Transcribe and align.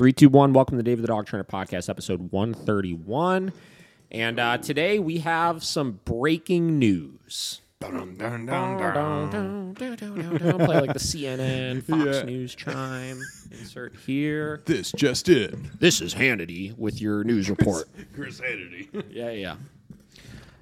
Three, 0.00 0.14
two, 0.14 0.30
one. 0.30 0.54
Welcome 0.54 0.78
to 0.78 0.82
David 0.82 1.02
the 1.02 1.08
Dog 1.08 1.26
Trainer 1.26 1.44
Podcast, 1.44 1.90
episode 1.90 2.32
131. 2.32 3.52
And 4.10 4.40
uh, 4.40 4.56
today 4.56 4.98
we 4.98 5.18
have 5.18 5.62
some 5.62 6.00
breaking 6.06 6.78
news. 6.78 7.60
Dun, 7.82 8.16
dun, 8.16 8.46
dun. 8.46 9.74
Play 9.74 9.90
like 9.90 10.94
the 10.94 10.98
CNN, 10.98 11.82
Fox 11.86 12.16
Yeah. 12.16 12.22
News 12.22 12.54
chime. 12.54 13.20
Insert 13.50 13.94
here. 13.94 14.62
This 14.64 14.90
just 14.92 15.28
in. 15.28 15.70
This 15.78 16.00
is 16.00 16.14
Hannity 16.14 16.74
with 16.78 17.02
your 17.02 17.22
news 17.22 17.50
report. 17.50 17.86
Chris 18.14 18.40
Hannity. 18.40 19.04
Yeah, 19.10 19.32
yeah. 19.32 19.56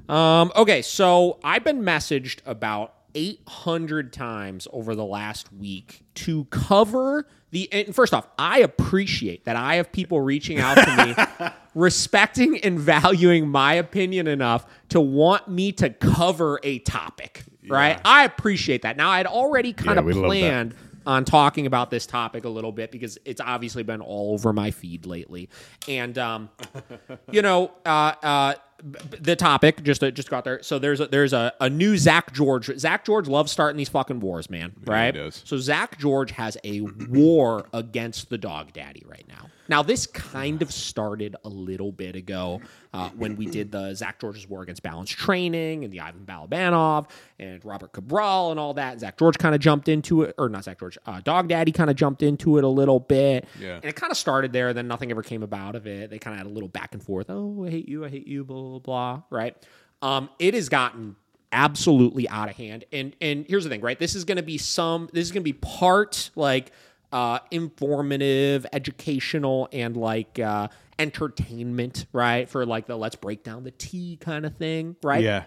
Um, 0.08 0.50
okay, 0.56 0.82
so 0.82 1.38
I've 1.44 1.62
been 1.62 1.82
messaged 1.82 2.40
about 2.44 2.92
800 3.14 4.12
times 4.12 4.68
over 4.72 4.94
the 4.94 5.04
last 5.04 5.52
week 5.52 6.02
to 6.14 6.44
cover 6.46 7.26
the. 7.50 7.72
And 7.72 7.94
first 7.94 8.14
off, 8.14 8.28
I 8.38 8.60
appreciate 8.60 9.44
that 9.44 9.56
I 9.56 9.76
have 9.76 9.92
people 9.92 10.20
reaching 10.20 10.60
out 10.60 10.74
to 10.76 11.06
me, 11.06 11.48
respecting 11.74 12.58
and 12.60 12.78
valuing 12.78 13.48
my 13.48 13.74
opinion 13.74 14.26
enough 14.26 14.66
to 14.90 15.00
want 15.00 15.48
me 15.48 15.72
to 15.72 15.90
cover 15.90 16.60
a 16.62 16.78
topic. 16.80 17.44
Right? 17.68 18.00
I 18.02 18.24
appreciate 18.24 18.82
that. 18.82 18.96
Now, 18.96 19.10
I'd 19.10 19.26
already 19.26 19.74
kind 19.74 19.98
of 19.98 20.06
planned 20.06 20.74
on 21.08 21.24
talking 21.24 21.64
about 21.64 21.90
this 21.90 22.06
topic 22.06 22.44
a 22.44 22.48
little 22.48 22.70
bit 22.70 22.90
because 22.90 23.18
it's 23.24 23.40
obviously 23.40 23.82
been 23.82 24.02
all 24.02 24.34
over 24.34 24.52
my 24.52 24.70
feed 24.70 25.06
lately. 25.06 25.48
And 25.88 26.16
um, 26.18 26.50
you 27.30 27.40
know, 27.40 27.72
uh, 27.86 28.12
uh, 28.22 28.54
the 28.82 29.34
topic 29.34 29.82
just 29.82 30.02
uh, 30.02 30.10
just 30.10 30.30
got 30.30 30.44
there. 30.44 30.62
So 30.62 30.78
there's 30.78 31.00
a, 31.00 31.06
there's 31.06 31.32
a, 31.32 31.52
a 31.60 31.68
new 31.68 31.96
Zak 31.96 32.32
George. 32.32 32.70
Zak 32.78 33.04
George 33.04 33.26
loves 33.26 33.50
starting 33.50 33.76
these 33.76 33.88
fucking 33.88 34.20
wars, 34.20 34.48
man. 34.48 34.72
Right? 34.84 35.10
does. 35.10 35.42
So 35.44 35.58
Zak 35.58 35.98
George 35.98 36.30
has 36.32 36.56
a 36.64 36.82
war 37.08 37.66
against 37.72 38.30
the 38.30 38.38
dog 38.38 38.72
daddy 38.72 39.02
right 39.06 39.26
now. 39.28 39.48
Now 39.68 39.82
this 39.82 40.06
kind 40.06 40.62
of 40.62 40.72
started 40.72 41.36
a 41.44 41.48
little 41.48 41.92
bit 41.92 42.16
ago 42.16 42.60
uh, 42.94 43.10
when 43.10 43.36
we 43.36 43.46
did 43.46 43.70
the 43.70 43.94
Zak 43.94 44.18
George's 44.18 44.48
war 44.48 44.62
against 44.62 44.82
balance 44.82 45.10
training 45.10 45.84
and 45.84 45.92
the 45.92 46.00
Ivan 46.00 46.24
Balabanov 46.24 47.10
and 47.38 47.62
Robert 47.64 47.92
Cabral 47.92 48.50
and 48.50 48.58
all 48.58 48.74
that. 48.74 49.00
Zak 49.00 49.18
George 49.18 49.36
kind 49.36 49.54
of 49.54 49.60
jumped 49.60 49.88
into 49.88 50.22
it, 50.22 50.34
or 50.38 50.48
not 50.48 50.64
Zak 50.64 50.78
George, 50.78 50.96
uh, 51.04 51.20
Dog 51.20 51.48
Daddy 51.48 51.72
kind 51.72 51.90
of 51.90 51.96
jumped 51.96 52.22
into 52.22 52.56
it 52.56 52.64
a 52.64 52.68
little 52.68 53.00
bit. 53.00 53.46
Yeah. 53.60 53.74
And 53.74 53.84
it 53.84 53.96
kind 53.96 54.10
of 54.10 54.16
started 54.16 54.52
there, 54.54 54.72
then 54.72 54.88
nothing 54.88 55.10
ever 55.10 55.22
came 55.22 55.42
about 55.42 55.74
of 55.74 55.86
it. 55.86 56.08
They 56.08 56.18
kind 56.18 56.34
of 56.34 56.38
had 56.38 56.46
a 56.46 56.54
little 56.54 56.68
back 56.68 56.94
and 56.94 57.02
forth. 57.02 57.26
Oh, 57.28 57.66
I 57.66 57.70
hate 57.70 57.88
you, 57.88 58.06
I 58.06 58.08
hate 58.08 58.26
you, 58.26 58.44
blah 58.44 58.67
blah 58.68 58.78
blah. 58.78 59.22
Right. 59.30 59.56
Um, 60.02 60.28
it 60.38 60.54
has 60.54 60.68
gotten 60.68 61.16
absolutely 61.52 62.28
out 62.28 62.48
of 62.48 62.56
hand. 62.56 62.84
And 62.92 63.14
and 63.20 63.46
here's 63.48 63.64
the 63.64 63.70
thing, 63.70 63.80
right? 63.80 63.98
This 63.98 64.14
is 64.14 64.24
going 64.24 64.36
to 64.36 64.42
be 64.42 64.58
some. 64.58 65.08
This 65.12 65.26
is 65.26 65.32
going 65.32 65.42
to 65.42 65.52
be 65.52 65.54
part 65.54 66.30
like 66.36 66.72
uh, 67.12 67.40
informative, 67.50 68.66
educational, 68.72 69.68
and 69.72 69.96
like 69.96 70.38
uh, 70.38 70.68
entertainment, 70.98 72.06
right? 72.12 72.48
For 72.48 72.66
like 72.66 72.86
the 72.86 72.96
let's 72.96 73.16
break 73.16 73.42
down 73.42 73.64
the 73.64 73.70
tea 73.70 74.18
kind 74.20 74.44
of 74.44 74.56
thing, 74.56 74.96
right? 75.02 75.22
Yeah. 75.22 75.44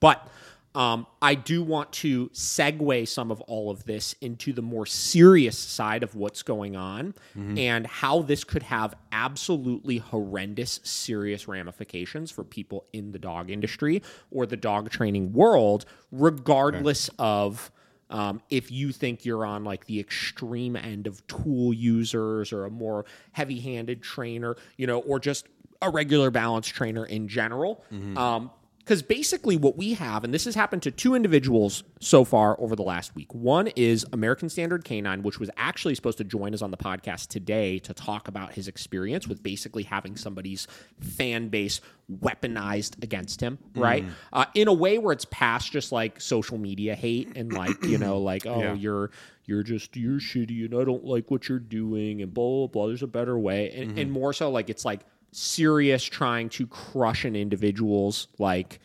But 0.00 0.26
um, 0.74 1.06
I 1.20 1.34
do 1.34 1.62
want 1.62 1.92
to 1.92 2.28
segue 2.30 3.06
some 3.06 3.30
of 3.30 3.40
all 3.42 3.70
of 3.70 3.84
this 3.84 4.14
into 4.20 4.52
the 4.52 4.62
more 4.62 4.86
serious 4.86 5.58
side 5.58 6.02
of 6.02 6.14
what's 6.14 6.42
going 6.42 6.76
on 6.76 7.14
and 7.58 7.86
how 7.86 8.22
this 8.22 8.42
could 8.44 8.62
have 8.62 8.94
absolutely 9.10 9.98
horrendous, 9.98 10.80
serious 10.82 11.46
ramifications 11.46 12.30
for 12.30 12.42
people 12.44 12.86
in 12.92 13.12
the 13.12 13.18
dog 13.18 13.50
industry 13.50 14.02
or 14.30 14.46
the 14.46 14.56
dog 14.56 14.90
training 14.90 15.32
world, 15.32 15.84
regardless 16.10 17.10
of. 17.18 17.70
Um, 18.10 18.42
if 18.50 18.70
you 18.70 18.92
think 18.92 19.24
you're 19.24 19.46
on 19.46 19.64
like 19.64 19.86
the 19.86 19.98
extreme 19.98 20.76
end 20.76 21.06
of 21.06 21.26
tool 21.28 21.72
users 21.72 22.52
or 22.52 22.66
a 22.66 22.70
more 22.70 23.06
heavy 23.32 23.58
handed 23.58 24.02
trainer, 24.02 24.54
you 24.76 24.86
know, 24.86 24.98
or 24.98 25.18
just 25.18 25.46
a 25.80 25.88
regular 25.88 26.30
balance 26.30 26.66
trainer 26.68 27.06
in 27.06 27.26
general. 27.26 27.82
Um, 28.18 28.50
because 28.84 29.02
basically, 29.02 29.56
what 29.56 29.76
we 29.76 29.94
have, 29.94 30.24
and 30.24 30.34
this 30.34 30.44
has 30.44 30.54
happened 30.54 30.82
to 30.82 30.90
two 30.90 31.14
individuals 31.14 31.84
so 32.00 32.24
far 32.24 32.60
over 32.60 32.74
the 32.74 32.82
last 32.82 33.14
week. 33.14 33.32
One 33.32 33.68
is 33.68 34.04
American 34.12 34.48
Standard 34.48 34.84
Canine, 34.84 35.22
which 35.22 35.38
was 35.38 35.50
actually 35.56 35.94
supposed 35.94 36.18
to 36.18 36.24
join 36.24 36.52
us 36.52 36.62
on 36.62 36.70
the 36.72 36.76
podcast 36.76 37.28
today 37.28 37.78
to 37.80 37.94
talk 37.94 38.26
about 38.28 38.54
his 38.54 38.66
experience 38.68 39.28
with 39.28 39.42
basically 39.42 39.84
having 39.84 40.16
somebody's 40.16 40.66
fan 41.00 41.48
base 41.48 41.80
weaponized 42.20 43.02
against 43.02 43.40
him, 43.40 43.58
right? 43.74 44.04
Uh, 44.32 44.46
in 44.54 44.68
a 44.68 44.72
way 44.72 44.98
where 44.98 45.12
it's 45.12 45.24
past 45.26 45.72
just 45.72 45.92
like 45.92 46.20
social 46.20 46.58
media 46.58 46.94
hate 46.94 47.36
and 47.36 47.52
like, 47.52 47.82
you 47.84 47.98
know, 47.98 48.18
like, 48.20 48.46
oh, 48.46 48.60
Yeah. 48.60 48.74
you're 48.74 49.10
you're 49.44 49.62
just 49.64 49.96
you're 49.96 50.20
shitty 50.20 50.64
and 50.64 50.74
I 50.80 50.84
don't 50.84 51.04
like 51.04 51.30
what 51.30 51.48
you're 51.48 51.58
doing 51.58 52.22
and 52.22 52.32
blah 52.32 52.48
blah 52.48 52.66
blah. 52.68 52.86
There's 52.88 53.02
a 53.02 53.08
better 53.08 53.38
way, 53.38 53.70
and, 53.72 53.98
and 53.98 54.12
more 54.12 54.32
so 54.32 54.50
like 54.50 54.70
it's 54.70 54.84
like 54.84 55.00
serious 55.32 56.04
trying 56.04 56.48
to 56.50 56.66
crush 56.66 57.24
an 57.24 57.34
individual's 57.34 58.28
like 58.38 58.78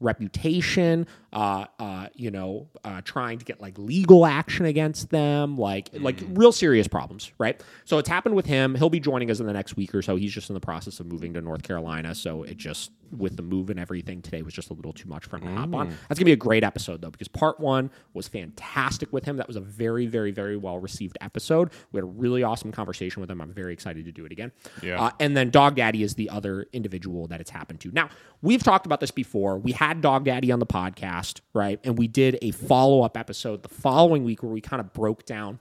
reputation 0.00 1.04
uh 1.32 1.64
uh 1.80 2.06
you 2.14 2.30
know 2.30 2.68
uh 2.84 3.00
trying 3.04 3.36
to 3.36 3.44
get 3.44 3.60
like 3.60 3.76
legal 3.76 4.24
action 4.24 4.64
against 4.64 5.10
them 5.10 5.56
like 5.56 5.90
like 5.94 6.22
real 6.28 6.52
serious 6.52 6.86
problems 6.86 7.32
right? 7.38 7.60
So 7.84 7.98
it's 7.98 8.08
happened 8.08 8.36
with 8.36 8.46
him. 8.46 8.76
He'll 8.76 8.90
be 8.90 9.00
joining 9.00 9.28
us 9.28 9.40
in 9.40 9.46
the 9.46 9.52
next 9.52 9.74
week 9.76 9.92
or 9.94 10.02
so. 10.02 10.14
He's 10.14 10.32
just 10.32 10.50
in 10.50 10.54
the 10.54 10.60
process 10.60 11.00
of 11.00 11.06
moving 11.06 11.34
to 11.34 11.40
north 11.40 11.64
carolina 11.64 12.14
so 12.14 12.44
it 12.44 12.56
just 12.56 12.92
with 13.16 13.36
the 13.36 13.42
move 13.42 13.70
and 13.70 13.78
everything 13.80 14.20
today 14.22 14.42
was 14.42 14.52
just 14.54 14.70
a 14.70 14.74
little 14.74 14.92
too 14.92 15.08
much 15.08 15.24
for 15.26 15.36
him 15.36 15.42
to 15.44 15.54
hop 15.54 15.74
on 15.74 15.88
that's 16.08 16.18
gonna 16.18 16.24
be 16.26 16.32
a 16.32 16.36
great 16.36 16.62
episode 16.64 17.00
though 17.00 17.10
because 17.10 17.28
part 17.28 17.58
one 17.60 17.90
was 18.14 18.28
fantastic 18.28 19.12
with 19.12 19.24
him 19.24 19.36
that 19.36 19.46
was 19.46 19.56
a 19.56 19.60
very 19.60 20.06
very 20.06 20.30
very 20.30 20.56
well 20.56 20.78
received 20.78 21.16
episode 21.20 21.70
we 21.92 21.98
had 21.98 22.04
a 22.04 22.06
really 22.06 22.42
awesome 22.42 22.72
conversation 22.72 23.20
with 23.20 23.30
him 23.30 23.40
i'm 23.40 23.52
very 23.52 23.72
excited 23.72 24.04
to 24.04 24.12
do 24.12 24.24
it 24.24 24.32
again 24.32 24.52
Yeah. 24.82 25.00
uh, 25.02 25.10
and 25.20 25.36
then 25.36 25.50
Dog 25.50 25.76
Daddy 25.76 26.02
is 26.02 26.14
the 26.14 26.30
other 26.30 26.66
individual 26.72 27.26
that 27.28 27.40
it's 27.40 27.50
happened 27.50 27.80
to. 27.80 27.90
Now, 27.92 28.08
we've 28.42 28.62
talked 28.62 28.86
about 28.86 29.00
this 29.00 29.10
before. 29.10 29.58
We 29.58 29.72
had 29.72 30.00
Dog 30.00 30.24
Daddy 30.24 30.52
on 30.52 30.58
the 30.58 30.66
podcast, 30.66 31.40
right? 31.54 31.80
And 31.84 31.98
we 31.98 32.06
did 32.08 32.38
a 32.42 32.50
follow 32.52 33.02
up 33.02 33.16
episode 33.16 33.62
the 33.62 33.68
following 33.68 34.24
week 34.24 34.42
where 34.42 34.52
we 34.52 34.60
kind 34.60 34.80
of 34.80 34.92
broke 34.92 35.24
down 35.24 35.58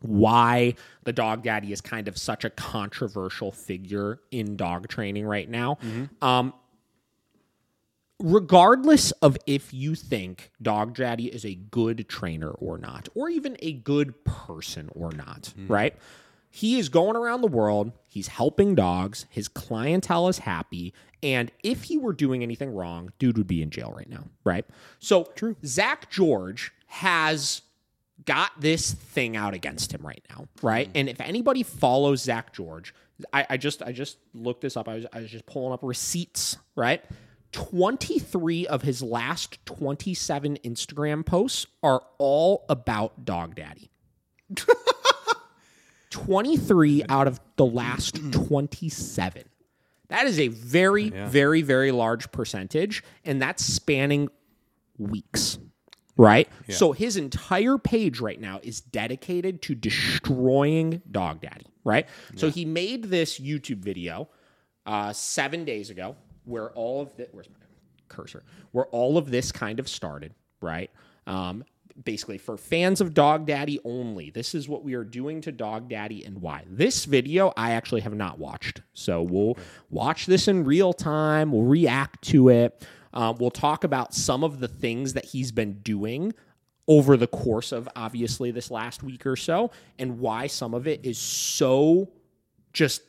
why 0.00 0.74
the 1.04 1.12
dog 1.12 1.42
daddy 1.42 1.72
is 1.72 1.80
kind 1.80 2.08
of 2.08 2.16
such 2.18 2.44
a 2.44 2.50
controversial 2.50 3.50
figure 3.52 4.20
in 4.30 4.56
dog 4.56 4.88
training 4.88 5.26
right 5.26 5.48
now. 5.48 5.78
Um, 6.22 6.52
regardless 8.18 9.10
of 9.12 9.36
if 9.46 9.74
you 9.74 9.94
think 9.94 10.50
dog 10.62 10.94
daddy 10.94 11.26
is 11.26 11.44
a 11.44 11.54
good 11.54 12.08
trainer 12.08 12.50
or 12.50 12.78
not, 12.78 13.08
or 13.14 13.28
even 13.28 13.56
a 13.60 13.72
good 13.72 14.24
person 14.24 14.88
or 14.94 15.12
not, 15.12 15.52
right? 15.68 15.94
He 16.50 16.78
is 16.78 16.88
going 16.88 17.16
around 17.16 17.42
the 17.42 17.48
world. 17.48 17.92
He's 18.08 18.28
helping 18.28 18.74
dogs. 18.74 19.26
His 19.28 19.46
clientele 19.48 20.28
is 20.28 20.38
happy. 20.38 20.94
And 21.22 21.50
if 21.62 21.84
he 21.84 21.98
were 21.98 22.14
doing 22.14 22.42
anything 22.42 22.72
wrong, 22.74 23.12
dude 23.18 23.36
would 23.36 23.46
be 23.46 23.60
in 23.60 23.68
jail 23.68 23.92
right 23.94 24.08
now, 24.08 24.24
right? 24.44 24.64
So, 24.98 25.24
True. 25.34 25.56
Zak 25.66 26.08
George 26.10 26.72
has 26.86 27.60
got 28.26 28.60
this 28.60 28.92
thing 28.92 29.36
out 29.36 29.54
against 29.54 29.92
him 29.92 30.06
right 30.06 30.22
now, 30.30 30.46
right? 30.62 30.88
Mm. 30.88 30.92
And 31.00 31.08
if 31.08 31.20
anybody 31.20 31.62
follows 31.62 32.22
Zak 32.22 32.52
George, 32.52 32.94
I, 33.32 33.46
I 33.50 33.56
just 33.56 33.82
I 33.82 33.92
just 33.92 34.18
looked 34.34 34.60
this 34.60 34.76
up. 34.76 34.88
I 34.88 34.96
was 34.96 35.06
I 35.12 35.20
was 35.20 35.30
just 35.30 35.46
pulling 35.46 35.72
up 35.72 35.80
receipts, 35.82 36.58
right? 36.74 37.02
23 37.52 38.66
of 38.66 38.82
his 38.82 39.02
last 39.02 39.64
27 39.64 40.58
Instagram 40.64 41.24
posts 41.24 41.66
are 41.82 42.02
all 42.18 42.66
about 42.68 43.24
Dog 43.24 43.54
Daddy. 43.54 43.90
23 46.10 47.04
out 47.08 47.26
of 47.26 47.40
the 47.56 47.64
last 47.66 48.32
27. 48.32 49.44
That 50.08 50.26
is 50.26 50.38
a 50.38 50.48
very, 50.48 51.10
very, 51.10 51.62
very 51.62 51.90
large 51.90 52.30
percentage, 52.30 53.02
and 53.24 53.42
that's 53.42 53.64
spanning 53.64 54.28
weeks. 54.98 55.58
Right? 56.16 56.48
So 56.74 56.92
his 56.92 57.16
entire 57.16 57.78
page 57.78 58.20
right 58.20 58.40
now 58.40 58.60
is 58.62 58.80
dedicated 58.80 59.62
to 59.62 59.74
destroying 59.74 61.02
Dog 61.10 61.40
Daddy. 61.42 61.66
Right? 61.84 62.06
So 62.36 62.50
he 62.50 62.64
made 62.64 63.04
this 63.04 63.38
YouTube 63.38 63.78
video 63.78 64.28
uh, 64.86 65.12
seven 65.12 65.64
days 65.64 65.90
ago 65.90 66.16
where 66.44 66.70
all 66.70 67.02
of 67.02 67.16
the 67.16 67.28
where's 67.32 67.48
my 67.50 67.56
cursor? 68.08 68.44
Where 68.72 68.86
all 68.86 69.18
of 69.18 69.30
this 69.30 69.52
kind 69.52 69.78
of 69.78 69.88
started, 69.88 70.32
right? 70.60 70.90
Um, 71.26 71.64
basically 72.04 72.38
for 72.38 72.56
fans 72.56 73.00
of 73.00 73.14
Dog 73.14 73.46
Daddy 73.46 73.80
only. 73.84 74.30
This 74.30 74.54
is 74.54 74.68
what 74.68 74.84
we 74.84 74.94
are 74.94 75.04
doing 75.04 75.40
to 75.42 75.52
Dog 75.52 75.88
Daddy 75.88 76.24
and 76.24 76.40
why. 76.40 76.64
This 76.68 77.04
video 77.04 77.52
I 77.56 77.72
actually 77.72 78.02
have 78.02 78.14
not 78.14 78.38
watched. 78.38 78.82
So 78.92 79.22
we'll 79.22 79.56
watch 79.90 80.26
this 80.26 80.48
in 80.48 80.64
real 80.64 80.92
time, 80.92 81.52
we'll 81.52 81.62
react 81.62 82.22
to 82.28 82.48
it. 82.48 82.86
Um, 83.16 83.36
we'll 83.40 83.50
talk 83.50 83.82
about 83.82 84.12
some 84.14 84.44
of 84.44 84.60
the 84.60 84.68
things 84.68 85.14
that 85.14 85.24
he's 85.24 85.50
been 85.50 85.80
doing 85.80 86.34
over 86.86 87.16
the 87.16 87.26
course 87.26 87.72
of 87.72 87.88
obviously 87.96 88.50
this 88.50 88.70
last 88.70 89.02
week 89.02 89.26
or 89.26 89.36
so 89.36 89.70
and 89.98 90.20
why 90.20 90.46
some 90.46 90.74
of 90.74 90.86
it 90.86 91.04
is 91.04 91.18
so 91.18 92.10
just 92.74 93.02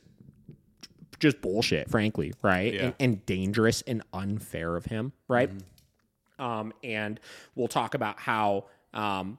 just 1.19 1.41
bullshit 1.41 1.89
frankly 1.89 2.33
right? 2.41 2.73
Yeah. 2.73 2.85
and, 2.85 2.95
and 2.99 3.25
dangerous 3.25 3.83
and 3.83 4.01
unfair 4.13 4.77
of 4.77 4.85
him 4.85 5.11
right? 5.27 5.51
Um, 6.39 6.73
and 6.83 7.19
we'll 7.55 7.67
talk 7.67 7.93
about 7.93 8.17
how 8.17 8.65
um, 8.93 9.37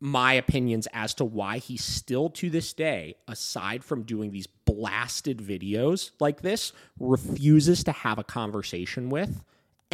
my 0.00 0.32
opinions 0.32 0.88
as 0.94 1.12
to 1.14 1.24
why 1.24 1.58
he 1.58 1.76
still 1.76 2.30
to 2.30 2.48
this 2.48 2.72
day, 2.72 3.16
aside 3.28 3.84
from 3.84 4.02
doing 4.02 4.30
these 4.30 4.46
blasted 4.46 5.38
videos 5.38 6.12
like 6.20 6.42
this, 6.42 6.72
refuses 6.98 7.82
to 7.84 7.92
have 7.92 8.18
a 8.18 8.24
conversation 8.24 9.10
with 9.10 9.44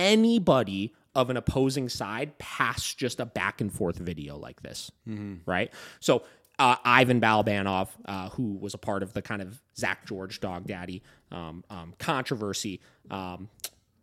anybody 0.01 0.95
of 1.15 1.31
an 1.31 1.37
opposing 1.37 1.89
side 1.89 2.39
past 2.39 2.99
just 2.99 3.21
a 3.21 3.27
back 3.27 3.61
and 3.61 3.73
forth 3.73 3.97
video 3.99 4.37
like 4.37 4.63
this. 4.63 4.91
Right. 5.47 5.73
So, 6.01 6.23
uh, 6.59 6.77
Ivan 6.85 7.21
Balabanov, 7.21 7.89
uh, 8.05 8.29
who 8.31 8.55
was 8.55 8.75
a 8.75 8.79
part 8.79 9.03
of 9.03 9.13
the 9.13 9.23
kind 9.23 9.41
of 9.41 9.61
Zak 9.77 10.07
George 10.07 10.41
Dog 10.41 10.67
Daddy 10.67 11.03
um, 11.33 11.65
um, 11.71 11.95
controversy, 11.99 12.81
um, 13.11 13.49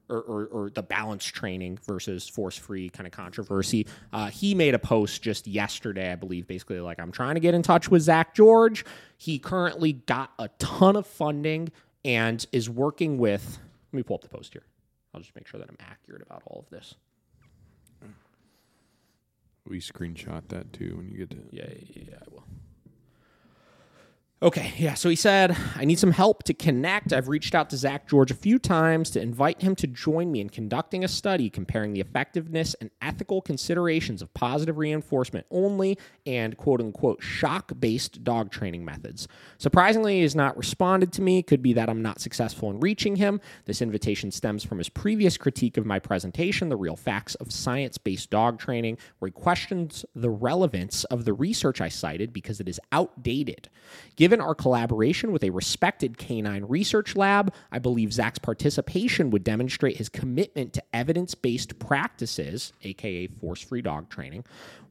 or, 0.10 0.22
or, 0.22 0.46
or 0.48 0.70
the 0.70 0.82
balance 0.82 1.24
training 1.26 1.78
versus 1.86 2.28
force 2.28 2.58
free 2.58 2.90
kind 2.90 3.06
of 3.06 3.14
controversy. 3.14 3.86
Uh, 4.12 4.28
he 4.28 4.56
made 4.56 4.74
a 4.74 4.80
post 4.80 5.22
just 5.22 5.46
yesterday, 5.48 6.12
I 6.12 6.16
believe, 6.16 6.48
basically 6.48 6.80
like, 6.80 7.00
I'm 7.00 7.12
trying 7.12 7.36
to 7.36 7.42
get 7.42 7.54
in 7.54 7.62
touch 7.62 7.92
with 7.92 8.02
Zak 8.02 8.34
George. 8.34 8.86
He 9.18 9.38
currently 9.38 9.94
got 9.94 10.32
a 10.40 10.50
ton 10.60 10.96
of 10.96 11.06
funding 11.06 11.70
and 12.04 12.46
is 12.52 12.70
working 12.70 13.18
with. 13.18 13.60
Let 13.92 13.98
me 13.98 14.04
pull 14.04 14.16
up 14.16 14.22
the 14.22 14.30
post 14.30 14.54
here. 14.54 14.64
I'll 15.18 15.24
just 15.24 15.36
make 15.36 15.48
sure 15.48 15.60
that 15.60 15.68
I'm 15.68 15.78
accurate 15.80 16.22
about 16.22 16.44
all 16.46 16.60
of 16.60 16.70
this. 16.70 16.94
We 19.68 19.80
screenshot 19.82 20.48
that 20.50 20.72
too 20.72 20.96
when 20.96 21.10
you 21.10 21.18
get 21.18 21.32
to. 21.32 21.38
Yeah, 21.52 21.66
yeah, 21.70 22.04
yeah, 22.10 22.16
I 22.22 22.32
will. 22.32 22.44
Okay, 24.40 24.72
yeah. 24.78 24.94
So 24.94 25.10
he 25.10 25.16
said, 25.16 25.58
I 25.76 25.84
need 25.84 25.98
some 25.98 26.12
help 26.12 26.44
to 26.44 26.54
connect. 26.54 27.12
I've 27.12 27.28
reached 27.28 27.56
out 27.56 27.72
to 27.72 27.78
Zak 27.78 28.08
George 28.08 28.30
a 28.30 28.36
few 28.36 28.60
times 28.60 29.10
to 29.12 29.20
invite 29.20 29.64
him 29.64 29.76
to 29.78 29.88
join 29.88 30.32
me 30.32 30.42
in 30.42 30.50
conducting 30.52 31.04
a 31.04 31.08
study 31.08 31.50
comparing 31.50 31.92
the 31.92 32.02
effectiveness 32.02 32.76
and 32.80 32.92
ethical 33.02 33.42
considerations 33.42 34.22
of 34.22 34.32
positive 34.36 34.78
reinforcement 34.78 35.48
only 35.50 35.98
and 36.28 36.56
quote 36.56 36.82
unquote 36.82 37.24
shock 37.24 37.72
based 37.80 38.24
dog 38.24 38.52
training 38.52 38.86
methods. 38.86 39.28
Surprisingly, 39.58 40.18
he 40.18 40.22
has 40.22 40.36
not 40.36 40.56
responded 40.56 41.12
to 41.14 41.24
me. 41.24 41.42
Could 41.42 41.64
be 41.64 41.74
that 41.74 41.90
I'm 41.90 42.04
not 42.04 42.22
successful 42.22 42.70
in 42.70 42.80
reaching 42.80 43.16
him. 43.16 43.42
This 43.66 43.82
invitation 43.82 44.30
stems 44.30 44.64
from 44.64 44.78
his 44.78 44.90
previous 44.90 45.36
critique 45.36 45.78
of 45.78 45.86
my 45.88 45.98
presentation, 45.98 46.70
The 46.70 46.78
Real 46.78 46.96
Facts 46.96 47.34
of 47.36 47.52
Science 47.52 47.98
Based 47.98 48.30
Dog 48.30 48.60
Training, 48.60 49.00
where 49.18 49.30
he 49.30 49.32
questions 49.32 50.06
the 50.14 50.30
relevance 50.30 51.06
of 51.06 51.26
the 51.26 51.34
research 51.34 51.82
I 51.82 51.90
cited 51.90 52.34
because 52.34 52.60
it 52.60 52.70
is 52.70 52.80
outdated. 52.92 53.68
Given 54.16 54.27
our 54.34 54.56
collaboration 54.56 55.32
with 55.32 55.44
a 55.44 55.50
respected 55.50 56.18
canine 56.18 56.66
research 56.66 57.16
lab, 57.16 57.54
I 57.72 57.80
believe 57.80 58.14
Zak's 58.14 58.40
participation 58.40 59.30
would 59.30 59.44
demonstrate 59.44 59.98
his 59.98 60.10
commitment 60.10 60.74
to 60.74 60.84
evidence 60.94 61.36
based 61.36 61.80
practices, 61.80 62.74
aka 62.84 63.28
force 63.28 63.62
free 63.62 63.82
dog 63.82 64.10
training, 64.10 64.44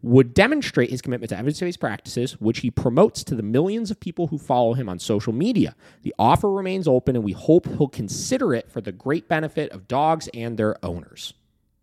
would 0.02 0.34
demonstrate 0.34 0.90
his 0.90 1.02
commitment 1.02 1.30
to 1.30 1.38
evidence 1.38 1.60
based 1.60 1.80
practices, 1.80 2.40
which 2.40 2.60
he 2.60 2.70
promotes 2.70 3.24
to 3.24 3.34
the 3.34 3.42
millions 3.42 3.90
of 3.90 4.00
people 4.00 4.28
who 4.28 4.38
follow 4.38 4.74
him 4.74 4.88
on 4.88 4.98
social 4.98 5.32
media. 5.32 5.74
The 6.02 6.14
offer 6.18 6.50
remains 6.50 6.88
open, 6.88 7.16
and 7.16 7.24
we 7.24 7.32
hope 7.32 7.66
he'll 7.66 7.88
consider 7.88 8.54
it 8.54 8.70
for 8.70 8.80
the 8.80 8.92
great 8.92 9.28
benefit 9.28 9.70
of 9.72 9.88
dogs 9.88 10.28
and 10.34 10.58
their 10.58 10.84
owners 10.84 11.34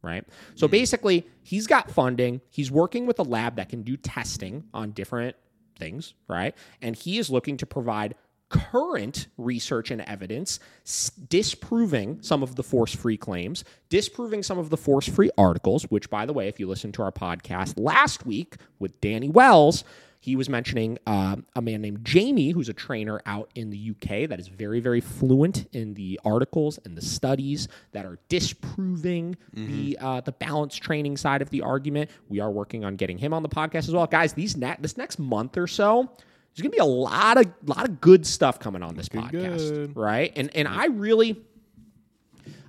right? 0.03 0.25
So 0.55 0.67
mm-hmm. 0.67 0.71
basically, 0.71 1.27
he's 1.41 1.65
got 1.65 1.89
funding. 1.89 2.41
He's 2.51 2.69
working 2.69 3.07
with 3.07 3.17
a 3.17 3.23
lab 3.23 3.55
that 3.55 3.69
can 3.69 3.81
do 3.81 3.97
testing 3.97 4.65
on 4.73 4.91
different 4.91 5.35
things, 5.83 6.13
right? 6.29 6.55
And 6.81 6.95
he 6.95 7.17
is 7.17 7.29
looking 7.29 7.57
to 7.57 7.65
provide 7.65 8.15
current 8.49 9.27
research 9.37 9.89
and 9.91 10.01
evidence 10.01 10.59
disproving 11.27 12.21
some 12.21 12.43
of 12.43 12.55
the 12.55 12.63
force 12.63 12.95
free 12.95 13.17
claims, 13.17 13.63
disproving 13.89 14.43
some 14.43 14.59
of 14.59 14.69
the 14.69 14.77
force 14.77 15.09
free 15.09 15.31
articles, 15.37 15.83
which, 15.83 16.09
by 16.09 16.25
the 16.25 16.33
way, 16.33 16.47
if 16.47 16.59
you 16.59 16.67
listen 16.67 16.91
to 16.93 17.01
our 17.01 17.11
podcast 17.11 17.73
last 17.77 18.25
week 18.25 18.55
with 18.79 19.01
Danny 19.01 19.27
Wells, 19.27 19.83
he 20.23 20.37
was 20.37 20.47
mentioning 20.47 20.97
uh, 21.05 21.35
a 21.53 21.61
man 21.61 21.81
named 21.81 22.05
Jamie, 22.05 22.51
who's 22.51 22.69
a 22.69 22.73
trainer 22.73 23.21
out 23.25 23.51
in 23.55 23.71
the 23.71 23.91
UK 23.91 24.29
that 24.29 24.39
is 24.39 24.47
very, 24.47 24.79
very 24.79 25.01
fluent 25.01 25.67
in 25.73 25.95
the 25.95 26.17
articles 26.23 26.79
and 26.85 26.95
the 26.97 27.01
studies 27.01 27.67
that 27.91 28.05
are 28.05 28.17
disproving 28.29 29.35
the 29.51 29.97
uh, 29.99 30.21
the 30.21 30.31
balance 30.31 30.77
training 30.77 31.17
side 31.17 31.41
of 31.41 31.49
the 31.49 31.61
argument. 31.61 32.09
We 32.29 32.39
are 32.39 32.49
working 32.49 32.85
on 32.85 32.95
getting 32.95 33.17
him 33.17 33.33
on 33.33 33.43
the 33.43 33.49
podcast 33.49 33.89
as 33.89 33.91
well, 33.91 34.07
guys. 34.07 34.31
These 34.31 34.55
ne- 34.55 34.77
this 34.79 34.95
next 34.95 35.19
month 35.19 35.57
or 35.57 35.67
so, 35.67 36.09
there's 36.55 36.61
gonna 36.61 36.69
be 36.69 36.77
a 36.77 36.85
lot 36.85 37.37
of 37.37 37.47
lot 37.65 37.83
of 37.83 37.99
good 37.99 38.25
stuff 38.25 38.59
coming 38.59 38.81
on 38.81 38.95
this 38.95 39.09
podcast, 39.09 39.73
good. 39.73 39.97
right? 39.97 40.31
And 40.37 40.55
and 40.55 40.69
I 40.69 40.85
really 40.85 41.43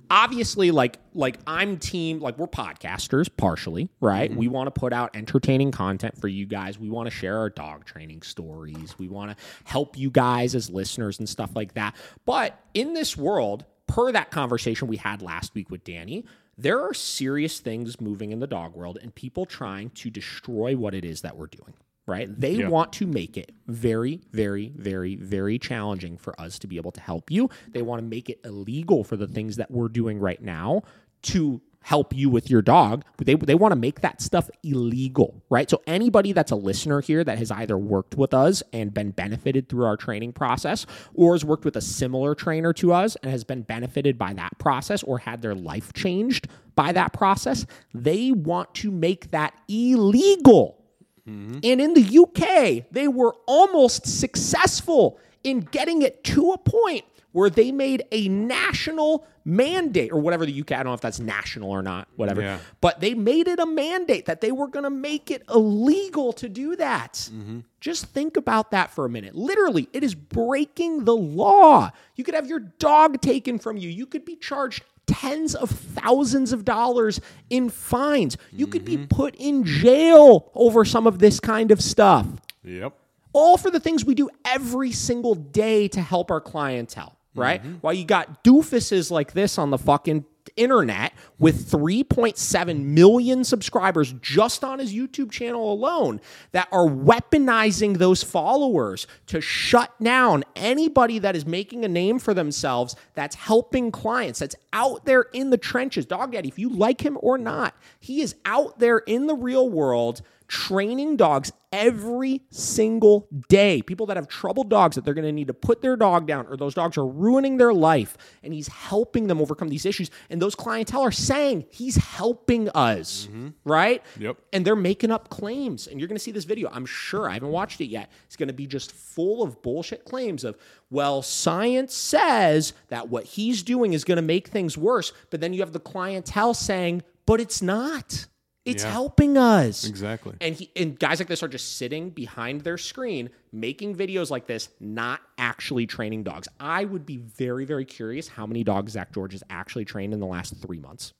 obviously 0.09 0.71
like 0.71 0.97
like 1.13 1.37
i'm 1.47 1.77
team 1.77 2.19
like 2.19 2.37
we're 2.37 2.47
podcasters 2.47 3.29
partially 3.35 3.89
right? 3.99 4.29
Mm-hmm. 4.29 4.39
We 4.39 4.47
want 4.47 4.67
to 4.67 4.79
put 4.79 4.93
out 4.93 5.15
entertaining 5.15 5.71
content 5.71 6.19
for 6.19 6.27
you 6.27 6.45
guys. 6.45 6.77
We 6.77 6.89
want 6.89 7.07
to 7.07 7.11
share 7.11 7.37
our 7.37 7.49
dog 7.49 7.85
training 7.85 8.21
stories. 8.21 8.97
We 8.97 9.07
want 9.07 9.31
to 9.31 9.37
help 9.63 9.97
you 9.97 10.09
guys 10.09 10.55
as 10.55 10.69
listeners 10.69 11.19
and 11.19 11.27
stuff 11.27 11.51
like 11.55 11.73
that. 11.73 11.95
But 12.25 12.59
in 12.73 12.93
this 12.93 13.17
world 13.17 13.65
per 13.87 14.11
that 14.11 14.31
conversation 14.31 14.87
we 14.87 14.97
had 14.97 15.21
last 15.21 15.53
week 15.53 15.69
with 15.69 15.83
danny 15.83 16.25
there 16.57 16.81
are 16.81 16.93
serious 16.93 17.59
things 17.59 17.99
moving 17.99 18.31
in 18.31 18.39
the 18.39 18.47
dog 18.47 18.73
world 18.73 18.97
and 19.01 19.13
people 19.13 19.45
trying 19.45 19.89
to 19.91 20.09
destroy 20.09 20.75
what 20.75 20.95
it 20.95 21.05
is 21.05 21.21
that 21.21 21.37
we're 21.37 21.47
doing 21.47 21.73
right? 22.07 22.29
Mm-hmm. 22.29 22.39
They 22.41 22.53
Yeah. 22.53 22.69
want 22.69 22.93
to 22.93 23.07
make 23.07 23.37
it 23.37 23.51
very, 23.67 24.21
very, 24.31 24.71
very, 24.75 25.15
very 25.15 25.57
challenging 25.59 26.17
for 26.17 26.39
us 26.39 26.59
to 26.59 26.67
be 26.67 26.77
able 26.77 26.91
to 26.91 27.01
help 27.01 27.31
you. 27.31 27.49
They 27.71 27.81
want 27.81 28.01
to 28.01 28.07
make 28.07 28.29
it 28.29 28.39
illegal 28.43 29.03
for 29.03 29.15
the 29.17 29.27
things 29.27 29.55
that 29.57 29.71
we're 29.71 29.89
doing 29.89 30.19
right 30.19 30.41
now 30.41 30.83
to 31.23 31.61
help 31.81 32.15
you 32.15 32.31
with 32.31 32.49
your 32.49 32.63
dog. 32.63 33.03
They, 33.17 33.35
they 33.35 33.53
want 33.53 33.71
to 33.71 33.75
make 33.75 34.01
that 34.01 34.19
stuff 34.19 34.49
illegal, 34.63 35.43
right? 35.51 35.69
So 35.69 35.83
anybody 35.85 36.31
that's 36.31 36.49
a 36.51 36.55
listener 36.55 36.99
here 36.99 37.23
that 37.23 37.37
has 37.37 37.51
either 37.51 37.77
worked 37.77 38.15
with 38.15 38.33
us 38.33 38.63
and 38.73 38.91
been 38.91 39.11
benefited 39.11 39.69
through 39.69 39.85
our 39.85 39.95
training 39.95 40.33
process 40.33 40.87
or 41.13 41.33
has 41.35 41.45
worked 41.45 41.63
with 41.63 41.75
a 41.75 41.81
similar 41.81 42.33
trainer 42.33 42.73
to 42.73 42.91
us 42.91 43.15
and 43.17 43.29
has 43.31 43.43
been 43.43 43.61
benefited 43.61 44.17
by 44.17 44.33
that 44.33 44.57
process 44.57 45.03
or 45.03 45.19
had 45.19 45.43
their 45.43 45.53
life 45.53 45.93
changed 45.93 46.47
by 46.75 46.91
that 46.91 47.13
process, 47.13 47.67
they 47.93 48.31
want 48.31 48.73
to 48.75 48.89
make 48.89 49.29
that 49.29 49.53
illegal. 49.67 50.83
Mm-hmm. 51.27 51.59
And 51.63 51.81
in 51.81 51.93
the 51.93 52.19
UK, 52.19 52.85
they 52.91 53.07
were 53.07 53.35
almost 53.45 54.05
successful 54.07 55.19
in 55.43 55.61
getting 55.61 56.01
it 56.01 56.23
to 56.25 56.51
a 56.51 56.57
point 56.57 57.05
where 57.31 57.49
they 57.49 57.71
made 57.71 58.03
a 58.11 58.29
national 58.29 59.27
mandate 59.43 60.11
or 60.13 60.19
whatever 60.19 60.45
the 60.45 60.61
UK, 60.61 60.71
I 60.71 60.75
don't 60.77 60.85
know 60.85 60.93
if 60.93 61.01
that's 61.01 61.19
national 61.19 61.69
or 61.69 61.83
not, 61.83 62.07
whatever. 62.15 62.41
Yeah. 62.41 62.59
But 62.79 63.01
they 63.01 63.13
made 63.13 63.49
it 63.49 63.59
a 63.59 63.65
mandate 63.65 64.25
that 64.27 64.39
they 64.39 64.53
were 64.53 64.69
going 64.69 64.85
to 64.85 64.89
make 64.89 65.29
it 65.29 65.43
illegal 65.53 66.31
to 66.33 66.47
do 66.47 66.77
that. 66.77 67.29
Mm-hmm. 67.31 67.59
Just 67.81 68.05
think 68.05 68.37
about 68.37 68.71
that 68.71 68.89
for 68.89 69.03
a 69.03 69.09
minute. 69.09 69.35
Literally, 69.35 69.89
it 69.91 70.01
is 70.01 70.15
breaking 70.15 71.03
the 71.03 71.15
law. 71.15 71.91
You 72.15 72.23
could 72.23 72.35
have 72.35 72.47
your 72.47 72.59
dog 72.59 73.19
taken 73.19 73.59
from 73.59 73.75
you. 73.75 73.89
You 73.89 74.05
could 74.05 74.23
be 74.23 74.37
charged 74.37 74.83
tens 75.07 75.55
of 75.55 75.69
thousands 75.69 76.53
of 76.53 76.65
dollars 76.65 77.21
in 77.49 77.69
fines. 77.69 78.37
You 78.51 78.67
could 78.67 78.85
be 78.85 78.97
mm-hmm. 78.97 79.05
put 79.05 79.35
in 79.35 79.63
jail 79.63 80.51
over 80.55 80.85
some 80.85 81.07
of 81.07 81.19
this 81.19 81.39
kind 81.39 81.71
of 81.71 81.81
stuff. 81.81 82.27
Yep. 82.63 82.93
All 83.33 83.57
for 83.57 83.69
the 83.69 83.79
things 83.79 84.05
we 84.05 84.15
do 84.15 84.29
every 84.45 84.91
single 84.91 85.35
day 85.35 85.87
to 85.89 86.01
help 86.01 86.31
our 86.31 86.41
clientele, 86.41 87.17
right? 87.35 87.61
Mm-hmm. 87.61 87.75
While 87.75 87.93
you 87.93 88.05
got 88.05 88.43
doofuses 88.43 89.11
like 89.11 89.33
this 89.33 89.57
on 89.57 89.69
the 89.69 89.77
fucking 89.77 90.25
internet 90.55 91.13
with 91.37 91.69
3.7 91.69 92.83
million 92.83 93.43
subscribers 93.43 94.13
just 94.21 94.63
on 94.63 94.79
his 94.79 94.93
YouTube 94.93 95.31
channel 95.31 95.71
alone 95.71 96.21
that 96.51 96.67
are 96.71 96.87
weaponizing 96.87 97.97
those 97.97 98.23
followers 98.23 99.07
to 99.27 99.41
shut 99.41 99.91
down 100.01 100.43
anybody 100.55 101.19
that 101.19 101.35
is 101.35 101.45
making 101.45 101.83
a 101.83 101.89
name 101.89 102.19
for 102.19 102.33
themselves 102.33 102.95
that's 103.13 103.35
helping 103.35 103.91
clients 103.91 104.39
that's 104.39 104.55
out 104.71 105.05
there 105.05 105.23
in 105.33 105.49
the 105.49 105.57
trenches. 105.57 106.05
Dog 106.05 106.31
Daddy, 106.31 106.47
if 106.47 106.59
you 106.59 106.69
like 106.69 107.01
him 107.01 107.17
or 107.21 107.37
not, 107.37 107.75
he 107.99 108.21
is 108.21 108.35
out 108.45 108.79
there 108.79 108.99
in 108.99 109.27
the 109.27 109.35
real 109.35 109.69
world 109.69 110.21
training 110.47 111.17
dogs 111.17 111.51
every 111.71 112.41
single 112.51 113.27
day. 113.49 113.81
People 113.81 114.05
that 114.05 114.15
have 114.15 114.27
troubled 114.27 114.69
dogs 114.69 114.95
that 114.95 115.03
they're 115.03 115.13
going 115.13 115.25
to 115.25 115.31
need 115.31 115.47
to 115.47 115.53
put 115.53 115.81
their 115.81 115.97
dog 115.97 116.25
down 116.25 116.47
or 116.47 116.55
those 116.55 116.73
dogs 116.73 116.97
are 116.97 117.05
ruining 117.05 117.57
their 117.57 117.73
life 117.73 118.17
and 118.43 118.53
he's 118.53 118.69
helping 118.69 119.27
them 119.27 119.41
overcome 119.41 119.67
these 119.67 119.85
issues 119.85 120.09
and 120.29 120.41
those 120.41 120.55
clientele 120.55 121.01
are 121.01 121.11
saying 121.11 121.65
he's 121.69 121.97
helping 121.97 122.69
us, 122.69 123.27
mm-hmm. 123.27 123.49
right? 123.65 124.01
Yep. 124.19 124.37
And 124.53 124.65
they're 124.65 124.75
making 124.75 125.11
up 125.11 125.29
claims 125.29 125.87
and 125.87 125.99
you're 125.99 126.07
going 126.07 126.17
to 126.17 126.23
see 126.23 126.31
this 126.31 126.45
video. 126.45 126.69
I'm 126.71 126.85
sure 126.85 127.29
I 127.29 127.33
haven't 127.33 127.51
watched 127.51 127.81
it 127.81 127.87
yet. 127.87 128.09
It's 128.25 128.37
going 128.37 128.47
to 128.47 128.53
be 128.53 128.67
just 128.67 128.93
full 128.93 129.43
of 129.43 129.61
bullshit 129.61 130.05
claims 130.05 130.45
of, 130.45 130.57
well, 130.89 131.21
science 131.21 131.93
says 131.93 132.73
that 132.87 133.09
what 133.09 133.25
he's 133.25 133.63
doing 133.63 133.93
is 133.93 134.05
going 134.05 134.15
to 134.17 134.21
make 134.21 134.47
things 134.47 134.77
worse, 134.77 135.11
but 135.29 135.41
then 135.41 135.53
you 135.53 135.59
have 135.59 135.73
the 135.73 135.79
clientele 135.79 136.53
saying, 136.53 137.03
but 137.25 137.41
it's 137.41 137.61
not. 137.61 138.27
It's 138.65 138.83
Yeah. 138.83 138.91
helping 138.91 139.37
us. 139.37 139.85
Exactly. 139.87 140.33
And 140.41 140.55
he 140.55 140.71
and 140.75 140.97
guys 140.99 141.19
like 141.19 141.27
this 141.27 141.43
are 141.43 141.47
just 141.47 141.77
sitting 141.77 142.09
behind 142.09 142.61
their 142.61 142.77
screen 142.79 143.29
making 143.51 143.95
videos 143.95 144.29
like 144.31 144.47
this, 144.47 144.69
not 144.79 145.21
actually 145.37 145.85
training 145.87 146.23
dogs. 146.23 146.47
I 146.59 146.83
would 146.83 147.05
be 147.05 147.17
very, 147.17 147.63
very 147.65 147.85
curious 147.85 148.27
how 148.27 148.45
many 148.45 148.63
dogs 148.63 148.93
Zak 148.93 149.13
George 149.13 149.33
has 149.33 149.43
actually 149.49 149.85
trained 149.85 150.13
in 150.13 150.19
the 150.19 150.25
last 150.25 150.55
three 150.61 150.79
months. 150.79 151.13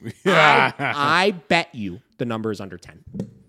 I, 0.26 0.72
I 0.78 1.30
bet 1.48 1.74
you 1.74 2.00
the 2.18 2.24
number 2.24 2.50
is 2.52 2.60
under 2.60 2.76
10. 2.76 3.04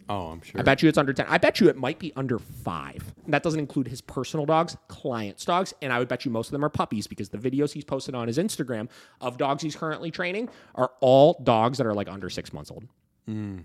Oh, 0.09 0.29
I'm 0.29 0.41
sure. 0.41 0.59
I 0.59 0.63
bet 0.63 0.81
you 0.81 0.89
it's 0.89 0.97
under 0.97 1.13
10. 1.13 1.27
I 1.29 1.37
bet 1.37 1.59
you 1.59 1.69
it 1.69 1.77
might 1.77 1.99
be 1.99 2.11
under 2.15 2.39
five. 2.39 3.13
And 3.25 3.33
that 3.33 3.43
doesn't 3.43 3.59
include 3.59 3.87
his 3.87 4.01
personal 4.01 4.47
dogs, 4.47 4.75
clients' 4.87 5.45
dogs. 5.45 5.71
And 5.83 5.93
I 5.93 5.99
would 5.99 6.07
bet 6.07 6.25
you 6.25 6.31
most 6.31 6.47
of 6.47 6.51
them 6.53 6.65
are 6.65 6.69
puppies 6.69 7.05
because 7.05 7.29
the 7.29 7.37
videos 7.37 7.71
he's 7.71 7.85
posted 7.85 8.15
on 8.15 8.27
his 8.27 8.39
Instagram 8.39 8.89
of 9.21 9.37
dogs 9.37 9.61
he's 9.61 9.75
currently 9.75 10.09
training 10.09 10.49
are 10.73 10.91
all 10.99 11.39
dogs 11.43 11.77
that 11.77 11.85
are 11.85 11.93
like 11.93 12.09
under 12.09 12.27
six 12.27 12.51
months 12.51 12.71
old. 12.71 12.85
Hmm. 13.27 13.59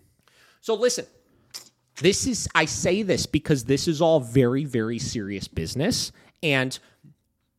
So 0.60 0.74
listen, 0.74 1.06
this 1.96 2.26
is, 2.26 2.46
I 2.54 2.66
say 2.66 3.02
this 3.02 3.24
because 3.24 3.64
this 3.64 3.88
is 3.88 4.02
all 4.02 4.20
very, 4.20 4.66
very 4.66 4.98
serious 4.98 5.48
business. 5.48 6.12
And 6.42 6.78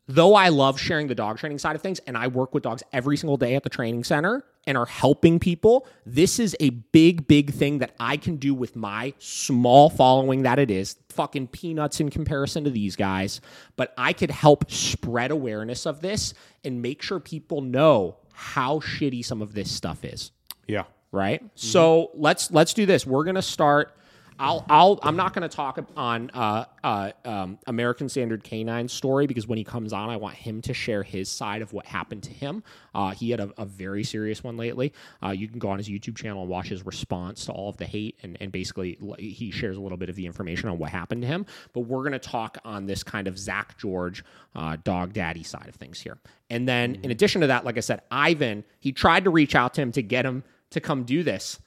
though 0.07 0.35
I 0.35 0.49
love 0.49 0.79
sharing 0.79 1.07
the 1.07 1.15
dog 1.15 1.39
training 1.39 1.57
side 1.57 1.75
of 1.75 1.81
things 1.81 1.97
and 2.05 2.15
I 2.15 2.27
work 2.27 2.53
with 2.53 2.61
dogs 2.61 2.83
every 2.93 3.17
single 3.17 3.37
day 3.37 3.55
at 3.55 3.63
the 3.63 3.69
training 3.69 4.03
center 4.03 4.43
and 4.67 4.77
are 4.77 4.85
helping 4.85 5.39
people, 5.39 5.87
this 6.05 6.39
is 6.39 6.55
a 6.59 6.69
big, 6.69 7.27
big 7.27 7.53
thing 7.53 7.79
that 7.79 7.93
I 7.99 8.17
can 8.17 8.37
do 8.37 8.53
with 8.53 8.75
my 8.75 9.13
small 9.19 9.89
following 9.89 10.43
that 10.43 10.59
it 10.59 10.71
is. 10.71 10.97
Fucking 11.09 11.47
peanuts 11.47 11.99
in 11.99 12.09
comparison 12.09 12.63
to 12.65 12.69
these 12.69 12.95
guys. 12.95 13.41
But 13.75 13.93
I 13.97 14.13
could 14.13 14.31
help 14.31 14.69
spread 14.71 15.31
awareness 15.31 15.85
of 15.85 16.01
this 16.01 16.33
and 16.63 16.81
make 16.81 17.01
sure 17.01 17.19
people 17.19 17.61
know 17.61 18.17
how 18.33 18.79
shitty 18.79 19.23
some 19.23 19.41
of 19.41 19.53
this 19.53 19.71
stuff 19.71 20.03
is 20.03 20.31
yeah. 20.67 20.83
right? 21.11 21.39
Mm-hmm. 21.39 21.49
So 21.55 22.11
let's 22.13 22.51
let's 22.51 22.73
do 22.73 22.85
this. 22.85 23.05
We're 23.05 23.23
gonna 23.23 23.41
start. 23.41 23.95
I'll 24.39 24.65
I'll 24.69 24.99
I'm 25.01 25.15
not 25.15 25.33
gonna 25.33 25.47
talk 25.47 25.79
on 25.95 26.29
uh, 26.33 26.65
uh, 26.83 27.11
um, 27.23 27.57
American 27.67 28.09
Standard 28.09 28.43
Canine's 28.43 28.91
story 28.91 29.27
because 29.27 29.47
when 29.47 29.57
he 29.57 29.63
comes 29.63 29.93
on, 29.93 30.09
I 30.09 30.17
want 30.17 30.35
him 30.35 30.61
to 30.63 30.73
share 30.73 31.03
his 31.03 31.29
side 31.29 31.61
of 31.61 31.71
what 31.73 31.85
happened 31.85 32.23
to 32.23 32.31
him. 32.31 32.63
Uh, 32.93 33.11
he 33.11 33.29
had 33.29 33.39
a, 33.39 33.51
a 33.57 33.65
very 33.65 34.03
serious 34.03 34.43
one 34.43 34.57
lately. 34.57 34.93
Uh, 35.23 35.29
you 35.29 35.47
can 35.47 35.59
go 35.59 35.69
on 35.69 35.77
his 35.77 35.87
YouTube 35.87 36.17
channel 36.17 36.41
and 36.41 36.49
watch 36.49 36.67
his 36.67 36.85
response 36.85 37.45
to 37.45 37.51
all 37.53 37.69
of 37.69 37.77
the 37.77 37.85
hate, 37.85 38.17
and 38.23 38.37
and 38.41 38.51
basically 38.51 38.97
he 39.17 39.51
shares 39.51 39.77
a 39.77 39.81
little 39.81 39.97
bit 39.97 40.09
of 40.09 40.15
the 40.15 40.25
information 40.25 40.69
on 40.69 40.77
what 40.77 40.89
happened 40.89 41.21
to 41.21 41.27
him. 41.27 41.45
But 41.73 41.81
we're 41.81 42.03
gonna 42.03 42.19
talk 42.19 42.57
on 42.65 42.85
this 42.85 43.03
kind 43.03 43.27
of 43.27 43.37
Zak 43.39 43.77
George 43.77 44.23
uh, 44.55 44.77
dog 44.83 45.13
daddy 45.13 45.43
side 45.43 45.67
of 45.69 45.75
things 45.75 45.99
here, 45.99 46.17
and 46.49 46.67
then 46.67 46.95
in 47.03 47.11
addition 47.11 47.41
to 47.41 47.47
that, 47.47 47.63
like 47.63 47.77
I 47.77 47.81
said, 47.81 48.01
Ivan 48.11 48.63
he 48.79 48.91
tried 48.91 49.23
to 49.23 49.29
reach 49.29 49.55
out 49.55 49.73
to 49.75 49.81
him 49.81 49.91
to 49.93 50.01
get 50.01 50.25
him 50.25 50.43
to 50.71 50.81
come 50.81 51.03
do 51.03 51.23
this 51.23 51.59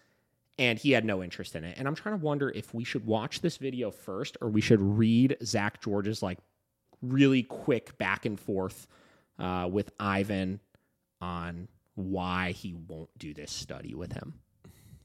and 0.58 0.78
he 0.78 0.90
had 0.90 1.04
no 1.04 1.22
interest 1.22 1.54
in 1.54 1.64
it. 1.64 1.76
And 1.78 1.86
I'm 1.86 1.94
trying 1.94 2.18
to 2.18 2.24
wonder 2.24 2.50
if 2.50 2.74
we 2.74 2.84
should 2.84 3.06
watch 3.06 3.40
this 3.40 3.56
video 3.56 3.90
first 3.90 4.36
or 4.40 4.48
we 4.48 4.60
should 4.60 4.80
read 4.80 5.36
Zak 5.44 5.80
George's 5.80 6.22
like 6.22 6.38
really 7.00 7.44
quick 7.44 7.96
back 7.98 8.26
and 8.26 8.38
forth 8.38 8.88
uh, 9.38 9.68
with 9.70 9.90
Ivan 10.00 10.60
on 11.20 11.68
why 11.94 12.52
he 12.52 12.74
won't 12.74 13.10
do 13.18 13.32
this 13.32 13.52
study 13.52 13.94
with 13.94 14.12
him. 14.12 14.34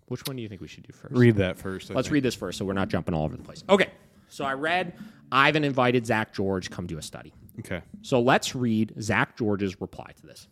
Which 0.08 0.26
one 0.26 0.36
do 0.36 0.42
you 0.42 0.50
think 0.50 0.62
we 0.62 0.68
should 0.68 0.84
do 0.86 0.94
first? 0.94 1.14
Read 1.16 1.38
that 1.38 1.58
first. 1.58 1.92
I 1.92 1.94
Let's 1.94 2.08
think. 2.08 2.14
read 2.14 2.24
this 2.24 2.36
first 2.36 2.58
so 2.58 2.66
we're 2.66 2.74
not 2.74 2.90
jumping 2.90 3.14
all 3.14 3.26
over 3.26 3.38
the 3.38 3.44
place. 3.44 3.64
Okay. 3.70 3.90
So 4.28 4.44
I 4.44 4.54
read 4.54 4.94
Ivan 5.32 5.64
invited 5.64 6.08
Zak 6.08 6.34
George 6.34 6.72
come 6.72 6.88
do 6.88 6.98
a 6.98 7.02
study. 7.02 7.32
Okay. 7.60 7.82
So 8.02 8.20
let's 8.20 8.56
read 8.56 8.94
Zak 9.00 9.38
George's 9.38 9.80
reply 9.80 10.12
to 10.20 10.26
this. 10.26 10.48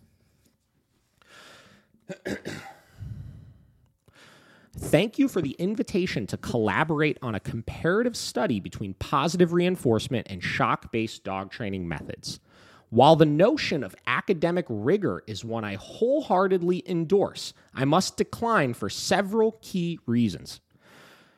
Thank 4.77 5.19
you 5.19 5.27
for 5.27 5.41
the 5.41 5.51
invitation 5.59 6.25
to 6.27 6.37
collaborate 6.37 7.17
on 7.21 7.35
a 7.35 7.41
comparative 7.41 8.15
study 8.15 8.59
between 8.59 8.93
positive 8.95 9.51
reinforcement 9.51 10.27
and 10.29 10.41
shock 10.41 10.91
based 10.91 11.23
dog 11.23 11.51
training 11.51 11.87
methods. 11.87 12.39
While 12.89 13.15
the 13.15 13.25
notion 13.25 13.83
of 13.83 13.95
academic 14.07 14.65
rigor 14.69 15.23
is 15.27 15.45
one 15.45 15.63
I 15.63 15.75
wholeheartedly 15.75 16.83
endorse, 16.89 17.53
I 17.73 17.85
must 17.85 18.17
decline 18.17 18.73
for 18.73 18.89
several 18.89 19.57
key 19.61 19.99
reasons. 20.05 20.61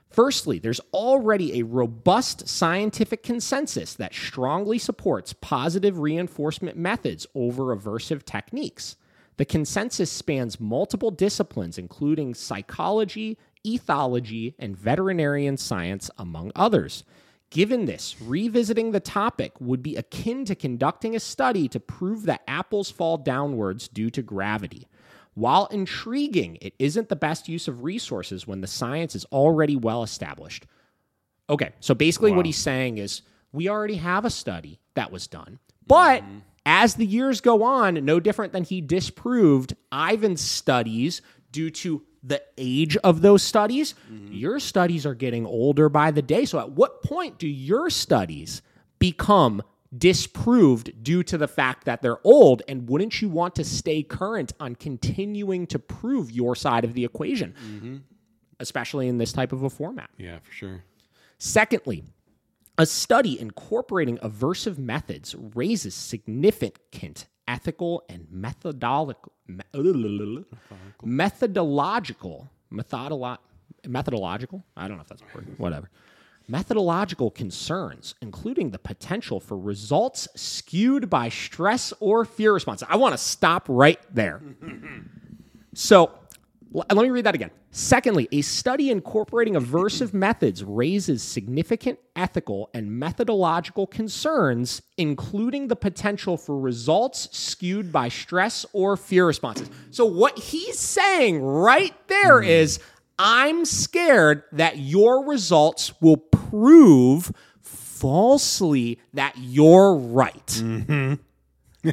Firstly, 0.10 0.60
there's 0.60 0.82
already 0.94 1.60
a 1.60 1.66
robust 1.66 2.48
scientific 2.48 3.24
consensus 3.24 3.96
that 3.96 4.14
strongly 4.14 4.78
supports 4.78 5.34
positive 5.34 5.98
reinforcement 5.98 6.78
methods 6.78 7.26
over 7.34 7.76
aversive 7.76 8.24
techniques. 8.24 8.96
The 9.38 9.46
consensus 9.46 10.12
spans 10.12 10.60
multiple 10.60 11.12
disciplines, 11.12 11.78
including 11.78 12.34
psychology, 12.34 13.38
ethology, 13.66 14.54
and 14.60 14.78
veterinarian 14.78 15.58
science, 15.58 16.12
among 16.18 16.52
others. 16.56 17.04
Given 17.50 17.86
this, 17.86 18.16
revisiting 18.20 18.92
the 18.92 19.00
topic 19.00 19.54
would 19.60 19.84
be 19.84 19.96
akin 19.96 20.46
to 20.46 20.56
conducting 20.56 21.16
a 21.16 21.20
study 21.20 21.68
to 21.70 21.80
prove 21.80 22.24
that 22.24 22.42
apples 22.48 22.90
fall 22.90 23.18
downwards 23.18 23.88
due 23.88 24.10
to 24.12 24.22
gravity. 24.22 24.88
While 25.36 25.68
intriguing, 25.68 26.58
it 26.62 26.74
isn't 26.78 27.10
the 27.10 27.16
best 27.16 27.48
use 27.48 27.68
of 27.68 27.84
resources 27.84 28.48
when 28.48 28.62
the 28.62 28.68
science 28.68 29.16
is 29.16 29.26
already 29.26 29.76
well 29.76 30.04
established. 30.04 30.66
Okay, 31.50 31.72
so 31.80 31.94
basically 31.94 32.32
what 32.32 32.46
he's 32.46 32.58
saying 32.58 32.98
is 32.98 33.22
we 33.52 33.70
already 33.70 33.96
have 33.96 34.26
a 34.26 34.30
study 34.30 34.80
that 34.96 35.12
was 35.12 35.28
done. 35.28 35.60
But 35.86 36.24
mm-hmm. 36.24 36.40
As 36.66 36.96
the 36.96 37.06
years 37.06 37.42
go 37.42 37.64
on, 37.64 38.06
no 38.06 38.20
different 38.20 38.54
than 38.54 38.64
he 38.64 38.82
disproved 38.82 39.76
Ivan's 39.92 40.42
studies 40.42 41.22
due 41.52 41.70
to 41.70 42.04
the 42.24 42.42
age 42.58 42.96
of 42.98 43.22
those 43.22 43.44
studies, 43.44 43.96
mm-hmm. 44.12 44.34
your 44.34 44.60
studies 44.60 45.06
are 45.06 45.14
getting 45.14 45.46
older 45.46 45.90
by 45.90 46.10
the 46.12 46.22
day. 46.22 46.46
So 46.46 46.58
at 46.60 46.72
what 46.72 47.04
point 47.04 47.38
do 47.38 47.48
your 47.48 47.90
studies 47.90 48.62
become 48.98 49.62
disproved 49.96 51.04
due 51.04 51.22
to 51.24 51.38
the 51.38 51.48
fact 51.48 51.86
that 51.86 52.02
they're 52.02 52.26
old 52.26 52.64
and 52.68 52.90
wouldn't 52.90 53.22
you 53.22 53.30
want 53.30 53.54
to 53.56 53.64
stay 53.64 54.02
current 54.02 54.52
on 54.60 54.74
continuing 54.76 55.68
to 55.68 55.78
prove 55.78 56.32
your 56.32 56.56
side 56.56 56.84
of 56.84 56.96
the 56.96 57.06
equation 57.06 57.54
mm-hmm. 57.64 57.98
especially 58.60 59.08
in 59.08 59.20
this 59.20 59.32
type 59.32 59.52
of 59.52 59.62
a 59.62 59.70
format 59.70 60.10
Yeah, 60.18 60.40
for 60.40 60.52
sure. 60.52 60.84
secondly 61.38 62.04
a 62.78 62.86
study 62.86 63.40
incorporating 63.40 64.18
aversive 64.20 64.78
methods 64.78 65.36
raises 65.36 65.94
significant 65.94 67.28
ethical 67.48 68.04
and 68.10 68.28
methodological 68.32 69.32
methodological 71.04 72.50
methodolo- 72.72 73.38
methodological? 73.86 74.64
I 74.76 74.88
don't 74.88 74.98
know 74.98 75.04
if 75.04 75.10
that's 75.10 75.22
a 75.22 75.38
word 75.38 75.48
whatever. 75.58 75.90
Methodological 76.48 77.32
concerns 77.32 78.16
including 78.22 78.72
the 78.72 78.80
potential 78.80 79.40
for 79.40 79.58
results 79.58 80.28
skewed 80.36 81.10
by 81.10 81.30
stress 81.30 81.94
or 82.00 82.26
fear 82.26 82.54
response. 82.54 82.84
I 82.88 82.96
want 82.96 83.14
to 83.14 83.18
stop 83.18 83.66
right 83.68 84.00
there. 84.14 84.42
So 85.74 86.12
let 86.74 86.96
me 86.96 87.10
read 87.12 87.26
that 87.26 87.36
again. 87.36 87.52
Secondly, 87.70 88.28
a 88.32 88.42
study 88.42 88.90
incorporating 88.90 89.54
aversive 89.54 90.12
methods 90.14 90.64
raises 90.64 91.22
significant 91.22 92.00
ethical 92.16 92.70
and 92.74 92.92
methodological 92.92 93.86
concerns, 93.86 94.82
including 94.98 95.68
the 95.68 95.76
potential 95.76 96.36
for 96.36 96.60
results 96.60 97.30
skewed 97.38 97.92
by 97.92 98.10
stress 98.10 98.66
or 98.74 98.98
fear 98.98 99.28
responses. 99.28 99.70
So, 99.92 100.06
what 100.06 100.38
he's 100.38 100.80
saying 100.80 101.44
right 101.44 101.94
there 102.08 102.42
hmm. 102.42 102.50
is, 102.50 102.80
I'm 103.20 103.66
scared 103.66 104.44
that 104.52 104.80
your 104.80 105.26
results 105.26 105.94
will 106.02 106.18
prove 106.18 107.32
falsely 107.62 109.00
that 109.14 109.36
you're 109.38 109.96
right. 109.96 110.48
Mm-hmm. 110.48 111.14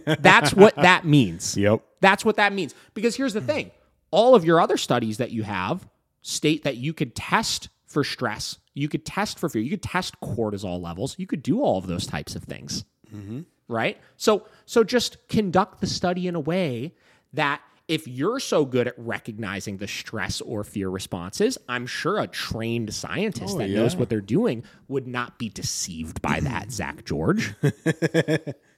That's 0.21 0.55
what 0.55 0.75
that 0.77 1.05
means. 1.05 1.57
Yep. 1.57 1.83
That's 2.01 2.25
what 2.25 2.37
that 2.37 2.53
means. 2.53 2.75
Because 2.95 3.15
here's 3.17 3.35
the 3.35 3.41
thing 3.41 3.71
all 4.11 4.35
of 4.35 4.45
your 4.45 4.61
other 4.61 4.76
studies 4.76 5.19
that 5.19 5.31
you 5.31 5.43
have 5.43 5.88
state 6.23 6.64
that 6.64 6.76
you 6.76 6.93
could 6.93 7.14
test 7.14 7.69
for 7.87 8.05
stress, 8.05 8.59
you 8.75 8.88
could 8.88 9.05
test 9.05 9.38
for 9.38 9.49
fear, 9.49 9.62
you 9.62 9.71
could 9.71 9.83
test 9.83 10.21
cortisol 10.21 10.81
levels, 10.81 11.17
you 11.19 11.26
could 11.26 11.43
do 11.43 11.62
all 11.62 11.79
of 11.79 11.87
those 11.87 12.07
types 12.07 12.35
of 12.35 12.45
things. 12.45 12.85
Mm-hmm. 13.14 13.40
Right? 13.69 13.99
So 14.17 14.47
so 14.67 14.85
just 14.85 15.29
conduct 15.29 15.81
the 15.81 15.87
study 15.87 16.26
in 16.26 16.35
a 16.35 16.40
way 16.40 16.95
that 17.33 17.61
if 17.90 18.07
you're 18.07 18.38
so 18.38 18.64
good 18.64 18.87
at 18.87 18.95
recognizing 18.97 19.79
the 19.79 19.88
stress 19.88 20.40
or 20.40 20.62
fear 20.62 20.88
responses, 20.88 21.59
I'm 21.69 21.87
sure 21.87 22.21
a 22.21 22.29
trained 22.29 22.95
scientist 22.95 23.57
oh, 23.57 23.59
that 23.59 23.69
knows 23.69 23.97
what 23.97 24.09
they're 24.09 24.21
doing 24.21 24.62
would 24.87 25.09
not 25.09 25.40
be 25.40 25.49
deceived 25.49 26.23
by 26.23 26.38
that, 26.38 26.71
Zak 26.71 27.05
George. 27.05 27.52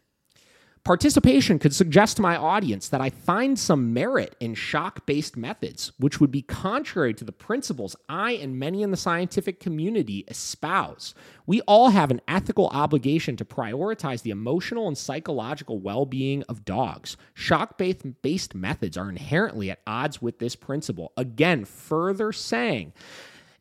Participation 0.85 1.61
could 1.61 1.73
suggest 1.73 2.17
to 2.17 2.23
my 2.23 2.37
audience 2.37 2.89
that 2.89 3.01
I 3.01 3.09
find 3.09 3.57
some 3.57 3.95
merit 3.95 4.35
in 4.41 4.55
shock 4.55 5.07
based 5.07 5.37
methods, 5.37 5.93
which 5.99 6.21
would 6.21 6.33
be 6.33 6.43
contrary 6.43 7.15
to 7.15 7.25
the 7.25 7.31
principles 7.31 7.95
I 8.09 8.33
and 8.33 8.59
many 8.59 8.83
in 8.83 8.91
the 8.91 8.97
scientific 8.97 9.61
community 9.61 10.25
espouse. 10.27 11.15
We 11.47 11.61
all 11.63 11.91
have 11.91 12.11
an 12.11 12.21
ethical 12.27 12.67
obligation 12.73 13.37
to 13.37 13.45
prioritize 13.45 14.23
the 14.23 14.33
emotional 14.33 14.89
and 14.89 14.99
psychological 14.99 15.79
well 15.79 16.05
being 16.05 16.43
of 16.49 16.65
dogs. 16.65 17.17
Shock 17.33 17.79
based 17.79 18.53
methods 18.57 18.97
are 18.97 19.09
inherently 19.09 19.71
at 19.71 19.83
odds 19.87 20.21
with 20.21 20.41
this 20.41 20.57
principle. 20.57 21.13
Again, 21.17 21.65
further 21.65 22.33
saying, 22.33 22.93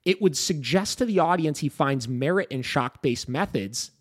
it 0.03 0.23
would 0.23 0.35
suggest 0.35 0.97
to 0.97 1.05
the 1.05 1.19
audience 1.19 1.59
he 1.59 1.69
finds 1.69 2.07
merit 2.07 2.47
in 2.49 2.63
shock 2.63 3.03
based 3.03 3.29
methods 3.29 3.91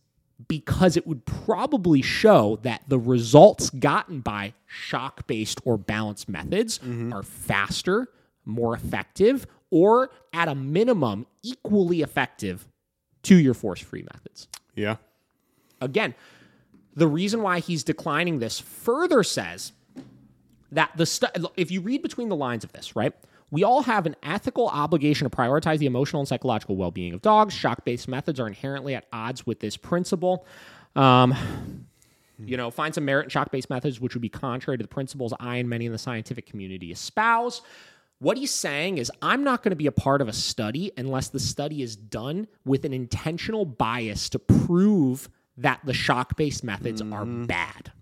because 0.48 0.96
it 0.96 1.06
would 1.06 1.24
probably 1.24 2.02
show 2.02 2.58
that 2.62 2.82
the 2.88 2.98
results 2.98 3.70
gotten 3.70 4.20
by 4.20 4.54
shock 4.66 5.26
based 5.26 5.60
or 5.64 5.76
balanced 5.76 6.28
methods 6.28 6.78
mm-hmm. 6.78 7.12
are 7.12 7.22
faster, 7.22 8.08
more 8.44 8.74
effective, 8.74 9.46
or 9.70 10.10
at 10.32 10.48
a 10.48 10.54
minimum 10.54 11.26
equally 11.42 12.02
effective 12.02 12.66
to 13.22 13.36
your 13.36 13.54
force 13.54 13.80
free 13.80 14.04
methods. 14.12 14.48
Yeah. 14.74 14.96
Again, 15.80 16.14
the 16.94 17.06
reason 17.06 17.42
why 17.42 17.60
he's 17.60 17.84
declining 17.84 18.38
this 18.38 18.60
further 18.60 19.22
says 19.22 19.72
that 20.72 20.90
the 20.96 21.06
stu- 21.06 21.26
if 21.56 21.70
you 21.70 21.80
read 21.80 22.02
between 22.02 22.28
the 22.28 22.36
lines 22.36 22.64
of 22.64 22.72
this, 22.72 22.94
right? 22.96 23.14
We 23.50 23.64
all 23.64 23.82
have 23.82 24.06
an 24.06 24.16
ethical 24.22 24.68
obligation 24.68 25.28
to 25.28 25.36
prioritize 25.36 25.78
the 25.78 25.86
emotional 25.86 26.20
and 26.20 26.28
psychological 26.28 26.76
well-being 26.76 27.14
of 27.14 27.22
dogs. 27.22 27.52
Shock-based 27.52 28.08
methods 28.08 28.38
are 28.38 28.46
inherently 28.46 28.94
at 28.94 29.06
odds 29.12 29.46
with 29.46 29.60
this 29.60 29.76
principle. 29.76 30.46
Um, 30.94 31.34
you 32.38 32.56
know, 32.56 32.70
find 32.70 32.94
some 32.94 33.04
merit 33.04 33.24
in 33.24 33.30
shock-based 33.30 33.70
methods 33.70 34.00
which 34.00 34.14
would 34.14 34.22
be 34.22 34.28
contrary 34.28 34.78
to 34.78 34.82
the 34.82 34.88
principles 34.88 35.34
I 35.40 35.56
and 35.56 35.68
many 35.68 35.86
in 35.86 35.92
the 35.92 35.98
scientific 35.98 36.46
community 36.46 36.92
espouse. 36.92 37.62
What 38.18 38.36
he's 38.36 38.52
saying 38.52 38.98
is, 38.98 39.10
I'm 39.22 39.44
not 39.44 39.62
going 39.62 39.70
to 39.70 39.76
be 39.76 39.86
a 39.86 39.92
part 39.92 40.20
of 40.20 40.28
a 40.28 40.32
study 40.32 40.92
unless 40.98 41.28
the 41.28 41.40
study 41.40 41.82
is 41.82 41.96
done 41.96 42.48
with 42.66 42.84
an 42.84 42.92
intentional 42.92 43.64
bias 43.64 44.28
to 44.30 44.38
prove 44.38 45.30
that 45.56 45.80
the 45.84 45.94
shock 45.94 46.36
based 46.36 46.62
methods 46.62 47.00
are 47.00 47.24
bad. 47.24 47.92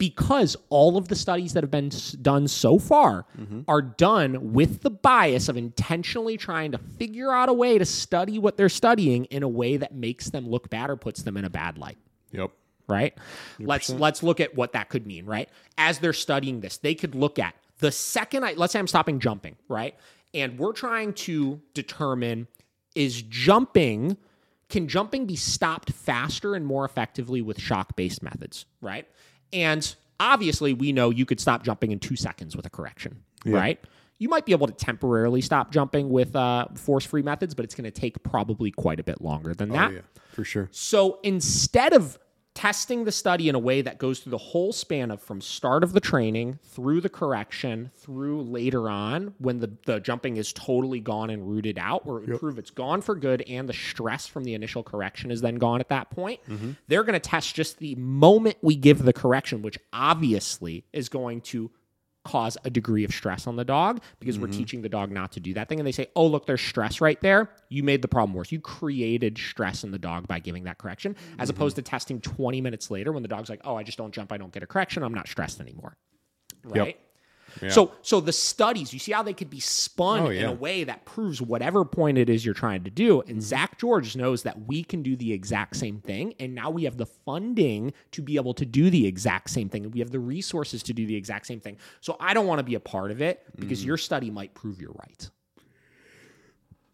Because 0.00 0.56
all 0.70 0.96
of 0.96 1.08
the 1.08 1.14
studies 1.14 1.52
that 1.52 1.62
have 1.62 1.70
been 1.70 1.90
done 2.22 2.48
so 2.48 2.78
far 2.78 3.26
mm-hmm. 3.38 3.60
are 3.68 3.82
done 3.82 4.54
with 4.54 4.80
the 4.80 4.88
bias 4.88 5.50
of 5.50 5.58
intentionally 5.58 6.38
trying 6.38 6.72
to 6.72 6.78
figure 6.78 7.30
out 7.30 7.50
a 7.50 7.52
way 7.52 7.76
to 7.76 7.84
study 7.84 8.38
what 8.38 8.56
they're 8.56 8.70
studying 8.70 9.26
in 9.26 9.42
a 9.42 9.48
way 9.48 9.76
that 9.76 9.94
makes 9.94 10.30
them 10.30 10.48
look 10.48 10.70
bad 10.70 10.88
or 10.88 10.96
puts 10.96 11.22
them 11.22 11.36
in 11.36 11.44
a 11.44 11.50
bad 11.50 11.76
light 11.76 11.98
Yep. 12.32 12.50
right? 12.88 13.14
Let's 13.58 13.90
let's 13.90 14.22
look 14.22 14.40
at 14.40 14.54
what 14.54 14.72
that 14.72 14.88
could 14.88 15.06
mean, 15.06 15.26
right? 15.26 15.48
As 15.76 15.98
they're 15.98 16.12
studying 16.12 16.60
this, 16.60 16.78
they 16.78 16.94
could 16.94 17.14
look 17.14 17.38
at 17.38 17.54
the 17.78 17.92
second 17.92 18.44
I 18.44 18.54
let's 18.54 18.72
say 18.72 18.78
I'm 18.78 18.88
stopping 18.88 19.20
jumping, 19.20 19.56
right? 19.68 19.94
And 20.32 20.58
we're 20.58 20.72
trying 20.72 21.12
to 21.12 21.60
determine 21.74 22.48
is 22.94 23.20
jumping 23.22 24.16
can 24.70 24.88
jumping 24.88 25.26
be 25.26 25.36
stopped 25.36 25.92
faster 25.92 26.54
and 26.54 26.64
more 26.64 26.84
effectively 26.84 27.42
with 27.42 27.60
shock-based 27.60 28.22
methods, 28.22 28.66
right? 28.80 29.06
And 29.52 29.94
obviously 30.18 30.72
we 30.74 30.92
know 30.92 31.10
you 31.10 31.24
could 31.26 31.40
stop 31.40 31.64
jumping 31.64 31.92
in 31.92 31.98
2 31.98 32.16
seconds 32.16 32.56
with 32.56 32.66
a 32.66 32.70
correction, 32.70 33.22
right? 33.44 33.80
You 34.18 34.28
might 34.28 34.44
be 34.44 34.52
able 34.52 34.66
to 34.66 34.72
temporarily 34.72 35.40
stop 35.40 35.72
jumping 35.72 36.10
with 36.10 36.36
uh, 36.36 36.66
force-free 36.74 37.22
methods, 37.22 37.54
but 37.54 37.64
it's 37.64 37.74
going 37.74 37.84
to 37.84 37.90
take 37.90 38.22
probably 38.22 38.70
quite 38.70 39.00
a 39.00 39.02
bit 39.02 39.22
longer 39.22 39.54
than 39.54 39.70
that. 39.70 39.90
Oh, 39.90 39.94
yeah. 39.94 40.00
For 40.32 40.44
sure. 40.44 40.68
So 40.72 41.18
instead 41.22 41.94
of 41.94 42.18
testing 42.54 43.04
the 43.04 43.12
study 43.12 43.48
in 43.48 43.54
a 43.54 43.58
way 43.58 43.80
that 43.80 43.98
goes 43.98 44.18
through 44.18 44.30
the 44.30 44.38
whole 44.38 44.72
span 44.72 45.10
of 45.10 45.22
from 45.22 45.40
start 45.40 45.84
of 45.84 45.92
the 45.92 46.00
training 46.00 46.58
through 46.64 47.00
the 47.00 47.08
correction 47.08 47.90
through 47.96 48.42
later 48.42 48.90
on 48.90 49.32
when 49.38 49.60
the, 49.60 49.70
the 49.86 50.00
jumping 50.00 50.36
is 50.36 50.52
totally 50.52 50.98
gone 50.98 51.30
and 51.30 51.48
rooted 51.48 51.78
out 51.78 52.02
or 52.06 52.20
prove 52.20 52.58
it's 52.58 52.70
gone 52.70 53.00
for 53.00 53.14
good 53.14 53.40
and 53.42 53.68
the 53.68 53.72
stress 53.72 54.26
from 54.26 54.42
the 54.42 54.54
initial 54.54 54.82
correction 54.82 55.30
is 55.30 55.40
then 55.40 55.54
gone 55.56 55.80
at 55.80 55.88
that 55.88 56.10
point 56.10 56.40
mm-hmm. 56.48 56.72
they're 56.88 57.04
going 57.04 57.14
to 57.14 57.20
test 57.20 57.54
just 57.54 57.78
the 57.78 57.94
moment 57.94 58.56
we 58.62 58.74
give 58.74 59.04
the 59.04 59.12
correction 59.12 59.62
which 59.62 59.78
obviously 59.92 60.84
is 60.92 61.08
going 61.08 61.40
to 61.40 61.70
cause 62.24 62.58
a 62.64 62.70
degree 62.70 63.04
of 63.04 63.12
stress 63.12 63.46
on 63.46 63.56
the 63.56 63.64
dog 63.64 64.00
because 64.18 64.38
we're 64.38 64.48
mm-hmm. 64.48 64.58
teaching 64.58 64.82
the 64.82 64.88
dog 64.88 65.10
not 65.10 65.32
to 65.32 65.40
do 65.40 65.54
that 65.54 65.68
thing. 65.68 65.80
And 65.80 65.86
they 65.86 65.92
say, 65.92 66.08
oh, 66.14 66.26
look, 66.26 66.46
there's 66.46 66.60
stress 66.60 67.00
right 67.00 67.20
there. 67.20 67.50
You 67.68 67.82
made 67.82 68.02
the 68.02 68.08
problem 68.08 68.34
worse. 68.34 68.52
You 68.52 68.60
created 68.60 69.38
stress 69.38 69.84
in 69.84 69.90
the 69.90 69.98
dog 69.98 70.28
by 70.28 70.38
giving 70.38 70.64
that 70.64 70.78
correction, 70.78 71.16
as 71.38 71.48
mm-hmm. 71.48 71.56
opposed 71.56 71.76
to 71.76 71.82
testing 71.82 72.20
20 72.20 72.60
minutes 72.60 72.90
later 72.90 73.12
when 73.12 73.22
the 73.22 73.28
dog's 73.28 73.48
like, 73.48 73.60
oh, 73.64 73.76
I 73.76 73.82
just 73.82 73.98
don't 73.98 74.12
jump. 74.12 74.32
I 74.32 74.36
don't 74.36 74.52
get 74.52 74.62
a 74.62 74.66
correction. 74.66 75.02
I'm 75.02 75.14
not 75.14 75.28
stressed 75.28 75.60
anymore. 75.60 75.96
Right? 76.64 76.98
So, 77.68 77.92
so 78.02 78.20
the 78.20 78.32
studies, 78.32 78.92
you 78.92 78.98
see 78.98 79.12
how 79.12 79.22
they 79.22 79.32
could 79.32 79.50
be 79.50 79.60
spun 79.60 80.20
Oh, 80.20 80.30
in 80.30 80.44
a 80.44 80.52
way 80.52 80.84
that 80.84 81.04
proves 81.04 81.42
whatever 81.42 81.84
point 81.84 82.18
it 82.18 82.28
is 82.28 82.44
you're 82.44 82.54
trying 82.54 82.84
to 82.84 82.90
do. 82.90 83.20
And 83.20 83.30
mm-hmm. 83.30 83.40
Zak 83.40 83.78
George 83.78 84.16
knows 84.16 84.42
that 84.44 84.66
we 84.66 84.82
can 84.82 85.02
do 85.02 85.16
the 85.16 85.32
exact 85.32 85.76
same 85.76 86.00
thing. 86.00 86.34
And 86.38 86.54
now 86.54 86.70
we 86.70 86.84
have 86.84 86.96
the 86.96 87.06
funding 87.06 87.92
to 88.12 88.22
be 88.22 88.36
able 88.36 88.54
to 88.54 88.66
do 88.66 88.90
the 88.90 89.06
exact 89.06 89.50
same 89.50 89.68
thing. 89.68 89.84
And 89.84 89.92
we 89.94 90.00
have 90.00 90.10
the 90.10 90.20
resources 90.20 90.82
to 90.84 90.92
do 90.92 91.06
the 91.06 91.16
exact 91.16 91.46
same 91.46 91.60
thing. 91.60 91.76
So 92.00 92.16
I 92.20 92.34
don't 92.34 92.46
want 92.46 92.58
to 92.58 92.64
be 92.64 92.74
a 92.74 92.80
part 92.80 93.10
of 93.10 93.20
it 93.20 93.44
because 93.58 93.82
mm. 93.82 93.86
your 93.86 93.96
study 93.96 94.30
might 94.30 94.54
prove 94.54 94.80
you're 94.80 94.96
right. 94.98 95.30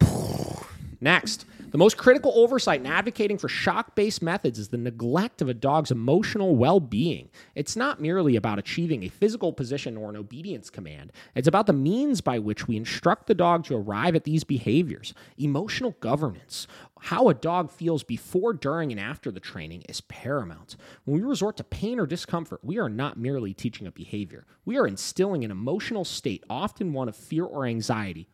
Next, 1.01 1.45
the 1.71 1.79
most 1.79 1.99
critical 1.99 2.33
oversight 2.35 2.81
in 2.81 2.87
advocating 2.87 3.37
for 3.37 3.49
shock 3.49 3.95
based 3.95 4.23
methods 4.23 4.59
is 4.59 4.69
the 4.69 4.79
neglect 4.79 5.43
of 5.43 5.49
a 5.49 5.55
dog's 5.55 5.91
emotional 5.91 6.57
well 6.57 6.81
being. 6.81 7.29
It's 7.55 7.77
not 7.77 8.01
merely 8.01 8.37
about 8.37 8.59
achieving 8.59 9.03
a 9.03 9.09
physical 9.09 9.53
position 9.53 9.97
or 9.97 10.09
an 10.09 10.17
obedience 10.17 10.71
command, 10.71 11.13
it's 11.35 11.49
about 11.49 11.67
the 11.67 11.73
means 11.73 12.21
by 12.21 12.39
which 12.39 12.67
we 12.67 12.77
instruct 12.77 13.27
the 13.27 13.35
dog 13.35 13.65
to 13.65 13.77
arrive 13.77 14.15
at 14.15 14.25
these 14.25 14.45
behaviors. 14.45 15.13
Emotional 15.37 15.91
governance, 16.01 16.67
how 17.01 17.29
a 17.29 17.35
dog 17.35 17.71
feels 17.71 18.03
before, 18.03 18.55
during, 18.55 18.91
and 18.91 19.01
after 19.01 19.31
the 19.31 19.41
training 19.41 19.83
is 19.89 20.01
paramount. 20.03 20.77
When 21.05 21.21
we 21.21 21.29
resort 21.29 21.59
to 21.59 21.65
pain 21.65 22.01
or 22.01 22.07
discomfort, 22.07 22.61
we 22.63 22.79
are 22.79 22.89
not 22.89 23.19
merely 23.19 23.53
teaching 23.53 23.87
a 23.87 23.93
behavior, 23.93 24.47
we 24.65 24.79
are 24.79 24.87
instilling 24.87 25.45
an 25.45 25.51
emotional 25.51 26.05
state, 26.05 26.45
often 26.49 26.93
one 26.93 27.09
of 27.09 27.17
fear 27.17 27.45
or 27.45 27.67
anxiety 27.67 28.29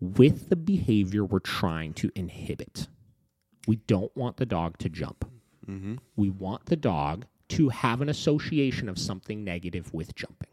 with 0.00 0.48
the 0.48 0.56
behavior 0.56 1.24
we're 1.24 1.38
trying 1.38 1.92
to 1.94 2.10
inhibit. 2.14 2.88
We 3.66 3.76
don't 3.76 4.14
want 4.16 4.38
the 4.38 4.46
dog 4.46 4.78
to 4.78 4.88
jump. 4.88 5.30
Mm-hmm. 5.66 5.96
We 6.16 6.30
want 6.30 6.66
the 6.66 6.76
dog 6.76 7.26
to 7.50 7.68
have 7.68 8.00
an 8.00 8.08
association 8.08 8.88
of 8.88 8.98
something 8.98 9.44
negative 9.44 9.92
with 9.92 10.14
jumping. 10.14 10.48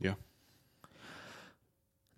Yeah. 0.00 0.14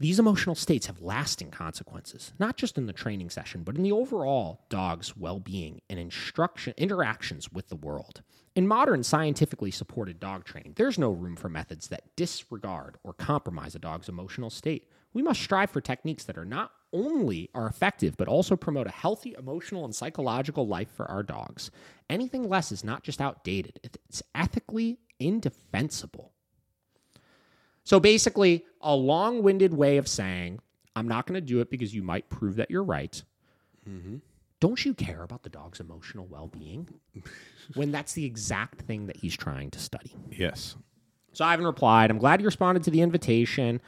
These 0.01 0.19
emotional 0.19 0.57
states 0.57 0.87
have 0.87 1.01
lasting 1.01 1.51
consequences, 1.51 2.33
not 2.39 2.57
just 2.57 2.77
in 2.77 2.87
the 2.87 2.93
training 2.93 3.31
session, 3.31 3.63
but 3.63 3.77
in 3.77 3.83
the 3.83 3.93
overall 3.93 4.63
dog's 4.69 5.17
well 5.17 5.39
being 5.39 5.81
and 5.89 6.01
instruction 6.01 6.75
interactions 6.77 7.53
with 7.53 7.69
the 7.69 7.77
world. 7.77 8.23
In 8.57 8.67
modern 8.67 9.05
scientifically 9.05 9.71
supported 9.71 10.19
dog 10.19 10.45
training, 10.45 10.75
there's 10.77 10.99
no 10.99 11.11
room 11.11 11.37
for 11.37 11.49
methods 11.49 11.89
that 11.89 12.17
disregard 12.17 12.99
or 13.05 13.13
compromise 13.13 13.75
a 13.75 13.79
dog's 13.79 14.09
emotional 14.09 14.51
state. 14.51 14.89
We 15.15 15.23
must 15.23 15.41
strive 15.41 15.71
for 15.71 15.81
techniques 15.81 16.25
that 16.25 16.37
are 16.37 16.45
not 16.45 16.73
only 16.93 17.51
are 17.55 17.67
effective, 17.67 18.17
but 18.17 18.29
also 18.29 18.57
promote 18.57 18.87
a 18.87 18.91
healthy 18.91 19.35
emotional 19.39 19.85
and 19.85 19.95
psychological 19.95 20.67
life 20.67 20.91
for 20.91 21.11
our 21.11 21.23
dogs. 21.23 21.71
Anything 22.11 22.49
less 22.49 22.71
is 22.71 22.85
not 22.85 23.03
just 23.03 23.21
outdated, 23.21 23.81
it's 23.83 24.23
ethically 24.35 24.99
indefensible. 25.19 26.33
So 27.85 28.01
basically, 28.01 28.65
a 28.81 28.95
long 28.95 29.43
winded 29.43 29.75
way 29.75 29.99
of 29.99 30.09
saying, 30.09 30.61
I'm 30.97 31.09
not 31.09 31.27
going 31.27 31.35
to 31.35 31.47
do 31.47 31.61
it 31.61 31.71
because 31.71 31.95
you 31.95 32.03
might 32.03 32.31
prove 32.31 32.57
that 32.57 32.71
you're 32.71 32.85
right. 32.85 33.23
Mm-hmm. 33.89 34.17
Don't 34.61 34.85
you 34.85 34.95
care 34.95 35.23
about 35.23 35.43
the 35.43 35.51
dog's 35.51 35.81
emotional 35.81 36.27
well 36.27 36.47
being? 36.47 36.89
when 37.75 37.93
that's 37.93 38.15
the 38.15 38.25
exact 38.25 38.83
thing 38.83 39.07
that 39.07 39.17
he's 39.17 39.37
trying 39.37 39.71
to 39.73 39.79
study. 39.79 40.15
Yes. 40.31 40.77
So 41.33 41.45
I 41.45 41.51
haven't 41.51 41.67
replied. 41.67 42.11
I'm 42.11 42.19
glad 42.19 42.41
you 42.41 42.47
responded 42.47 42.85
to 42.85 42.91
the 42.91 43.03
invitation. 43.03 43.81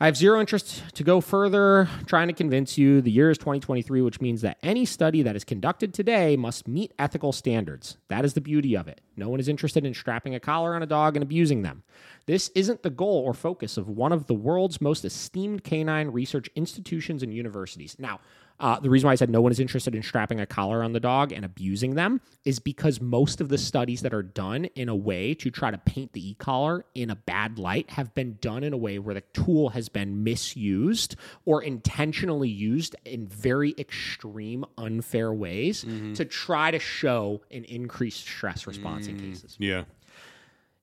I 0.00 0.06
have 0.06 0.16
zero 0.16 0.38
interest 0.38 0.94
to 0.94 1.02
go 1.02 1.20
further 1.20 1.88
trying 2.06 2.28
to 2.28 2.32
convince 2.32 2.78
you 2.78 3.00
the 3.00 3.10
year 3.10 3.30
is 3.30 3.38
2023, 3.38 4.00
which 4.00 4.20
means 4.20 4.42
that 4.42 4.58
any 4.62 4.84
study 4.84 5.22
that 5.22 5.34
is 5.34 5.42
conducted 5.42 5.92
today 5.92 6.36
must 6.36 6.68
meet 6.68 6.94
ethical 7.00 7.32
standards. 7.32 7.96
That 8.06 8.24
is 8.24 8.34
the 8.34 8.40
beauty 8.40 8.76
of 8.76 8.86
it. 8.86 9.00
No 9.16 9.28
one 9.28 9.40
is 9.40 9.48
interested 9.48 9.84
in 9.84 9.94
strapping 9.94 10.36
a 10.36 10.40
collar 10.40 10.76
on 10.76 10.84
a 10.84 10.86
dog 10.86 11.16
and 11.16 11.24
abusing 11.24 11.62
them. 11.62 11.82
This 12.26 12.48
isn't 12.54 12.84
the 12.84 12.90
goal 12.90 13.24
or 13.26 13.34
focus 13.34 13.76
of 13.76 13.88
one 13.88 14.12
of 14.12 14.28
the 14.28 14.34
world's 14.34 14.80
most 14.80 15.04
esteemed 15.04 15.64
canine 15.64 16.10
research 16.10 16.48
institutions 16.54 17.24
and 17.24 17.34
universities. 17.34 17.96
Now, 17.98 18.20
uh, 18.60 18.80
the 18.80 18.90
reason 18.90 19.06
why 19.06 19.12
I 19.12 19.16
said 19.16 19.30
no 19.30 19.40
one 19.40 19.52
is 19.52 19.60
interested 19.60 19.94
in 19.94 20.02
strapping 20.02 20.40
a 20.40 20.46
collar 20.46 20.82
on 20.82 20.92
the 20.92 21.00
dog 21.00 21.32
and 21.32 21.44
abusing 21.44 21.94
them 21.94 22.20
is 22.44 22.58
because 22.58 23.00
most 23.00 23.40
of 23.40 23.48
the 23.48 23.58
studies 23.58 24.02
that 24.02 24.12
are 24.12 24.22
done 24.22 24.64
in 24.74 24.88
a 24.88 24.96
way 24.96 25.34
to 25.34 25.50
try 25.50 25.70
to 25.70 25.78
paint 25.78 26.12
the 26.12 26.30
e 26.30 26.34
collar 26.34 26.84
in 26.94 27.10
a 27.10 27.16
bad 27.16 27.58
light 27.58 27.90
have 27.90 28.12
been 28.14 28.36
done 28.40 28.64
in 28.64 28.72
a 28.72 28.76
way 28.76 28.98
where 28.98 29.14
the 29.14 29.20
tool 29.32 29.70
has 29.70 29.88
been 29.88 30.24
misused 30.24 31.14
or 31.44 31.62
intentionally 31.62 32.48
used 32.48 32.96
in 33.04 33.28
very 33.28 33.74
extreme, 33.78 34.64
unfair 34.76 35.32
ways 35.32 35.84
to 36.14 36.24
try 36.24 36.70
to 36.70 36.78
show 36.78 37.42
an 37.50 37.64
increased 37.64 38.20
stress 38.20 38.66
response 38.66 39.06
in 39.06 39.18
cases. 39.20 39.56
Yeah. 39.58 39.84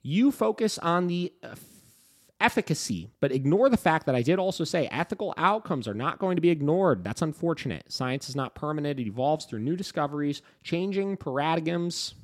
You 0.01 0.31
focus 0.31 0.77
on 0.77 1.07
the 1.07 1.33
uh, 1.43 1.55
efficacy, 2.39 3.09
but 3.19 3.31
ignore 3.31 3.69
the 3.69 3.77
fact 3.77 4.05
that 4.05 4.15
I 4.15 4.21
did 4.21 4.39
also 4.39 4.63
say 4.63 4.87
ethical 4.87 5.33
outcomes 5.37 5.87
are 5.87 5.93
not 5.93 6.19
going 6.19 6.35
to 6.35 6.41
be 6.41 6.49
ignored. 6.49 7.03
That's 7.03 7.21
unfortunate. 7.21 7.91
Science 7.91 8.29
is 8.29 8.35
not 8.35 8.55
permanent, 8.55 8.99
it 8.99 9.07
evolves 9.07 9.45
through 9.45 9.59
new 9.59 9.75
discoveries, 9.75 10.41
changing 10.63 11.17
paradigms. 11.17 12.15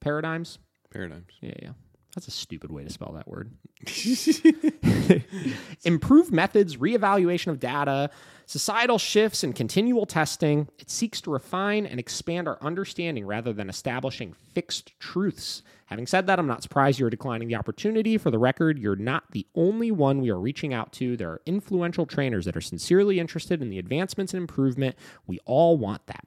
Paradigms? 0.00 0.58
Paradigms. 0.90 1.32
Yeah, 1.40 1.54
yeah. 1.62 1.70
That's 2.14 2.28
a 2.28 2.32
stupid 2.32 2.70
way 2.70 2.84
to 2.84 2.90
spell 2.90 3.12
that 3.12 3.26
word. 3.26 3.52
Improved 5.84 6.30
methods, 6.30 6.76
reevaluation 6.76 7.48
of 7.48 7.58
data, 7.58 8.10
societal 8.44 8.98
shifts, 8.98 9.42
and 9.42 9.54
continual 9.54 10.04
testing. 10.04 10.68
It 10.78 10.90
seeks 10.90 11.22
to 11.22 11.30
refine 11.30 11.86
and 11.86 11.98
expand 11.98 12.48
our 12.48 12.58
understanding 12.60 13.26
rather 13.26 13.54
than 13.54 13.70
establishing 13.70 14.34
fixed 14.52 14.92
truths. 15.00 15.62
Having 15.86 16.06
said 16.06 16.26
that, 16.26 16.38
I'm 16.38 16.46
not 16.46 16.62
surprised 16.62 16.98
you're 16.98 17.08
declining 17.08 17.48
the 17.48 17.54
opportunity. 17.54 18.18
For 18.18 18.30
the 18.30 18.38
record, 18.38 18.78
you're 18.78 18.94
not 18.94 19.30
the 19.32 19.46
only 19.54 19.90
one 19.90 20.20
we 20.20 20.30
are 20.30 20.38
reaching 20.38 20.74
out 20.74 20.92
to. 20.94 21.16
There 21.16 21.30
are 21.30 21.42
influential 21.46 22.04
trainers 22.04 22.44
that 22.44 22.56
are 22.56 22.62
sincerely 22.62 23.20
interested 23.20 23.62
in 23.62 23.70
the 23.70 23.78
advancements 23.78 24.34
and 24.34 24.40
improvement. 24.42 24.96
We 25.26 25.38
all 25.46 25.78
want 25.78 26.06
that. 26.08 26.26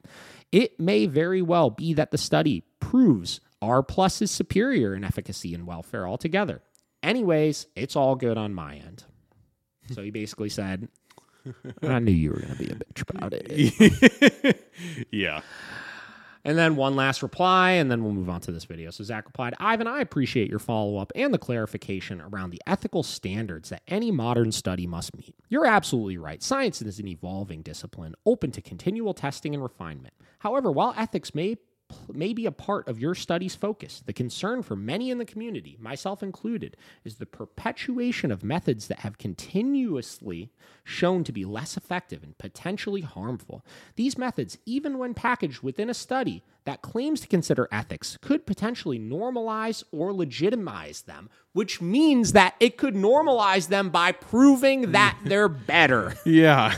It 0.51 0.79
may 0.79 1.05
very 1.05 1.43
well 1.43 1.69
be 1.69 1.93
that 1.93 2.09
the 2.11 2.17
study 2.17 2.63
proves 2.79 3.39
R 3.65 3.83
plus 3.83 4.21
is 4.21 4.31
superior 4.31 4.95
in 4.95 5.03
efficacy 5.03 5.53
and 5.53 5.65
welfare 5.65 6.07
altogether. 6.07 6.61
Anyways, 7.03 7.67
it's 7.75 7.95
all 7.95 8.15
good 8.15 8.37
on 8.37 8.53
my 8.53 8.75
end. 8.75 9.03
So 9.93 10.01
he 10.01 10.11
basically 10.11 10.49
said, 10.49 10.87
I 11.83 11.99
knew 11.99 12.11
you 12.11 12.31
were 12.31 12.39
going 12.39 12.55
to 12.55 12.63
be 12.63 12.69
a 12.69 12.75
bitch 12.75 13.09
about 13.09 13.33
it. 13.33 14.71
yeah. 15.11 15.41
And 16.43 16.59
then 16.59 16.75
one 16.75 16.95
last 16.95 17.23
reply, 17.23 17.71
and 17.71 17.89
then 17.89 18.03
we'll 18.03 18.13
move 18.13 18.29
on 18.29 18.39
to 18.41 18.51
this 18.51 18.65
video. 18.65 18.91
So 18.91 19.03
Zak 19.03 19.25
replied, 19.25 19.55
Ivan, 19.59 19.87
I 19.87 19.99
appreciate 19.99 20.47
your 20.47 20.59
follow 20.59 20.97
up 20.97 21.11
and 21.15 21.33
the 21.33 21.39
clarification 21.39 22.21
around 22.21 22.51
the 22.51 22.61
ethical 22.67 23.01
standards 23.01 23.69
that 23.69 23.81
any 23.87 24.11
modern 24.11 24.51
study 24.51 24.85
must 24.85 25.17
meet. 25.17 25.35
You're 25.49 25.65
absolutely 25.65 26.19
right. 26.19 26.43
Science 26.43 26.83
is 26.83 26.99
an 26.99 27.07
evolving 27.07 27.63
discipline, 27.63 28.13
open 28.27 28.51
to 28.51 28.61
continual 28.61 29.15
testing 29.15 29.55
and 29.55 29.63
refinement. 29.63 30.13
However, 30.37 30.71
while 30.71 30.93
ethics 30.95 31.33
may 31.33 31.57
may 32.11 32.33
be 32.33 32.45
a 32.45 32.51
part 32.51 32.87
of 32.87 32.99
your 32.99 33.15
study's 33.15 33.55
focus. 33.55 34.03
The 34.05 34.13
concern 34.13 34.63
for 34.63 34.75
many 34.75 35.09
in 35.09 35.17
the 35.17 35.25
community, 35.25 35.77
myself 35.79 36.21
included, 36.21 36.77
is 37.03 37.15
the 37.15 37.25
perpetuation 37.25 38.31
of 38.31 38.43
methods 38.43 38.87
that 38.87 38.99
have 38.99 39.17
continuously 39.17 40.51
shown 40.83 41.23
to 41.23 41.31
be 41.31 41.45
less 41.45 41.77
effective 41.77 42.23
and 42.23 42.37
potentially 42.37 43.01
harmful. 43.01 43.63
These 43.95 44.17
methods, 44.17 44.57
even 44.65 44.97
when 44.97 45.13
packaged 45.13 45.61
within 45.61 45.89
a 45.89 45.93
study 45.93 46.43
that 46.65 46.81
claims 46.81 47.21
to 47.21 47.27
consider 47.27 47.67
ethics, 47.71 48.17
could 48.21 48.45
potentially 48.45 48.99
normalize 48.99 49.83
or 49.91 50.13
legitimize 50.13 51.03
them, 51.03 51.29
which 51.53 51.81
means 51.81 52.33
that 52.33 52.55
it 52.59 52.77
could 52.77 52.95
normalize 52.95 53.67
them 53.69 53.89
by 53.89 54.11
proving 54.11 54.91
that 54.91 55.17
mm. 55.23 55.29
they're 55.29 55.49
better. 55.49 56.15
Yeah. 56.25 56.73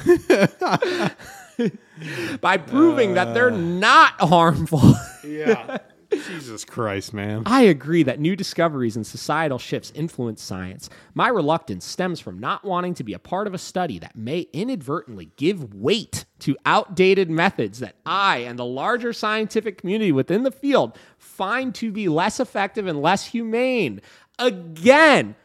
by 2.42 2.58
proving 2.58 3.14
that 3.16 3.34
they're 3.34 3.52
uh. 3.52 3.58
not 3.58 4.14
harmful. 4.20 4.96
yeah. 5.24 5.78
Jesus 6.10 6.64
Christ, 6.64 7.14
man. 7.14 7.44
I 7.46 7.64
agree 7.64 8.04
that 8.04 8.20
new 8.20 8.36
discoveries 8.36 8.96
and 8.96 9.06
societal 9.06 9.60
shifts 9.60 9.92
influence 9.94 10.42
science. 10.42 10.90
My 11.14 11.28
reluctance 11.28 11.86
stems 11.86 12.20
from 12.20 12.40
not 12.40 12.64
wanting 12.64 12.94
to 12.96 13.04
be 13.04 13.14
a 13.14 13.20
part 13.20 13.46
of 13.46 13.54
a 13.54 13.58
study 13.58 14.00
that 14.00 14.16
may 14.16 14.48
inadvertently 14.54 15.32
give 15.36 15.74
weight 15.74 16.26
to 16.40 16.56
outdated 16.66 17.30
methods 17.30 17.80
that 17.80 17.96
I 18.06 18.38
and 18.38 18.58
the 18.58 18.66
larger 18.66 19.12
scientific 19.12 19.80
community 19.80 20.12
within 20.12 20.44
the 20.44 20.52
field 20.52 20.98
find 21.18 21.76
to 21.76 21.92
be 21.92 22.08
less 22.08 22.40
effective 22.40 22.88
and 22.88 23.02
less 23.02 23.26
humane. 23.26 24.02
Again, 24.40 25.36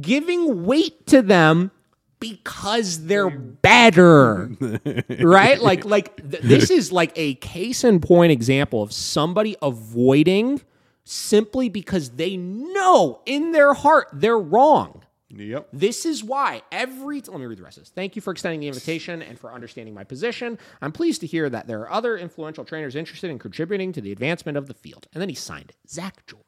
giving 0.00 0.64
weight 0.64 1.06
to 1.08 1.22
them 1.22 1.72
because 2.20 3.06
they're 3.06 3.30
better 3.30 4.50
right 5.20 5.60
like 5.60 5.84
like 5.84 6.16
th- 6.30 6.42
this 6.42 6.70
is 6.70 6.90
like 6.92 7.12
a 7.16 7.34
case 7.36 7.84
in 7.84 8.00
point 8.00 8.32
example 8.32 8.82
of 8.82 8.92
somebody 8.92 9.56
avoiding 9.62 10.60
simply 11.04 11.68
because 11.68 12.10
they 12.10 12.36
know 12.36 13.20
in 13.26 13.52
their 13.52 13.74
heart 13.74 14.08
they're 14.12 14.38
wrong 14.38 15.02
Yep. 15.36 15.68
this 15.72 16.06
is 16.06 16.22
why 16.22 16.62
every 16.70 17.20
let 17.20 17.40
me 17.40 17.46
read 17.46 17.58
the 17.58 17.64
rest 17.64 17.78
of 17.78 17.82
this. 17.82 17.90
Thank 17.90 18.14
you 18.14 18.22
for 18.22 18.30
extending 18.30 18.60
the 18.60 18.68
invitation 18.68 19.20
and 19.20 19.36
for 19.36 19.52
understanding 19.52 19.92
my 19.92 20.04
position. 20.04 20.58
I'm 20.80 20.92
pleased 20.92 21.22
to 21.22 21.26
hear 21.26 21.50
that 21.50 21.66
there 21.66 21.80
are 21.80 21.90
other 21.90 22.16
influential 22.16 22.64
trainers 22.64 22.94
interested 22.94 23.30
in 23.30 23.40
contributing 23.40 23.92
to 23.94 24.00
the 24.00 24.12
advancement 24.12 24.56
of 24.56 24.68
the 24.68 24.74
field. 24.74 25.08
And 25.12 25.20
then 25.20 25.28
he 25.28 25.34
signed 25.34 25.70
it, 25.70 25.76
Zak 25.90 26.24
George. 26.26 26.42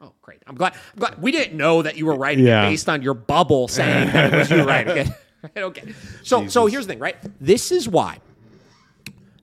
Oh, 0.00 0.12
great! 0.22 0.42
I'm 0.46 0.54
glad. 0.54 0.74
I'm 0.94 0.98
glad. 0.98 1.20
We 1.22 1.30
didn't 1.32 1.56
know 1.56 1.82
that 1.82 1.96
you 1.96 2.06
were 2.06 2.14
writing 2.16 2.44
Yeah. 2.46 2.66
it 2.66 2.70
based 2.70 2.88
on 2.88 3.02
your 3.02 3.14
bubble 3.14 3.68
saying 3.68 4.12
that 4.12 4.32
it 4.32 4.36
was 4.38 4.50
you 4.50 4.62
right. 4.64 4.88
Okay. 4.88 5.10
Right, 5.42 5.64
okay. 5.64 5.94
So 6.22 6.48
so 6.48 6.66
here's 6.66 6.86
the 6.86 6.92
thing, 6.92 7.00
right? 7.00 7.16
This 7.40 7.72
is 7.72 7.88
why 7.88 8.18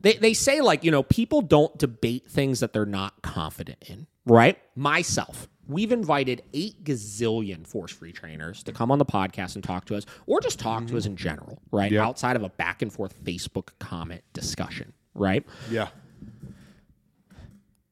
they 0.02 0.14
they 0.14 0.34
say 0.34 0.62
like 0.62 0.84
you 0.84 0.92
know 0.92 1.02
people 1.04 1.42
don't 1.42 1.76
debate 1.78 2.28
things 2.30 2.60
that 2.60 2.72
they're 2.74 2.86
not 2.86 3.20
confident 3.24 3.84
in 3.88 4.06
right 4.28 4.60
myself 4.76 5.48
we've 5.68 5.92
invited 5.92 6.44
eight 6.54 6.84
gazillion 6.84 7.66
force 7.66 7.92
free 7.92 8.12
trainers 8.12 8.62
to 8.62 8.72
come 8.72 8.92
on 8.92 9.00
the 9.00 9.06
podcast 9.06 9.56
and 9.56 9.64
talk 9.64 9.86
to 9.86 9.96
us 9.96 10.06
or 10.28 10.40
just 10.40 10.60
talk 10.60 10.86
to 10.86 10.96
us 10.98 11.06
in 11.08 11.16
general 11.16 11.58
right 11.72 11.92
Yep. 11.92 12.04
outside 12.06 12.36
of 12.36 12.44
a 12.44 12.50
back 12.50 12.82
and 12.84 12.94
forth 12.94 13.16
facebook 13.24 13.70
comment 13.80 14.22
discussion 14.34 14.94
right 15.16 15.44
Yeah. 15.72 15.88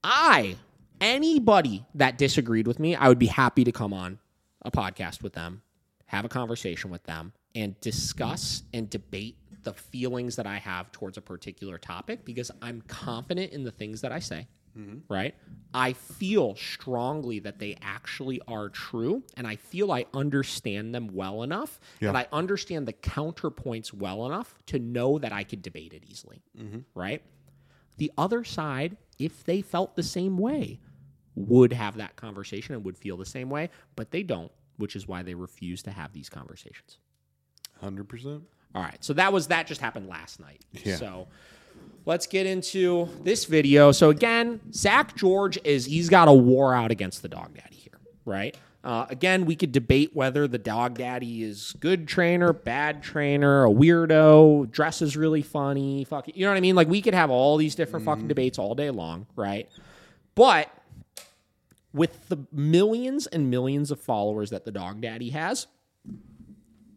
i 0.04 0.56
anybody 1.02 1.86
that 1.96 2.18
disagreed 2.18 2.68
with 2.68 2.80
me 2.80 2.96
i 2.96 3.08
would 3.08 3.20
be 3.20 3.28
happy 3.28 3.64
to 3.64 3.72
come 3.72 3.94
on 3.94 4.20
a 4.64 4.72
podcast 4.72 5.22
with 5.24 5.34
them 5.34 5.62
have 6.08 6.26
a 6.26 6.30
conversation 6.30 6.90
with 6.90 7.04
them 7.04 7.34
and 7.54 7.80
discuss 7.82 8.64
and 8.74 8.90
debate 8.90 9.38
the 9.64 9.74
feelings 9.74 10.36
that 10.36 10.46
i 10.48 10.58
have 10.58 10.92
towards 10.92 11.18
a 11.18 11.22
particular 11.22 11.78
topic 11.78 12.24
because 12.26 12.52
i'm 12.62 12.82
confident 12.88 13.52
in 13.52 13.64
the 13.64 13.72
things 13.72 14.02
that 14.02 14.12
i 14.12 14.20
say 14.20 14.48
mm-hmm. 14.78 14.98
right? 15.14 15.36
I 15.74 15.94
feel 15.94 16.56
strongly 16.56 17.40
that 17.40 17.60
they 17.60 17.78
actually 17.82 18.42
are 18.48 18.70
true 18.70 19.24
and 19.36 19.48
i 19.48 19.56
feel 19.56 19.92
i 19.92 20.06
understand 20.14 20.94
them 20.94 21.10
well 21.14 21.44
enough 21.44 21.80
Yeah. 22.00 22.10
and 22.10 22.18
i 22.18 22.28
understand 22.32 22.88
the 22.88 22.94
counterpoints 22.94 23.94
well 23.94 24.26
enough 24.26 24.56
to 24.68 24.80
know 24.80 25.18
that 25.20 25.34
i 25.34 25.44
could 25.44 25.62
debate 25.62 25.94
it 25.94 26.04
easily 26.08 26.42
mm-hmm. 26.58 26.80
right? 26.94 27.22
The 27.98 28.12
other 28.18 28.44
side, 28.44 28.98
if 29.18 29.44
they 29.44 29.62
felt 29.62 29.96
the 29.96 30.04
same 30.04 30.38
way, 30.38 30.80
would 31.36 31.74
have 31.74 31.98
that 31.98 32.16
conversation 32.16 32.76
and 32.76 32.86
would 32.86 32.98
feel 32.98 33.18
the 33.18 33.26
same 33.26 33.50
way, 33.50 33.70
but 33.96 34.12
they 34.12 34.24
don't, 34.24 34.52
which 34.78 34.96
is 34.96 35.08
why 35.08 35.22
they 35.22 35.36
refuse 35.36 35.84
to 35.84 35.92
have 35.92 36.14
these 36.14 36.30
conversations. 36.30 36.98
100%. 37.84 38.42
All 38.74 38.82
right, 38.82 39.02
so 39.04 39.14
that 39.14 39.32
was 39.32 39.48
that 39.48 39.68
just 39.68 39.80
happened 39.80 40.08
last 40.08 40.40
night. 40.40 40.62
Yeah. 40.74 40.98
So 40.98 41.28
let's 42.06 42.28
get 42.28 42.46
into 42.46 43.08
this 43.24 43.46
video. 43.46 43.92
So 43.92 44.10
again, 44.10 44.60
Zak 44.74 45.16
George 45.16 45.58
is 45.64 45.86
he's 45.86 46.10
got 46.10 46.28
a 46.28 46.34
war 46.34 46.74
out 46.74 46.92
against 46.92 47.22
the 47.22 47.30
dog 47.30 47.54
daddy 47.54 47.76
here, 47.76 48.00
right? 48.26 48.58
Uh, 48.86 49.08
again, 49.10 49.46
we 49.46 49.56
could 49.56 49.72
debate 49.72 50.12
whether 50.14 50.48
the 50.48 50.60
dog 50.60 51.00
daddy 51.00 51.42
is 51.42 51.74
good 51.80 52.08
trainer, 52.08 52.54
bad 52.54 53.02
trainer, 53.02 53.66
a 53.66 53.70
weirdo, 53.70 54.70
dresses 54.70 55.18
really 55.18 55.42
funny, 55.42 56.04
fucking, 56.04 56.36
you 56.38 56.46
know 56.46 56.52
what 56.52 56.58
I 56.58 56.62
mean? 56.62 56.76
Like 56.76 56.88
we 56.88 57.02
could 57.02 57.16
have 57.16 57.32
all 57.32 57.58
these 57.58 57.74
different 57.74 58.06
fucking 58.06 58.28
debates 58.28 58.60
all 58.60 58.76
day 58.76 58.92
long, 58.92 59.26
right? 59.36 59.68
But 60.36 60.70
with 61.94 62.30
the 62.30 62.38
millions 62.52 63.26
and 63.26 63.50
millions 63.50 63.90
of 63.90 64.00
followers 64.00 64.52
that 64.52 64.66
the 64.66 64.72
dog 64.72 65.02
daddy 65.02 65.32
has, 65.32 65.66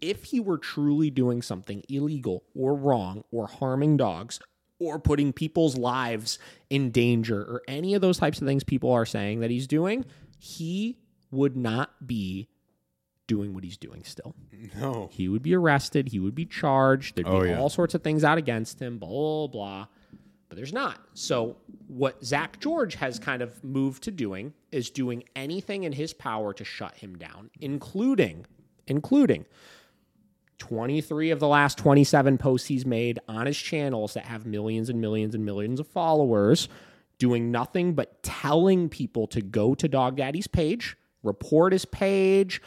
if 0.03 0.25
he 0.25 0.41
were 0.41 0.59
truly 0.59 1.09
doing 1.09 1.41
something 1.41 1.83
illegal 1.89 2.45
or 2.55 2.75
wrong 2.75 3.25
or 3.33 3.47
harming 3.47 3.97
dogs 3.97 4.41
or 4.79 4.99
putting 4.99 5.33
people's 5.33 5.79
lives 5.79 6.39
in 6.69 6.91
danger 6.91 7.41
or 7.41 7.63
any 7.67 7.95
of 7.95 8.03
those 8.03 8.19
types 8.19 8.43
of 8.43 8.47
things 8.47 8.63
people 8.63 8.93
are 8.93 9.07
saying 9.07 9.41
that 9.41 9.51
he's 9.51 9.67
doing, 9.67 10.05
he 10.39 10.99
would 11.31 11.57
not 11.57 12.07
be 12.07 12.49
doing 13.27 13.53
what 13.55 13.63
he's 13.65 13.77
doing 13.77 14.03
still. 14.05 14.35
No. 14.81 15.09
He 15.13 15.29
would 15.29 15.43
be 15.43 15.55
arrested, 15.55 16.09
he 16.09 16.19
would 16.19 16.35
be 16.35 16.47
charged, 16.47 17.17
there'd 17.17 17.27
Oh, 17.29 17.43
be 17.43 17.49
yeah. 17.51 17.59
all 17.61 17.69
sorts 17.69 17.95
of 17.95 18.03
things 18.03 18.25
out 18.25 18.39
against 18.39 18.81
him, 18.81 18.99
blah, 18.99 19.09
blah, 19.09 19.47
blah. 19.49 19.87
But 20.49 20.57
there's 20.57 20.73
not. 20.73 20.99
So, 21.13 21.57
what 21.89 22.25
Zak 22.25 22.59
George 22.59 22.95
has 22.95 23.19
kind 23.19 23.43
of 23.43 23.63
moved 23.63 24.05
to 24.05 24.11
doing 24.11 24.55
is 24.73 24.89
doing 24.89 25.25
anything 25.37 25.85
in 25.85 25.93
his 25.93 26.15
power 26.15 26.55
to 26.55 26.65
shut 26.65 26.97
him 26.97 27.17
down, 27.19 27.51
including, 27.61 28.47
including 28.87 29.45
23 30.59 31.31
of 31.31 31.39
the 31.39 31.47
last 31.47 31.77
27 31.79 32.39
posts 32.39 32.67
he's 32.69 32.87
made 32.87 33.19
on 33.29 33.47
his 33.47 33.59
channels 33.59 34.15
that 34.15 34.25
have 34.25 34.47
millions 34.47 34.89
and 34.89 35.01
millions 35.01 35.35
and 35.35 35.45
millions 35.45 35.79
of 35.81 35.87
followers 35.87 36.69
doing 37.19 37.51
nothing 37.51 37.95
but 37.95 38.23
telling 38.23 38.89
people 38.89 39.27
to 39.27 39.41
go 39.41 39.75
to 39.75 39.87
Dog 39.87 40.17
Daddy's 40.17 40.47
page, 40.47 40.97
report 41.29 41.73
his 41.73 41.85
page, 41.85 42.61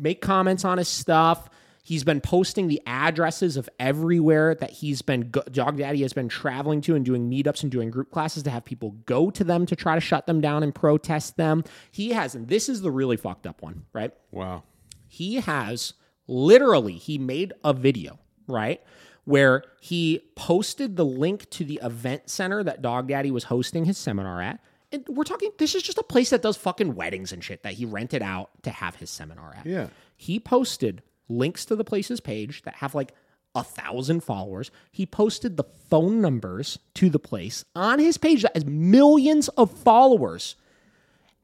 make 0.00 0.20
comments 0.20 0.64
on 0.64 0.78
his 0.78 0.88
stuff. 0.88 1.48
He's 1.84 2.04
been 2.04 2.20
posting 2.20 2.68
the 2.68 2.82
addresses 2.86 3.56
of 3.56 3.68
everywhere 3.78 4.54
that 4.56 4.70
he's 4.70 5.00
been, 5.00 5.30
Dog 5.52 5.78
Daddy 5.78 6.02
has 6.02 6.12
been 6.12 6.28
traveling 6.28 6.82
to 6.82 6.94
and 6.94 7.04
doing 7.04 7.30
meetups 7.30 7.62
and 7.62 7.72
doing 7.72 7.90
group 7.90 8.10
classes 8.10 8.42
to 8.42 8.50
have 8.50 8.64
people 8.66 8.90
go 9.06 9.30
to 9.30 9.42
them 9.42 9.64
to 9.64 9.74
try 9.74 9.94
to 9.94 10.00
shut 10.00 10.26
them 10.26 10.40
down 10.42 10.62
and 10.62 10.74
protest 10.74 11.38
them. 11.38 11.64
He 11.90 12.10
has, 12.10 12.34
and 12.34 12.48
this 12.48 12.68
is 12.68 12.82
the 12.82 12.90
really 12.90 13.16
fucked 13.16 13.46
up 13.46 13.62
one, 13.62 13.84
right? 13.94 14.12
Wow. 14.32 14.64
he 15.08 15.36
has 15.36 15.94
literally 16.26 16.92
he 16.92 17.16
made 17.16 17.54
a 17.64 17.72
video 17.72 18.18
right 18.46 18.82
where 19.24 19.62
he 19.80 20.20
posted 20.36 20.96
the 20.96 21.04
link 21.04 21.48
to 21.50 21.64
the 21.64 21.80
event 21.82 22.28
center 22.28 22.62
that 22.62 22.82
dog 22.82 23.08
daddy 23.08 23.30
was 23.30 23.44
hosting 23.44 23.86
his 23.86 23.96
seminar 23.96 24.42
at 24.42 24.60
and 24.92 25.04
we're 25.08 25.24
talking. 25.24 25.50
This 25.58 25.74
is 25.74 25.82
just 25.82 25.98
a 25.98 26.02
place 26.02 26.30
that 26.30 26.42
does 26.42 26.56
fucking 26.56 26.94
weddings 26.94 27.32
and 27.32 27.42
shit 27.42 27.62
that 27.62 27.74
he 27.74 27.84
rented 27.84 28.22
out 28.22 28.50
to 28.62 28.70
have 28.70 28.96
his 28.96 29.10
seminar 29.10 29.54
at. 29.58 29.66
Yeah. 29.66 29.88
He 30.16 30.40
posted 30.40 31.02
links 31.28 31.64
to 31.66 31.76
the 31.76 31.84
place's 31.84 32.20
page 32.20 32.62
that 32.62 32.76
have 32.76 32.94
like 32.94 33.12
a 33.54 33.62
thousand 33.62 34.22
followers. 34.22 34.70
He 34.90 35.06
posted 35.06 35.56
the 35.56 35.64
phone 35.90 36.20
numbers 36.20 36.78
to 36.94 37.10
the 37.10 37.18
place 37.18 37.64
on 37.74 37.98
his 37.98 38.18
page 38.18 38.42
that 38.42 38.54
has 38.54 38.64
millions 38.64 39.48
of 39.48 39.70
followers 39.70 40.56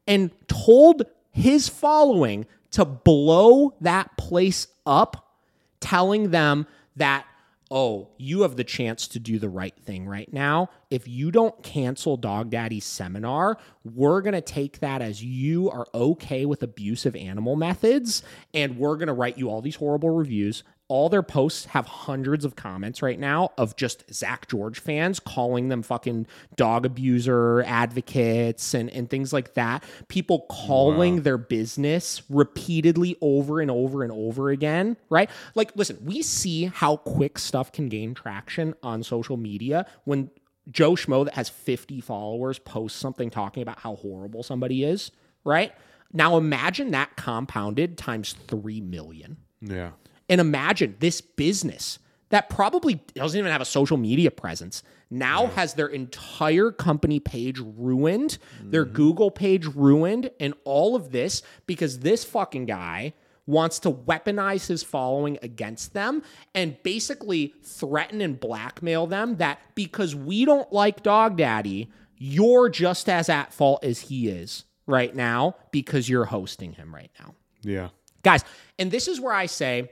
and 0.06 0.30
told 0.48 1.02
his 1.30 1.68
following 1.68 2.46
to 2.72 2.84
blow 2.84 3.74
that 3.80 4.16
place 4.16 4.68
up, 4.86 5.36
telling 5.80 6.30
them 6.30 6.66
that, 6.96 7.26
oh, 7.74 8.08
you 8.16 8.42
have 8.42 8.54
the 8.54 8.62
chance 8.62 9.08
to 9.08 9.18
do 9.18 9.36
the 9.36 9.48
right 9.48 9.76
thing 9.76 10.06
right 10.06 10.32
now. 10.32 10.70
If 10.92 11.08
you 11.08 11.32
don't 11.32 11.60
cancel 11.64 12.16
Dog 12.16 12.48
Daddy's 12.48 12.84
seminar, 12.84 13.58
we're 13.82 14.22
going 14.22 14.34
to 14.34 14.40
take 14.40 14.78
that 14.78 15.02
as 15.02 15.24
you 15.24 15.68
are 15.70 15.84
okay 15.92 16.46
with 16.46 16.62
abusive 16.62 17.16
animal 17.16 17.56
methods 17.56 18.22
and 18.54 18.78
we're 18.78 18.94
going 18.94 19.08
to 19.08 19.12
write 19.12 19.38
you 19.38 19.50
all 19.50 19.60
these 19.60 19.74
horrible 19.74 20.10
reviews. 20.10 20.62
All 20.88 21.08
their 21.08 21.22
posts 21.22 21.66
have 21.66 21.86
hundreds 21.86 22.44
of 22.44 22.56
comments 22.56 23.00
right 23.00 23.18
now 23.18 23.52
of 23.56 23.74
just 23.74 24.04
Zak 24.12 24.48
George 24.48 24.78
fans 24.78 25.18
calling 25.18 25.68
them 25.68 25.82
fucking 25.82 26.26
dog 26.56 26.84
abuser 26.84 27.62
advocates 27.62 28.74
and, 28.74 28.90
and 28.90 29.08
things 29.08 29.32
like 29.32 29.54
that. 29.54 29.82
People 30.08 30.46
calling 30.50 31.22
their 31.22 31.38
business 31.38 32.22
repeatedly 32.28 33.16
over 33.22 33.60
and 33.60 33.70
over 33.70 34.02
and 34.02 34.12
over 34.12 34.50
again, 34.50 34.96
right? 35.08 35.30
Like, 35.54 35.72
listen, 35.74 35.98
we 36.04 36.20
see 36.20 36.66
how 36.66 36.98
quick 36.98 37.38
stuff 37.38 37.72
can 37.72 37.88
gain 37.88 38.12
traction 38.12 38.74
on 38.82 39.02
social 39.02 39.38
media 39.38 39.86
when 40.04 40.30
Joe 40.70 40.92
Schmo 40.92 41.24
that 41.24 41.34
has 41.34 41.48
50 41.48 42.00
followers 42.00 42.58
posts 42.58 42.98
something 42.98 43.30
talking 43.30 43.62
about 43.62 43.80
how 43.80 43.96
horrible 43.96 44.42
somebody 44.42 44.84
is, 44.84 45.10
right? 45.44 45.72
Now 46.12 46.36
imagine 46.36 46.92
that 46.92 47.16
compounded 47.16 47.98
times 47.98 48.34
3 48.46 48.80
million. 48.80 49.38
Yeah. 49.60 49.90
And 50.28 50.40
imagine 50.40 50.96
this 50.98 51.20
business 51.20 51.98
that 52.30 52.48
probably 52.48 52.94
doesn't 53.14 53.38
even 53.38 53.52
have 53.52 53.60
a 53.60 53.66
social 53.66 53.96
media 53.96 54.30
presence 54.30 54.82
now 55.10 55.46
has 55.48 55.74
their 55.74 55.86
entire 55.86 56.72
company 56.72 57.20
page 57.20 57.60
ruined, 57.60 58.38
their 58.60 58.84
mm-hmm. 58.84 58.94
Google 58.94 59.30
page 59.30 59.66
ruined, 59.66 60.30
and 60.40 60.54
all 60.64 60.96
of 60.96 61.12
this 61.12 61.42
because 61.66 62.00
this 62.00 62.24
fucking 62.24 62.66
guy 62.66 63.14
wants 63.46 63.78
to 63.78 63.92
weaponize 63.92 64.66
his 64.66 64.82
following 64.82 65.38
against 65.42 65.92
them 65.92 66.22
and 66.54 66.82
basically 66.82 67.54
threaten 67.62 68.20
and 68.20 68.40
blackmail 68.40 69.06
them 69.06 69.36
that 69.36 69.60
because 69.74 70.14
we 70.14 70.44
don't 70.44 70.72
like 70.72 71.02
Dog 71.02 71.36
Daddy, 71.36 71.90
you're 72.16 72.68
just 72.68 73.08
as 73.08 73.28
at 73.28 73.52
fault 73.52 73.84
as 73.84 74.00
he 74.00 74.28
is 74.28 74.64
right 74.86 75.14
now 75.14 75.56
because 75.72 76.08
you're 76.08 76.24
hosting 76.24 76.72
him 76.72 76.94
right 76.94 77.10
now. 77.20 77.34
Yeah. 77.62 77.88
guys 78.22 78.44
and 78.78 78.90
this 78.90 79.08
is 79.08 79.18
where 79.18 79.32
i 79.32 79.46
say 79.46 79.90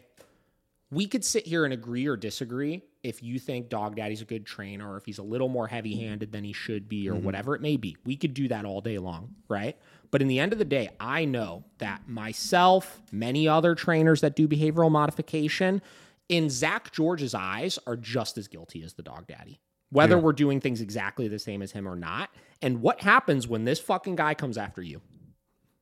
we 0.93 1.07
could 1.07 1.25
sit 1.25 1.47
here 1.47 1.65
and 1.65 1.73
agree 1.73 2.07
or 2.07 2.17
disagree 2.17 2.83
if 3.03 3.23
you 3.23 3.39
think 3.39 3.69
dog 3.69 3.97
daddy's 3.97 4.23
a 4.23 4.25
good 4.25 4.47
trainer 4.47 4.93
or 4.93 4.97
if 4.97 5.05
he's 5.05 5.19
a 5.19 5.23
little 5.23 5.49
more 5.49 5.67
heavy 5.67 5.97
handed 5.97 6.31
than 6.31 6.45
he 6.45 6.53
should 6.53 6.89
be 6.89 7.09
or 7.09 7.15
mm-hmm. 7.15 7.25
whatever 7.25 7.57
it 7.57 7.61
may 7.61 7.77
be. 7.77 7.97
We 8.05 8.17
could 8.17 8.35
do 8.35 8.47
that 8.49 8.65
all 8.65 8.81
day 8.81 8.99
long 8.99 9.35
right? 9.49 9.77
But 10.11 10.23
in 10.23 10.29
the 10.29 10.39
end 10.39 10.53
of 10.53 10.59
the 10.59 10.65
day 10.65 10.91
i 11.01 11.25
know 11.25 11.65
that 11.79 12.09
myself 12.09 13.01
many 13.11 13.49
other 13.49 13.75
trainers 13.75 14.21
that 14.21 14.37
do 14.37 14.47
behavioral 14.47 14.91
modification 14.91 15.81
in 16.29 16.51
zak 16.51 16.93
george's 16.93 17.35
eyes 17.35 17.79
are 17.87 17.97
just 17.97 18.37
as 18.37 18.47
guilty 18.47 18.83
as 18.83 18.93
the 18.93 19.03
dog 19.03 19.27
daddy 19.27 19.59
whether 19.93 20.19
we're 20.19 20.33
doing 20.33 20.59
things 20.59 20.81
exactly 20.81 21.29
the 21.29 21.39
same 21.39 21.61
as 21.61 21.73
him 21.73 21.87
or 21.87 21.95
not. 21.95 22.31
And 22.63 22.81
what 22.81 23.03
happens 23.03 23.47
when 23.47 23.65
this 23.65 23.79
fucking 23.79 24.17
guy 24.17 24.33
comes 24.33 24.57
after 24.57 24.83
you 24.83 25.03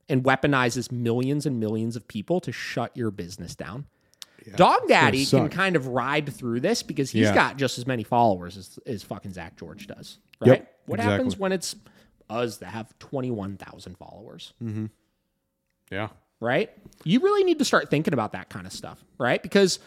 and 0.09 0.25
weaponizes 0.25 0.91
millions 0.91 1.47
and 1.47 1.61
millions 1.61 1.95
of 1.95 2.09
people 2.09 2.41
to 2.41 2.51
shut 2.51 2.97
your 2.97 3.13
business 3.13 3.55
down. 3.55 3.87
Dog 4.57 4.89
Daddy 4.89 5.25
can 5.27 5.49
kind 5.49 5.77
of 5.77 5.87
ride 5.89 6.33
through 6.33 6.61
this 6.61 6.83
because 6.83 7.11
he's 7.11 7.27
Yeah. 7.29 7.35
got 7.35 7.57
just 7.57 7.79
as 7.79 7.87
many 7.87 8.03
followers 8.03 8.57
as, 8.57 8.79
as 8.87 9.03
fucking 9.03 9.33
Zak 9.33 9.57
George 9.59 9.87
does. 9.87 10.19
Yep, 10.45 10.59
Right? 10.59 10.69
what 10.87 11.01
happens 11.01 11.37
when 11.39 11.53
it's 11.53 11.77
us 12.29 12.59
that 12.59 12.67
have 12.69 12.99
21,000 12.99 13.97
followers? 13.99 14.53
Mm-hmm. 14.63 14.87
Yeah. 15.91 16.09
right? 16.41 16.71
You 17.05 17.21
really 17.21 17.45
need 17.45 17.59
to 17.59 17.65
start 17.65 17.91
thinking 17.91 18.15
about 18.15 18.33
that 18.33 18.49
kind 18.49 18.67
of 18.67 18.73
stuff, 18.73 19.05
right? 19.19 19.43
Because 19.43 19.79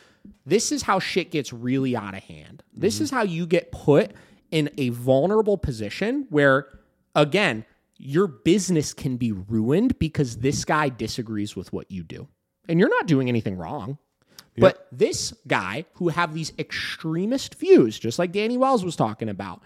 this 0.46 0.72
is 0.72 0.84
how 0.84 1.00
shit 1.00 1.32
gets 1.32 1.52
really 1.52 1.96
out 1.96 2.14
of 2.14 2.24
hand. 2.24 2.64
This 2.76 3.02
is 3.02 3.10
how 3.10 3.24
you 3.24 3.48
get 3.48 3.72
put 3.72 4.12
in 4.52 4.70
a 4.78 4.90
vulnerable 4.90 5.58
position 5.58 6.28
where, 6.30 6.68
again, 7.16 7.66
your 7.98 8.28
business 8.28 8.94
can 8.94 9.18
be 9.18 9.32
ruined 9.32 9.98
because 9.98 10.38
this 10.38 10.64
guy 10.66 10.90
disagrees 10.90 11.56
with 11.56 11.74
what 11.74 11.90
you 11.90 12.04
do. 12.04 12.28
And 12.70 12.80
you're 12.80 12.90
not 12.90 13.08
doing 13.08 13.30
anything 13.30 13.58
wrong. 13.58 13.98
But 14.58 14.88
this 14.92 15.34
guy 15.48 15.86
who 15.96 16.10
have 16.10 16.34
these 16.34 16.54
extremist 16.60 17.56
views, 17.56 17.98
just 17.98 18.20
like 18.20 18.32
Danny 18.32 18.58
Wells 18.58 18.86
was 18.86 18.96
talking 18.96 19.30
about, 19.30 19.62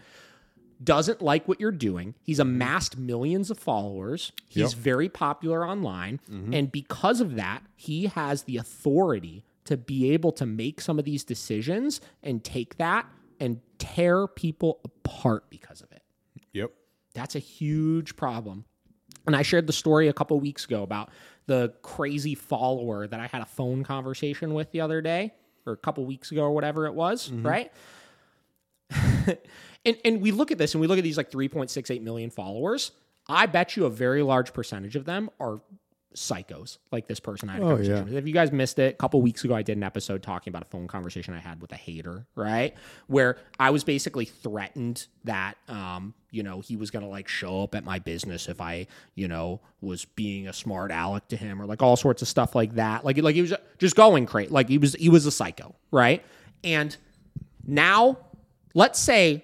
doesn't 0.84 1.22
like 1.22 1.48
what 1.48 1.60
you're 1.60 1.72
doing. 1.72 2.14
He's 2.22 2.40
amassed 2.40 2.98
millions 2.98 3.50
of 3.50 3.58
followers. 3.58 4.32
He's 4.48 4.74
Yep. 4.74 4.82
very 4.82 5.10
popular 5.10 5.68
online. 5.68 6.20
Mm-hmm. 6.32 6.54
And 6.54 6.72
because 6.72 7.20
of 7.20 7.36
that, 7.36 7.64
he 7.76 8.06
has 8.06 8.44
the 8.44 8.58
authority 8.58 9.44
to 9.66 9.76
be 9.76 10.12
able 10.12 10.32
to 10.34 10.46
make 10.46 10.80
some 10.80 11.00
of 11.00 11.06
these 11.06 11.24
decisions 11.24 12.00
and 12.24 12.44
take 12.44 12.78
that 12.78 13.08
and 13.40 13.60
tear 13.80 14.28
people 14.28 14.80
apart 14.86 15.50
because 15.50 15.82
of 15.82 15.92
it. 15.92 16.04
Yep. 16.54 16.72
That's 17.14 17.36
a 17.36 17.40
huge 17.40 18.16
problem. 18.16 18.66
And 19.28 19.36
I 19.36 19.42
shared 19.44 19.68
the 19.68 19.74
story 19.74 20.08
a 20.08 20.14
couple 20.14 20.40
weeks 20.40 20.66
ago 20.66 20.84
about 20.84 21.10
the 21.46 21.74
crazy 21.82 22.34
follower 22.34 23.08
that 23.08 23.20
I 23.20 23.28
had 23.28 23.42
a 23.42 23.46
phone 23.46 23.84
conversation 23.84 24.54
with 24.54 24.72
the 24.72 24.82
other 24.82 25.02
day 25.02 25.34
or 25.66 25.74
a 25.74 25.78
couple 25.78 26.06
weeks 26.06 26.32
ago 26.32 26.44
or 26.44 26.52
whatever 26.52 26.88
it 26.88 26.94
was, 26.94 27.30
mm-hmm. 27.30 27.46
right? 27.46 27.72
and 29.86 29.98
and 30.06 30.22
we 30.22 30.32
look 30.32 30.52
at 30.52 30.58
this 30.58 30.74
and 30.74 30.82
we 30.82 30.88
look 30.88 30.98
at 30.98 31.04
these 31.04 31.18
like 31.18 31.30
3.68 31.30 32.02
million 32.02 32.30
followers. 32.30 32.92
I 33.28 33.46
bet 33.46 33.76
you 33.76 33.86
a 33.86 33.90
very 33.90 34.24
large 34.24 34.54
percentage 34.54 34.96
of 34.96 35.04
them 35.04 35.30
are 35.40 35.60
psychos 36.18 36.80
like 36.92 37.08
this 37.08 37.20
person 37.20 37.50
I 37.50 37.54
had 37.54 37.62
a 37.62 37.66
Oh, 37.66 37.70
conversation 37.70 37.96
yeah. 37.98 38.04
with. 38.04 38.14
If 38.16 38.28
you 38.28 38.34
guys 38.34 38.52
missed 38.52 38.80
it, 38.80 38.94
a 38.96 38.98
couple 38.98 39.22
weeks 39.22 39.44
ago 39.44 39.54
I 39.56 39.62
did 39.62 39.78
an 39.78 39.84
episode 39.84 40.24
talking 40.24 40.52
about 40.52 40.64
a 40.64 40.66
phone 40.66 40.88
conversation 40.88 41.34
I 41.34 41.40
had 41.40 41.62
with 41.62 41.72
a 41.72 41.76
hater, 41.76 42.26
right? 42.36 42.74
Where 43.08 43.38
I 43.60 43.70
was 43.70 43.84
basically 43.84 44.26
threatened 44.26 45.08
that 45.26 45.58
um, 45.68 46.14
you 46.32 46.44
know, 46.44 46.60
he 46.60 46.76
was 46.76 46.92
gonna 46.92 47.08
like 47.10 47.28
show 47.28 47.64
up 47.64 47.76
at 47.76 47.84
my 47.84 48.00
business 48.00 48.50
if 48.50 48.60
I, 48.60 48.88
you 49.16 49.28
know, 49.28 49.62
was 49.80 50.06
being 50.06 50.48
a 50.48 50.54
smart 50.54 50.92
aleck 50.92 51.28
to 51.30 51.38
him 51.38 51.62
or 51.62 51.66
like 51.66 51.82
all 51.82 51.96
sorts 51.96 52.22
of 52.22 52.28
stuff 52.28 52.56
like 52.56 52.76
that. 52.76 53.06
Like 53.06 53.18
like 53.22 53.36
he 53.36 53.42
was 53.42 53.54
just 53.78 53.96
going 53.96 54.26
crazy. 54.26 54.50
Like 54.52 54.68
he 54.70 54.78
was 54.78 54.94
he 54.96 55.10
was 55.10 55.26
a 55.26 55.32
psycho, 55.32 55.76
right? 55.92 56.24
And 56.64 56.96
now 57.66 58.18
let's 58.74 59.00
say 59.00 59.44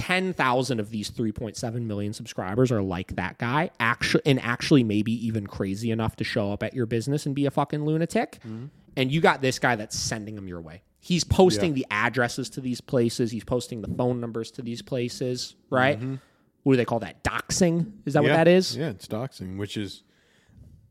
10,000 0.00 0.80
of 0.80 0.88
these 0.88 1.10
3.7 1.10 1.82
million 1.82 2.14
subscribers 2.14 2.72
are 2.72 2.80
like 2.80 3.16
that 3.16 3.36
guy, 3.36 3.70
actually, 3.78 4.22
and 4.24 4.40
actually 4.40 4.82
maybe 4.82 5.12
even 5.26 5.46
crazy 5.46 5.90
enough 5.90 6.16
to 6.16 6.24
show 6.24 6.50
up 6.52 6.62
at 6.62 6.72
your 6.72 6.86
business 6.86 7.26
and 7.26 7.34
be 7.34 7.44
a 7.44 7.50
fucking 7.50 7.84
lunatic. 7.84 8.38
Mm-hmm. 8.46 8.66
And 8.96 9.12
you 9.12 9.20
got 9.20 9.42
this 9.42 9.58
guy 9.58 9.76
that's 9.76 9.98
sending 9.98 10.36
them 10.36 10.48
your 10.48 10.62
way. 10.62 10.80
He's 11.00 11.22
posting 11.22 11.74
the 11.74 11.86
addresses 11.90 12.48
to 12.50 12.62
these 12.62 12.80
places. 12.80 13.30
He's 13.30 13.44
posting 13.44 13.82
the 13.82 13.88
phone 13.88 14.20
numbers 14.20 14.50
to 14.52 14.62
these 14.62 14.80
places, 14.80 15.54
right? 15.68 15.98
Mm-hmm. 15.98 16.14
What 16.62 16.72
do 16.72 16.76
they 16.78 16.86
call 16.86 17.00
that? 17.00 17.22
Doxing? 17.22 17.92
Is 18.06 18.14
that 18.14 18.22
what 18.22 18.30
that 18.30 18.48
is? 18.48 18.74
Yeah, 18.74 18.88
it's 18.88 19.06
doxing, 19.06 19.58
which 19.58 19.76
is 19.76 20.02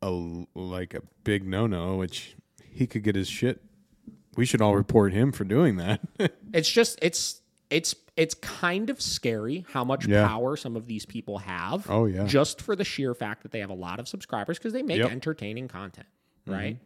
a 0.04 0.10
like 0.56 0.94
a 0.94 1.02
big 1.24 1.48
no 1.48 1.68
no. 1.68 1.96
Which 1.96 2.36
he 2.62 2.86
could 2.86 3.04
get 3.04 3.16
his 3.16 3.28
shit. 3.28 3.62
We 4.36 4.46
should 4.46 4.62
all 4.62 4.76
report 4.76 5.14
him 5.14 5.32
for 5.32 5.44
doing 5.46 5.78
that. 5.78 6.02
It's 6.52 6.70
just 6.70 6.98
it's 7.04 7.39
it's 7.70 7.96
it's 8.18 8.34
kind 8.36 8.90
of 8.90 9.00
scary 9.02 9.66
how 9.72 9.84
much 9.84 10.06
Yeah. 10.08 10.28
power 10.28 10.58
some 10.58 10.76
of 10.76 10.88
these 10.88 11.06
people 11.06 11.38
have. 11.38 11.90
Oh, 11.90 12.06
yeah. 12.06 12.26
just 12.26 12.62
for 12.62 12.76
the 12.76 12.84
sheer 12.84 13.14
fact 13.14 13.44
that 13.44 13.52
they 13.52 13.60
have 13.60 13.70
a 13.70 13.74
lot 13.76 14.00
of 14.00 14.08
subscribers 14.08 14.58
because 14.58 14.74
they 14.74 14.82
make 14.84 14.98
Yep. 14.98 15.06
Mm-hmm. 15.08 15.14
entertaining 15.14 15.68
content, 15.70 16.08
right? 16.46 16.78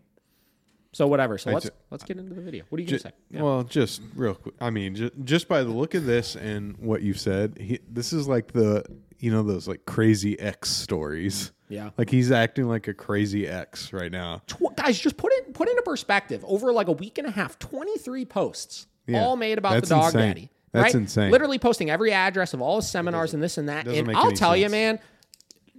So 0.91 1.07
whatever. 1.07 1.39
So 1.39 1.49
let's 1.51 1.71
let's 1.89 2.03
get 2.03 2.17
into 2.17 2.35
the 2.35 2.41
video. 2.41 2.65
What 2.69 2.77
are 2.77 2.81
you 2.81 2.87
Ju- 2.87 2.99
gonna 2.99 3.09
say? 3.09 3.11
Yeah. 3.31 3.41
Well, 3.41 3.63
just 3.63 4.01
real 4.15 4.35
quick. 4.35 4.53
I 4.61 4.69
mean, 4.69 4.93
ju- 4.95 5.09
just 5.23 5.47
by 5.47 5.63
the 5.63 5.71
look 5.71 5.95
of 5.95 6.05
this 6.05 6.35
and 6.35 6.77
what 6.77 7.01
you've 7.01 7.19
said, 7.19 7.57
he, 7.59 7.79
this 7.89 8.13
is 8.13 8.27
like 8.27 8.51
the 8.51 8.85
you 9.17 9.31
know 9.31 9.41
those 9.41 9.67
like 9.67 9.85
crazy 9.87 10.39
X 10.39 10.69
stories. 10.69 11.51
Yeah. 11.67 11.89
Like 11.97 12.11
he's 12.11 12.31
acting 12.31 12.67
like 12.67 12.87
a 12.87 12.93
crazy 12.93 13.47
X 13.47 13.91
right 13.91 14.11
now. 14.11 14.43
Tw- 14.45 14.75
guys, 14.75 14.99
just 14.99 15.17
put 15.17 15.31
it 15.33 15.55
put 15.55 15.67
into 15.67 15.81
perspective. 15.81 16.45
Over 16.47 16.71
like 16.71 16.87
a 16.89 16.91
week 16.91 17.17
and 17.17 17.25
a 17.25 17.31
half, 17.31 17.57
twenty 17.57 17.97
three 17.97 18.25
posts, 18.25 18.85
Yeah. 19.07 19.23
all 19.23 19.35
made 19.35 19.57
about 19.57 19.73
That's 19.73 19.89
the 19.89 19.95
dog 19.95 20.05
insane. 20.13 20.21
daddy. 20.27 20.49
That's 20.73 20.93
right? 20.93 21.01
insane. 21.01 21.31
Literally 21.31 21.59
posting 21.59 21.89
every 21.89 22.11
address 22.11 22.53
of 22.53 22.61
all 22.61 22.77
his 22.77 22.89
seminars 22.89 23.33
and 23.33 23.41
this 23.41 23.57
and 23.57 23.69
that. 23.69 23.87
And 23.87 24.15
I'll 24.15 24.31
tell 24.31 24.57
you, 24.57 24.69
man, 24.69 24.99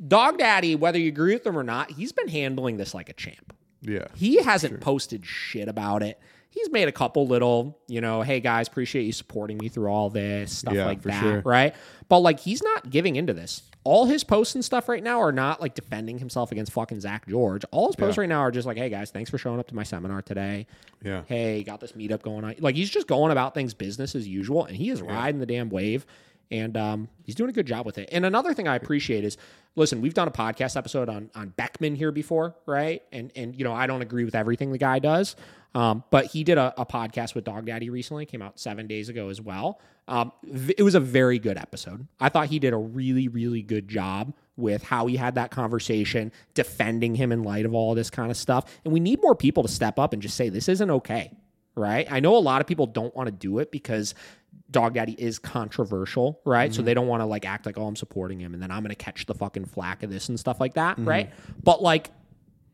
Dog 0.07 0.39
Daddy, 0.39 0.77
whether 0.77 0.99
you 0.99 1.09
agree 1.09 1.35
with 1.35 1.47
him 1.47 1.59
or 1.59 1.65
not, 1.65 1.91
he's 1.91 2.13
been 2.13 2.29
handling 2.29 2.77
this 2.77 2.95
like 2.95 3.09
a 3.09 3.13
champ. 3.13 3.55
Yeah. 3.83 4.07
He 4.15 4.43
hasn't 4.43 4.81
posted 4.81 5.27
shit 5.27 5.69
about 5.69 6.03
it. 6.03 6.19
He's 6.55 6.71
made 6.71 6.87
a 6.87 6.93
couple 6.93 7.27
little, 7.27 7.77
you 7.89 8.01
know, 8.01 8.23
hey 8.23 8.39
guys, 8.39 8.69
appreciate 8.69 9.03
you 9.03 9.13
supporting 9.13 9.59
me 9.59 9.69
through 9.69 9.89
all 9.89 10.09
this 10.09 10.57
stuff 10.59 10.73
Yeah, 10.75 10.87
like 10.87 11.03
for 11.03 11.09
that, 11.09 11.21
sure. 11.21 11.43
right? 11.45 11.75
But 12.09 12.21
like 12.21 12.39
he's 12.39 12.63
not 12.63 12.89
giving 12.91 13.17
into 13.17 13.33
this. 13.33 13.63
All 13.83 14.07
his 14.07 14.23
posts 14.25 14.55
and 14.55 14.65
stuff 14.65 14.89
right 14.89 15.03
now 15.03 15.21
are 15.21 15.33
not 15.33 15.61
like 15.61 15.75
defending 15.75 16.19
himself 16.19 16.53
against 16.53 16.73
fucking 16.73 17.01
Zak 17.01 17.27
George. 17.29 17.65
All 17.73 17.89
his 17.89 17.97
posts 17.97 18.17
Yeah. 18.17 18.23
right 18.23 18.29
now 18.29 18.39
are 18.39 18.53
just 18.53 18.67
like, 18.69 18.77
hey 18.79 18.89
guys, 18.89 19.11
thanks 19.11 19.31
for 19.31 19.37
showing 19.37 19.59
up 19.59 19.67
to 19.69 19.75
my 19.75 19.83
seminar 19.83 20.23
today. 20.23 20.67
Yeah. 21.03 21.23
Hey, 21.27 21.65
got 21.65 21.81
this 21.81 21.93
meetup 21.93 22.23
going 22.23 22.45
on. 22.45 22.55
Like 22.61 22.77
he's 22.77 22.89
just 22.89 23.09
going 23.09 23.33
about 23.33 23.53
things 23.53 23.75
business 23.75 24.15
as 24.15 24.27
usual, 24.29 24.65
and 24.65 24.77
he 24.77 24.91
is 24.91 25.03
riding 25.03 25.41
the 25.41 25.47
damn 25.47 25.69
wave. 25.71 26.07
And 26.51 26.77
um, 26.77 27.09
he's 27.23 27.35
doing 27.35 27.51
a 27.51 27.53
good 27.53 27.67
job 27.67 27.87
with 27.87 27.99
it. 27.99 28.09
And 28.13 28.25
another 28.25 28.55
thing 28.55 28.69
I 28.69 28.77
appreciate 28.77 29.25
is, 29.25 29.37
listen, 29.77 30.01
we've 30.01 30.15
done 30.15 30.29
a 30.29 30.33
podcast 30.33 30.77
episode 30.77 31.09
on 31.09 31.31
on 31.35 31.51
Beckman 31.51 31.97
here 31.97 32.13
before, 32.13 32.55
right? 32.67 33.03
And 33.13 33.33
and 33.35 33.57
you 33.57 33.65
know 33.65 33.73
I 33.73 33.87
don't 33.87 34.03
agree 34.03 34.25
with 34.25 34.35
everything 34.35 34.73
the 34.73 34.79
guy 34.79 34.99
does, 34.99 35.37
um, 35.75 36.05
but 36.11 36.27
he 36.27 36.45
did 36.45 36.59
a, 36.59 36.75
a 36.77 36.87
podcast 36.87 37.35
with 37.35 37.45
Dog 37.45 37.67
Daddy 37.67 37.91
recently, 37.91 38.27
came 38.27 38.43
out 38.43 38.59
seven 38.59 38.87
days 38.87 39.09
ago 39.09 39.29
as 39.29 39.41
well. 39.41 39.81
Um, 40.07 40.33
it 40.77 40.83
was 40.83 40.95
a 40.95 41.01
very 41.01 41.39
good 41.39 41.57
episode. 41.57 42.07
I 42.21 42.29
thought 42.29 42.49
he 42.49 42.59
did 42.59 42.73
a 42.73 42.79
really 42.79 43.29
really 43.29 43.63
good 43.63 43.89
job 43.89 44.35
with 44.57 44.85
how 44.85 45.07
he 45.07 45.17
had 45.17 45.35
that 45.35 45.51
conversation, 45.51 46.31
defending 46.53 47.15
him 47.17 47.33
in 47.33 47.43
light 47.43 47.65
of 47.65 47.75
all 47.75 47.95
this 47.95 48.11
kind 48.11 48.31
of 48.31 48.37
stuff. 48.37 48.79
And 48.85 48.93
we 48.93 49.01
need 49.01 49.21
more 49.21 49.35
people 49.35 49.65
to 49.65 49.69
step 49.69 49.99
up 49.99 50.13
and 50.13 50.23
just 50.23 50.37
say 50.37 50.49
this 50.49 50.69
isn't 50.69 50.91
okay 50.91 51.33
right? 51.77 52.07
I 52.11 52.21
know 52.21 52.37
a 52.37 52.39
lot 52.39 52.61
of 52.61 52.67
people 52.67 52.87
don't 52.87 53.15
want 53.15 53.27
to 53.27 53.33
do 53.33 53.59
it 53.59 53.71
because 53.71 54.15
Dog 54.75 54.95
Daddy 54.95 55.15
is 55.17 55.39
controversial, 55.39 56.41
right? 56.45 56.75
So 56.75 56.81
mm-hmm. 56.81 56.87
they 56.87 56.95
don't 56.95 57.07
want 57.07 57.23
to 57.23 57.27
like 57.27 57.47
act 57.47 57.65
like, 57.65 57.79
oh, 57.79 57.87
I'm 57.87 57.97
supporting 57.97 58.41
him 58.41 58.53
and 58.53 58.63
then 58.63 58.71
I'm 58.71 58.83
going 58.83 58.91
to 58.91 58.97
catch 58.97 59.25
the 59.25 59.35
fucking 59.35 59.67
flack 59.67 60.03
of 60.03 60.11
this 60.11 60.29
and 60.29 60.39
stuff 60.39 60.61
like 60.61 60.75
that, 60.75 60.97
mm-hmm. 60.97 61.09
right? 61.09 61.31
But 61.63 61.81
like, 61.81 62.11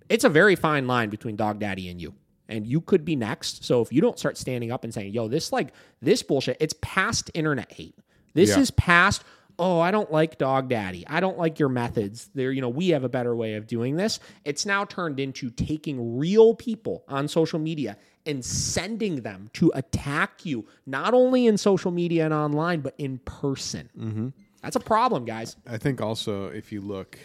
it's 0.09 0.25
a 0.25 0.29
very 0.29 0.57
fine 0.57 0.87
line 0.87 1.11
between 1.11 1.37
Dog 1.37 1.61
Daddy 1.61 1.89
and 1.89 2.01
you. 2.01 2.15
And 2.49 2.67
you 2.67 2.81
could 2.81 3.05
be 3.05 3.15
next. 3.15 3.65
So 3.65 3.83
if 3.83 3.93
you 3.93 4.01
don't 4.01 4.19
start 4.19 4.37
standing 4.37 4.73
up 4.73 4.83
and 4.83 4.93
saying, 4.93 5.13
yo, 5.15 5.29
this 5.29 5.53
like, 5.53 5.73
this 6.03 6.23
bullshit, 6.23 6.57
it's 6.59 6.75
past 6.81 7.31
internet 7.35 7.71
hate. 7.71 7.95
This 8.35 8.51
Yeah. 8.51 8.61
is 8.61 8.71
past, 8.73 9.23
oh, 9.59 9.79
I 9.79 9.91
don't 9.91 10.11
like 10.11 10.39
Dog 10.39 10.71
Daddy. 10.71 11.07
I 11.07 11.21
don't 11.21 11.37
like 11.37 11.59
your 11.59 11.69
methods. 11.69 12.31
There, 12.35 12.51
you 12.51 12.63
know, 12.63 12.71
we 12.71 12.89
have 12.89 13.05
a 13.05 13.09
better 13.11 13.37
way 13.37 13.55
of 13.55 13.67
doing 13.67 13.97
this. 13.97 14.19
It's 14.45 14.65
now 14.65 14.87
turned 14.87 15.21
into 15.21 15.51
taking 15.51 16.17
real 16.19 16.55
people 16.55 17.05
on 17.07 17.29
social 17.29 17.59
media 17.59 17.99
and 18.27 18.45
sending 18.45 19.23
them 19.23 19.51
to 19.55 19.73
attack 19.75 20.45
you, 20.45 20.67
not 20.87 21.15
only 21.15 21.47
in 21.47 21.57
social 21.57 21.91
media 21.91 22.25
and 22.25 22.35
online, 22.35 22.81
but 22.81 22.95
in 22.99 23.19
person. 23.25 23.89
Mm-hmm. 23.99 24.29
That's 24.63 24.77
a 24.77 24.81
problem, 24.81 25.25
guys. 25.25 25.57
I 25.67 25.79
think 25.79 26.01
also 26.01 26.49
if 26.49 26.71
you 26.73 26.81
look 26.81 27.19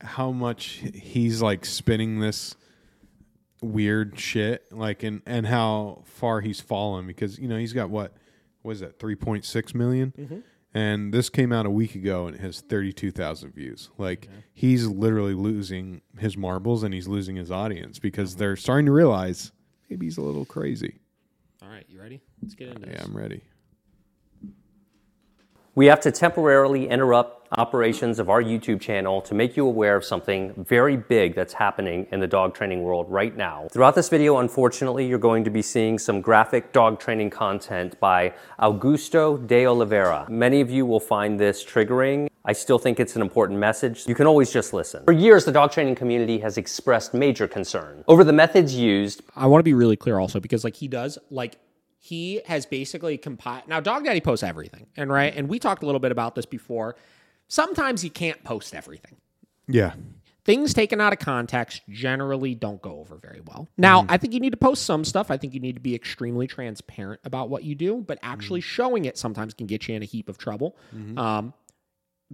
how 0.00 0.32
much 0.32 0.82
he's 0.94 1.42
like 1.42 1.64
spinning 1.64 2.20
this 2.20 2.56
weird 3.60 4.18
shit, 4.18 4.72
like 4.72 5.02
and 5.02 5.22
and 5.26 5.46
how 5.46 6.02
far 6.06 6.40
he's 6.40 6.60
fallen 6.60 7.06
because 7.06 7.38
you 7.38 7.48
know 7.48 7.56
he's 7.56 7.72
got 7.72 7.90
what 7.90 8.14
was 8.62 8.80
that 8.80 8.98
three 8.98 9.14
point 9.16 9.44
six 9.44 9.74
million? 9.74 10.44
and 10.74 11.12
this 11.12 11.28
came 11.28 11.52
out 11.52 11.66
a 11.66 11.70
week 11.70 11.94
ago 11.94 12.26
and 12.26 12.36
it 12.36 12.40
has 12.40 12.60
thirty 12.60 12.92
two 12.92 13.10
thousand 13.10 13.54
views. 13.54 13.90
Like 13.98 14.28
he's 14.52 14.86
literally 14.86 15.34
losing 15.34 16.00
his 16.18 16.36
marbles 16.36 16.82
and 16.82 16.94
he's 16.94 17.08
losing 17.08 17.36
his 17.36 17.50
audience 17.50 17.98
because 17.98 18.36
they're 18.36 18.56
starting 18.56 18.86
to 18.86 18.92
realize 18.92 19.52
maybe 19.92 20.06
he's 20.06 20.16
a 20.16 20.22
little 20.22 20.46
crazy. 20.46 20.94
All 21.60 21.68
right, 21.68 21.84
you 21.86 22.00
ready? 22.00 22.22
Let's 22.40 22.54
get 22.54 22.68
into 22.68 22.86
this. 22.86 22.94
Yeah, 22.98 23.04
I'm 23.04 23.14
ready. 23.14 23.42
We 25.74 25.84
have 25.86 26.00
to 26.00 26.10
temporarily 26.10 26.88
interrupt 26.88 27.41
operations 27.58 28.18
of 28.18 28.30
our 28.30 28.42
YouTube 28.42 28.80
channel 28.80 29.20
to 29.22 29.34
make 29.34 29.56
you 29.56 29.66
aware 29.66 29.96
of 29.96 30.04
something 30.04 30.52
very 30.64 30.96
big 30.96 31.34
that's 31.34 31.52
happening 31.52 32.06
in 32.12 32.20
the 32.20 32.26
dog 32.26 32.54
training 32.54 32.82
world 32.82 33.06
right 33.08 33.36
now. 33.36 33.68
Throughout 33.72 33.94
this 33.94 34.08
video, 34.08 34.38
unfortunately, 34.38 35.06
you're 35.06 35.18
going 35.18 35.44
to 35.44 35.50
be 35.50 35.62
seeing 35.62 35.98
some 35.98 36.20
graphic 36.20 36.72
dog 36.72 36.98
training 36.98 37.30
content 37.30 37.98
by 38.00 38.32
Augusto 38.58 39.46
de 39.46 39.66
Oliveira. 39.66 40.26
Many 40.28 40.60
of 40.60 40.70
you 40.70 40.86
will 40.86 41.00
find 41.00 41.38
this 41.38 41.64
triggering. 41.64 42.28
I 42.44 42.52
still 42.52 42.78
think 42.78 42.98
it's 42.98 43.14
an 43.14 43.22
important 43.22 43.58
message. 43.58 44.08
You 44.08 44.14
can 44.16 44.26
always 44.26 44.52
just 44.52 44.72
listen. 44.72 45.04
For 45.04 45.12
years, 45.12 45.44
the 45.44 45.52
dog 45.52 45.70
training 45.70 45.94
community 45.94 46.38
has 46.38 46.58
expressed 46.58 47.14
major 47.14 47.46
concern 47.46 48.04
over 48.08 48.24
the 48.24 48.32
methods 48.32 48.74
used 48.74 49.22
I 49.36 49.46
want 49.46 49.60
to 49.60 49.64
be 49.64 49.74
really 49.74 49.96
clear 49.96 50.18
also 50.18 50.40
because 50.40 50.64
like 50.64 50.76
he 50.76 50.88
does 50.88 51.18
like 51.30 51.56
he 51.98 52.40
has 52.46 52.66
basically 52.66 53.16
compiled 53.16 53.68
now 53.68 53.80
Dog 53.80 54.04
Daddy 54.04 54.20
posts 54.20 54.42
everything 54.42 54.86
and 54.96 55.10
right 55.10 55.32
and 55.34 55.48
we 55.48 55.58
talked 55.58 55.82
a 55.82 55.86
little 55.86 56.00
bit 56.00 56.12
about 56.12 56.34
this 56.34 56.46
before. 56.46 56.96
Sometimes 57.52 58.02
you 58.02 58.08
can't 58.08 58.42
post 58.44 58.74
everything. 58.74 59.14
Yeah. 59.68 59.92
Things 60.46 60.72
taken 60.72 61.02
out 61.02 61.12
of 61.12 61.18
context 61.18 61.82
generally 61.90 62.54
don't 62.54 62.80
go 62.80 62.98
over 62.98 63.16
very 63.16 63.42
well. 63.46 63.68
Now, 63.76 64.00
mm-hmm. 64.00 64.10
I 64.10 64.16
think 64.16 64.32
you 64.32 64.40
need 64.40 64.52
to 64.52 64.56
post 64.56 64.84
some 64.84 65.04
stuff. 65.04 65.30
I 65.30 65.36
think 65.36 65.52
you 65.52 65.60
need 65.60 65.74
to 65.74 65.80
be 65.80 65.94
extremely 65.94 66.46
transparent 66.46 67.20
about 67.24 67.50
what 67.50 67.62
you 67.62 67.74
do, 67.74 67.96
but 68.06 68.18
actually 68.22 68.60
mm-hmm. 68.60 68.68
showing 68.68 69.04
it 69.04 69.18
sometimes 69.18 69.52
can 69.52 69.66
get 69.66 69.86
you 69.86 69.94
in 69.94 70.02
a 70.02 70.06
heap 70.06 70.30
of 70.30 70.38
trouble. 70.38 70.78
Mm-hmm. 70.96 71.18
Um, 71.18 71.52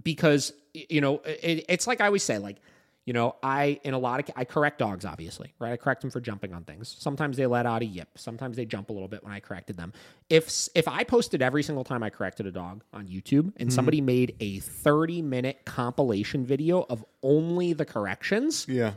because 0.01 0.53
you 0.73 1.01
know 1.01 1.17
it, 1.25 1.65
it's 1.67 1.85
like 1.85 1.99
I 1.99 2.05
always 2.05 2.23
say, 2.23 2.37
like 2.37 2.55
you 3.09 3.13
know, 3.13 3.35
I 3.41 3.79
in 3.83 3.95
a 3.95 3.97
lot 3.97 4.19
of 4.19 4.35
I 4.35 4.45
correct 4.45 4.77
dogs, 4.77 5.03
obviously, 5.03 5.51
right? 5.57 5.71
I 5.71 5.77
correct 5.77 6.01
them 6.01 6.11
for 6.11 6.21
jumping 6.21 6.53
on 6.53 6.63
things. 6.63 6.95
Sometimes 6.99 7.37
they 7.37 7.47
let 7.47 7.65
out 7.65 7.81
a 7.81 7.85
yip. 7.85 8.07
Sometimes 8.19 8.55
they 8.55 8.65
jump 8.65 8.91
a 8.91 8.93
little 8.93 9.07
bit 9.07 9.23
when 9.23 9.33
I 9.33 9.39
corrected 9.39 9.77
them. 9.77 9.93
If 10.29 10.69
if 10.75 10.87
I 10.87 11.03
posted 11.03 11.41
every 11.41 11.63
single 11.63 11.83
time 11.83 12.03
I 12.03 12.11
corrected 12.11 12.45
a 12.45 12.51
dog 12.51 12.83
on 12.93 13.07
YouTube, 13.07 13.51
and 13.57 13.69
mm-hmm. 13.69 13.69
somebody 13.69 13.99
made 13.99 14.35
a 14.39 14.59
thirty 14.59 15.23
minute 15.23 15.65
compilation 15.65 16.45
video 16.45 16.85
of 16.87 17.03
only 17.23 17.73
the 17.73 17.83
corrections, 17.83 18.67
Yeah. 18.69 18.91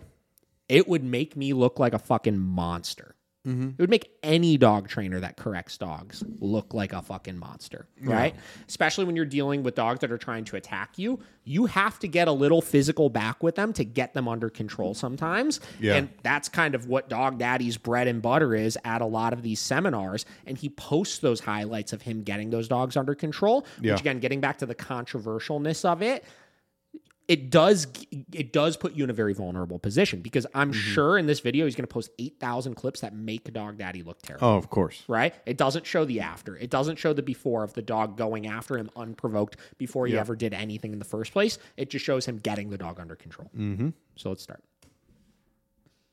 it 0.69 0.87
would 0.89 1.03
make 1.03 1.35
me 1.35 1.55
look 1.55 1.79
like 1.79 1.95
a 1.95 1.99
fucking 1.99 2.39
monster. 2.39 3.15
Mm-hmm. 3.47 3.71
It 3.71 3.79
would 3.79 3.91
make 3.91 4.11
any 4.23 4.57
dog 4.57 4.89
trainer 4.89 5.19
that 5.19 5.37
corrects 5.37 5.77
dogs 5.77 6.23
look 6.39 6.75
like 6.75 6.93
a 6.93 7.03
fucking 7.03 7.37
monster, 7.37 7.89
right? 8.01 8.37
Especially 8.69 9.05
when 9.05 9.17
you're 9.17 9.25
dealing 9.25 9.65
with 9.65 9.75
dogs 9.75 9.99
that 10.01 10.13
are 10.13 10.19
trying 10.19 10.45
to 10.45 10.57
attack 10.57 10.97
you. 10.97 11.19
You 11.45 11.67
have 11.67 11.99
to 11.99 12.07
get 12.09 12.29
a 12.29 12.33
little 12.33 12.63
physical 12.63 13.09
back 13.11 13.43
with 13.43 13.57
them 13.57 13.73
to 13.73 13.85
get 13.85 14.15
them 14.15 14.29
under 14.29 14.49
control 14.49 14.95
sometimes. 14.95 15.59
Yeah. 15.81 15.95
And 15.97 16.09
that's 16.23 16.49
kind 16.49 16.77
of 16.77 16.87
what 16.87 17.09
Dog 17.09 17.39
Daddy's 17.39 17.77
bread 17.77 18.07
and 18.07 18.23
butter 18.23 18.55
is 18.55 18.79
at 18.85 19.03
a 19.03 19.07
lot 19.07 19.33
of 19.33 19.43
these 19.43 19.59
seminars. 19.59 20.25
And 20.47 20.57
he 20.57 20.69
posts 20.69 21.19
those 21.19 21.41
highlights 21.41 21.93
of 21.93 22.03
him 22.03 22.23
getting 22.23 22.51
those 22.51 22.69
dogs 22.69 22.97
under 22.97 23.17
control, 23.17 23.67
Yeah. 23.81 23.93
which 23.95 24.03
again, 24.03 24.21
getting 24.21 24.41
back 24.41 24.59
to 24.59 24.67
the 24.67 24.75
controversialness 24.77 25.85
of 25.85 26.01
it, 26.01 26.25
it 27.29 27.51
does 27.51 27.87
it 28.33 28.53
does 28.53 28.77
put 28.77 28.95
you 28.95 29.05
in 29.05 29.11
a 29.11 29.13
very 29.13 29.33
vulnerable 29.33 29.79
position 29.79 30.21
because 30.21 30.47
I'm 30.55 30.73
sure 30.73 31.17
in 31.19 31.27
this 31.27 31.41
video 31.41 31.65
he's 31.67 31.77
going 31.77 31.85
to 31.87 31.93
post 31.93 32.11
8,000 32.19 32.75
clips 32.75 33.01
that 33.01 33.15
make 33.15 33.53
Dog 33.53 33.79
Daddy 33.79 34.03
look 34.03 34.21
terrible. 34.23 34.47
Oh, 34.49 34.57
of 34.57 34.69
course. 34.71 35.03
Right? 35.09 35.35
It 35.47 35.57
doesn't 35.57 35.87
show 35.87 36.05
the 36.05 36.21
after. 36.21 36.57
It 36.57 36.69
doesn't 36.71 36.97
show 36.97 37.13
the 37.13 37.23
before 37.23 37.63
of 37.65 37.73
the 37.75 37.83
dog 37.83 38.17
going 38.17 38.47
after 38.47 38.77
him 38.77 38.91
unprovoked 38.97 39.57
before 39.79 40.07
he 40.07 40.15
Yeah. 40.15 40.21
ever 40.21 40.35
did 40.37 40.53
anything 40.53 40.93
in 40.93 40.99
the 40.99 41.05
first 41.05 41.33
place. 41.33 41.59
It 41.77 41.91
just 41.91 42.05
shows 42.05 42.27
him 42.27 42.39
getting 42.39 42.71
the 42.71 42.79
dog 42.79 42.99
under 43.01 43.15
control. 43.15 43.51
Mm-hmm. 43.57 43.91
So 44.17 44.29
let's 44.31 44.43
start. 44.43 44.63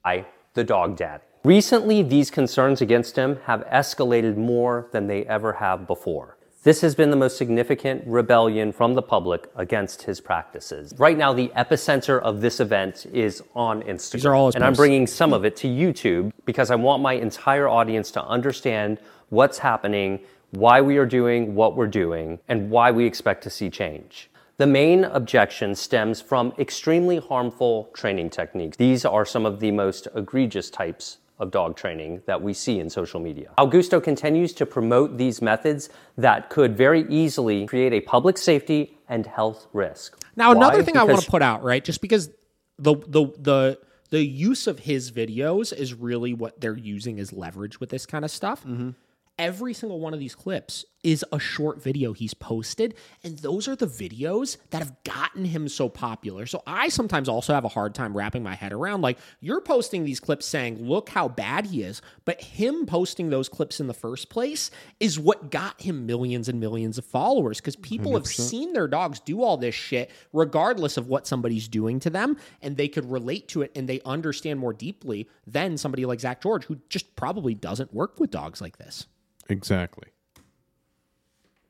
by 0.03 0.25
the 0.53 0.63
dog 0.63 0.95
daddy. 0.97 1.23
Recently, 1.43 2.01
these 2.03 2.31
concerns 2.31 2.81
against 2.81 3.15
him 3.17 3.39
have 3.45 3.65
escalated 3.67 4.35
more 4.37 4.87
than 4.91 5.07
they 5.07 5.25
ever 5.25 5.53
have 5.53 5.87
before. 5.87 6.37
This 6.61 6.81
has 6.81 6.93
been 6.93 7.09
the 7.09 7.15
most 7.15 7.37
significant 7.37 8.03
rebellion 8.05 8.73
from 8.73 8.93
the 8.93 9.01
public 9.01 9.49
against 9.55 10.01
his 10.01 10.19
practices. 10.19 10.93
Right 10.97 11.17
now, 11.17 11.31
the 11.31 11.47
epicenter 11.55 12.21
of 12.21 12.41
this 12.41 12.59
event 12.59 13.05
is 13.13 13.41
on 13.55 13.81
Instagram. 13.83 14.11
These 14.11 14.25
are 14.25 14.35
all 14.35 14.47
his 14.47 14.55
and 14.55 14.65
I'm 14.65 14.73
bringing 14.73 15.07
some 15.07 15.31
of 15.31 15.45
it 15.45 15.55
to 15.57 15.69
YouTube 15.69 16.33
because 16.43 16.69
I 16.69 16.75
want 16.75 17.01
my 17.01 17.13
entire 17.13 17.69
audience 17.69 18.11
to 18.11 18.23
understand 18.25 18.99
what's 19.29 19.57
happening, 19.57 20.19
why 20.51 20.81
we 20.81 20.97
are 20.97 21.05
doing 21.05 21.55
what 21.55 21.77
we're 21.77 21.87
doing, 21.87 22.39
and 22.49 22.69
why 22.69 22.91
we 22.91 23.05
expect 23.05 23.41
to 23.43 23.49
see 23.49 23.69
change. 23.69 24.29
The 24.57 24.67
main 24.67 25.05
objection 25.05 25.75
stems 25.75 26.19
from 26.19 26.51
extremely 26.59 27.19
harmful 27.19 27.89
training 27.93 28.31
techniques. 28.31 28.75
These 28.75 29.05
are 29.05 29.23
some 29.23 29.45
of 29.45 29.61
the 29.61 29.71
most 29.71 30.09
egregious 30.13 30.69
types 30.69 31.19
of 31.39 31.51
dog 31.51 31.75
training 31.75 32.21
that 32.25 32.41
we 32.41 32.53
see 32.53 32.79
in 32.79 32.89
social 32.89 33.19
media. 33.19 33.51
Augusto 33.57 34.03
continues 34.03 34.53
to 34.53 34.65
promote 34.65 35.17
these 35.17 35.41
methods 35.41 35.89
that 36.17 36.49
could 36.49 36.75
very 36.75 37.07
easily 37.09 37.65
create 37.65 37.93
a 37.93 38.01
public 38.01 38.37
safety 38.37 38.97
and 39.07 39.25
health 39.25 39.67
risk. 39.73 40.21
Now, 40.35 40.51
another 40.51 40.79
Why? 40.79 40.83
thing 40.83 40.97
I 40.97 41.03
want 41.03 41.21
to 41.21 41.31
put 41.31 41.41
out, 41.41 41.63
right? 41.63 41.83
Just 41.83 42.01
because 42.01 42.29
the 42.77 42.95
the 43.07 43.27
the 43.37 43.79
the 44.09 44.25
use 44.25 44.67
of 44.67 44.79
his 44.79 45.11
videos 45.11 45.73
is 45.73 45.93
really 45.93 46.33
what 46.33 46.59
they're 46.59 46.77
using 46.77 47.19
as 47.19 47.31
leverage 47.31 47.79
with 47.79 47.89
this 47.89 48.05
kind 48.05 48.25
of 48.25 48.31
stuff. 48.31 48.61
Mm-hmm. 48.61 48.91
Every 49.39 49.73
single 49.73 50.01
one 50.01 50.13
of 50.13 50.19
these 50.19 50.35
clips 50.35 50.83
is 51.01 51.23
a 51.31 51.39
short 51.39 51.81
video 51.81 52.11
he's 52.11 52.33
posted. 52.33 52.93
And 53.23 53.37
those 53.39 53.69
are 53.69 53.75
the 53.75 53.87
videos 53.87 54.57
that 54.71 54.79
have 54.79 55.01
gotten 55.05 55.45
him 55.45 55.69
so 55.69 55.87
popular. 55.87 56.45
So 56.45 56.61
I 56.67 56.89
sometimes 56.89 57.29
also 57.29 57.53
have 57.53 57.63
a 57.63 57.69
hard 57.69 57.95
time 57.95 58.15
wrapping 58.15 58.43
my 58.43 58.55
head 58.55 58.73
around 58.73 59.01
like, 59.01 59.17
you're 59.39 59.61
posting 59.61 60.03
these 60.03 60.19
clips 60.19 60.45
saying, 60.45 60.85
look 60.85 61.07
how 61.07 61.29
bad 61.29 61.67
he 61.67 61.83
is. 61.83 62.01
But 62.25 62.41
him 62.41 62.85
posting 62.85 63.29
those 63.29 63.47
clips 63.47 63.79
in 63.79 63.87
the 63.87 63.93
first 63.93 64.29
place 64.29 64.71
is 64.99 65.17
what 65.17 65.51
got 65.51 65.81
him 65.81 66.05
millions 66.05 66.49
and 66.49 66.59
millions 66.59 66.97
of 66.97 67.05
followers 67.05 67.61
because 67.61 67.77
people 67.77 68.15
have 68.15 68.27
seen 68.27 68.73
their 68.73 68.87
dogs 68.89 69.21
do 69.21 69.41
all 69.41 69.55
this 69.55 69.75
shit, 69.75 70.11
regardless 70.33 70.97
of 70.97 71.07
what 71.07 71.27
somebody's 71.27 71.69
doing 71.69 72.01
to 72.01 72.09
them. 72.09 72.35
And 72.61 72.75
they 72.75 72.89
could 72.89 73.09
relate 73.09 73.47
to 73.49 73.61
it 73.61 73.71
and 73.73 73.87
they 73.87 74.01
understand 74.01 74.59
more 74.59 74.73
deeply 74.73 75.29
than 75.47 75.77
somebody 75.77 76.05
like 76.05 76.19
Zak 76.19 76.41
George, 76.41 76.65
who 76.65 76.77
just 76.89 77.15
probably 77.15 77.55
doesn't 77.55 77.93
work 77.93 78.19
with 78.19 78.31
dogs 78.31 78.59
like 78.59 78.77
this. 78.77 79.07
Exactly. 79.49 80.09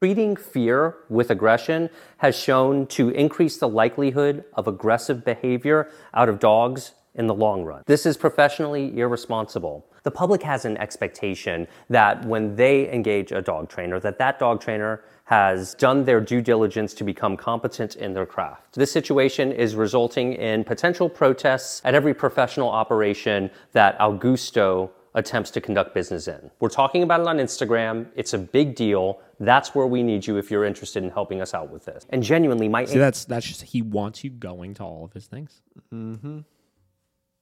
Treating 0.01 0.35
fear 0.35 0.95
with 1.09 1.29
aggression 1.29 1.89
has 2.17 2.37
shown 2.37 2.87
to 2.87 3.09
increase 3.09 3.57
the 3.57 3.67
likelihood 3.67 4.45
of 4.53 4.67
aggressive 4.67 5.25
behavior 5.25 5.89
out 6.13 6.29
of 6.29 6.39
dogs 6.39 6.93
in 7.15 7.27
the 7.27 7.33
long 7.33 7.65
run. 7.65 7.83
This 7.85 8.05
is 8.05 8.15
professionally 8.15 8.97
irresponsible. 8.97 9.85
The 10.03 10.11
public 10.11 10.41
has 10.43 10.63
an 10.63 10.77
expectation 10.77 11.67
that 11.89 12.23
when 12.25 12.55
they 12.55 12.89
engage 12.93 13.33
a 13.33 13.41
dog 13.41 13.67
trainer 13.67 13.99
that 13.99 14.17
that 14.19 14.39
dog 14.39 14.61
trainer 14.61 15.03
has 15.25 15.75
done 15.75 16.05
their 16.05 16.21
due 16.21 16.41
diligence 16.41 16.93
to 16.93 17.03
become 17.03 17.35
competent 17.35 17.95
in 17.97 18.13
their 18.13 18.25
craft. 18.25 18.73
This 18.75 18.91
situation 18.91 19.51
is 19.51 19.75
resulting 19.75 20.33
in 20.33 20.63
potential 20.63 21.09
protests 21.09 21.81
at 21.83 21.93
every 21.93 22.13
professional 22.13 22.69
operation 22.69 23.51
that 23.73 23.99
Augusto 23.99 24.89
attempts 25.15 25.51
to 25.51 25.61
conduct 25.61 25.93
business 25.93 26.27
in. 26.27 26.51
We're 26.59 26.69
talking 26.69 27.03
about 27.03 27.21
it 27.21 27.27
on 27.27 27.37
Instagram. 27.37 28.07
It's 28.15 28.33
a 28.33 28.37
big 28.37 28.75
deal. 28.75 29.19
That's 29.39 29.73
where 29.73 29.87
we 29.87 30.03
need 30.03 30.27
you 30.27 30.37
if 30.37 30.51
you're 30.51 30.65
interested 30.65 31.03
in 31.03 31.09
helping 31.09 31.41
us 31.41 31.53
out 31.53 31.71
with 31.71 31.85
this. 31.85 32.05
And 32.09 32.21
genuinely, 32.21 32.67
my 32.67 32.85
See, 32.85 32.97
that's 32.97 33.25
that's 33.25 33.47
just 33.47 33.61
he 33.63 33.81
wants 33.81 34.23
you 34.23 34.29
going 34.29 34.73
to 34.75 34.83
all 34.83 35.05
of 35.05 35.13
his 35.13 35.27
things. 35.27 35.61
Mm-hmm. 35.93 36.39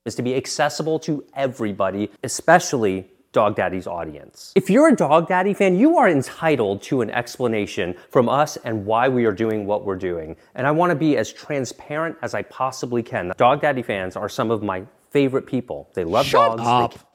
Is 0.06 0.16
to 0.16 0.22
be 0.22 0.36
accessible 0.36 1.00
to 1.00 1.26
everybody, 1.36 2.10
especially 2.24 3.10
Dog 3.34 3.56
Daddy's 3.56 3.88
audience. 3.88 4.54
If 4.56 4.70
you're 4.70 4.88
a 4.88 4.96
Dog 4.96 5.28
Daddy 5.28 5.54
fan, 5.54 5.78
you 5.78 5.98
are 5.98 6.10
entitled 6.10 6.82
to 6.84 7.02
an 7.02 7.12
explanation 7.12 7.96
from 8.10 8.30
us 8.30 8.58
and 8.58 8.86
why 8.86 9.10
we 9.10 9.26
are 9.26 9.32
doing 9.34 9.66
what 9.66 9.86
we're 9.86 9.98
doing. 9.98 10.38
And 10.56 10.66
I 10.66 10.72
want 10.72 10.92
to 10.92 10.96
be 10.96 11.18
as 11.18 11.32
transparent 11.32 12.16
as 12.22 12.34
I 12.34 12.44
possibly 12.44 13.04
can. 13.04 13.34
Dog 13.38 13.62
Daddy 13.62 13.84
fans 13.84 14.16
are 14.16 14.30
some 14.30 14.50
of 14.50 14.64
my 14.64 14.84
favorite 15.10 15.46
people. 15.46 15.90
They 15.94 16.04
love 16.04 16.26
Shut 16.26 16.58
dogs. 16.58 16.64
They 16.64 17.00
up. 17.00 17.07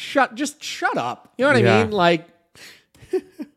Shut 0.00 0.34
just 0.34 0.64
shut 0.64 0.96
up. 0.96 1.34
You 1.36 1.44
know 1.44 1.52
what 1.52 1.58
I 1.66 1.82
mean? 1.84 1.90
Like 1.90 2.26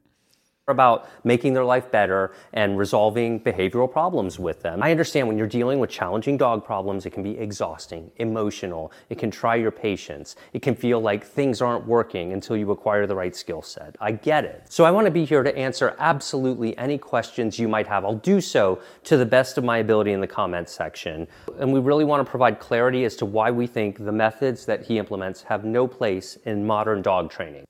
about 0.70 1.10
making 1.26 1.54
their 1.54 1.66
life 1.66 1.92
better 1.92 2.34
and 2.54 2.78
resolving 2.78 3.38
behavioral 3.38 3.92
problems 3.92 4.40
with 4.40 4.62
them. 4.62 4.82
I 4.82 4.92
understand 4.92 5.28
when 5.28 5.38
you're 5.38 5.46
dealing 5.46 5.78
with 5.78 5.90
challenging 5.90 6.38
dog 6.38 6.64
problems, 6.64 7.06
it 7.06 7.10
can 7.10 7.22
be 7.22 7.38
exhausting, 7.38 8.10
emotional, 8.16 8.94
it 9.10 9.18
can 9.18 9.30
try 9.30 9.56
your 9.56 9.72
patience, 9.72 10.38
it 10.54 10.62
can 10.62 10.74
feel 10.74 11.02
like 11.02 11.26
things 11.26 11.62
aren't 11.62 11.86
working 11.86 12.32
until 12.32 12.56
you 12.56 12.72
acquire 12.72 13.06
the 13.06 13.16
right 13.16 13.36
skill 13.36 13.62
set. 13.62 13.98
I 14.00 14.14
get 14.14 14.46
it. 14.46 14.64
So 14.70 14.86
I 14.86 14.92
want 14.92 15.04
to 15.04 15.12
be 15.12 15.26
here 15.26 15.44
to 15.44 15.54
answer 15.58 15.98
absolutely 16.00 16.78
any 16.78 16.98
questions 16.98 17.60
you 17.60 17.68
might 17.68 17.88
have. 17.88 18.06
I'll 18.06 18.16
do 18.16 18.40
so 18.40 18.80
to 19.04 19.18
the 19.18 19.26
best 19.26 19.58
of 19.58 19.66
my 19.66 19.80
ability 19.80 20.14
in 20.14 20.22
the 20.22 20.28
comments 20.28 20.72
section. 20.72 21.28
And 21.60 21.74
we 21.74 21.82
really 21.82 22.06
want 22.06 22.26
to 22.26 22.30
provide 22.30 22.60
clarity 22.60 23.04
as 23.04 23.18
to 23.18 23.26
why 23.26 23.52
we 23.52 23.68
think 23.68 23.98
the 23.98 24.14
methods 24.14 24.66
that 24.68 24.86
he 24.86 24.98
implements 24.98 25.44
have 25.44 25.66
no 25.66 25.88
place 25.88 26.38
in 26.46 26.66
modern 26.66 27.02
dog 27.02 27.30
training. 27.30 27.66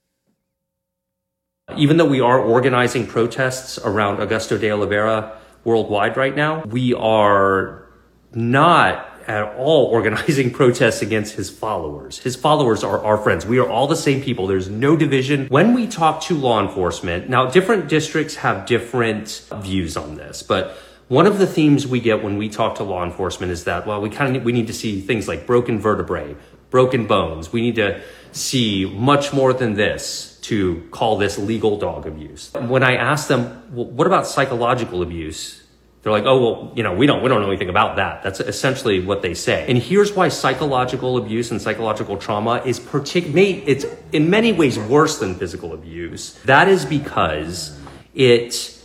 Even 1.78 1.97
though 1.97 2.05
we 2.05 2.20
are 2.20 2.39
organizing 2.39 3.07
protests 3.07 3.80
around 3.80 4.18
Augusto 4.18 4.59
de 4.59 4.70
Oliveira 4.70 5.38
worldwide 5.64 6.18
right 6.18 6.36
now, 6.36 6.61
we 6.66 6.93
are 6.93 7.88
not 8.34 9.09
at 9.28 9.55
all 9.55 9.86
organizing 9.91 10.51
protests 10.51 11.01
against 11.01 11.36
his 11.36 11.49
followers. 11.49 12.20
His 12.20 12.36
followers 12.36 12.84
are 12.84 13.03
our 13.03 13.18
friends. 13.18 13.45
We 13.45 13.59
are 13.59 13.70
all 13.70 13.88
the 13.88 13.95
same 13.95 14.22
people. 14.22 14.45
There's 14.45 14.70
no 14.70 14.97
division. 14.97 15.47
When 15.47 15.74
we 15.74 15.88
talk 15.88 16.22
to 16.24 16.36
law 16.36 16.61
enforcement, 16.61 17.30
now 17.30 17.49
different 17.49 17.88
districts 17.88 18.36
have 18.36 18.66
different 18.66 19.43
views 19.55 19.95
on 19.95 20.16
this, 20.16 20.43
but 20.43 20.78
one 21.07 21.26
of 21.26 21.38
the 21.38 21.47
themes 21.47 21.88
we 21.88 21.99
get 21.99 22.24
when 22.24 22.38
we 22.38 22.49
talk 22.49 22.76
to 22.76 22.84
law 22.84 23.03
enforcement 23.03 23.51
is 23.51 23.66
that, 23.66 23.86
well, 23.86 24.01
we 24.01 24.09
kind 24.09 24.36
of 24.36 24.43
we 24.43 24.51
need 24.51 24.68
to 24.68 24.74
see 24.74 24.99
things 25.01 25.28
like 25.28 25.45
broken 25.45 25.80
vertebrae, 25.80 26.36
broken 26.70 27.07
bones. 27.07 27.53
We 27.53 27.61
need 27.61 27.76
to 27.76 28.01
see 28.32 28.86
much 28.86 29.34
more 29.34 29.53
than 29.53 29.76
this 29.76 30.32
to 30.44 30.86
call 30.91 31.18
this 31.18 31.38
legal 31.38 31.78
dog 31.78 32.06
abuse. 32.06 32.52
When 32.54 32.84
I 32.84 32.96
ask 32.96 33.28
them, 33.28 33.64
well, 33.72 33.86
what 33.86 34.08
about 34.08 34.28
psychological 34.28 35.02
abuse? 35.02 35.64
They're 36.02 36.12
like, 36.12 36.26
oh 36.26 36.39
well, 36.41 36.74
you 36.76 36.84
know, 36.84 36.94
we 36.94 37.08
don't 37.08 37.24
we 37.24 37.30
don't 37.30 37.41
know 37.41 37.48
anything 37.48 37.70
about 37.70 37.96
that. 37.96 38.24
That's 38.24 38.41
essentially 38.41 39.00
what 39.00 39.22
they 39.22 39.34
say. 39.34 39.66
And 39.70 39.78
here's 39.78 40.12
why 40.12 40.28
psychological 40.28 41.16
abuse 41.18 41.50
and 41.50 41.62
psychological 41.62 42.18
trauma 42.18 42.62
is 42.66 42.78
partic- 42.78 43.34
may- 43.34 43.64
it's 43.66 43.86
in 44.12 44.30
many 44.30 44.52
ways 44.52 44.78
worse 44.78 45.20
than 45.20 45.36
physical 45.36 45.74
abuse. 45.74 46.34
That 46.44 46.68
is 46.68 46.84
because 46.84 47.80
it 48.14 48.78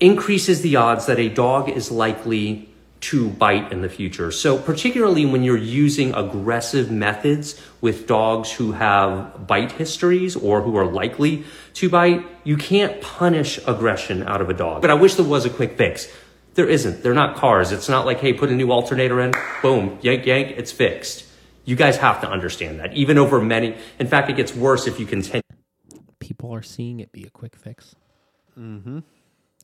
increases 0.00 0.62
the 0.62 0.76
odds 0.76 1.04
that 1.04 1.18
a 1.18 1.28
dog 1.28 1.68
is 1.68 1.90
likely 1.90 2.73
to 3.04 3.28
bite 3.28 3.70
in 3.70 3.82
the 3.82 3.88
future. 3.88 4.30
So, 4.30 4.56
particularly 4.56 5.26
when 5.26 5.42
you're 5.42 5.58
using 5.58 6.14
aggressive 6.14 6.90
methods 6.90 7.60
with 7.82 8.06
dogs 8.06 8.50
who 8.50 8.72
have 8.72 9.46
bite 9.46 9.72
histories 9.72 10.36
or 10.36 10.62
who 10.62 10.74
are 10.76 10.86
likely 10.86 11.44
to 11.74 11.90
bite, 11.90 12.26
you 12.44 12.56
can't 12.56 13.02
punish 13.02 13.58
aggression 13.66 14.22
out 14.22 14.40
of 14.40 14.48
a 14.48 14.54
dog. 14.54 14.80
But 14.80 14.90
I 14.90 14.94
wish 14.94 15.16
there 15.16 15.26
was 15.26 15.44
a 15.44 15.50
quick 15.50 15.76
fix. 15.76 16.10
There 16.54 16.66
isn't. 16.66 17.02
They're 17.02 17.12
not 17.12 17.36
cars. 17.36 17.72
It's 17.72 17.90
not 17.90 18.06
like, 18.06 18.20
hey, 18.20 18.32
put 18.32 18.48
a 18.48 18.54
new 18.54 18.70
alternator 18.70 19.20
in, 19.20 19.32
boom, 19.60 19.98
yank, 20.00 20.24
yank, 20.24 20.52
it's 20.56 20.72
fixed. 20.72 21.26
You 21.66 21.76
guys 21.76 21.98
have 21.98 22.22
to 22.22 22.28
understand 22.28 22.80
that. 22.80 22.94
Even 22.94 23.18
over 23.18 23.38
many, 23.40 23.76
in 23.98 24.06
fact, 24.06 24.30
it 24.30 24.36
gets 24.36 24.54
worse 24.54 24.86
if 24.86 24.98
you 24.98 25.04
continue. 25.04 25.42
people 26.20 26.54
are 26.54 26.62
seeing 26.62 27.00
it 27.00 27.12
be 27.12 27.24
a 27.24 27.30
quick 27.30 27.54
fix. 27.54 27.96
Mm-hmm. 28.58 29.00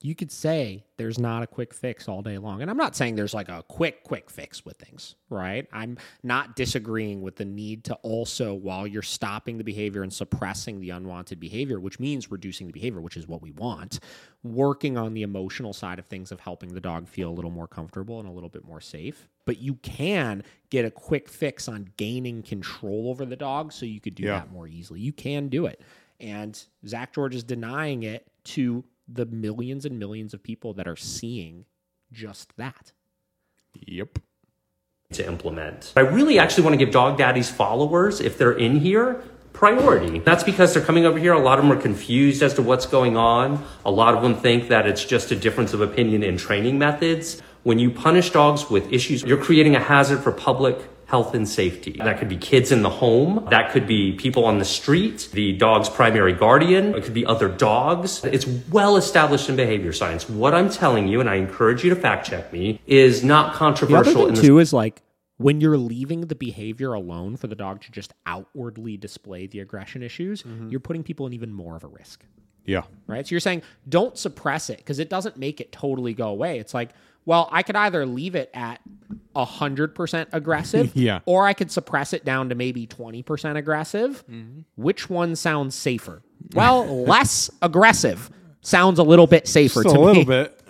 You 0.03 0.15
could 0.15 0.33
say 0.33 0.83
there's 0.97 1.19
not 1.19 1.43
a 1.43 1.47
quick 1.47 1.75
fix 1.75 2.09
all 2.09 2.23
day 2.23 2.39
long. 2.39 2.63
And 2.63 2.71
I'm 2.71 2.77
not 2.79 2.97
saying 2.97 3.17
there's 3.17 3.35
like 3.35 3.51
a 3.51 3.63
quick, 3.69 4.03
quick 4.03 4.31
fix 4.31 4.65
with 4.65 4.79
things, 4.79 5.15
right? 5.29 5.67
I'm 5.75 5.99
not 6.23 6.57
disagreeing 6.57 7.21
with 7.21 7.37
the 7.37 7.45
need 7.45 7.85
to 7.85 7.95
also, 7.97 8.55
while 8.55 8.87
you're 8.87 9.03
stopping 9.03 9.59
the 9.59 9.65
behavior 9.65 10.03
and 10.03 10.11
suppressing 10.11 10.81
the 10.81 10.89
unwanted 10.91 11.39
behavior, 11.39 11.79
which 11.81 12.01
means 12.01 12.31
reducing 12.31 12.67
the 12.67 12.73
behavior, 12.73 13.03
which 13.03 13.19
is 13.19 13.29
what 13.29 13.43
we 13.43 13.51
want, 13.51 14.01
working 14.43 14.97
on 14.97 15.13
the 15.13 15.21
emotional 15.23 15.75
side 15.75 15.99
of 15.99 16.07
things 16.07 16.33
of 16.33 16.41
helping 16.41 16.73
the 16.73 16.81
dog 16.81 17.07
feel 17.07 17.29
a 17.29 17.35
little 17.35 17.51
more 17.51 17.69
comfortable 17.69 18.21
and 18.21 18.29
a 18.29 18.33
little 18.33 18.49
bit 18.49 18.65
more 18.65 18.81
safe. 18.81 19.29
But 19.45 19.59
you 19.59 19.75
can 19.83 20.43
get 20.71 20.87
a 20.87 20.91
quick 20.91 21.29
fix 21.29 21.69
on 21.69 21.91
gaining 21.99 22.43
control 22.43 23.11
over 23.11 23.27
the 23.27 23.37
dog 23.37 23.71
so 23.71 23.85
you 23.85 24.01
could 24.01 24.15
do 24.15 24.23
Yeah. 24.23 24.39
that 24.39 24.51
more 24.51 24.67
easily. 24.67 25.01
You 25.01 25.13
can 25.13 25.49
do 25.49 25.67
it. 25.67 25.83
And 26.21 26.59
Zak 26.87 27.13
George 27.13 27.35
is 27.35 27.43
denying 27.45 28.03
it 28.03 28.27
to 28.45 28.85
the 29.13 29.27
millions 29.27 29.85
and 29.85 29.99
millions 29.99 30.35
of 30.35 30.43
people 30.43 30.73
that 30.75 30.87
are 30.87 30.97
seeing 30.97 31.65
just 32.13 32.57
that. 32.57 32.93
Yep. 33.87 34.19
to 35.13 35.27
implement. 35.27 35.93
I 35.97 36.01
really 36.01 36.39
actually 36.39 36.65
want 36.65 36.75
to 36.75 36.85
give 36.85 36.93
Dog 36.93 37.19
Daddy's 37.19 37.51
followers, 37.51 38.21
if 38.21 38.39
they're 38.39 38.53
in 38.53 38.81
here, 38.81 39.23
priority. 39.53 40.21
That's 40.21 40.45
because 40.45 40.73
they're 40.75 40.85
coming 40.85 41.05
over 41.05 41.19
here. 41.19 41.33
A 41.33 41.39
lot 41.39 41.59
of 41.59 41.65
them 41.65 41.77
are 41.77 41.81
confused 41.81 42.43
as 42.43 42.55
to 42.55 42.63
what's 42.63 42.87
going 42.87 43.17
on. 43.17 43.65
A 43.85 43.91
lot 43.91 44.15
of 44.15 44.23
them 44.23 44.35
think 44.35 44.69
that 44.69 44.87
it's 44.87 45.05
just 45.05 45.31
a 45.31 45.37
difference 45.37 45.73
of 45.73 45.81
opinion 45.81 46.23
in 46.23 46.37
training 46.37 46.79
methods. 46.79 47.41
When 47.63 47.79
you 47.79 47.91
punish 47.91 48.31
dogs 48.31 48.71
with 48.71 48.93
issues, 48.93 49.23
you're 49.23 49.43
creating 49.43 49.77
a 49.77 49.81
hazard 49.81 50.21
for 50.21 50.33
public 50.33 50.79
health 51.11 51.35
and 51.35 51.49
safety. 51.49 51.97
That 51.99 52.21
could 52.21 52.29
be 52.29 52.37
kids 52.37 52.71
in 52.71 52.83
the 52.83 52.89
home. 52.89 53.45
That 53.51 53.73
could 53.73 53.85
be 53.85 54.13
people 54.13 54.45
on 54.45 54.59
the 54.59 54.65
street, 54.65 55.29
the 55.33 55.53
dog's 55.53 55.89
primary 55.89 56.33
guardian. 56.33 56.95
It 56.95 57.03
could 57.03 57.15
be 57.15 57.27
other 57.27 57.49
dogs. 57.49 58.25
It's 58.25 58.47
well 58.71 58.97
established 58.97 59.49
in 59.49 59.57
behavior 59.57 59.93
science. 59.93 60.29
What 60.29 60.55
I'm 60.55 60.71
telling 60.71 61.09
you, 61.09 61.19
and 61.19 61.29
I 61.29 61.35
encourage 61.35 61.83
you 61.83 61.91
to 61.91 61.97
fact 61.97 62.29
check 62.29 62.53
me, 62.53 62.81
is 62.87 63.25
not 63.25 63.47
The 63.47 63.49
other 63.49 63.59
controversial 63.59 64.15
thing 64.15 64.29
in 64.29 64.35
the 64.35 64.41
too 64.41 64.59
is 64.61 64.73
like 64.73 65.03
when 65.37 65.61
you're 65.61 65.77
leaving 65.77 66.21
the 66.23 66.37
behavior 66.37 66.93
alone 66.93 67.37
for 67.37 67.49
the 67.49 67.57
dog 67.57 67.81
to 67.83 67.91
just 67.91 68.15
outwardly 68.27 68.97
display 68.97 69.49
the 69.49 69.59
aggression 69.59 70.05
issues, 70.05 70.45
mm-hmm. 70.45 70.69
you're 70.69 70.79
putting 70.79 71.03
people 71.03 71.27
in 71.27 71.33
even 71.33 71.53
more 71.53 71.75
of 71.75 71.83
a 71.83 71.89
risk. 71.89 72.25
Yeah. 72.65 72.83
right? 73.09 73.27
So 73.27 73.33
you're 73.33 73.41
saying 73.41 73.63
don't 73.89 74.17
suppress 74.17 74.71
it 74.71 74.77
because 74.77 75.01
it 75.01 75.11
doesn't 75.11 75.37
make 75.37 75.61
it 75.61 75.73
totally 75.73 76.15
go 76.15 76.29
away. 76.29 76.61
It's 76.61 76.73
like, 76.73 76.91
well, 77.25 77.49
I 77.53 77.63
could 77.63 77.77
either 77.77 78.05
leave 78.07 78.35
it 78.35 78.51
at 78.55 78.81
hundred 79.37 79.95
percent 79.95 80.29
aggressive, 80.33 80.93
Yeah. 80.95 81.21
or 81.25 81.47
I 81.47 81.55
could 81.55 81.71
suppress 81.71 82.13
it 82.13 82.25
down 82.25 82.49
to 82.51 82.55
maybe 82.55 82.87
twenty 82.87 83.23
percent 83.23 83.57
aggressive. 83.57 84.23
Mm-hmm. 84.31 84.61
Which 84.77 85.09
one 85.09 85.35
sounds 85.37 85.75
safer? 85.75 86.23
Well, 86.55 87.05
less 87.07 87.51
aggressive 87.63 88.31
sounds 88.63 88.99
a 88.99 89.03
little 89.03 89.27
bit 89.27 89.49
safer 89.49 89.83
Just 89.83 89.95
to 89.95 90.01
a 90.01 90.03
little 90.03 90.23
me. 90.23 90.25
bit. 90.27 90.61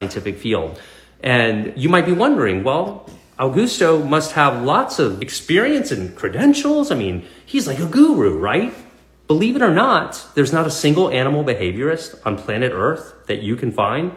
scientific 0.00 0.38
field. 0.38 0.80
And 1.22 1.72
you 1.76 1.88
might 1.88 2.06
be 2.06 2.12
wondering, 2.12 2.62
well, 2.64 3.08
Augusto 3.38 4.06
must 4.06 4.32
have 4.32 4.62
lots 4.62 4.98
of 4.98 5.22
experience 5.22 5.90
and 5.92 6.14
credentials. 6.16 6.90
I 6.90 6.94
mean, 6.96 7.24
he's 7.44 7.66
like 7.66 7.78
a 7.78 7.86
guru, 7.86 8.38
right? 8.38 8.74
Believe 9.26 9.56
it 9.56 9.62
or 9.62 9.72
not, 9.72 10.24
there's 10.34 10.52
not 10.52 10.66
a 10.66 10.70
single 10.70 11.10
animal 11.10 11.42
behaviorist 11.44 12.20
on 12.26 12.36
planet 12.36 12.72
Earth 12.74 13.14
that 13.26 13.42
you 13.42 13.56
can 13.56 13.72
find 13.72 14.12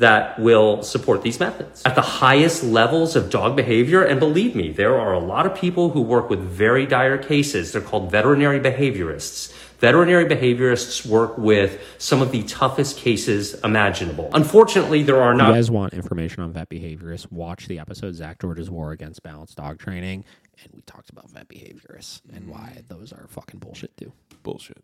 that 0.00 0.38
will 0.38 0.82
support 0.82 1.20
these 1.22 1.38
methods 1.38 1.82
at 1.84 1.94
the 1.94 2.00
highest 2.00 2.64
levels 2.64 3.16
of 3.16 3.28
dog 3.28 3.54
behavior. 3.54 4.02
And 4.02 4.18
believe 4.18 4.56
me, 4.56 4.72
there 4.72 4.98
are 4.98 5.12
a 5.12 5.18
lot 5.18 5.44
of 5.44 5.54
people 5.54 5.90
who 5.90 6.00
work 6.00 6.30
with 6.30 6.40
very 6.40 6.86
dire 6.86 7.18
cases. 7.18 7.72
They're 7.72 7.82
called 7.82 8.10
veterinary 8.10 8.60
behaviorists. 8.60 9.54
Veterinary 9.78 10.24
behaviorists 10.24 11.06
work 11.06 11.36
with 11.38 11.82
some 11.98 12.22
of 12.22 12.32
the 12.32 12.42
toughest 12.44 12.96
cases 12.96 13.54
imaginable. 13.62 14.30
Unfortunately, 14.32 15.02
there 15.02 15.22
are 15.22 15.32
If 15.32 15.36
you 15.38 15.42
not 15.42 15.52
guys 15.52 15.70
want 15.70 15.92
information 15.92 16.42
on 16.42 16.52
vet 16.52 16.70
behaviorists, 16.70 17.30
watch 17.30 17.66
the 17.66 17.78
episode 17.78 18.14
Zak 18.14 18.40
George's 18.40 18.70
War 18.70 18.92
Against 18.92 19.22
Balanced 19.22 19.56
Dog 19.56 19.78
Training, 19.78 20.24
and 20.62 20.72
we 20.74 20.80
talked 20.82 21.10
about 21.10 21.30
vet 21.30 21.48
behaviorists 21.48 22.22
and 22.34 22.48
why 22.48 22.82
those 22.88 23.12
are 23.12 23.26
fucking 23.28 23.60
bullshit 23.60 23.94
too. 23.98 24.12
Bullshit. 24.42 24.82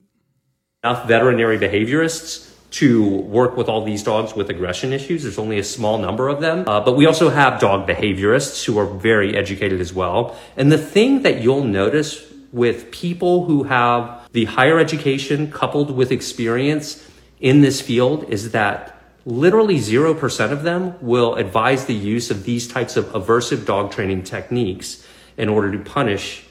enough 0.84 1.08
veterinary 1.08 1.58
behaviorists 1.58 2.55
to 2.76 3.08
work 3.08 3.56
with 3.56 3.70
all 3.70 3.82
these 3.82 4.02
dogs 4.02 4.34
with 4.34 4.50
aggression 4.50 4.92
issues. 4.92 5.22
There's 5.22 5.38
only 5.38 5.58
a 5.58 5.64
small 5.64 5.96
number 5.96 6.28
of 6.28 6.42
them. 6.42 6.68
Uh, 6.68 6.80
but 6.80 6.94
we 6.94 7.06
also 7.06 7.30
have 7.30 7.58
dog 7.58 7.88
behaviorists 7.88 8.64
who 8.66 8.78
are 8.78 8.84
very 8.84 9.34
educated 9.34 9.80
as 9.80 9.94
well. 9.94 10.36
And 10.58 10.70
the 10.70 10.76
thing 10.76 11.22
that 11.22 11.40
you'll 11.40 11.64
notice 11.64 12.22
with 12.52 12.90
people 12.90 13.46
who 13.46 13.62
have 13.64 14.28
the 14.32 14.44
higher 14.44 14.78
education 14.78 15.50
coupled 15.50 15.90
with 15.90 16.12
experience 16.12 17.02
in 17.40 17.62
this 17.62 17.80
field 17.80 18.28
is 18.28 18.50
that 18.50 19.00
literally 19.24 19.78
0% 19.78 20.52
of 20.52 20.62
them 20.62 20.94
will 21.00 21.34
advise 21.36 21.86
the 21.86 21.94
use 21.94 22.30
of 22.30 22.44
these 22.44 22.68
types 22.68 22.96
of 22.96 23.06
aversive 23.06 23.64
dog 23.64 23.90
training 23.90 24.22
techniques 24.22 25.06
in 25.38 25.48
order 25.48 25.72
to 25.72 25.78
punish 25.78 26.44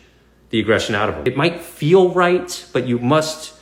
the 0.50 0.60
aggression 0.60 0.96
out 0.96 1.08
of 1.08 1.16
them. 1.16 1.28
It 1.28 1.38
might 1.38 1.62
feel 1.62 2.10
right, 2.10 2.66
but 2.74 2.88
you 2.88 2.98
must 2.98 3.55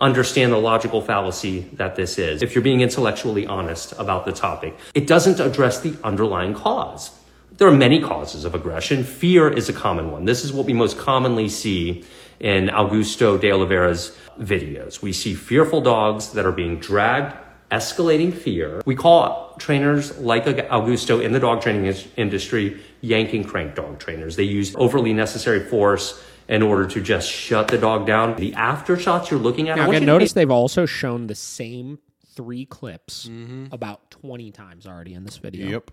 understand 0.00 0.52
the 0.52 0.58
logical 0.58 1.02
fallacy 1.02 1.60
that 1.74 1.94
this 1.96 2.18
is 2.18 2.42
if 2.42 2.54
you're 2.54 2.64
being 2.64 2.80
intellectually 2.80 3.46
honest 3.46 3.92
about 3.98 4.24
the 4.24 4.32
topic. 4.32 4.76
It 4.94 5.06
doesn't 5.06 5.40
address 5.40 5.80
the 5.80 5.96
underlying 6.02 6.54
cause. 6.54 7.10
There 7.56 7.68
are 7.68 7.76
many 7.76 8.00
causes 8.00 8.44
of 8.44 8.54
aggression. 8.54 9.04
Fear 9.04 9.50
is 9.50 9.68
a 9.68 9.72
common 9.72 10.10
one. 10.10 10.24
This 10.24 10.44
is 10.44 10.52
what 10.52 10.64
we 10.64 10.72
most 10.72 10.96
commonly 10.96 11.48
see 11.48 12.04
in 12.38 12.68
Augusto 12.68 13.38
de 13.38 13.52
Oliveira's 13.52 14.16
videos. 14.38 15.02
We 15.02 15.12
see 15.12 15.34
fearful 15.34 15.82
dogs 15.82 16.32
that 16.32 16.46
are 16.46 16.52
being 16.52 16.78
dragged, 16.78 17.36
escalating 17.70 18.32
fear. 18.32 18.80
We 18.86 18.96
call 18.96 19.54
trainers 19.58 20.16
like 20.18 20.46
Augusto 20.46 21.22
in 21.22 21.32
the 21.32 21.40
dog 21.40 21.60
training 21.60 21.94
industry 22.16 22.80
yanking 23.02 23.44
crank 23.44 23.74
dog 23.74 23.98
trainers. 23.98 24.36
They 24.36 24.44
use 24.44 24.74
overly 24.76 25.12
necessary 25.12 25.60
force 25.60 26.22
in 26.50 26.62
order 26.62 26.84
to 26.84 27.00
just 27.00 27.30
shut 27.30 27.68
the 27.68 27.78
dog 27.78 28.06
down. 28.06 28.34
The 28.34 28.52
aftershots 28.52 29.30
you're 29.30 29.38
looking 29.38 29.68
at, 29.68 29.74
I 29.74 29.76
Now, 29.76 29.86
want 29.86 29.96
again, 29.96 30.02
you 30.02 30.06
to 30.06 30.12
notice 30.12 30.32
they've 30.32 30.50
also 30.50 30.84
shown 30.84 31.28
the 31.28 31.36
same 31.36 32.00
three 32.34 32.66
clips 32.66 33.28
mm-hmm. 33.28 33.66
about 33.72 34.10
20 34.10 34.50
times 34.50 34.86
already 34.86 35.14
in 35.14 35.24
this 35.24 35.36
video. 35.36 35.68
Yep. 35.68 35.90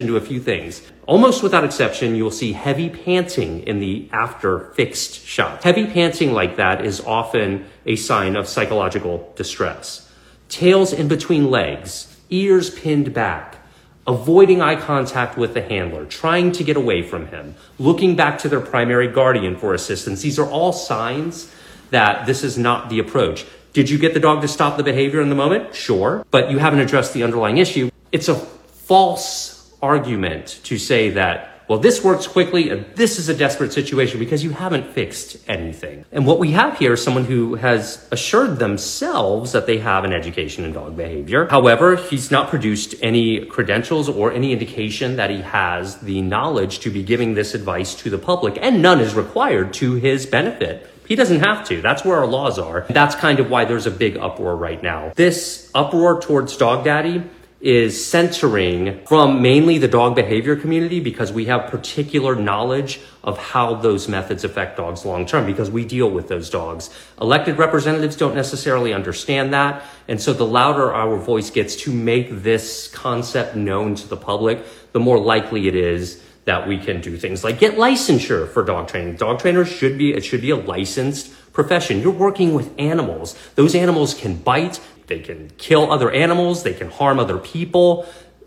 into 0.00 0.16
a 0.16 0.20
few 0.20 0.40
things. 0.40 0.82
Almost 1.06 1.42
without 1.42 1.62
exception, 1.62 2.16
you 2.16 2.24
will 2.24 2.30
see 2.30 2.52
heavy 2.52 2.88
panting 2.88 3.60
in 3.64 3.80
the 3.80 4.08
after 4.12 4.72
fixed 4.72 5.24
shot. 5.24 5.62
Heavy 5.62 5.86
panting 5.86 6.32
like 6.32 6.56
that 6.56 6.84
is 6.84 7.00
often 7.02 7.66
a 7.86 7.96
sign 7.96 8.34
of 8.34 8.48
psychological 8.48 9.32
distress. 9.36 10.10
Tails 10.48 10.92
in 10.92 11.06
between 11.06 11.50
legs, 11.50 12.16
ears 12.30 12.70
pinned 12.70 13.12
back, 13.12 13.59
avoiding 14.06 14.60
eye 14.60 14.76
contact 14.76 15.36
with 15.36 15.54
the 15.54 15.62
handler, 15.62 16.04
trying 16.06 16.52
to 16.52 16.64
get 16.64 16.76
away 16.76 17.02
from 17.02 17.26
him, 17.28 17.54
looking 17.78 18.16
back 18.16 18.38
to 18.38 18.48
their 18.48 18.60
primary 18.60 19.08
guardian 19.08 19.56
for 19.56 19.74
assistance. 19.74 20.22
These 20.22 20.38
are 20.38 20.48
all 20.48 20.72
signs 20.72 21.52
that 21.90 22.26
this 22.26 22.42
is 22.42 22.56
not 22.56 22.88
the 22.88 22.98
approach. 22.98 23.44
Did 23.72 23.88
you 23.88 23.98
get 23.98 24.14
the 24.14 24.20
dog 24.20 24.42
to 24.42 24.48
stop 24.48 24.76
the 24.76 24.82
behavior 24.82 25.20
in 25.20 25.28
the 25.28 25.34
moment? 25.34 25.74
Sure. 25.74 26.24
But 26.30 26.50
you 26.50 26.58
haven't 26.58 26.80
addressed 26.80 27.14
the 27.14 27.22
underlying 27.22 27.58
issue. 27.58 27.90
It's 28.10 28.28
a 28.28 28.34
false 28.34 29.72
argument 29.80 30.60
to 30.64 30.78
say 30.78 31.10
that, 31.10 31.49
well, 31.70 31.78
this 31.78 32.02
works 32.02 32.26
quickly 32.26 32.70
and 32.70 32.84
this 32.96 33.16
is 33.16 33.28
a 33.28 33.34
desperate 33.34 33.72
situation 33.72 34.18
because 34.18 34.42
you 34.42 34.50
haven't 34.50 34.92
fixed 34.92 35.36
anything. 35.46 36.04
And 36.10 36.26
what 36.26 36.40
we 36.40 36.50
have 36.50 36.76
here 36.76 36.94
is 36.94 37.04
someone 37.04 37.26
who 37.26 37.54
has 37.54 38.08
assured 38.10 38.58
themselves 38.58 39.52
that 39.52 39.66
they 39.66 39.78
have 39.78 40.02
an 40.02 40.12
education 40.12 40.64
in 40.64 40.72
dog 40.72 40.96
behavior. 40.96 41.46
However, 41.48 41.94
he's 41.94 42.28
not 42.28 42.48
produced 42.48 42.96
any 43.02 43.44
credentials 43.44 44.08
or 44.08 44.32
any 44.32 44.52
indication 44.52 45.14
that 45.14 45.30
he 45.30 45.42
has 45.42 45.98
the 45.98 46.22
knowledge 46.22 46.80
to 46.80 46.90
be 46.90 47.04
giving 47.04 47.34
this 47.34 47.54
advice 47.54 47.94
to 48.02 48.10
the 48.10 48.18
public, 48.18 48.58
and 48.60 48.82
none 48.82 48.98
is 48.98 49.14
required 49.14 49.72
to 49.74 49.94
his 49.94 50.26
benefit. 50.26 50.88
He 51.06 51.14
doesn't 51.14 51.38
have 51.38 51.66
to. 51.68 51.80
That's 51.80 52.04
where 52.04 52.18
our 52.18 52.26
laws 52.26 52.58
are. 52.58 52.84
That's 52.90 53.14
kind 53.14 53.38
of 53.38 53.48
why 53.48 53.64
there's 53.64 53.86
a 53.86 53.92
big 53.92 54.16
uproar 54.16 54.56
right 54.56 54.82
now. 54.82 55.12
This 55.14 55.70
uproar 55.72 56.20
towards 56.20 56.56
Dog 56.56 56.84
Daddy 56.84 57.22
is 57.60 58.06
centering 58.06 59.04
from 59.04 59.42
mainly 59.42 59.76
the 59.76 59.88
dog 59.88 60.14
behavior 60.14 60.56
community 60.56 60.98
because 60.98 61.30
we 61.30 61.44
have 61.44 61.70
particular 61.70 62.34
knowledge 62.34 63.00
of 63.22 63.36
how 63.36 63.74
those 63.74 64.08
methods 64.08 64.44
affect 64.44 64.78
dogs 64.78 65.04
long 65.04 65.26
term 65.26 65.44
because 65.44 65.70
we 65.70 65.84
deal 65.84 66.10
with 66.10 66.28
those 66.28 66.48
dogs. 66.48 66.88
Elected 67.20 67.58
representatives 67.58 68.16
don't 68.16 68.34
necessarily 68.34 68.94
understand 68.94 69.52
that. 69.52 69.84
And 70.08 70.20
so 70.20 70.32
the 70.32 70.46
louder 70.46 70.94
our 70.94 71.18
voice 71.18 71.50
gets 71.50 71.76
to 71.76 71.92
make 71.92 72.42
this 72.42 72.88
concept 72.88 73.54
known 73.54 73.94
to 73.96 74.08
the 74.08 74.16
public, 74.16 74.64
the 74.92 75.00
more 75.00 75.18
likely 75.18 75.68
it 75.68 75.76
is 75.76 76.22
that 76.46 76.66
we 76.66 76.78
can 76.78 77.02
do 77.02 77.18
things 77.18 77.44
like 77.44 77.58
get 77.58 77.74
licensure 77.74 78.48
for 78.48 78.64
dog 78.64 78.88
training. 78.88 79.16
Dog 79.16 79.38
trainers 79.38 79.68
should 79.68 79.98
be, 79.98 80.14
it 80.14 80.24
should 80.24 80.40
be 80.40 80.50
a 80.50 80.56
licensed 80.56 81.30
profession. 81.52 82.00
You're 82.00 82.12
working 82.12 82.54
with 82.54 82.72
animals. 82.78 83.36
Those 83.54 83.74
animals 83.74 84.14
can 84.14 84.36
bite, 84.36 84.80
they 85.10 85.18
can 85.20 85.50
kill 85.58 85.92
other 85.92 86.10
animals, 86.10 86.62
they 86.62 86.72
can 86.72 86.88
harm 86.90 87.18
other 87.18 87.36
people. 87.36 88.06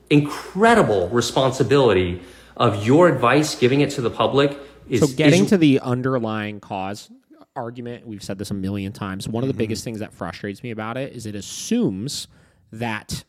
Incredible 0.10 1.10
responsibility 1.10 2.22
of 2.58 2.86
your 2.86 3.08
advice, 3.10 3.54
giving 3.56 3.82
it 3.82 3.92
to 3.92 4.02
the 4.02 4.10
public 4.10 4.58
is 4.90 5.02
So 5.02 5.08
getting 5.16 5.44
is- 5.44 5.50
to 5.50 5.58
the 5.58 5.80
underlying 5.82 6.60
cause 6.60 7.12
argument, 7.56 8.08
we've 8.08 8.24
said 8.24 8.38
this 8.40 8.50
a 8.50 8.54
million 8.56 8.92
times. 8.94 9.28
One 9.28 9.44
of 9.44 9.50
Mm-hmm. 9.50 9.58
the 9.58 9.64
biggest 9.64 9.84
things 9.84 10.00
that 10.00 10.12
frustrates 10.14 10.64
me 10.64 10.72
about 10.72 10.98
it 10.98 11.14
is 11.14 11.26
it 11.28 11.36
assumes 11.36 12.28
that. 12.72 13.24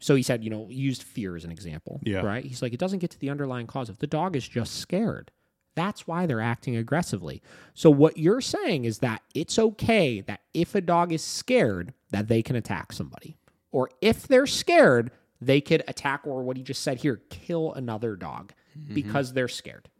So 0.00 0.14
he 0.16 0.22
said, 0.22 0.42
you 0.44 0.50
know, 0.50 0.66
used 0.68 1.02
fear 1.04 1.36
as 1.36 1.44
an 1.44 1.50
example. 1.52 2.00
Yeah. 2.02 2.20
Right. 2.20 2.44
He's 2.44 2.60
like, 2.60 2.72
it 2.74 2.80
doesn't 2.80 2.98
get 2.98 3.10
to 3.12 3.18
the 3.18 3.30
underlying 3.30 3.66
cause. 3.68 3.88
If 3.88 3.98
the 3.98 4.06
dog 4.06 4.34
is 4.36 4.46
just 4.46 4.74
scared, 4.76 5.30
that's 5.74 6.06
why 6.06 6.26
they're 6.26 6.40
acting 6.40 6.76
aggressively. 6.76 7.40
So 7.72 7.88
what 7.88 8.18
you're 8.18 8.40
saying 8.42 8.84
is 8.84 8.98
that 8.98 9.22
it's 9.34 9.58
okay 9.58 10.20
that 10.22 10.40
if 10.52 10.74
a 10.74 10.80
dog 10.82 11.12
is 11.12 11.22
scared, 11.22 11.94
that 12.12 12.28
they 12.28 12.42
can 12.42 12.54
attack 12.56 12.92
somebody, 12.92 13.36
or 13.72 13.90
if 14.00 14.28
they're 14.28 14.46
scared, 14.46 15.10
they 15.40 15.60
could 15.60 15.82
attack, 15.88 16.20
or 16.26 16.42
what 16.44 16.56
he 16.56 16.62
just 16.62 16.82
said 16.82 16.98
here, 16.98 17.20
kill 17.30 17.72
another 17.74 18.14
dog 18.16 18.52
Mm-hmm. 18.78 18.94
because 18.94 19.34
they're 19.34 19.48
scared. 19.48 19.90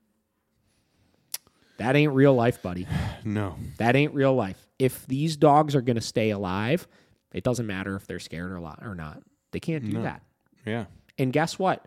That 1.78 1.94
ain't 1.96 2.12
real 2.14 2.34
life, 2.34 2.62
buddy. 2.62 2.86
No. 3.24 3.56
That 3.78 3.94
ain't 3.96 4.14
real 4.14 4.34
life. 4.34 4.66
If 4.80 5.06
these 5.06 5.36
dogs 5.36 5.76
are 5.76 5.80
going 5.82 5.94
to 5.96 6.00
stay 6.02 6.30
alive, 6.30 6.88
it 7.32 7.44
doesn't 7.44 7.66
matter 7.68 7.94
if 7.94 8.06
they're 8.06 8.18
scared 8.18 8.50
or 8.50 8.58
or 8.58 8.94
not. 8.96 9.22
They 9.52 9.60
can't 9.60 9.88
do 9.88 10.02
that. 10.02 10.22
Yeah. 10.66 10.86
And 11.18 11.32
guess 11.32 11.56
what? 11.58 11.86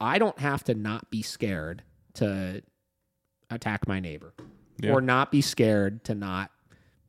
I 0.00 0.18
don't 0.18 0.38
have 0.40 0.64
to 0.64 0.74
not 0.74 1.08
be 1.10 1.22
scared 1.22 1.82
to 2.14 2.62
attack 3.50 3.86
my 3.86 4.00
neighbor 4.00 4.32
Yeah. 4.80 4.92
or 4.92 5.00
not 5.00 5.30
be 5.30 5.40
scared 5.42 6.02
to 6.04 6.14
not 6.16 6.50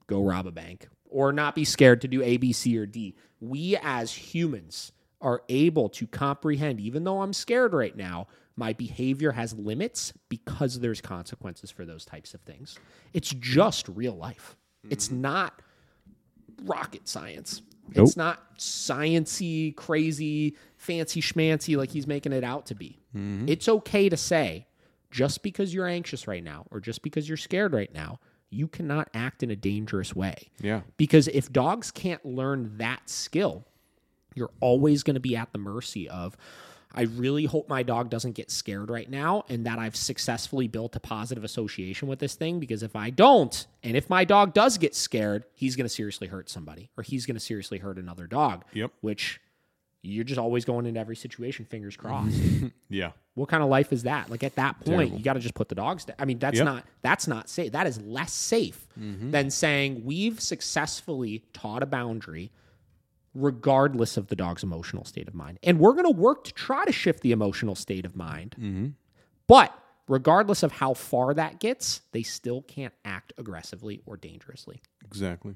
go 0.05 0.22
rob 0.24 0.45
a 0.45 0.51
bank 0.51 0.88
or 1.14 1.32
not 1.32 1.55
be 1.55 1.64
scared 1.64 2.01
to 2.01 2.07
do 2.07 2.22
A, 2.22 2.38
B, 2.38 2.51
C, 2.51 2.78
or 2.78 2.86
D. 2.86 3.16
We 3.39 3.78
as 3.82 4.11
humans 4.11 4.91
are 5.22 5.43
able 5.47 5.88
to 5.89 6.07
comprehend, 6.07 6.80
even 6.80 7.03
though 7.03 7.22
I'm 7.22 7.34
scared 7.34 7.74
right 7.74 7.95
now, 7.95 8.28
my 8.55 8.74
behavior 8.74 9.32
has 9.32 9.53
limits 9.53 10.14
because 10.30 10.80
there's 10.80 11.01
consequences 11.01 11.72
for 11.72 11.86
those 11.86 12.03
types 12.05 12.34
of 12.34 12.41
things. 12.41 12.78
It's 13.14 13.30
just 13.30 13.88
real 13.88 14.16
life. 14.16 14.57
It's 14.89 15.07
mm-hmm. 15.07 15.22
not 15.22 15.61
rocket 16.66 17.07
science. 17.07 17.61
It's 17.95 18.18
not 18.18 18.57
sciency, 18.57 19.76
crazy, 19.76 20.55
fancy 20.78 21.22
schmancy 21.22 21.78
like 21.78 21.91
he's 21.91 22.07
making 22.07 22.32
it 22.34 22.43
out 22.43 22.66
to 22.68 22.76
be. 22.76 22.99
Mm-hmm. 23.16 23.49
It's 23.49 23.68
okay 23.68 24.09
to 24.09 24.18
say, 24.18 24.68
just 25.11 25.43
because 25.43 25.74
you're 25.74 25.88
anxious 25.88 26.28
right 26.28 26.43
now 26.43 26.66
or 26.72 26.80
just 26.80 27.01
because 27.01 27.28
you're 27.28 27.38
scared 27.38 27.74
right 27.74 27.93
now, 27.93 28.20
you 28.54 28.68
cannot 28.68 29.10
act 29.14 29.43
in 29.43 29.51
a 29.51 29.56
dangerous 29.56 30.16
way. 30.16 30.49
Yeah. 30.60 30.82
Because 30.97 31.28
if 31.28 31.51
dogs 31.51 31.91
can't 31.91 32.24
learn 32.26 32.78
that 32.78 33.10
skill, 33.10 33.66
you're 34.36 34.51
always 34.60 35.04
going 35.04 35.16
to 35.16 35.20
be 35.20 35.36
at 35.36 35.51
the 35.51 35.60
mercy 35.60 36.10
of, 36.10 36.38
I 36.95 37.04
really 37.04 37.45
hope 37.45 37.68
my 37.68 37.82
dog 37.82 38.10
doesn't 38.10 38.34
get 38.34 38.51
scared 38.51 38.89
right 38.89 39.10
now 39.10 39.45
and 39.49 39.66
that 39.66 39.80
I've 39.80 39.95
successfully 39.95 40.68
built 40.68 40.95
a 40.95 40.99
positive 40.99 41.43
association 41.43 42.08
with 42.08 42.20
this 42.20 42.36
thing. 42.36 42.60
Because 42.60 42.84
if 42.84 42.95
I 42.95 43.10
don't, 43.10 43.66
and 43.82 43.97
if 43.97 44.10
my 44.10 44.26
dog 44.26 44.54
does 44.54 44.78
get 44.78 44.95
scared, 44.95 45.45
he's 45.54 45.76
going 45.76 45.86
to 45.86 45.93
seriously 45.93 46.28
hurt 46.28 46.49
somebody 46.49 46.91
or 46.95 47.04
he's 47.04 47.26
going 47.26 47.36
to 47.36 47.39
seriously 47.39 47.80
hurt 47.80 47.97
another 47.97 48.28
dog. 48.28 48.64
Yep. 48.74 48.91
Which, 49.01 49.41
you're 50.04 50.24
just 50.26 50.38
always 50.38 50.66
going 50.66 50.86
into 50.86 50.99
every 50.99 51.16
situation, 51.16 51.66
fingers 51.66 51.95
crossed. 51.95 52.38
Yeah. 52.89 53.12
what 53.34 53.49
kind 53.49 53.64
of 53.64 53.70
life 53.70 53.91
is 53.91 54.04
that? 54.04 54.30
Like 54.30 54.43
at 54.43 54.54
that 54.56 54.76
point, 54.82 54.86
Terrible. 54.99 55.18
you 55.18 55.24
got 55.24 55.34
to 55.34 55.39
just 55.39 55.56
put 55.56 55.68
the 55.70 55.76
dogs 55.76 56.06
down. 56.06 56.16
I 56.20 56.26
mean, 56.26 56.38
that's 56.38 56.58
Yep. 56.58 56.66
not 56.66 56.86
that's 57.01 57.28
not 57.28 57.49
safe. 57.49 57.72
That 57.72 57.88
is 57.88 57.99
less 58.01 58.32
safe 58.34 58.86
Mm-hmm. 58.99 59.32
than 59.32 59.49
saying 59.49 60.04
we've 60.06 60.39
successfully 60.39 61.43
taught 61.54 61.82
a 61.82 61.88
boundary 61.88 62.51
regardless 63.34 64.16
of 64.18 64.28
the 64.28 64.36
dog's 64.36 64.62
emotional 64.64 65.06
state 65.06 65.28
of 65.28 65.34
mind. 65.34 65.58
And 65.64 65.80
we're 65.80 65.93
going 65.93 66.06
to 66.06 66.12
work 66.22 66.43
to 66.43 66.54
try 66.54 66.86
to 66.86 66.91
shift 66.91 67.22
the 67.22 67.32
emotional 67.32 67.74
state 67.76 68.06
of 68.06 68.16
mind. 68.16 68.56
Mm-hmm. 68.60 68.88
But 69.47 69.74
regardless 70.08 70.62
of 70.62 70.72
how 70.74 70.93
far 70.93 71.34
that 71.34 71.60
gets, 71.60 72.01
they 72.12 72.22
still 72.22 72.62
can't 72.62 72.93
act 73.06 73.34
aggressively 73.38 74.01
or 74.06 74.18
dangerously. 74.18 74.82
Exactly. 75.06 75.56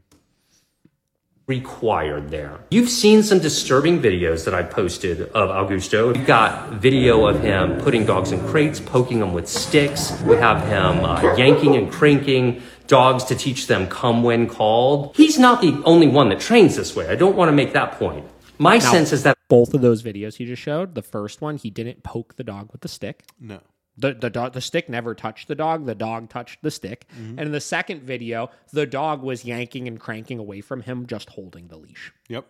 Required 1.48 2.30
there. 2.30 2.60
You've 2.72 2.89
seen 2.89 3.24
some 3.24 3.39
disturbing 3.39 4.02
videos 4.02 4.43
that 4.43 4.54
I 4.54 4.64
posted 4.64 5.22
of 5.22 5.50
Augusto. 5.50 6.14
We've 6.14 6.26
got 6.26 6.74
video 6.74 7.26
of 7.26 7.41
him 7.41 7.80
putting 7.80 8.06
dogs 8.06 8.34
in 8.34 8.45
crates, 8.48 8.82
poking 8.82 9.20
them 9.20 9.32
with 9.32 9.48
sticks. 9.48 10.12
We 10.24 10.36
have 10.36 10.62
him 10.68 11.06
uh, 11.06 11.36
yanking 11.38 11.78
and 11.78 11.89
cranking 11.89 12.62
dogs 12.88 13.24
to 13.26 13.36
teach 13.36 13.68
them 13.68 13.88
come 13.88 14.24
when 14.24 14.48
called. 14.48 15.16
He's 15.16 15.39
not 15.39 15.62
the 15.62 15.82
only 15.86 16.08
one 16.08 16.28
that 16.30 16.41
trains 16.41 16.76
this 16.76 16.98
way. 16.98 17.08
I 17.08 17.16
don't 17.16 17.38
want 17.38 17.48
to 17.48 17.54
make 17.54 17.72
that 17.72 17.93
point. 17.93 18.26
My 18.58 18.80
sense 18.80 19.14
is 19.14 19.24
that 19.24 19.38
Both 19.48 19.74
of 19.74 19.80
those 19.80 20.04
videos 20.04 20.36
he 20.36 20.45
just 20.45 20.62
showed, 20.62 20.95
the 20.95 21.02
first 21.02 21.39
one, 21.39 21.56
he 21.56 21.70
didn't 21.70 22.04
poke 22.04 22.36
the 22.36 22.43
dog 22.43 22.74
with 22.74 22.82
the 22.82 22.89
stick. 22.89 23.24
No. 23.39 23.62
The 23.98 24.14
the 24.14 24.30
dog 24.30 24.54
the 24.54 24.62
stick 24.62 24.89
never 24.89 25.16
touched 25.16 25.48
the 25.48 25.56
dog. 25.56 25.86
The 25.86 25.95
dog 25.95 26.30
touched 26.30 26.62
the 26.62 26.72
stick. 26.72 27.06
And 27.18 27.39
in 27.39 27.52
the 27.52 27.62
second 27.62 28.04
video, 28.04 28.50
the 28.72 28.86
dog 28.86 29.24
was 29.24 29.43
yanking 29.43 29.88
and 29.88 30.00
cranking 30.00 30.39
away 30.39 30.62
from 30.62 30.82
him, 30.82 31.08
just 31.08 31.30
holding 31.30 31.68
the 31.68 31.78
leash. 31.78 32.14
Yep. 32.30 32.45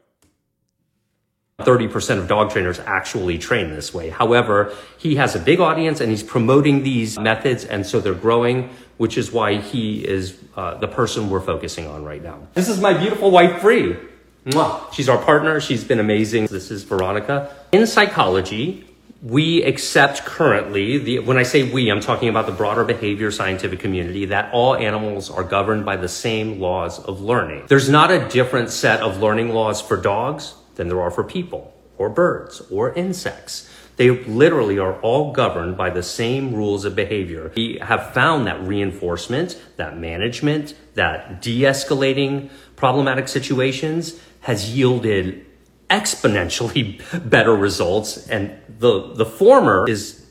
30% 1.60 2.20
of 2.20 2.28
dog 2.28 2.52
trainers 2.52 2.80
actually 2.82 3.40
train 3.40 3.72
this 3.72 3.92
way. 3.92 4.10
However, 4.10 4.76
he 5.00 5.16
has 5.16 5.36
a 5.36 5.40
big 5.40 5.60
audience 5.60 6.00
and 6.00 6.12
he's 6.12 6.22
promoting 6.22 6.84
these 6.84 7.18
methods, 7.18 7.66
and 7.66 7.84
so 7.84 8.00
they're 8.00 8.14
growing, 8.14 8.70
which 8.98 9.18
is 9.18 9.32
why 9.32 9.56
he 9.56 10.08
is 10.08 10.38
uh, 10.56 10.76
the 10.78 10.88
person 10.88 11.32
we're 11.32 11.42
focusing 11.42 11.88
on 11.88 12.04
right 12.06 12.22
now. 12.22 12.38
This 12.54 12.70
is 12.70 12.80
my 12.80 12.94
beautiful 12.94 13.32
wife, 13.32 13.60
Bree. 13.60 13.98
Mwah. 14.46 14.94
She's 14.94 15.10
our 15.10 15.18
partner. 15.18 15.60
She's 15.60 15.84
been 15.84 16.00
amazing. 16.00 16.46
This 16.46 16.70
is 16.70 16.84
Veronica. 16.84 17.54
In 17.72 17.86
psychology, 17.88 18.87
we 19.22 19.64
accept 19.64 20.26
currently 20.26 20.98
the 20.98 21.20
when 21.20 21.38
I 21.38 21.44
say 21.44 21.64
we, 21.72 21.90
I'm 21.90 22.02
talking 22.02 22.30
about 22.30 22.46
the 22.46 22.52
broader 22.52 22.84
behavior 22.84 23.32
scientific 23.32 23.80
community 23.80 24.26
that 24.26 24.54
all 24.54 24.76
animals 24.76 25.30
are 25.30 25.44
governed 25.44 25.86
by 25.86 25.98
the 25.98 26.08
same 26.08 26.60
laws 26.60 27.00
of 27.00 27.22
learning. 27.22 27.66
There's 27.68 27.90
not 27.90 28.12
a 28.12 28.28
different 28.30 28.70
set 28.70 29.02
of 29.02 29.18
learning 29.18 29.50
laws 29.50 29.82
for 29.82 29.98
dogs 29.98 30.54
than 30.76 30.88
there 30.88 31.02
are 31.02 31.12
for 31.12 31.24
people 31.24 31.74
or 31.98 32.10
birds 32.10 32.62
or 32.70 32.94
insects. 32.94 33.70
They 33.96 34.12
literally 34.12 34.78
are 34.78 35.00
all 35.02 35.32
governed 35.32 35.76
by 35.76 35.90
the 35.90 36.04
same 36.04 36.54
rules 36.54 36.86
of 36.86 36.96
behavior. 36.96 37.52
We 37.56 37.80
have 37.82 38.14
found 38.14 38.46
that 38.46 38.62
reinforcement, 38.62 39.60
that 39.78 39.98
management, 39.98 40.76
that 40.94 41.42
de-escalating 41.42 42.52
problematic 42.76 43.28
situations 43.28 44.20
has 44.42 44.78
yielded 44.78 45.48
exponentially 45.90 47.02
better 47.30 47.56
results 47.56 48.28
and 48.28 48.52
the 48.80 49.14
the 49.14 49.26
former 49.26 49.90
is 49.90 50.26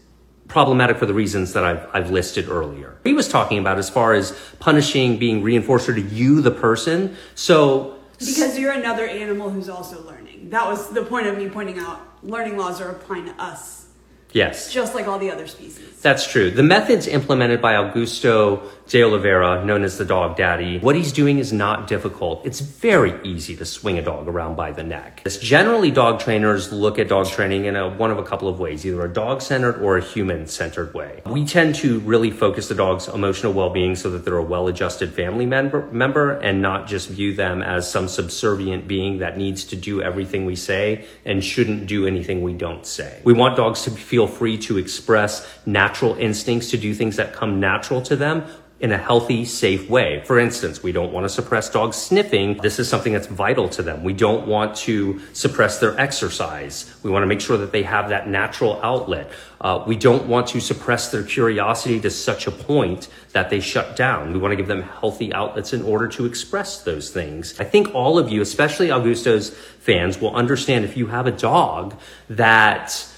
problematic 0.49 0.97
for 0.97 1.07
the 1.07 1.15
reasons 1.15 1.53
that 1.55 1.65
I've, 1.65 1.89
I've 1.93 2.11
listed 2.11 2.49
earlier. 2.49 2.97
He 3.05 3.13
was 3.13 3.29
talking 3.29 3.59
about 3.59 3.79
as 3.79 3.91
far 3.91 4.15
as 4.15 4.39
punishing 4.61 5.19
being 5.19 5.43
reinforcer 5.43 5.95
to 5.95 6.01
you, 6.01 6.41
the 6.41 6.51
person. 6.53 7.17
So 7.35 7.99
Because 8.19 8.59
you're 8.59 8.73
another 8.73 9.07
animal 9.07 9.51
who's 9.51 9.69
also 9.69 10.01
learning. 10.07 10.51
That 10.51 10.67
was 10.69 10.91
the 10.91 11.05
point 11.05 11.27
of 11.27 11.37
me 11.37 11.49
pointing 11.49 11.79
out 11.79 12.01
learning 12.23 12.57
laws 12.57 12.81
are 12.81 12.91
applying 12.91 13.27
to 13.27 13.33
us, 13.43 13.87
yes, 14.33 14.73
just 14.73 14.95
like 14.95 15.07
all 15.09 15.19
the 15.19 15.31
other 15.31 15.47
species. 15.47 16.01
That's 16.01 16.31
true. 16.31 16.51
The 16.51 16.63
methods 16.63 17.07
implemented 17.07 17.61
by 17.61 17.75
Augusto 17.75 18.63
de 18.89 19.03
Oliveira, 19.03 19.65
known 19.65 19.83
as 19.83 19.99
the 19.99 20.05
dog 20.05 20.37
daddy, 20.37 20.79
what 20.79 20.95
he's 20.95 21.13
doing 21.13 21.39
is 21.39 21.53
not 21.53 21.89
difficult. 21.89 22.47
It's 22.47 22.61
very 22.61 23.19
easy 23.25 23.57
to 23.57 23.65
swing 23.65 23.99
a 23.99 24.03
dog 24.03 24.29
around 24.29 24.55
by 24.55 24.71
the 24.71 24.85
neck. 24.85 25.23
It's 25.25 25.39
generally, 25.39 25.91
dog 25.91 26.21
trainers 26.21 26.73
look 26.73 26.99
at 26.99 27.09
dog 27.09 27.27
training 27.27 27.65
in 27.65 27.75
a, 27.75 27.89
one 27.89 28.13
of 28.13 28.19
a 28.19 28.23
couple 28.23 28.49
of 28.49 28.61
ways, 28.61 28.87
either 28.87 29.05
a 29.05 29.13
dog 29.13 29.43
centered 29.43 29.83
or 29.83 29.99
a 29.99 30.03
human 30.03 30.47
centered 30.47 30.95
way. 30.95 31.23
We 31.27 31.45
tend 31.45 31.75
to 31.77 31.99
really 32.01 32.31
focus 32.31 32.69
the 32.69 32.77
dog's 32.77 33.09
emotional 33.09 33.53
well 33.53 33.71
being 33.71 33.97
so 33.97 34.11
that 34.11 34.25
they're 34.25 34.37
a 34.37 34.43
well 34.43 34.69
adjusted 34.69 35.13
family 35.13 35.47
member, 35.47 35.91
member 35.91 36.33
and 36.39 36.63
not 36.63 36.87
just 36.87 37.09
view 37.09 37.35
them 37.35 37.63
as 37.63 37.91
some 37.91 38.07
subservient 38.07 38.87
being 38.87 39.19
that 39.19 39.37
needs 39.37 39.65
to 39.65 39.77
do 39.77 40.01
everything 40.01 40.47
we 40.47 40.55
say 40.55 41.05
and 41.25 41.45
shouldn't 41.45 41.87
do 41.87 42.07
anything 42.07 42.43
we 42.43 42.53
don't 42.53 42.87
say. 42.87 43.21
We 43.25 43.33
want 43.33 43.57
dogs 43.57 43.83
to 43.83 43.91
feel 43.91 44.29
free 44.29 44.59
to 44.59 44.79
express 44.79 45.47
natural 45.67 46.15
instincts 46.15 46.71
to 46.71 46.77
do 46.77 46.95
things 46.95 47.17
that 47.17 47.33
come 47.33 47.59
natural 47.59 48.01
to 48.03 48.15
them 48.15 48.45
in 48.79 48.93
a 48.93 48.99
healthy, 48.99 49.47
safe 49.47 49.89
way. 49.89 50.23
For 50.27 50.39
instance, 50.39 50.83
we 50.83 50.93
don't 50.93 51.11
want 51.11 51.25
to 51.25 51.31
suppress 51.31 51.71
dogs 51.71 51.97
sniffing. 51.97 52.59
This 52.59 52.79
is 52.79 52.87
something 52.87 53.15
that's 53.15 53.27
vital 53.27 53.71
to 53.71 53.83
them. 53.83 54.05
We 54.05 54.13
don't 54.13 54.47
want 54.47 54.77
to 54.77 55.19
suppress 55.33 55.79
their 55.79 55.99
exercise. 55.99 56.95
We 57.03 57.11
want 57.11 57.23
to 57.23 57.27
make 57.27 57.41
sure 57.41 57.57
that 57.57 57.73
they 57.73 57.85
have 57.85 58.11
that 58.11 58.29
natural 58.29 58.79
outlet. 58.83 59.31
Uh, 59.63 59.83
we 59.87 59.97
don't 59.97 60.27
want 60.27 60.49
to 60.49 60.61
suppress 60.61 61.11
their 61.11 61.23
curiosity 61.23 61.99
to 62.01 62.11
such 62.11 62.47
a 62.47 62.51
point 62.51 63.09
that 63.33 63.49
they 63.49 63.61
shut 63.61 63.97
down. 63.97 64.35
We 64.35 64.39
want 64.39 64.53
to 64.53 64.57
give 64.57 64.69
them 64.69 64.83
healthy 64.83 65.33
outlets 65.33 65.73
in 65.73 65.81
order 65.81 66.07
to 66.09 66.27
express 66.27 66.83
those 66.83 67.09
things. 67.09 67.59
I 67.59 67.65
think 67.65 67.95
all 67.95 68.19
of 68.19 68.29
you, 68.29 68.43
especially 68.43 68.91
Augusto's 68.91 69.49
fans, 69.49 70.21
will 70.21 70.37
understand 70.37 70.85
if 70.85 70.99
you 70.99 71.07
have 71.07 71.27
a 71.27 71.33
dog 71.33 71.99
that 72.29 73.09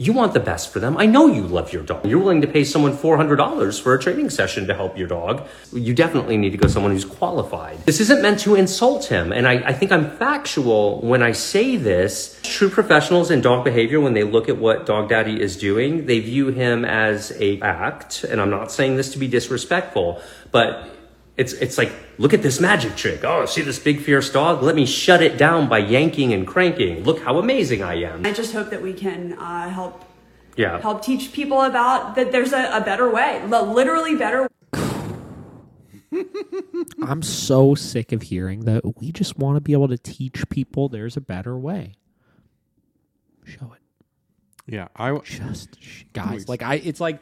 you 0.00 0.12
want 0.12 0.32
the 0.32 0.40
best 0.40 0.72
for 0.72 0.78
them. 0.78 0.96
I 0.96 1.06
know 1.06 1.26
you 1.26 1.42
love 1.42 1.72
your 1.72 1.82
dog. 1.82 2.06
You're 2.06 2.20
willing 2.20 2.40
to 2.42 2.46
pay 2.46 2.62
someone 2.62 2.96
$400 2.96 3.80
for 3.82 3.94
a 3.94 4.00
training 4.00 4.30
session 4.30 4.68
to 4.68 4.74
help 4.74 4.96
your 4.96 5.08
dog. 5.08 5.46
You 5.72 5.92
definitely 5.92 6.36
need 6.36 6.50
to 6.50 6.56
go 6.56 6.68
someone 6.68 6.92
who's 6.92 7.04
qualified. 7.04 7.84
This 7.84 8.00
isn't 8.00 8.22
meant 8.22 8.38
to 8.40 8.54
insult 8.54 9.06
him. 9.06 9.32
And 9.32 9.48
I, 9.48 9.54
I 9.54 9.72
think 9.72 9.90
I'm 9.90 10.08
factual 10.08 11.00
when 11.00 11.20
I 11.20 11.32
say 11.32 11.76
this. 11.76 12.38
True 12.44 12.70
professionals 12.70 13.32
in 13.32 13.40
dog 13.40 13.64
behavior, 13.64 14.00
when 14.00 14.14
they 14.14 14.22
look 14.22 14.48
at 14.48 14.58
what 14.58 14.86
Dog 14.86 15.08
Daddy 15.08 15.40
is 15.40 15.56
doing, 15.56 16.06
they 16.06 16.20
view 16.20 16.48
him 16.48 16.84
as 16.84 17.32
a 17.40 17.60
act. 17.60 18.22
And 18.22 18.40
I'm 18.40 18.50
not 18.50 18.70
saying 18.70 18.96
this 18.96 19.12
to 19.12 19.18
be 19.18 19.26
disrespectful, 19.26 20.22
but 20.52 20.88
it's 21.38 21.54
it's 21.54 21.78
like 21.78 21.90
look 22.18 22.34
at 22.34 22.42
this 22.42 22.60
magic 22.60 22.96
trick. 22.96 23.24
Oh, 23.24 23.46
see 23.46 23.62
this 23.62 23.78
big 23.78 24.00
fierce 24.02 24.30
dog? 24.30 24.62
Let 24.62 24.74
me 24.74 24.84
shut 24.84 25.22
it 25.22 25.38
down 25.38 25.68
by 25.68 25.78
yanking 25.78 26.32
and 26.34 26.46
cranking. 26.46 27.04
Look 27.04 27.20
how 27.22 27.38
amazing 27.38 27.82
I 27.82 27.94
am. 28.02 28.26
I 28.26 28.32
just 28.32 28.52
hope 28.52 28.68
that 28.70 28.82
we 28.82 28.92
can 28.92 29.32
uh, 29.38 29.70
help 29.70 30.04
Yeah. 30.56 30.80
help 30.80 31.02
teach 31.02 31.32
people 31.32 31.62
about 31.62 32.16
that 32.16 32.32
there's 32.32 32.52
a, 32.52 32.70
a 32.76 32.80
better 32.82 33.08
way, 33.08 33.42
literally 33.46 34.16
better 34.16 34.48
I'm 37.02 37.22
so 37.22 37.74
sick 37.74 38.12
of 38.12 38.22
hearing 38.22 38.60
that 38.64 38.98
we 39.00 39.12
just 39.12 39.38
want 39.38 39.56
to 39.56 39.60
be 39.60 39.72
able 39.74 39.88
to 39.88 39.98
teach 39.98 40.48
people 40.48 40.88
there's 40.88 41.16
a 41.16 41.20
better 41.20 41.56
way. 41.58 41.92
Show 43.44 43.74
it. 43.74 43.82
Yeah. 44.66 44.88
I 44.96 45.16
Just 45.18 45.80
sh- 45.82 46.04
guys, 46.12 46.48
like 46.48 46.62
I 46.62 46.76
it's 46.76 47.00
like 47.00 47.20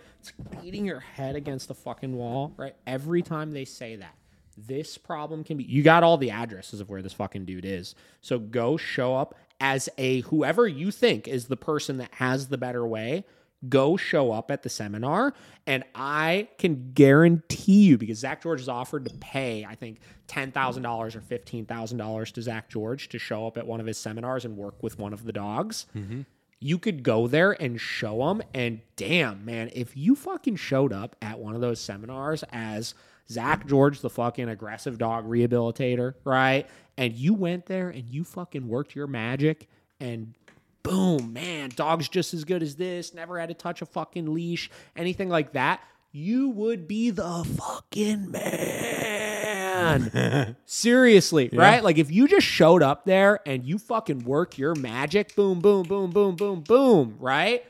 beating 0.60 0.84
your 0.84 1.00
head 1.00 1.36
against 1.36 1.68
the 1.68 1.74
fucking 1.74 2.14
wall, 2.14 2.52
right? 2.56 2.74
Every 2.86 3.22
time 3.22 3.52
they 3.52 3.64
say 3.64 3.96
that. 3.96 4.14
This 4.58 4.96
problem 4.96 5.44
can 5.44 5.58
be 5.58 5.64
you 5.64 5.82
got 5.82 6.02
all 6.02 6.16
the 6.16 6.30
addresses 6.30 6.80
of 6.80 6.88
where 6.88 7.02
this 7.02 7.12
fucking 7.12 7.44
dude 7.44 7.66
is. 7.66 7.94
So 8.22 8.38
go 8.38 8.78
show 8.78 9.14
up 9.14 9.34
as 9.60 9.88
a 9.98 10.20
whoever 10.22 10.66
you 10.66 10.90
think 10.90 11.28
is 11.28 11.46
the 11.46 11.56
person 11.58 11.98
that 11.98 12.14
has 12.14 12.48
the 12.48 12.58
better 12.58 12.86
way. 12.86 13.24
Go 13.68 13.96
show 13.96 14.32
up 14.32 14.50
at 14.50 14.62
the 14.62 14.68
seminar, 14.68 15.34
and 15.66 15.82
I 15.94 16.48
can 16.58 16.92
guarantee 16.92 17.84
you 17.84 17.98
because 17.98 18.18
Zak 18.18 18.42
George 18.42 18.60
has 18.60 18.68
offered 18.68 19.06
to 19.06 19.14
pay, 19.14 19.64
I 19.64 19.74
think, 19.74 20.00
ten 20.26 20.52
thousand 20.52 20.82
dollars 20.82 21.16
or 21.16 21.22
fifteen 21.22 21.64
thousand 21.64 21.98
dollars 21.98 22.30
to 22.32 22.42
Zak 22.42 22.68
George 22.68 23.08
to 23.08 23.18
show 23.18 23.46
up 23.46 23.56
at 23.58 23.66
one 23.66 23.80
of 23.80 23.86
his 23.86 23.98
seminars 23.98 24.44
and 24.44 24.56
work 24.56 24.82
with 24.82 24.98
one 24.98 25.12
of 25.12 25.24
the 25.24 25.32
dogs 25.32 25.86
mm-hmm. 25.96 26.22
You 26.60 26.78
could 26.78 27.02
go 27.02 27.26
there 27.26 27.52
and 27.52 27.80
show 27.80 28.28
them. 28.28 28.42
And 28.54 28.80
damn, 28.96 29.44
man, 29.44 29.70
if 29.74 29.96
you 29.96 30.14
fucking 30.14 30.56
showed 30.56 30.92
up 30.92 31.16
at 31.20 31.38
one 31.38 31.54
of 31.54 31.60
those 31.60 31.80
seminars 31.80 32.44
as 32.50 32.94
Zak 33.28 33.66
George, 33.66 34.00
the 34.00 34.10
fucking 34.10 34.48
aggressive 34.48 34.98
dog 34.98 35.28
rehabilitator, 35.28 36.14
right? 36.24 36.66
And 36.96 37.14
you 37.14 37.34
went 37.34 37.66
there 37.66 37.90
and 37.90 38.08
you 38.08 38.24
fucking 38.24 38.68
worked 38.68 38.94
your 38.94 39.06
magic 39.06 39.68
and 40.00 40.34
boom, 40.82 41.32
man, 41.32 41.70
dog's 41.74 42.08
just 42.08 42.32
as 42.32 42.44
good 42.44 42.62
as 42.62 42.76
this, 42.76 43.12
never 43.12 43.38
had 43.38 43.48
to 43.48 43.54
touch 43.54 43.82
a 43.82 43.86
fucking 43.86 44.32
leash, 44.32 44.70
anything 44.96 45.28
like 45.28 45.52
that. 45.52 45.80
You 46.12 46.50
would 46.50 46.86
be 46.88 47.10
the 47.10 47.44
fucking 47.44 48.30
man. 48.30 49.35
Seriously, 50.66 51.50
right? 51.52 51.82
Like 51.82 51.98
if 51.98 52.10
you 52.10 52.28
just 52.28 52.46
showed 52.46 52.82
up 52.82 53.04
there 53.04 53.40
and 53.46 53.64
you 53.64 53.78
fucking 53.78 54.24
work 54.24 54.58
your 54.58 54.74
magic, 54.74 55.34
boom, 55.36 55.60
boom, 55.60 55.82
boom, 55.84 56.10
boom, 56.10 56.36
boom, 56.36 56.60
boom, 56.60 57.16
right? 57.18 57.64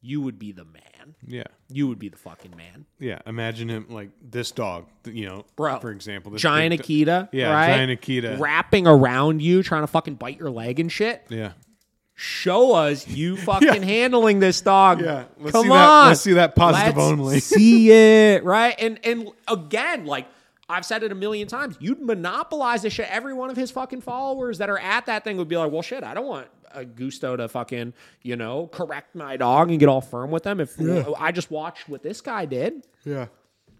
You 0.00 0.20
would 0.22 0.38
be 0.38 0.52
the 0.52 0.64
man. 0.64 1.14
yeah. 1.26 1.44
You 1.68 1.88
would 1.88 1.98
be 1.98 2.08
the 2.10 2.18
fucking 2.18 2.54
man. 2.56 2.84
Yeah. 2.98 3.20
Imagine 3.26 3.68
him 3.70 3.86
like 3.88 4.10
this 4.20 4.50
dog, 4.50 4.86
you 5.06 5.26
know, 5.26 5.46
Bro. 5.56 5.78
for 5.80 5.90
example. 5.90 6.32
This 6.32 6.42
Giant 6.42 6.72
big 6.76 6.82
do- 6.86 7.06
Akita, 7.06 7.28
Yeah, 7.32 7.50
right? 7.52 7.68
giant 7.76 8.00
Akita. 8.00 8.38
Wrapping 8.38 8.86
around 8.86 9.40
you, 9.40 9.62
trying 9.62 9.82
to 9.84 9.86
fucking 9.86 10.16
bite 10.16 10.38
your 10.38 10.50
leg 10.50 10.80
and 10.80 10.90
shit. 10.92 11.24
Yeah. 11.30 11.52
Show 12.14 12.74
us 12.74 13.08
you 13.08 13.36
fucking 13.38 13.82
handling 13.82 14.38
this 14.40 14.60
dog. 14.60 15.00
Yeah, 15.00 15.24
let's 15.38 15.52
Come 15.52 15.62
see 15.62 15.68
that- 15.70 15.88
on. 15.88 16.08
let's 16.08 16.20
see 16.20 16.32
that 16.34 16.54
positive 16.56 16.96
Let's 16.96 17.10
only. 17.10 17.40
see 17.40 17.90
it, 17.90 18.44
right? 18.44 18.74
And 18.78 19.00
and 19.04 19.28
again, 19.48 20.04
like 20.04 20.26
I've 20.72 20.84
said 20.86 21.02
it 21.02 21.12
a 21.12 21.14
million 21.14 21.46
times, 21.48 21.76
you'd 21.80 22.00
monopolize 22.00 22.82
this 22.82 22.92
shit. 22.94 23.08
Every 23.10 23.34
one 23.34 23.50
of 23.50 23.56
his 23.56 23.70
fucking 23.70 24.00
followers 24.00 24.58
that 24.58 24.70
are 24.70 24.78
at 24.78 25.06
that 25.06 25.24
thing 25.24 25.36
would 25.36 25.48
be 25.48 25.56
like, 25.56 25.70
well, 25.70 25.82
shit, 25.82 26.02
I 26.02 26.14
don't 26.14 26.26
want 26.26 26.48
Augusto 26.74 27.36
to 27.36 27.48
fucking, 27.48 27.92
you 28.22 28.36
know, 28.36 28.66
correct 28.68 29.14
my 29.14 29.36
dog 29.36 29.70
and 29.70 29.78
get 29.78 29.88
all 29.88 30.00
firm 30.00 30.30
with 30.30 30.42
them. 30.44 30.58
If 30.60 30.76
I 31.18 31.30
just 31.32 31.50
watched 31.50 31.88
what 31.88 32.02
this 32.02 32.20
guy 32.20 32.46
did, 32.46 32.86
Yeah. 33.04 33.26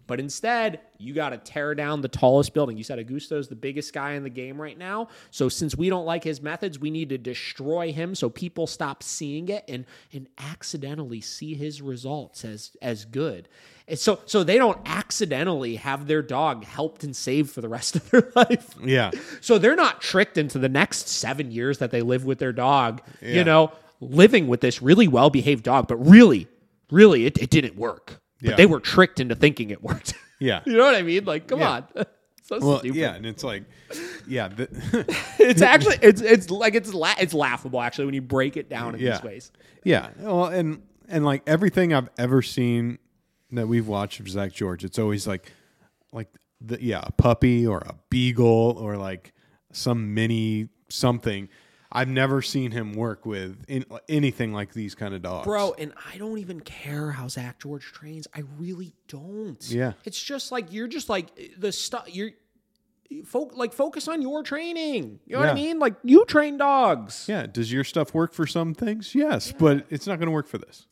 but 0.05 0.19
instead, 0.19 0.79
you 0.99 1.13
got 1.13 1.29
to 1.29 1.37
tear 1.37 1.73
down 1.73 2.01
the 2.01 2.07
tallest 2.07 2.53
building. 2.53 2.77
You 2.77 2.83
said 2.83 2.99
Augusto's 2.99 3.47
the 3.47 3.55
biggest 3.55 3.93
guy 3.93 4.11
in 4.13 4.21
the 4.23 4.29
game 4.29 4.61
right 4.61 4.77
now. 4.77 5.07
So 5.31 5.49
since 5.49 5.75
we 5.75 5.89
don't 5.89 6.05
like 6.05 6.23
his 6.23 6.41
methods, 6.41 6.77
we 6.77 6.91
need 6.91 7.09
to 7.09 7.17
destroy 7.17 7.91
him 7.91 8.13
so 8.13 8.29
people 8.29 8.67
stop 8.67 9.01
seeing 9.01 9.49
it 9.49 9.63
and 9.67 9.85
and 10.13 10.27
accidentally 10.37 11.21
see 11.21 11.55
his 11.55 11.81
results 11.81 12.45
as 12.45 12.75
as 12.81 13.05
good. 13.05 13.49
So 13.95 14.19
so 14.25 14.43
they 14.43 14.57
don't 14.57 14.79
accidentally 14.85 15.75
have 15.75 16.07
their 16.07 16.21
dog 16.21 16.63
helped 16.65 17.03
and 17.03 17.15
saved 17.15 17.51
for 17.51 17.61
the 17.61 17.67
rest 17.69 17.95
of 17.97 18.09
their 18.11 18.31
life. 18.35 18.75
Yeah. 18.83 19.11
So 19.41 19.57
they're 19.57 19.75
not 19.75 20.01
tricked 20.01 20.37
into 20.37 20.57
the 20.59 20.69
next 20.69 21.09
seven 21.09 21.51
years 21.51 21.79
that 21.79 21.91
they 21.91 22.01
live 22.01 22.23
with 22.25 22.39
their 22.39 22.53
dog, 22.53 23.01
you 23.21 23.43
know, 23.43 23.71
living 23.99 24.47
with 24.47 24.61
this 24.61 24.81
really 24.81 25.07
well 25.07 25.29
behaved 25.29 25.63
dog, 25.63 25.87
but 25.87 25.97
really, 25.97 26.47
really, 26.91 27.25
it, 27.25 27.37
it 27.41 27.49
didn't 27.49 27.75
work. 27.75 28.21
But 28.41 28.51
Yeah. 28.51 28.55
they 28.55 28.65
were 28.65 28.79
tricked 28.79 29.19
into 29.19 29.35
thinking 29.35 29.69
it 29.69 29.81
worked. 29.83 30.13
Yeah. 30.39 30.61
you 30.65 30.73
know 30.75 30.83
what 30.83 30.95
I 30.95 31.03
mean? 31.03 31.23
Like, 31.23 31.47
come 31.47 31.59
Yeah. 31.61 31.69
on. 31.69 31.87
so 32.43 32.59
Well, 32.59 32.79
stupid. 32.79 32.97
yeah, 32.97 33.13
and 33.15 33.25
it's 33.25 33.45
like, 33.45 33.63
yeah, 34.27 34.49
the, 34.49 34.67
It's 35.39 35.61
actually 35.61 35.97
it's 36.01 36.19
it's 36.21 36.49
like 36.49 36.75
it's 36.75 36.93
la- 36.93 37.13
it's 37.17 37.33
laughable 37.33 37.79
actually 37.79 38.05
when 38.05 38.13
you 38.13 38.21
break 38.21 38.57
it 38.57 38.67
down 38.69 38.95
in 38.95 38.99
Yeah. 39.01 39.11
these 39.11 39.23
ways. 39.23 39.51
yeah. 39.85 40.09
Well, 40.19 40.45
and 40.47 40.81
and 41.07 41.23
like 41.23 41.43
everything 41.47 41.93
I've 41.93 42.09
ever 42.17 42.41
seen 42.41 42.97
that 43.55 43.67
we've 43.67 43.87
watched 43.87 44.19
of 44.19 44.29
Zak 44.29 44.53
George, 44.53 44.83
it's 44.83 44.99
always 44.99 45.27
like, 45.27 45.51
like 46.11 46.29
the 46.61 46.81
yeah, 46.81 47.01
a 47.03 47.11
puppy 47.11 47.65
or 47.67 47.79
a 47.79 47.95
beagle 48.09 48.77
or 48.79 48.97
like 48.97 49.33
some 49.71 50.13
mini 50.13 50.69
something. 50.89 51.49
I've 51.95 52.07
never 52.07 52.41
seen 52.41 52.71
him 52.71 52.93
work 52.93 53.23
with 53.23 53.63
in, 53.67 53.85
anything 54.09 54.51
like 54.51 54.73
these 54.73 54.95
kind 54.95 55.13
of 55.13 55.21
dogs, 55.21 55.45
Bro, 55.45 55.75
and 55.77 55.93
I 56.11 56.17
don't 56.17 56.39
even 56.39 56.59
care 56.59 57.11
how 57.11 57.27
Zak 57.27 57.59
George 57.59 57.83
trains. 57.83 58.27
I 58.35 58.43
really 58.57 58.95
don't. 59.07 59.63
Yeah. 59.69 59.93
It's 60.03 60.21
just 60.21 60.51
like 60.51 60.73
you're 60.73 60.87
just 60.87 61.07
like 61.07 61.27
the 61.55 61.71
stuff 61.71 62.07
you're 62.11 62.31
fo- 63.25 63.51
like 63.53 63.73
focus 63.73 64.07
on 64.07 64.23
your 64.23 64.41
training. 64.41 65.19
You 65.27 65.35
know 65.35 65.41
what 65.41 65.49
I 65.49 65.53
mean? 65.53 65.77
Like 65.77 65.93
you 66.03 66.25
train 66.25 66.57
dogs. 66.57 67.27
Yeah. 67.29 67.45
Does 67.45 67.71
your 67.71 67.83
stuff 67.83 68.13
work 68.13 68.33
for 68.33 68.47
some 68.47 68.73
things? 68.73 69.13
Yes, 69.13 69.51
but 69.51 69.85
it's 69.91 70.07
not 70.07 70.17
going 70.17 70.27
to 70.27 70.33
work 70.33 70.47
for 70.47 70.57
this. 70.57 70.87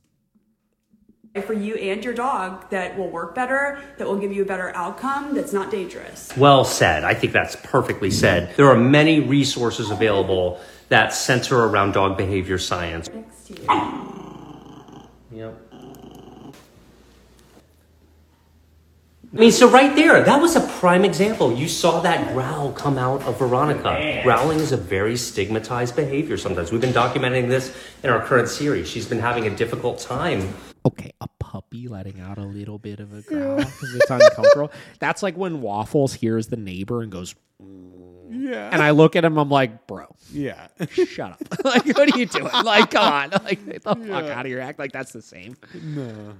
For 1.40 1.54
you 1.54 1.76
and 1.76 2.04
your 2.04 2.14
dog 2.14 2.70
that 2.72 2.98
will 2.98 3.10
work 3.10 3.34
better, 3.34 3.80
that 3.98 4.06
will 4.06 4.18
give 4.18 4.34
you 4.34 4.42
a 4.42 4.46
better 4.46 4.76
outcome, 4.76 5.34
that's 5.34 5.54
not 5.54 5.72
dangerous. 5.72 6.36
Well 6.36 6.66
said. 6.66 7.06
I 7.06 7.14
think 7.14 7.32
that's 7.32 7.56
perfectly 7.56 8.12
said. 8.12 8.54
There 8.58 8.68
are 8.68 8.76
many 8.76 9.22
resources 9.22 9.92
available 9.92 10.60
that 10.90 11.14
center 11.14 11.64
around 11.64 11.94
dog 11.94 12.18
behavior 12.18 12.58
science. 12.58 13.10
Next 13.10 13.48
to 13.48 13.54
you. 13.54 15.40
Yep. 15.40 15.58
I 19.34 19.38
mean, 19.38 19.52
so 19.54 19.70
right 19.70 19.96
there, 19.96 20.22
that 20.22 20.42
was 20.42 20.58
a 20.58 20.68
prime 20.80 21.06
example. 21.06 21.54
You 21.54 21.70
saw 21.70 22.02
that 22.02 22.34
growl 22.34 22.74
come 22.74 22.98
out 22.98 23.22
of 23.22 23.40
Veronica. 23.40 24.20
Growling 24.24 24.60
is 24.60 24.74
a 24.74 24.78
very 24.78 25.16
stigmatized 25.16 25.96
behavior 25.96 26.36
sometimes. 26.36 26.74
We've 26.74 26.82
been 26.82 26.92
documenting 26.92 27.48
this 27.48 27.74
in 28.04 28.10
our 28.10 28.22
current 28.22 28.50
series. 28.50 28.90
She's 28.90 29.08
been 29.08 29.20
having 29.20 29.48
a 29.48 29.56
difficult 29.56 30.00
time 30.00 30.54
Okay, 30.86 31.12
a 31.22 31.28
puppy 31.40 31.88
letting 31.88 32.20
out 32.20 32.38
a 32.40 32.44
little 32.44 32.80
bit 32.80 33.00
of 33.00 33.14
a 33.14 33.22
growl 33.28 33.58
because 33.58 33.96
it's 33.96 34.10
uncomfortable. 34.10 34.72
That's 35.00 35.22
like 35.22 35.38
when 35.38 35.62
Waffles 35.62 36.14
hears 36.14 36.48
the 36.48 36.58
neighbor 36.58 37.02
and 37.04 37.12
goes, 37.12 37.36
Yeah. 38.30 38.70
and 38.74 38.82
I 38.82 38.90
look 38.92 39.16
at 39.16 39.24
him, 39.24 39.38
I'm 39.38 39.50
like, 39.50 39.86
bro, 39.86 40.08
yeah. 40.34 40.68
shut 40.90 41.34
up. 41.34 41.42
like, 41.66 41.86
what 41.86 42.12
are 42.14 42.18
you 42.18 42.26
doing? 42.26 42.50
Like, 42.64 42.92
come 42.92 43.14
on. 43.14 43.30
Like, 43.44 43.64
get 43.66 43.84
the 43.84 43.96
fuck 43.96 44.24
out 44.26 44.46
of 44.46 44.46
here. 44.48 44.60
Act 44.60 44.80
like 44.80 44.92
that's 44.92 45.12
the 45.12 45.22
same. 45.22 45.56
No. 45.84 46.34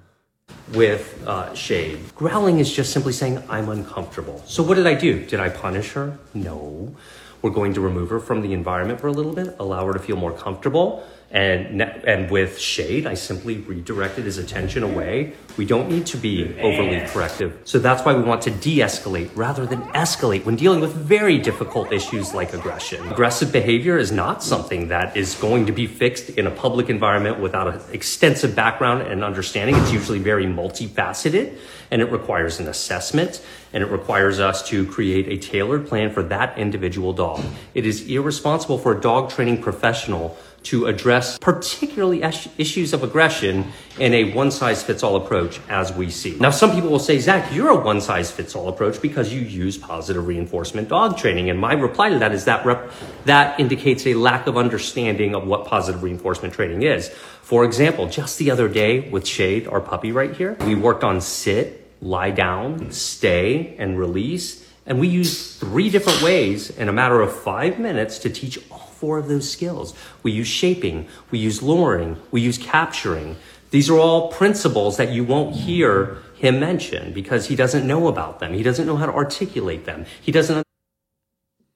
with 0.74 1.24
uh, 1.28 1.54
Shade. 1.54 2.00
Growling 2.16 2.60
is 2.60 2.72
just 2.74 2.92
simply 2.94 3.14
saying, 3.14 3.44
I'm 3.50 3.70
uncomfortable. 3.70 4.42
So, 4.48 4.64
what 4.64 4.76
did 4.76 4.88
I 4.88 4.96
do? 4.96 5.24
Did 5.26 5.40
I 5.40 5.50
punish 5.50 5.92
her? 5.92 6.18
No. 6.34 6.96
We're 7.44 7.52
going 7.52 7.74
to 7.74 7.82
remove 7.82 8.10
her 8.10 8.20
from 8.20 8.42
the 8.42 8.54
environment 8.54 9.00
for 9.00 9.08
a 9.08 9.12
little 9.12 9.34
bit, 9.34 9.56
allow 9.60 9.86
her 9.86 9.94
to 9.94 10.00
feel 10.00 10.16
more 10.16 10.32
comfortable. 10.32 11.04
And, 11.32 11.82
and 11.82 12.30
with 12.30 12.60
Shade, 12.60 13.08
I 13.08 13.14
simply 13.14 13.58
redirected 13.58 14.26
his 14.26 14.38
attention 14.38 14.84
away. 14.84 15.32
We 15.56 15.66
don't 15.66 15.90
need 15.90 16.06
to 16.08 16.18
be 16.18 16.60
overly 16.60 17.00
corrective. 17.08 17.58
So, 17.64 17.80
that's 17.80 18.04
why 18.04 18.14
we 18.14 18.22
want 18.22 18.42
to 18.44 18.52
de 18.52 18.80
escalate 18.80 19.30
rather 19.34 19.66
than 19.66 19.82
escalate 19.94 20.44
when 20.44 20.58
dealing 20.58 20.82
with 20.82 20.94
very 20.94 21.38
difficult 21.38 21.94
issues 21.94 22.34
like 22.34 22.54
aggression. 22.54 23.08
Aggressive 23.08 23.50
behavior 23.52 23.98
is 23.98 24.12
not 24.12 24.44
something 24.44 24.90
that 24.90 25.16
is 25.16 25.36
going 25.36 25.68
to 25.68 25.72
be 25.72 25.88
fixed 25.88 26.32
in 26.32 26.48
a 26.48 26.52
public 26.52 26.90
environment 26.90 27.40
without 27.40 27.74
an 27.74 27.82
extensive 27.94 28.54
background 28.54 29.04
and 29.04 29.24
understanding. 29.24 29.76
It's 29.78 29.94
usually 29.94 30.20
very 30.20 30.46
multifaceted 30.46 31.58
and 31.92 32.02
it 32.02 32.12
requires 32.12 32.60
an 32.60 32.68
assessment 32.68 33.46
and 33.74 33.84
it 33.84 33.88
requires 33.88 34.40
us 34.40 34.68
to 34.70 34.86
create 34.88 35.28
a 35.28 35.38
tailored 35.38 35.88
plan 35.88 36.12
for 36.12 36.24
that 36.24 36.58
individual 36.58 37.14
dog. 37.14 37.44
It 37.74 37.86
is 37.86 38.10
irresponsible 38.10 38.78
for 38.78 38.98
a 38.98 39.00
dog 39.00 39.30
training 39.30 39.62
professional 39.62 40.38
to 40.64 40.86
address 40.86 41.21
particularly 41.40 42.24
issues 42.24 42.94
of 42.94 43.04
aggression 43.04 43.72
in 44.00 44.14
a 44.14 44.34
one 44.34 44.52
size 44.52 44.84
fits 44.84 45.04
all 45.04 45.16
approach 45.16 45.60
as 45.70 45.92
we 45.94 46.10
see. 46.10 46.38
Now, 46.40 46.52
some 46.52 46.72
people 46.72 46.90
will 46.90 47.00
say, 47.00 47.20
Zak, 47.20 47.54
you're 47.54 47.70
a 47.70 47.76
one 47.76 48.02
size 48.02 48.32
fits 48.32 48.56
all 48.56 48.70
approach 48.70 49.02
because 49.02 49.34
you 49.34 49.42
use 49.42 49.78
positive 49.78 50.28
reinforcement 50.28 50.90
dog 50.90 51.18
training. 51.18 51.50
And 51.50 51.60
my 51.60 51.74
reply 51.74 52.10
to 52.10 52.20
that 52.20 52.32
is 52.32 52.46
that 52.46 52.66
rep- 52.66 52.92
that 53.26 53.60
indicates 53.60 54.06
a 54.06 54.14
lack 54.14 54.48
of 54.48 54.58
understanding 54.58 55.36
of 55.36 55.48
what 55.48 55.66
positive 55.66 56.04
reinforcement 56.04 56.54
training 56.54 56.84
is. 56.84 57.10
For 57.42 57.66
example, 57.66 58.08
just 58.08 58.38
the 58.38 58.52
other 58.52 58.68
day 58.68 59.10
with 59.10 59.28
Shade, 59.28 59.68
our 59.68 59.82
puppy 59.82 60.12
right 60.12 60.36
here, 60.36 60.56
we 60.66 60.76
worked 60.76 61.04
on 61.04 61.20
sit, 61.22 61.92
lie 62.02 62.32
down, 62.32 62.92
stay, 62.92 63.76
and 63.78 64.00
release. 64.00 64.66
And 64.86 65.00
we 65.00 65.08
used 65.08 65.60
three 65.60 65.90
different 65.90 66.22
ways 66.22 66.70
in 66.70 66.90
a 66.90 66.94
matter 66.94 67.22
of 67.22 67.34
five 67.34 67.80
minutes 67.80 68.20
to 68.20 68.30
teach 68.30 68.60
all 68.72 68.91
four 69.02 69.18
of 69.18 69.28
those 69.28 69.50
skills. 69.50 69.96
We 70.22 70.32
use 70.32 70.48
shaping, 70.48 71.08
we 71.32 71.40
use 71.40 71.64
luring, 71.64 72.18
we 72.30 72.40
use 72.40 72.60
capturing. 72.60 73.36
These 73.72 73.90
are 73.90 73.98
all 73.98 74.32
principles 74.32 74.98
that 74.98 75.10
you 75.10 75.24
won't 75.24 75.56
hear 75.56 76.18
him 76.36 76.60
mention 76.60 77.12
because 77.12 77.48
he 77.48 77.56
doesn't 77.56 77.88
know 77.88 78.08
about 78.08 78.40
them. 78.40 78.54
He 78.54 78.62
doesn't 78.62 78.86
know 78.86 78.98
how 78.98 79.08
to 79.08 79.12
articulate 79.12 79.86
them. 79.86 80.06
He 80.22 80.32
doesn't 80.32 80.64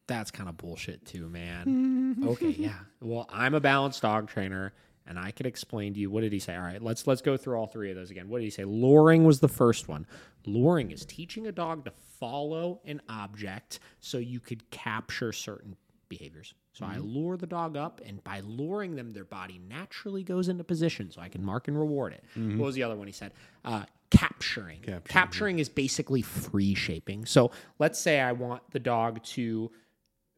That's 0.08 0.30
kind 0.30 0.48
of 0.48 0.56
bullshit 0.58 1.04
too, 1.04 1.28
man. 1.28 2.18
okay, 2.28 2.50
yeah. 2.50 2.78
Well, 3.02 3.28
I'm 3.34 3.56
a 3.56 3.60
balanced 3.60 4.04
dog 4.04 4.28
trainer, 4.28 4.74
and 5.08 5.18
I 5.18 5.32
could 5.32 5.48
explain 5.48 5.96
to 5.96 6.00
you. 6.00 6.12
What 6.12 6.22
did 6.22 6.32
he 6.32 6.40
say? 6.40 6.56
All 6.56 6.62
right, 6.62 6.82
let's 6.82 7.08
let's 7.08 7.24
go 7.24 7.38
through 7.38 7.58
all 7.58 7.66
three 7.66 7.90
of 7.90 7.96
those 7.96 8.12
again. 8.12 8.30
What 8.30 8.38
did 8.38 8.46
he 8.46 8.52
say? 8.52 8.66
Luring 8.66 9.24
was 9.24 9.40
the 9.40 9.48
first 9.48 9.88
one. 9.88 10.06
Luring 10.46 10.92
is 10.92 11.06
teaching 11.06 11.48
a 11.48 11.52
dog 11.52 11.86
to 11.86 11.92
follow 12.20 12.82
an 12.86 13.02
object 13.10 13.80
so 14.00 14.20
you 14.20 14.40
could 14.40 14.70
capture 14.70 15.32
certain 15.32 15.76
behaviors. 16.08 16.54
So 16.76 16.86
I 16.86 16.96
mm-hmm. 16.96 17.08
lure 17.08 17.38
the 17.38 17.48
dog 17.48 17.78
up, 17.78 18.02
and 18.06 18.22
by 18.26 18.42
luring 18.42 18.96
them, 18.96 19.14
their 19.14 19.24
body 19.24 19.62
naturally 19.70 20.24
goes 20.24 20.50
into 20.50 20.66
position, 20.66 21.10
so 21.10 21.22
I 21.22 21.30
can 21.30 21.42
mark 21.42 21.70
and 21.70 21.80
reward 21.80 22.12
it. 22.12 22.26
Mm-hmm. 22.32 22.60
What 22.60 22.66
was 22.66 22.76
the 22.76 22.84
other 22.84 22.98
one 22.98 23.08
he 23.08 23.14
said? 23.14 23.32
Uh, 23.64 23.86
capturing. 24.10 24.82
Capturing 25.08 25.60
is 25.60 25.70
basically 25.70 26.22
free 26.22 26.76
shaping. 26.76 27.26
So 27.26 27.52
let's 27.80 27.98
say 27.98 28.20
I 28.20 28.34
want 28.34 28.62
the 28.72 28.80
dog 28.80 29.24
to 29.24 29.72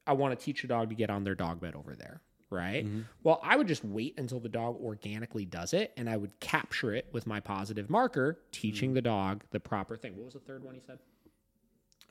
I 0.06 0.14
want 0.14 0.38
to 0.38 0.44
teach 0.44 0.64
a 0.64 0.68
dog 0.68 0.90
to 0.90 0.96
get 0.96 1.10
on 1.10 1.24
their 1.24 1.36
dog 1.36 1.60
bed 1.60 1.76
over 1.76 1.96
there, 1.96 2.22
right? 2.50 2.86
Mm-hmm. 2.86 3.02
Well, 3.24 3.42
I 3.44 3.58
would 3.58 3.68
just 3.68 3.84
wait 3.84 4.14
until 4.18 4.40
the 4.40 4.48
dog 4.48 4.80
organically 4.82 5.44
does 5.44 5.74
it 5.74 5.92
and 5.98 6.10
I 6.10 6.18
would 6.18 6.40
capture 6.40 6.94
it 6.94 7.08
with 7.12 7.28
my 7.28 7.40
positive 7.40 7.90
marker, 7.90 8.40
teaching 8.52 8.92
mm. 8.92 8.96
the 8.96 9.02
dog 9.02 9.44
the 9.50 9.60
proper 9.60 9.98
thing. 9.98 10.16
What 10.16 10.26
was 10.26 10.34
the 10.36 10.40
third 10.40 10.64
one 10.64 10.76
he 10.76 10.82
said? 10.82 11.00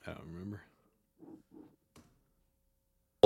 I 0.07 0.11
don't 0.11 0.27
remember. 0.27 0.61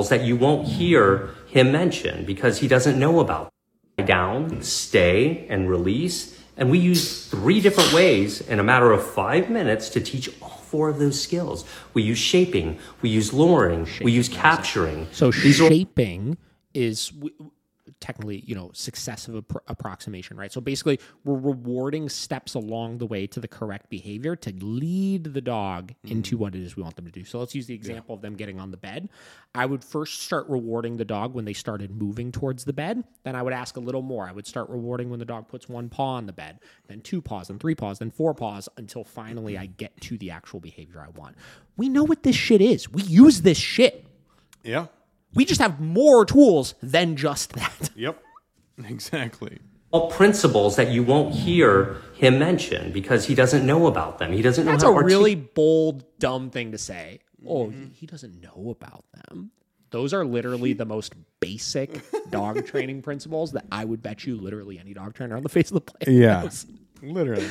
That 0.08 0.24
you 0.24 0.36
won't 0.36 0.66
hear 0.66 1.30
him 1.46 1.70
mention 1.72 2.24
because 2.24 2.58
he 2.58 2.68
doesn't 2.68 2.98
know 2.98 3.20
about. 3.20 3.52
Lie 3.98 4.04
Down, 4.06 4.62
stay, 4.62 5.46
and 5.48 5.68
release. 5.68 6.38
And 6.56 6.70
we 6.70 6.78
use 6.78 7.26
three 7.26 7.60
different 7.60 7.92
ways 7.92 8.40
in 8.40 8.58
a 8.58 8.62
matter 8.62 8.92
of 8.92 9.04
five 9.04 9.50
minutes 9.50 9.88
to 9.90 10.00
teach 10.00 10.28
all 10.42 10.48
four 10.48 10.88
of 10.88 10.98
those 10.98 11.20
skills. 11.20 11.64
We 11.94 12.02
use 12.02 12.18
shaping, 12.18 12.78
we 13.02 13.10
use 13.10 13.32
luring, 13.32 13.88
we 14.02 14.12
use 14.12 14.28
capturing. 14.28 15.08
So 15.12 15.30
These 15.30 15.60
are 15.60 15.68
shaping 15.68 16.36
is 16.72 17.08
w- 17.08 17.34
technically 18.00 18.42
you 18.46 18.54
know 18.54 18.70
successive 18.72 19.34
appro- 19.34 19.60
approximation 19.68 20.36
right? 20.36 20.52
So 20.52 20.60
basically 20.60 21.00
we're 21.24 21.38
rewarding 21.38 22.08
steps 22.08 22.54
along 22.54 22.98
the 22.98 23.06
way 23.06 23.26
to 23.28 23.40
the 23.40 23.48
correct 23.48 23.90
behavior 23.90 24.36
to 24.36 24.52
lead 24.60 25.34
the 25.34 25.40
dog 25.40 25.88
mm-hmm. 25.88 26.12
into 26.12 26.36
what 26.36 26.54
it 26.54 26.62
is 26.62 26.76
we 26.76 26.82
want 26.82 26.96
them 26.96 27.06
to 27.06 27.12
do. 27.12 27.24
So 27.24 27.38
let's 27.38 27.54
use 27.54 27.66
the 27.66 27.74
example 27.74 28.14
of 28.14 28.22
them 28.22 28.34
getting 28.34 28.58
on 28.58 28.70
the 28.70 28.76
bed. 28.76 29.08
I 29.54 29.66
would 29.66 29.84
first 29.84 30.22
start 30.22 30.48
rewarding 30.48 30.96
the 30.96 31.04
dog 31.04 31.34
when 31.34 31.44
they 31.44 31.52
started 31.52 31.90
moving 31.90 32.32
towards 32.32 32.64
the 32.64 32.72
bed. 32.72 33.04
Then 33.24 33.36
i 33.36 33.42
would 33.42 33.52
ask 33.52 33.76
a 33.76 33.80
little 33.80 34.02
more. 34.02 34.28
I 34.28 34.32
would 34.32 34.46
start 34.46 34.68
rewarding 34.68 35.10
when 35.10 35.18
the 35.18 35.24
dog 35.24 35.48
puts 35.48 35.68
one 35.68 35.88
paw 35.88 36.14
on 36.14 36.26
the 36.26 36.32
bed 36.32 36.60
then 36.88 37.00
two 37.00 37.22
paws 37.22 37.50
and 37.50 37.60
three 37.60 37.74
paws 37.74 37.98
then 37.98 38.10
four 38.10 38.34
paws 38.34 38.68
until 38.76 39.04
finally 39.04 39.56
i 39.56 39.66
get 39.66 39.98
to 40.00 40.18
the 40.18 40.30
actual 40.30 40.60
behavior 40.60 41.00
i 41.00 41.08
want. 41.18 41.36
We 41.76 41.88
know 41.88 42.04
what 42.04 42.22
this 42.22 42.36
shit 42.36 42.60
is. 42.60 42.90
We 42.90 43.02
use 43.02 43.42
this 43.42 43.58
shit. 43.58 44.06
Yeah. 44.62 44.86
We 45.34 45.44
just 45.44 45.60
have 45.60 45.80
more 45.80 46.24
tools 46.24 46.74
than 46.82 47.16
just 47.16 47.52
that. 47.54 47.90
Yep. 47.96 48.22
Exactly. 48.88 49.58
all 49.90 50.10
principles 50.10 50.76
that 50.76 50.88
you 50.88 51.02
won't 51.02 51.34
hear 51.34 51.96
him 52.14 52.38
mention 52.38 52.92
because 52.92 53.26
he 53.26 53.34
doesn't 53.34 53.66
know 53.66 53.86
about 53.86 54.18
them. 54.18 54.32
He 54.32 54.40
doesn't 54.42 54.64
know 54.64 54.70
That's 54.70 54.84
a 54.84 54.86
to 54.86 55.00
really 55.00 55.34
bold, 55.34 56.04
dumb 56.18 56.48
thing 56.50 56.72
to 56.72 56.78
say. 56.78 57.20
Oh, 57.46 57.68
he, 57.70 57.90
he 57.94 58.06
doesn't 58.06 58.40
know 58.40 58.70
about 58.70 59.04
them. 59.12 59.50
Those 59.90 60.14
are 60.14 60.24
literally 60.24 60.72
the 60.72 60.84
most 60.84 61.14
basic 61.40 62.00
dog 62.30 62.64
training 62.72 63.02
principles 63.02 63.52
that 63.52 63.66
I 63.72 63.84
would 63.84 64.02
bet 64.02 64.24
you 64.24 64.36
literally 64.36 64.78
any 64.78 64.94
dog 64.94 65.14
trainer 65.14 65.36
on 65.36 65.42
the 65.42 65.48
face 65.48 65.70
of 65.70 65.74
the 65.74 65.80
planet. 65.80 66.08
Yeah. 66.22 66.42
knows. 66.42 66.66
Literally. 67.02 67.48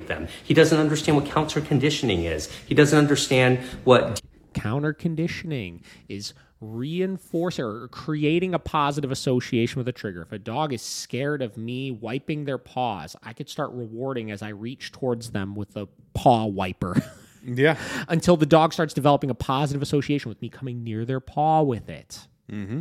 them. 0.00 0.28
He 0.44 0.54
doesn't 0.54 0.78
understand 0.78 1.16
what 1.16 1.26
counter 1.26 1.60
conditioning 1.60 2.24
is. 2.24 2.50
He 2.66 2.74
doesn't 2.74 2.98
understand 2.98 3.58
what 3.84 4.20
Counter 4.54 4.92
conditioning 4.94 5.82
is 6.08 6.32
reinforcing 6.60 7.64
or 7.64 7.88
creating 7.88 8.54
a 8.54 8.58
positive 8.58 9.10
association 9.10 9.78
with 9.78 9.88
a 9.88 9.92
trigger. 9.92 10.22
If 10.22 10.32
a 10.32 10.38
dog 10.38 10.72
is 10.72 10.82
scared 10.82 11.42
of 11.42 11.56
me 11.56 11.90
wiping 11.90 12.44
their 12.44 12.58
paws, 12.58 13.14
I 13.22 13.32
could 13.32 13.48
start 13.48 13.70
rewarding 13.72 14.30
as 14.30 14.40
I 14.42 14.48
reach 14.48 14.90
towards 14.92 15.30
them 15.30 15.54
with 15.54 15.76
a 15.76 15.86
paw 16.14 16.46
wiper. 16.46 16.96
Yeah. 17.48 17.76
until 18.08 18.36
the 18.36 18.44
dog 18.44 18.72
starts 18.72 18.92
developing 18.92 19.30
a 19.30 19.34
positive 19.34 19.80
association 19.80 20.28
with 20.30 20.42
me 20.42 20.48
coming 20.48 20.82
near 20.82 21.04
their 21.04 21.20
paw 21.20 21.62
with 21.62 21.88
it. 21.88 22.26
Mm-hmm. 22.50 22.80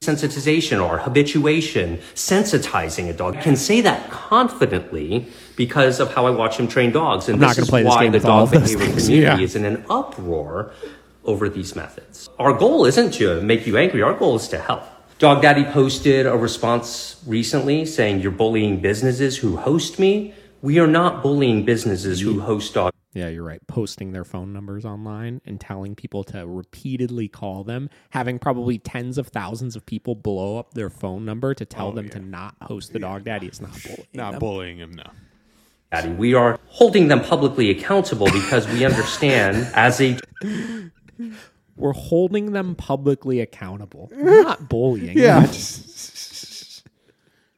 sensitization 0.00 0.84
or 0.84 0.98
habituation, 0.98 1.98
sensitizing 2.16 3.08
a 3.08 3.12
dog. 3.12 3.36
I 3.36 3.42
can 3.42 3.54
say 3.54 3.80
that 3.82 4.10
confidently 4.10 5.26
because 5.54 6.00
of 6.00 6.12
how 6.12 6.26
I 6.26 6.30
watch 6.30 6.56
him 6.58 6.66
train 6.66 6.90
dogs. 6.90 7.28
And 7.28 7.36
I'm 7.36 7.40
not 7.40 7.48
this 7.50 7.56
gonna 7.58 7.64
is 7.66 7.70
play 7.70 7.82
this 7.84 7.88
why 7.94 8.02
game 8.04 8.12
the 8.12 8.18
dog 8.20 8.52
of 8.52 8.62
behavior 8.64 8.78
community 8.86 9.14
Yeah. 9.20 9.38
is 9.38 9.54
in 9.54 9.64
an 9.64 9.84
uproar 9.88 10.72
over 11.26 11.48
these 11.48 11.76
methods. 11.76 12.28
Our 12.38 12.52
goal 12.52 12.86
isn't 12.86 13.12
to 13.14 13.40
make 13.42 13.66
you 13.66 13.76
angry. 13.76 14.02
Our 14.02 14.14
goal 14.14 14.36
is 14.36 14.48
to 14.48 14.58
help. 14.58 14.84
Dog 15.18 15.40
Daddy 15.40 15.64
posted 15.64 16.26
a 16.26 16.36
response 16.36 17.22
recently 17.26 17.86
saying, 17.86 18.20
You're 18.20 18.32
bullying 18.32 18.80
businesses 18.80 19.38
who 19.38 19.56
host 19.56 19.98
me. 19.98 20.34
We 20.60 20.78
are 20.78 20.86
not 20.86 21.22
bullying 21.22 21.64
businesses 21.64 22.20
who 22.20 22.40
host 22.40 22.74
dog 22.74 22.92
Yeah, 23.14 23.28
you're 23.28 23.42
right. 23.42 23.66
Posting 23.66 24.12
their 24.12 24.24
phone 24.24 24.52
numbers 24.52 24.84
online 24.84 25.40
and 25.46 25.58
telling 25.58 25.94
people 25.94 26.22
to 26.24 26.46
repeatedly 26.46 27.28
call 27.28 27.64
them, 27.64 27.88
having 28.10 28.38
probably 28.38 28.76
tens 28.76 29.16
of 29.16 29.28
thousands 29.28 29.74
of 29.74 29.86
people 29.86 30.14
blow 30.14 30.58
up 30.58 30.74
their 30.74 30.90
phone 30.90 31.24
number 31.24 31.54
to 31.54 31.64
tell 31.64 31.88
oh, 31.88 31.92
them 31.92 32.10
to 32.10 32.20
not 32.20 32.54
host 32.60 32.92
the 32.92 32.98
dog 32.98 33.24
daddy. 33.24 33.46
It's 33.46 33.60
not 33.60 33.72
bullying. 33.82 34.06
Not 34.12 34.30
them. 34.32 34.40
bullying 34.40 34.78
him, 34.78 34.92
no. 34.92 35.10
daddy. 35.92 36.10
We 36.10 36.34
are 36.34 36.58
holding 36.66 37.08
them 37.08 37.22
publicly 37.22 37.70
accountable 37.70 38.26
because 38.26 38.68
we 38.68 38.84
understand 38.84 39.66
as 39.74 39.98
a 40.00 40.18
We're 41.76 41.92
holding 41.92 42.52
them 42.52 42.74
publicly 42.74 43.40
accountable, 43.40 44.10
We're 44.16 44.42
not 44.42 44.68
bullying. 44.68 45.18
Yeah. 45.18 45.46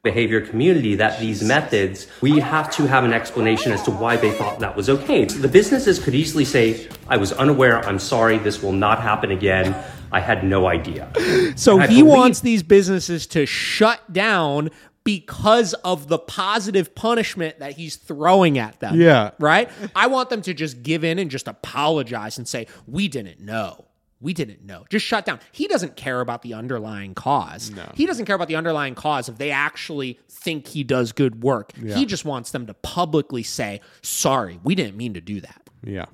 behavior 0.01 0.39
community 0.41 0.95
that 0.95 1.19
these 1.19 1.43
methods, 1.43 2.07
we 2.21 2.39
have 2.39 2.71
to 2.71 2.85
have 2.85 3.03
an 3.03 3.11
explanation 3.13 3.71
as 3.71 3.83
to 3.83 3.91
why 3.91 4.15
they 4.15 4.31
thought 4.31 4.59
that 4.59 4.75
was 4.75 4.89
okay. 4.89 5.25
The 5.25 5.47
businesses 5.47 5.99
could 5.99 6.15
easily 6.15 6.45
say, 6.45 6.87
I 7.07 7.17
was 7.17 7.33
unaware, 7.33 7.85
I'm 7.85 7.99
sorry, 7.99 8.37
this 8.37 8.63
will 8.63 8.71
not 8.71 9.01
happen 9.01 9.31
again. 9.31 9.75
I 10.11 10.21
had 10.21 10.43
no 10.43 10.67
idea. 10.67 11.11
So 11.55 11.77
he 11.79 11.87
believe- 11.87 12.05
wants 12.05 12.39
these 12.39 12.63
businesses 12.63 13.27
to 13.27 13.45
shut 13.45 14.11
down 14.11 14.71
because 15.09 15.73
of 15.73 16.07
the 16.07 16.19
positive 16.19 16.93
punishment 16.93 17.57
that 17.57 17.71
he's 17.71 17.95
throwing 17.95 18.59
at 18.59 18.79
them. 18.79 19.01
Yeah. 19.01 19.31
Right? 19.39 19.67
I 19.95 20.05
want 20.05 20.29
them 20.29 20.43
to 20.43 20.53
just 20.53 20.83
give 20.83 21.03
in 21.03 21.17
and 21.17 21.31
just 21.31 21.47
apologize 21.47 22.37
and 22.37 22.47
say, 22.47 22.67
We 22.85 23.07
didn't 23.07 23.39
know. 23.39 23.85
We 24.21 24.35
didn't 24.35 24.63
know. 24.63 24.85
Just 24.87 25.07
shut 25.07 25.25
down. 25.25 25.39
He 25.51 25.65
doesn't 25.65 25.95
care 25.95 26.21
about 26.21 26.43
the 26.43 26.53
underlying 26.53 27.15
cause. 27.15 27.71
No. 27.71 27.89
He 27.95 28.05
doesn't 28.05 28.25
care 28.25 28.35
about 28.35 28.49
the 28.49 28.55
underlying 28.55 28.93
cause 28.93 29.29
if 29.29 29.39
they 29.39 29.49
actually 29.49 30.19
think 30.29 30.67
he 30.67 30.83
does 30.83 31.11
good 31.11 31.41
work. 31.41 31.73
He 31.75 32.05
just 32.05 32.23
wants 32.23 32.51
them 32.51 32.67
to 32.67 32.75
publicly 32.75 33.41
say, 33.41 33.81
Sorry, 34.03 34.59
we 34.63 34.75
didn't 34.75 34.95
mean 34.95 35.15
to 35.15 35.21
do 35.21 35.41
that. 35.41 35.69
Yeah. 35.83 36.05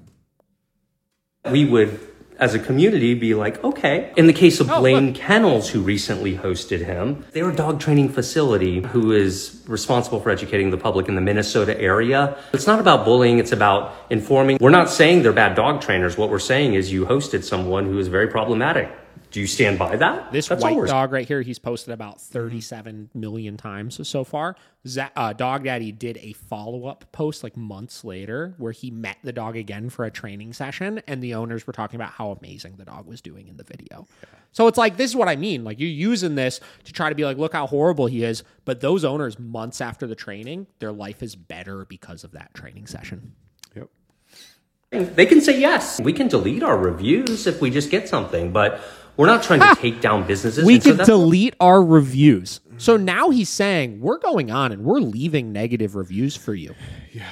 We 1.52 1.66
would, 1.66 2.00
as 2.40 2.54
a 2.54 2.60
community, 2.60 3.14
be 3.14 3.34
like, 3.34 3.64
okay. 3.64 4.12
In 4.18 4.28
the 4.28 4.34
case 4.34 4.60
of 4.60 4.70
Oh, 4.70 4.80
Blaine 4.80 5.08
look. 5.08 5.16
Kennels, 5.16 5.70
who 5.70 5.82
recently 5.82 6.36
hosted 6.38 6.86
him, 6.86 7.26
they're 7.32 7.50
a 7.50 7.56
dog 7.56 7.80
training 7.80 8.10
facility 8.10 8.82
who 8.82 9.12
is 9.12 9.62
responsible 9.68 10.20
for 10.20 10.30
educating 10.30 10.70
the 10.70 10.78
public 10.78 11.08
in 11.08 11.16
the 11.16 11.22
Minnesota 11.22 11.80
area. 11.80 12.38
It's 12.54 12.68
not 12.68 12.80
about 12.80 13.06
bullying, 13.06 13.40
it's 13.40 13.52
about 13.52 13.94
informing. 14.10 14.58
We're 14.60 14.70
not 14.70 14.90
saying 14.90 15.24
they're 15.24 15.34
bad 15.34 15.56
dog 15.56 15.82
trainers. 15.82 16.18
What 16.18 16.30
we're 16.30 16.40
saying 16.40 16.74
is 16.74 16.92
you 16.92 17.06
hosted 17.06 17.44
someone 17.44 17.86
who 17.86 17.98
is 18.00 18.08
very 18.08 18.28
problematic. 18.28 18.90
Do 19.36 19.42
you 19.42 19.48
stand 19.48 19.78
by 19.78 19.98
that? 19.98 20.32
This 20.32 20.48
That's 20.48 20.64
white 20.64 20.88
dog 20.88 21.12
right 21.12 21.28
here, 21.28 21.42
he's 21.42 21.60
posted 21.60 21.94
about 21.94 22.22
37 22.22 23.10
million 23.14 23.58
times 23.58 24.08
so 24.08 24.24
far. 24.24 24.56
Za- 24.88 25.12
uh, 25.14 25.34
dog 25.34 25.66
Daddy 25.66 25.92
did 25.92 26.16
a 26.22 26.32
follow 26.32 26.88
up 26.88 27.12
post 27.12 27.44
like 27.44 27.58
months 27.58 28.06
later 28.06 28.54
where 28.58 28.72
he 28.72 28.92
met 28.92 29.18
the 29.26 29.34
dog 29.34 29.58
again 29.58 29.90
for 29.90 30.06
a 30.06 30.10
training 30.10 30.54
session, 30.54 31.02
and 31.06 31.22
the 31.22 31.34
owners 31.34 31.68
were 31.68 31.74
talking 31.74 31.98
about 31.98 32.12
how 32.12 32.32
amazing 32.32 32.78
the 32.78 32.86
dog 32.86 33.08
was 33.08 33.20
doing 33.20 33.50
in 33.50 33.58
the 33.58 33.66
video. 33.66 34.08
So 34.54 34.70
it's 34.70 34.78
like, 34.78 34.96
this 34.96 35.12
is 35.12 35.18
what 35.18 35.28
I 35.28 35.36
mean. 35.36 35.66
Like, 35.66 35.82
you're 35.82 35.90
using 35.90 36.36
this 36.36 36.62
to 36.86 36.94
try 36.94 37.10
to 37.10 37.16
be 37.16 37.26
like, 37.26 37.38
look 37.38 37.52
how 37.52 37.68
horrible 37.68 38.06
he 38.06 38.24
is. 38.24 38.42
But 38.64 38.80
those 38.80 39.04
owners, 39.04 39.38
months 39.38 39.82
after 39.82 40.08
the 40.08 40.16
training, 40.16 40.68
their 40.80 40.94
life 40.94 41.22
is 41.22 41.36
better 41.36 41.84
because 41.84 42.24
of 42.24 42.32
that 42.32 42.54
training 42.54 42.88
session. 42.88 43.34
Yep. 43.76 43.90
They 44.92 45.26
can 45.26 45.42
say 45.42 45.60
yes. 45.60 46.00
We 46.00 46.14
can 46.14 46.30
delete 46.30 46.64
our 46.64 46.78
reviews 46.78 47.48
if 47.48 47.60
we 47.60 47.70
just 47.70 47.92
get 47.92 48.08
something, 48.08 48.54
but 48.54 48.82
we're 49.18 49.28
not 49.28 49.44
trying 49.44 49.62
to 49.62 49.82
take 49.82 50.02
down 50.02 50.26
businesses. 50.28 50.66
we 50.66 50.76
and 50.76 50.84
so 50.84 50.96
could 50.96 51.06
delete 51.06 51.56
our 51.60 51.82
reviews. 51.84 52.60
So 52.78 52.98
now 52.98 53.30
he's 53.30 53.50
saying 53.50 54.02
we're 54.02 54.18
going 54.18 54.52
on 54.52 54.72
and 54.72 54.84
we're 54.84 55.00
leaving 55.00 55.54
negative 55.54 55.96
reviews 55.96 56.36
for 56.36 56.54
you. 56.54 56.76
Yeah. 57.14 57.24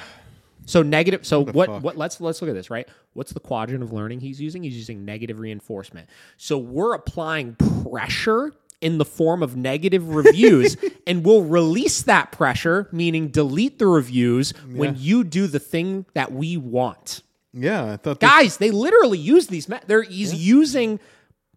So 0.66 0.82
negative. 0.82 1.26
So 1.26 1.44
what? 1.44 1.68
fuck? 1.68 1.82
What? 1.82 1.96
Let's 1.96 2.20
let's 2.20 2.40
look 2.40 2.48
at 2.48 2.54
this. 2.54 2.70
Right. 2.70 2.88
What's 3.12 3.32
the 3.32 3.40
quadrant 3.40 3.82
of 3.82 3.92
learning 3.92 4.20
he's 4.20 4.40
using? 4.40 4.62
He's 4.62 4.76
using 4.76 5.04
negative 5.04 5.38
reinforcement. 5.38 6.08
So 6.36 6.58
we're 6.58 6.94
applying 6.94 7.56
pressure 7.84 8.52
in 8.80 8.98
the 8.98 9.04
form 9.04 9.42
of 9.42 9.56
negative 9.56 10.14
reviews, 10.14 10.76
and 11.06 11.24
we'll 11.24 11.44
release 11.44 12.02
that 12.02 12.32
pressure, 12.32 12.88
meaning 12.92 13.28
delete 13.28 13.78
the 13.78 13.86
reviews 13.86 14.52
when 14.72 14.94
you 14.98 15.24
do 15.24 15.46
the 15.46 15.60
thing 15.60 16.06
that 16.14 16.32
we 16.32 16.56
want. 16.56 17.22
Yeah. 17.52 17.92
I 17.92 17.96
thought 17.96 18.20
Guys, 18.20 18.56
they 18.56 18.70
literally 18.70 19.18
use 19.18 19.46
these. 19.46 19.68
Me- 19.68 19.78
they're 19.86 20.02
he's 20.02 20.34
using 20.34 20.98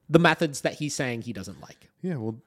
the 0.09 0.19
methods 0.19 0.61
that 0.61 0.75
he's 0.75 0.95
saying 0.95 1.23
he 1.23 1.33
doesn't 1.33 1.59
like. 1.61 1.89
Yeah. 2.01 2.15
Well, 2.15 2.41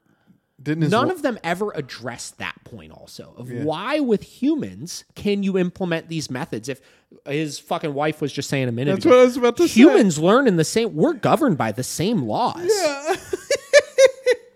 didn't 0.61 0.83
his 0.83 0.91
None 0.91 1.09
of 1.09 1.21
them 1.23 1.39
ever 1.43 1.71
address 1.73 2.31
that 2.37 2.55
point 2.65 2.91
also 2.91 3.33
of 3.35 3.49
why 3.51 3.99
with 3.99 4.21
humans 4.21 5.05
can 5.15 5.41
you 5.41 5.57
implement 5.57 6.07
these 6.07 6.29
methods 6.29 6.69
if 6.69 6.81
his 7.25 7.57
fucking 7.57 7.93
wife 7.95 8.21
was 8.21 8.31
just 8.31 8.47
saying 8.47 8.67
a 8.67 8.71
minute 8.71 8.91
That's 8.93 9.05
ago 9.05 9.15
what 9.15 9.21
I 9.21 9.25
was 9.25 9.37
about 9.37 9.57
to 9.57 9.67
say. 9.67 9.73
humans 9.81 10.19
learn 10.19 10.47
in 10.47 10.57
the 10.57 10.63
same 10.63 10.95
we're 10.95 11.13
governed 11.13 11.57
by 11.57 11.71
the 11.71 11.81
same 11.83 12.23
laws 12.27 12.69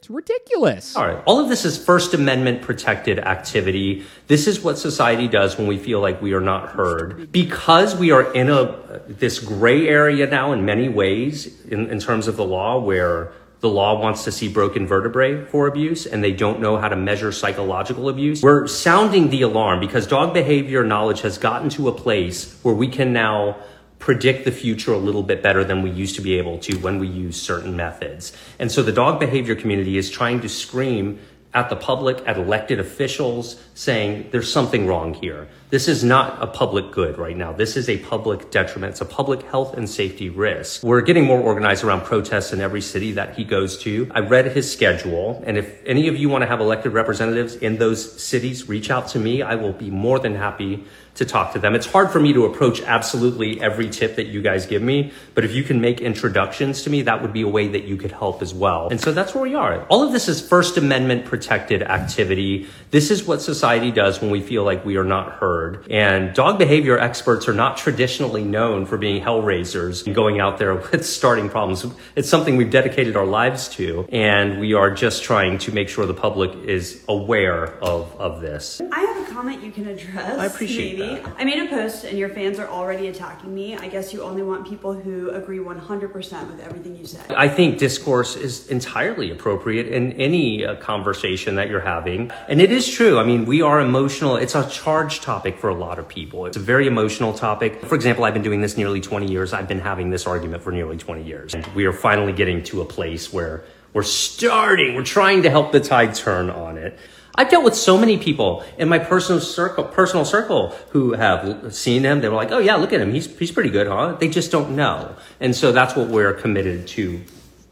it's 0.06 0.12
ridiculous 0.12 0.96
All 0.96 1.08
right. 1.08 1.24
All 1.26 1.40
of 1.40 1.50
this 1.50 1.66
is 1.66 1.84
First 1.84 2.14
Amendment 2.14 2.62
protected 2.62 3.18
activity. 3.20 4.06
This 4.28 4.46
is 4.46 4.62
what 4.62 4.78
society 4.78 5.28
does 5.28 5.58
when 5.58 5.66
we 5.66 5.78
feel 5.78 6.00
like 6.00 6.22
we 6.22 6.34
are 6.34 6.42
not 6.42 6.70
heard. 6.70 7.32
Because 7.32 7.96
we 7.96 8.12
are 8.12 8.32
in 8.34 8.50
a 8.50 9.02
this 9.08 9.40
gray 9.40 9.88
area 9.88 10.28
now 10.28 10.52
in 10.52 10.64
many 10.64 10.90
ways 10.90 11.66
in, 11.66 11.90
in 11.90 12.00
terms 12.00 12.28
of 12.28 12.38
the 12.38 12.46
law 12.46 12.80
where 12.80 13.32
the 13.62 13.70
law 13.70 14.00
wants 14.00 14.26
to 14.26 14.32
see 14.32 14.48
broken 14.48 14.86
vertebrae 14.86 15.44
for 15.46 15.66
abuse 15.66 16.06
and 16.06 16.24
they 16.24 16.32
don't 16.32 16.60
know 16.60 16.78
how 16.78 16.88
to 16.88 16.96
measure 16.96 17.32
psychological 17.32 18.08
abuse. 18.08 18.44
We're 18.44 18.68
sounding 18.68 19.30
the 19.32 19.42
alarm 19.42 19.80
because 19.80 20.06
dog 20.06 20.36
behavior 20.36 20.84
knowledge 20.84 21.22
has 21.22 21.40
gotten 21.40 21.70
to 21.70 21.88
a 21.88 21.92
place 21.92 22.60
where 22.62 22.76
we 22.76 22.88
can 22.88 23.12
now 23.12 23.58
predict 24.06 24.46
the 24.46 24.52
future 24.52 24.94
a 24.94 24.98
little 25.00 25.24
bit 25.24 25.42
better 25.42 25.64
than 25.64 25.82
we 25.82 25.90
used 25.90 26.14
to 26.14 26.22
be 26.22 26.38
able 26.38 26.60
to 26.60 26.78
when 26.78 27.00
we 27.00 27.08
use 27.08 27.42
certain 27.42 27.76
methods. 27.76 28.38
And 28.60 28.72
so 28.72 28.84
the 28.84 28.92
dog 28.92 29.20
behavior 29.20 29.56
community 29.56 29.98
is 29.98 30.12
trying 30.12 30.42
to 30.42 30.48
scream 30.48 31.20
at 31.56 31.72
the 31.72 31.76
public, 31.76 32.22
at 32.28 32.38
elected 32.38 32.80
officials, 32.80 33.60
saying 33.74 34.30
there's 34.30 34.52
something 34.52 34.86
wrong 34.86 35.16
here. 35.16 35.48
This 35.76 35.90
is 35.90 36.06
not 36.06 36.42
a 36.42 36.48
public 36.48 36.94
good 36.94 37.18
right 37.18 37.36
now. 37.36 37.52
This 37.52 37.76
is 37.76 37.90
a 37.90 37.98
public 37.98 38.50
detriment. 38.50 38.92
It's 38.92 39.02
a 39.02 39.06
public 39.06 39.42
health 39.42 39.74
and 39.74 39.90
safety 39.90 40.30
risk. 40.30 40.84
We're 40.84 41.02
getting 41.02 41.26
more 41.26 41.42
organized 41.42 41.84
around 41.84 42.06
protests 42.06 42.54
in 42.54 42.62
every 42.62 42.80
city 42.80 43.12
that 43.12 43.36
he 43.36 43.44
goes 43.44 43.78
to. 43.80 44.10
I 44.16 44.22
read 44.22 44.46
his 44.46 44.72
schedule, 44.72 45.44
and 45.46 45.58
if 45.58 45.86
any 45.86 46.08
of 46.08 46.16
you 46.16 46.30
want 46.30 46.44
to 46.44 46.48
have 46.48 46.62
elected 46.62 46.94
representatives 46.94 47.58
in 47.58 47.76
those 47.76 48.24
cities, 48.24 48.70
reach 48.70 48.90
out 48.90 49.10
to 49.10 49.20
me. 49.20 49.42
I 49.42 49.56
will 49.56 49.74
be 49.74 49.90
more 49.90 50.18
than 50.18 50.36
happy 50.36 50.86
to 51.16 51.26
talk 51.26 51.54
to 51.54 51.60
them. 51.60 51.76
It's 51.76 51.86
hard 51.86 52.12
for 52.12 52.20
me 52.20 52.34
to 52.34 52.46
approach 52.46 52.82
absolutely 52.82 53.62
every 53.62 53.90
tip 53.90 54.18
that 54.18 54.28
you 54.28 54.42
guys 54.42 54.66
give 54.66 54.82
me, 54.82 55.14
but 55.34 55.46
if 55.46 55.54
you 55.54 55.64
can 55.64 55.80
make 55.80 56.02
introductions 56.02 56.84
to 56.84 56.90
me, 56.90 57.04
that 57.04 57.22
would 57.22 57.32
be 57.32 57.42
a 57.42 57.48
way 57.48 57.70
that 57.70 57.86
you 57.86 57.96
could 57.96 58.12
help 58.12 58.42
as 58.42 58.54
well. 58.54 58.90
And 58.90 59.00
so 59.00 59.14
that's 59.14 59.34
where 59.34 59.44
we 59.44 59.56
are. 59.56 59.86
All 59.86 60.04
of 60.04 60.12
this 60.12 60.28
is 60.28 60.46
First 60.46 60.78
Amendment 60.78 61.26
protected 61.26 61.82
activity. 61.84 62.68
This 62.92 63.12
is 63.12 63.24
what 63.24 63.42
society 63.42 63.92
does 63.92 64.22
when 64.22 64.30
we 64.30 64.42
feel 64.42 64.64
like 64.64 64.86
we 64.86 64.98
are 64.98 65.06
not 65.06 65.34
heard. 65.34 65.65
And 65.90 66.34
dog 66.34 66.58
behavior 66.58 66.98
experts 66.98 67.48
are 67.48 67.54
not 67.54 67.78
traditionally 67.78 68.44
known 68.44 68.86
for 68.86 68.98
being 68.98 69.24
hellraisers 69.24 70.06
and 70.06 70.16
going 70.16 70.40
out 70.40 70.58
there 70.58 70.76
with 70.92 71.06
starting 71.06 71.50
problems. 71.50 71.86
It's 72.16 72.30
something 72.30 72.58
we've 72.58 72.72
dedicated 72.72 73.16
our 73.16 73.26
lives 73.26 73.70
to, 73.70 74.08
and 74.12 74.60
we 74.60 74.74
are 74.74 74.92
just 74.92 75.24
trying 75.24 75.58
to 75.60 75.72
make 75.72 75.90
sure 75.90 76.06
the 76.06 76.14
public 76.14 76.54
is 76.66 77.04
aware 77.08 77.76
of, 77.84 78.14
of 78.20 78.42
this. 78.42 78.82
I 78.92 79.00
have 79.00 79.30
a 79.30 79.34
comment 79.34 79.64
you 79.64 79.72
can 79.72 79.88
address. 79.88 80.40
I 80.40 80.46
appreciate 80.46 81.00
maybe. 81.00 81.22
that. 81.22 81.36
I 81.38 81.44
made 81.44 81.60
a 81.60 81.68
post 81.68 82.06
and 82.06 82.18
your 82.18 82.30
fans 82.30 82.60
are 82.60 82.68
already 82.68 83.08
attacking 83.08 83.54
me. 83.54 83.76
I 83.76 83.88
guess 83.88 84.14
you 84.14 84.24
only 84.24 84.44
want 84.44 84.68
people 84.68 84.94
who 84.94 85.30
agree 85.32 85.60
100% 85.60 86.14
with 86.50 86.60
everything 86.62 86.96
you 86.96 87.06
said. 87.06 87.32
I 87.34 87.48
think 87.48 87.78
discourse 87.78 88.36
is 88.36 88.68
entirely 88.68 89.32
appropriate 89.32 89.88
in 89.88 90.14
any 90.14 90.66
uh, 90.66 90.76
conversation 90.76 91.56
that 91.56 91.70
you're 91.70 91.82
having. 91.82 92.32
And 92.48 92.62
it 92.62 92.72
is 92.72 92.88
true. 92.88 93.20
I 93.20 93.24
mean, 93.24 93.46
we 93.46 93.62
are 93.62 93.80
emotional. 93.82 94.38
It's 94.38 94.56
a 94.56 94.68
charged 94.70 95.24
topic 95.24 95.55
for 95.58 95.70
a 95.70 95.76
lot 95.76 96.00
of 96.00 96.08
people. 96.08 96.46
It's 96.46 96.58
a 96.58 96.62
very 96.62 96.88
emotional 96.88 97.34
topic. 97.34 97.84
For 97.86 97.96
example, 97.96 98.24
I've 98.24 98.34
been 98.34 98.44
doing 98.44 98.62
this 98.62 98.78
nearly 98.78 99.02
20 99.02 99.32
years. 99.32 99.54
I've 99.54 99.68
been 99.68 99.80
having 99.80 100.10
this 100.10 100.28
argument 100.28 100.64
for 100.64 100.72
nearly 100.72 100.98
20 100.98 101.24
years. 101.24 101.54
And 101.54 101.66
we 101.68 101.86
are 101.86 101.94
finally 101.94 102.34
getting 102.34 102.64
to 102.64 102.82
a 102.82 102.86
place 102.86 103.32
where 103.32 103.64
we're 103.94 104.04
starting, 104.04 104.96
we're 104.96 105.04
trying 105.04 105.44
to 105.44 105.50
help 105.50 105.72
the 105.72 105.80
tide 105.80 106.16
turn 106.16 106.50
on 106.50 106.78
it. 106.78 107.00
I've 107.38 107.50
dealt 107.50 107.66
with 107.66 107.76
so 107.76 107.98
many 107.98 108.18
people 108.18 108.64
in 108.78 108.88
my 108.88 109.00
personal 109.00 109.42
circle, 109.42 109.84
personal 109.84 110.24
circle 110.26 110.70
who 110.92 111.14
have 111.14 111.76
seen 111.76 112.04
him. 112.04 112.22
They 112.22 112.30
were 112.30 112.36
like, 112.36 112.52
"Oh 112.52 112.60
yeah, 112.60 112.76
look 112.76 112.94
at 112.94 113.02
him. 113.02 113.14
He's 113.14 113.28
he's 113.38 113.52
pretty 113.52 113.70
good, 113.70 113.88
huh?" 113.88 114.16
They 114.18 114.30
just 114.30 114.52
don't 114.52 114.76
know, 114.76 115.16
and 115.42 115.54
so 115.54 115.74
that's 115.74 115.98
what 115.98 116.08
we're 116.08 116.32
committed 116.34 116.88
to 116.90 117.22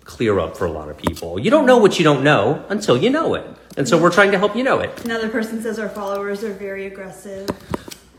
clear 0.04 0.38
up 0.40 0.58
for 0.58 0.66
a 0.66 0.72
lot 0.72 0.90
of 0.90 0.98
people. 0.98 1.40
You 1.40 1.50
don't 1.50 1.66
know 1.66 1.78
what 1.78 1.98
you 1.98 2.04
don't 2.04 2.24
know 2.24 2.66
until 2.68 2.98
you 2.98 3.10
know 3.10 3.36
it, 3.36 3.46
and 3.78 3.88
so 3.88 3.98
we're 4.02 4.12
trying 4.12 4.32
to 4.32 4.38
help 4.38 4.56
you 4.56 4.64
know 4.64 4.80
it. 4.80 5.04
Another 5.06 5.30
person 5.30 5.62
says 5.62 5.80
our 5.80 5.90
followers 5.90 6.44
are 6.44 6.54
very 6.54 6.86
aggressive. 6.86 7.50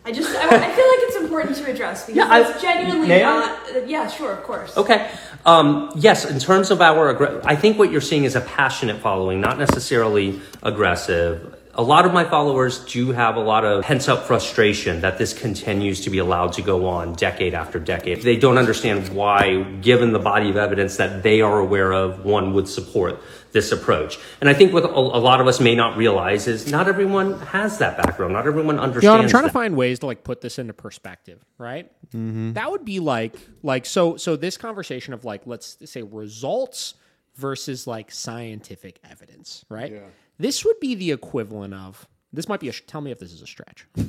I 0.06 0.12
just, 0.12 0.28
I, 0.36 0.42
I 0.44 0.48
feel 0.48 0.86
like 0.86 0.98
it's 1.02 1.16
important 1.16 1.56
to 1.56 1.70
address 1.70 2.04
because 2.06 2.16
Yeah, 2.16 2.50
it's 2.50 2.60
genuinely 2.60 3.20
not. 3.20 3.88
Yeah, 3.88 4.06
sure, 4.08 4.32
of 4.32 4.42
course. 4.42 4.76
Okay. 4.76 5.10
Um, 5.46 5.90
yes, 5.96 6.26
in 6.26 6.38
terms 6.38 6.70
of 6.70 6.82
our, 6.82 7.14
aggr- 7.14 7.40
I 7.44 7.56
think 7.56 7.78
what 7.78 7.90
you're 7.90 8.02
seeing 8.02 8.24
is 8.24 8.34
a 8.36 8.42
passionate 8.42 8.98
following, 9.00 9.40
not 9.40 9.58
necessarily 9.58 10.40
aggressive. 10.62 11.58
A 11.76 11.82
lot 11.82 12.04
of 12.04 12.12
my 12.12 12.24
followers 12.24 12.84
do 12.84 13.12
have 13.12 13.36
a 13.36 13.40
lot 13.40 13.64
of 13.64 13.82
pent 13.82 14.08
up 14.08 14.24
frustration 14.26 15.00
that 15.00 15.16
this 15.16 15.32
continues 15.32 16.02
to 16.02 16.10
be 16.10 16.18
allowed 16.18 16.52
to 16.52 16.62
go 16.62 16.86
on 16.86 17.14
decade 17.14 17.54
after 17.54 17.78
decade. 17.80 18.20
They 18.22 18.36
don't 18.36 18.58
understand 18.58 19.08
why, 19.08 19.62
given 19.80 20.12
the 20.12 20.18
body 20.18 20.50
of 20.50 20.56
evidence 20.56 20.98
that 20.98 21.22
they 21.22 21.40
are 21.40 21.58
aware 21.58 21.92
of, 21.92 22.24
one 22.24 22.52
would 22.52 22.68
support 22.68 23.20
this 23.54 23.72
approach. 23.72 24.18
And 24.40 24.50
I 24.50 24.54
think 24.54 24.74
what 24.74 24.84
a, 24.84 24.88
a 24.88 25.22
lot 25.22 25.40
of 25.40 25.46
us 25.46 25.60
may 25.60 25.74
not 25.74 25.96
realize 25.96 26.46
is 26.46 26.70
not 26.70 26.88
everyone 26.88 27.38
has 27.40 27.78
that 27.78 27.96
background. 27.96 28.34
Not 28.34 28.46
everyone 28.46 28.78
understands. 28.78 29.04
You 29.04 29.16
know, 29.16 29.22
I'm 29.22 29.28
trying 29.28 29.44
that. 29.44 29.48
to 29.48 29.54
find 29.54 29.76
ways 29.76 30.00
to 30.00 30.06
like 30.06 30.24
put 30.24 30.42
this 30.42 30.58
into 30.58 30.74
perspective, 30.74 31.42
right? 31.56 31.90
That 32.12 32.70
would 32.70 32.84
be 32.84 33.00
like 33.00 33.34
like 33.62 33.86
so 33.86 34.16
so 34.16 34.36
this 34.36 34.58
conversation 34.58 35.14
of 35.14 35.24
like 35.24 35.46
let's 35.46 35.78
say 35.90 36.02
results 36.02 36.94
versus 37.36 37.86
like 37.86 38.10
scientific 38.10 39.00
evidence, 39.08 39.64
right? 39.70 40.02
This 40.38 40.64
would 40.64 40.80
be 40.80 40.94
the 40.94 41.12
equivalent 41.12 41.72
of 41.72 42.06
this 42.32 42.48
might 42.48 42.60
be 42.60 42.68
a 42.68 42.72
tell 42.72 43.00
me 43.00 43.12
if 43.12 43.18
this 43.20 43.32
is 43.32 43.40
a 43.40 43.46
stretch. 43.46 43.86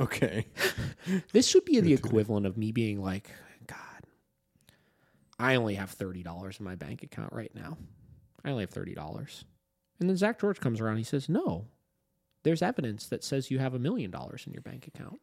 Okay. 0.00 0.46
This 1.32 1.54
would 1.54 1.64
be 1.64 1.78
the 1.78 1.92
equivalent 1.92 2.46
of 2.46 2.56
me 2.56 2.72
being 2.72 3.00
like, 3.00 3.30
God, 3.68 3.78
I 5.38 5.54
only 5.54 5.74
have 5.76 5.90
thirty 5.90 6.24
dollars 6.24 6.56
in 6.58 6.64
my 6.64 6.74
bank 6.74 7.04
account 7.04 7.32
right 7.32 7.54
now. 7.54 7.76
I 8.44 8.50
only 8.50 8.62
have 8.62 8.70
thirty 8.70 8.94
dollars. 8.94 9.44
And 10.00 10.08
then 10.08 10.16
Zak 10.16 10.40
George 10.40 10.60
comes 10.60 10.80
around. 10.80 10.96
He 10.98 11.04
says, 11.04 11.28
No, 11.28 11.66
there's 12.42 12.62
evidence 12.62 13.06
that 13.08 13.24
says 13.24 13.50
you 13.50 13.58
have 13.58 13.74
a 13.74 13.78
million 13.78 14.10
dollars 14.10 14.44
in 14.46 14.52
your 14.52 14.62
bank 14.62 14.86
account. 14.86 15.20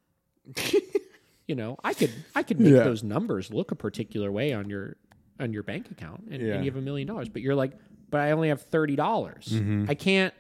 you 1.47 1.55
know, 1.55 1.77
I 1.83 1.93
could 1.93 2.11
I 2.35 2.43
could 2.43 2.59
make 2.59 2.73
Yeah. 2.73 2.83
those 2.83 3.03
numbers 3.03 3.51
look 3.51 3.71
a 3.71 3.75
particular 3.75 4.31
way 4.31 4.53
on 4.53 4.69
your 4.69 4.95
on 5.39 5.53
your 5.53 5.63
bank 5.63 5.89
account, 5.91 6.23
and, 6.31 6.41
Yeah. 6.41 6.53
and 6.55 6.65
you 6.65 6.71
have 6.71 6.77
a 6.77 6.81
million 6.83 7.07
dollars. 7.07 7.29
But 7.29 7.41
you're 7.41 7.55
like, 7.55 7.73
but 8.09 8.21
I 8.21 8.31
only 8.31 8.49
have 8.49 8.61
thirty 8.61 8.95
dollars. 8.95 9.47
Mm-hmm. 9.51 9.85
I 9.89 9.95
can't. 9.95 10.33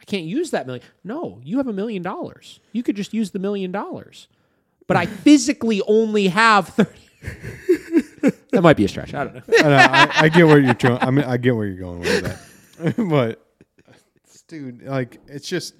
I 0.00 0.04
can't 0.04 0.24
use 0.24 0.50
that 0.52 0.66
million. 0.66 0.82
No, 1.04 1.40
you 1.44 1.58
have 1.58 1.66
a 1.68 1.74
million 1.74 2.02
dollars. 2.02 2.58
You 2.72 2.82
could 2.82 2.96
just 2.96 3.12
use 3.12 3.32
the 3.32 3.38
million 3.38 3.70
dollars. 3.70 4.28
But 4.86 4.96
I 4.96 5.04
physically 5.26 5.82
only 5.86 6.28
have 6.28 6.68
30. 6.68 6.90
That 8.52 8.62
might 8.62 8.76
be 8.76 8.84
a 8.84 8.88
stretch. 8.88 9.14
I 9.14 9.24
don't 9.24 9.34
know. 9.34 9.42
I, 9.58 9.62
know, 9.62 9.76
I, 9.76 10.10
I 10.24 10.28
get 10.28 10.46
where 10.46 10.58
you're 10.58 10.74
trying. 10.74 10.98
I 11.02 11.10
mean, 11.10 11.24
I 11.24 11.36
get 11.36 11.54
where 11.56 11.66
you're 11.66 11.78
going 11.78 12.00
with 12.00 12.22
that. 12.78 12.96
but, 13.08 13.46
dude, 14.48 14.82
like, 14.82 15.18
it's 15.28 15.48
just, 15.48 15.74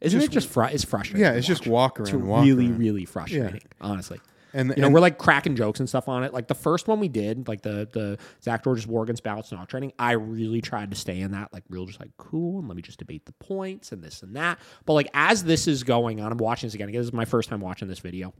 Isn't 0.00 0.20
it 0.22 0.30
just 0.30 0.48
fr- 0.48 0.64
it's 0.64 0.84
frustrating? 0.84 1.24
yeah, 1.24 1.32
it's 1.32 1.46
just 1.46 1.66
walk 1.66 1.98
around, 2.00 2.08
It's 2.08 2.16
walk 2.16 2.44
really, 2.44 2.66
around. 2.68 2.78
really 2.78 3.04
frustrating, 3.04 3.60
honestly. 3.80 4.20
And, 4.54 4.68
You 4.76 4.82
know, 4.82 4.86
and- 4.88 4.94
we're 4.94 5.00
like 5.00 5.16
cracking 5.16 5.56
jokes 5.56 5.80
and 5.80 5.88
stuff 5.88 6.08
on 6.08 6.24
it. 6.24 6.34
Like 6.34 6.46
the 6.46 6.54
first 6.54 6.86
one 6.88 7.00
we 7.00 7.08
did, 7.08 7.48
like 7.48 7.62
the 7.62 7.88
the 7.90 8.18
Zak 8.44 8.62
George's 8.64 8.86
war 8.86 9.02
against 9.02 9.22
balance 9.22 9.50
all 9.50 9.64
training, 9.64 9.92
I 9.98 10.12
really 10.12 10.60
tried 10.60 10.90
to 10.90 10.96
stay 10.96 11.20
in 11.20 11.30
that, 11.30 11.54
like 11.54 11.64
real 11.70 11.86
just 11.86 12.00
like 12.00 12.10
cool 12.18 12.58
and 12.58 12.68
let 12.68 12.76
me 12.76 12.82
just 12.82 12.98
debate 12.98 13.24
the 13.24 13.32
points 13.32 13.92
and 13.92 14.02
this 14.04 14.22
and 14.22 14.36
that. 14.36 14.58
But 14.84 14.92
like 14.92 15.08
as 15.14 15.42
this 15.44 15.66
is 15.66 15.84
going 15.84 16.20
on, 16.20 16.30
I'm 16.32 16.36
watching 16.36 16.66
this 16.66 16.74
again. 16.74 16.90
Again, 16.90 17.00
This 17.00 17.06
is 17.08 17.14
my 17.14 17.24
first 17.24 17.48
time 17.48 17.60
watching 17.60 17.88
this 17.88 18.00
video. 18.00 18.34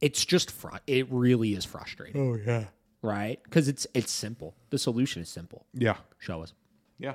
It's 0.00 0.24
just 0.24 0.50
fr- 0.50 0.76
it 0.86 1.06
really 1.10 1.54
is 1.54 1.64
frustrating. 1.64 2.20
oh, 2.20 2.38
yeah. 2.44 2.64
Right? 3.02 3.40
Because 3.44 3.68
it's 3.68 3.86
it's 3.94 4.10
simple. 4.10 4.54
The 4.70 4.78
solution 4.78 5.22
is 5.22 5.28
simple. 5.28 5.66
Yeah. 5.74 5.96
Show 6.18 6.42
us. 6.42 6.52
Yeah. 6.98 7.14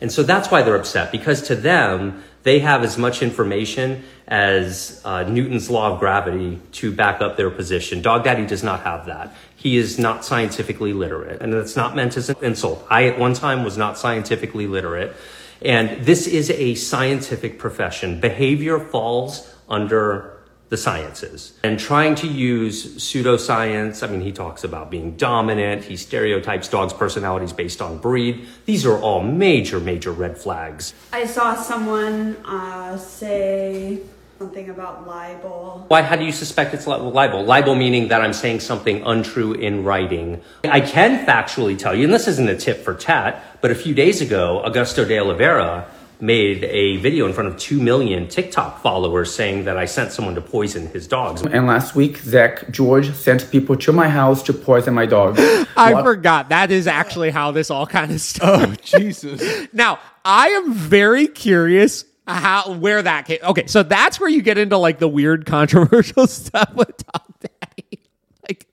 And 0.00 0.10
so 0.10 0.22
that's 0.22 0.50
why 0.50 0.62
they're 0.62 0.76
upset 0.76 1.12
because 1.12 1.42
to 1.42 1.54
them, 1.54 2.22
they 2.42 2.60
have 2.60 2.82
as 2.82 2.96
much 2.96 3.22
information 3.22 4.04
as 4.26 5.00
uh, 5.04 5.24
Newton's 5.24 5.68
law 5.70 5.92
of 5.92 6.00
gravity 6.00 6.60
to 6.72 6.92
back 6.92 7.20
up 7.20 7.36
their 7.36 7.50
position. 7.50 8.02
Dog 8.02 8.24
Daddy 8.24 8.46
does 8.46 8.62
not 8.62 8.80
have 8.80 9.06
that. 9.06 9.34
He 9.54 9.76
is 9.76 9.98
not 9.98 10.24
scientifically 10.24 10.92
literate. 10.92 11.42
And 11.42 11.52
that's 11.52 11.76
not 11.76 11.94
meant 11.96 12.16
as 12.16 12.28
an 12.30 12.36
insult. 12.42 12.86
I, 12.88 13.06
at 13.06 13.18
one 13.18 13.34
time, 13.34 13.64
was 13.64 13.76
not 13.76 13.98
scientifically 13.98 14.66
literate. 14.66 15.14
And 15.62 16.04
this 16.04 16.26
is 16.26 16.50
a 16.50 16.74
scientific 16.74 17.58
profession. 17.58 18.20
Behavior 18.20 18.78
falls 18.78 19.52
under 19.68 20.35
the 20.68 20.76
sciences 20.76 21.52
and 21.62 21.78
trying 21.78 22.14
to 22.16 22.26
use 22.26 22.96
pseudoscience. 22.96 24.06
I 24.06 24.10
mean, 24.10 24.20
he 24.20 24.32
talks 24.32 24.64
about 24.64 24.90
being 24.90 25.16
dominant. 25.16 25.84
He 25.84 25.96
stereotypes 25.96 26.68
dogs' 26.68 26.92
personalities 26.92 27.52
based 27.52 27.80
on 27.80 27.98
breed. 27.98 28.46
These 28.64 28.84
are 28.84 28.98
all 28.98 29.22
major, 29.22 29.78
major 29.78 30.10
red 30.10 30.36
flags. 30.36 30.92
I 31.12 31.26
saw 31.26 31.54
someone 31.54 32.36
uh, 32.44 32.98
say 32.98 34.00
something 34.38 34.68
about 34.68 35.06
libel. 35.06 35.84
Why? 35.88 36.02
How 36.02 36.16
do 36.16 36.24
you 36.24 36.32
suspect 36.32 36.74
it's 36.74 36.86
li- 36.86 36.96
libel? 36.96 37.44
Libel 37.44 37.74
meaning 37.74 38.08
that 38.08 38.20
I'm 38.20 38.32
saying 38.32 38.60
something 38.60 39.02
untrue 39.02 39.54
in 39.54 39.84
writing. 39.84 40.42
I 40.64 40.80
can 40.80 41.24
factually 41.24 41.78
tell 41.78 41.94
you, 41.94 42.04
and 42.04 42.12
this 42.12 42.28
isn't 42.28 42.48
a 42.48 42.56
tip 42.56 42.84
for 42.84 42.92
tat, 42.94 43.42
but 43.60 43.70
a 43.70 43.74
few 43.74 43.94
days 43.94 44.20
ago, 44.20 44.62
Augusto 44.66 45.06
de 45.06 45.18
Oliveira 45.18 45.88
made 46.20 46.64
a 46.64 46.96
video 46.96 47.26
in 47.26 47.32
front 47.32 47.48
of 47.48 47.56
2 47.58 47.80
million 47.80 48.26
TikTok 48.28 48.80
followers 48.82 49.34
saying 49.34 49.64
that 49.64 49.76
I 49.76 49.84
sent 49.84 50.12
someone 50.12 50.34
to 50.34 50.40
poison 50.40 50.86
his 50.88 51.06
dogs. 51.06 51.42
And 51.42 51.66
last 51.66 51.94
week, 51.94 52.18
Zak 52.18 52.70
George 52.70 53.12
sent 53.14 53.50
people 53.50 53.76
to 53.76 53.92
my 53.92 54.08
house 54.08 54.42
to 54.44 54.52
poison 54.52 54.94
my 54.94 55.06
dog. 55.06 55.38
I 55.76 55.92
What- 55.94 56.04
forgot. 56.04 56.48
That 56.48 56.70
is 56.70 56.86
actually 56.86 57.30
how 57.30 57.50
this 57.52 57.70
all 57.70 57.86
kind 57.86 58.10
of 58.12 58.20
started. 58.20 58.70
Oh, 58.70 58.74
Jesus. 59.00 59.68
Now, 59.72 59.98
I 60.24 60.48
am 60.48 60.72
very 60.72 61.28
curious 61.28 62.04
how 62.26 62.72
where 62.74 63.02
that 63.02 63.26
came. 63.26 63.38
Okay, 63.42 63.66
so 63.66 63.82
that's 63.82 64.18
where 64.18 64.28
you 64.28 64.42
get 64.42 64.58
into 64.58 64.76
like 64.78 64.98
the 64.98 65.08
weird 65.08 65.46
controversial 65.46 66.26
stuff 66.28 66.74
with 66.74 66.96
Dog 67.12 67.22
Daddy. 67.40 68.02
Like, 68.48 68.66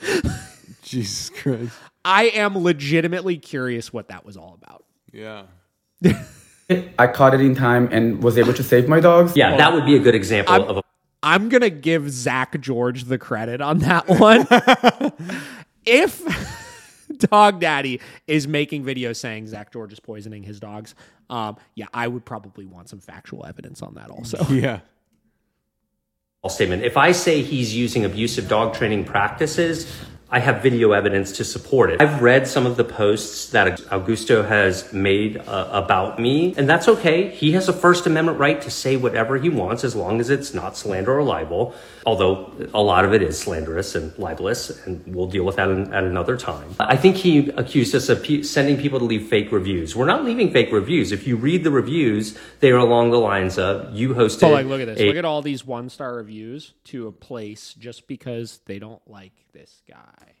Jesus 0.82 1.30
Christ. 1.30 1.72
I 2.04 2.26
am 2.28 2.56
legitimately 2.56 3.38
curious 3.38 3.92
what 3.92 4.08
that 4.08 4.24
was 4.24 4.36
all 4.36 4.56
about. 4.62 4.84
Yeah. 5.12 5.42
I 6.68 7.06
caught 7.06 7.32
it 7.34 7.40
in 7.40 7.54
time 7.54 7.88
and 7.92 8.22
was 8.22 8.36
able 8.38 8.52
to 8.54 8.62
save 8.62 8.88
my 8.88 8.98
dogs. 9.00 9.36
Yeah, 9.36 9.56
that 9.56 9.72
would 9.72 9.84
be 9.86 9.94
a 9.96 10.00
good 10.00 10.14
example 10.14 10.52
I'm- 10.54 10.62
of 10.64 10.76
a 10.78 10.82
I'm 11.22 11.48
gonna 11.48 11.70
give 11.70 12.08
Zak 12.10 12.60
George 12.60 13.04
the 13.04 13.18
credit 13.18 13.60
on 13.60 13.78
that 13.78 14.06
one. 14.20 14.46
if 15.84 16.22
Dog 17.18 17.58
Daddy 17.60 18.00
is 18.28 18.46
making 18.46 18.84
videos 18.84 19.16
saying 19.16 19.46
Zak 19.48 19.72
George 19.72 19.92
is 19.92 19.98
poisoning 19.98 20.42
his 20.44 20.60
dogs. 20.60 20.94
Um, 21.30 21.56
yeah, 21.74 21.86
I 21.92 22.06
would 22.06 22.24
probably 22.24 22.64
want 22.66 22.88
some 22.88 23.00
factual 23.00 23.44
evidence 23.46 23.82
on 23.82 23.94
that 23.94 24.10
also. 24.10 24.44
Yeah. 24.50 24.80
statement. 26.48 26.84
If 26.84 26.96
I 26.96 27.10
say 27.12 27.42
he's 27.42 27.74
using 27.74 28.04
abusive 28.04 28.48
dog 28.48 28.74
training 28.74 29.04
practices, 29.04 29.92
I 30.28 30.40
have 30.40 30.60
video 30.60 30.90
evidence 30.90 31.30
to 31.32 31.44
support 31.44 31.88
it. 31.90 32.02
I've 32.02 32.20
read 32.20 32.48
some 32.48 32.66
of 32.66 32.76
the 32.76 32.82
posts 32.82 33.50
that 33.50 33.78
Augusto 33.92 34.46
has 34.46 34.92
made 34.92 35.36
uh, 35.38 35.68
about 35.72 36.18
me, 36.18 36.52
and 36.56 36.68
that's 36.68 36.88
okay. 36.88 37.30
He 37.30 37.52
has 37.52 37.68
a 37.68 37.72
First 37.72 38.06
Amendment 38.06 38.38
right 38.40 38.60
to 38.62 38.68
say 38.70 38.96
whatever 38.96 39.38
he 39.38 39.48
wants 39.48 39.84
as 39.84 39.94
long 39.94 40.18
as 40.18 40.28
it's 40.28 40.52
not 40.52 40.76
slander 40.76 41.16
or 41.16 41.22
libel, 41.22 41.76
although 42.04 42.52
a 42.74 42.82
lot 42.82 43.04
of 43.04 43.14
it 43.14 43.22
is 43.22 43.38
slanderous 43.38 43.94
and 43.94 44.18
libelous, 44.18 44.84
and 44.84 45.00
we'll 45.14 45.28
deal 45.28 45.44
with 45.44 45.56
that 45.56 45.68
in, 45.70 45.94
at 45.94 46.02
another 46.02 46.36
time. 46.36 46.74
I 46.80 46.96
think 46.96 47.14
he 47.16 47.50
accused 47.50 47.94
us 47.94 48.08
of 48.08 48.24
pe- 48.24 48.42
sending 48.42 48.78
people 48.78 48.98
to 48.98 49.04
leave 49.04 49.28
fake 49.28 49.52
reviews. 49.52 49.94
We're 49.94 50.06
not 50.06 50.24
leaving 50.24 50.50
fake 50.52 50.72
reviews. 50.72 51.12
If 51.12 51.28
you 51.28 51.36
read 51.36 51.62
the 51.62 51.70
reviews, 51.70 52.36
they 52.58 52.72
are 52.72 52.78
along 52.78 53.12
the 53.12 53.20
lines 53.20 53.58
of 53.58 53.94
you 53.94 54.08
hosted. 54.14 54.40
But 54.40 54.50
like, 54.50 54.66
look 54.66 54.80
at 54.80 54.86
this. 54.88 54.98
a- 54.98 55.06
Look 55.06 55.16
at 55.16 55.24
all 55.24 55.40
these 55.40 55.64
one 55.64 55.88
star 55.88 56.16
reviews 56.16 56.74
to 56.86 57.06
a 57.06 57.12
place 57.12 57.74
just 57.78 58.08
because 58.08 58.58
they 58.66 58.80
don't 58.80 59.00
like 59.08 59.32
this 59.56 59.82
guy. 59.88 60.34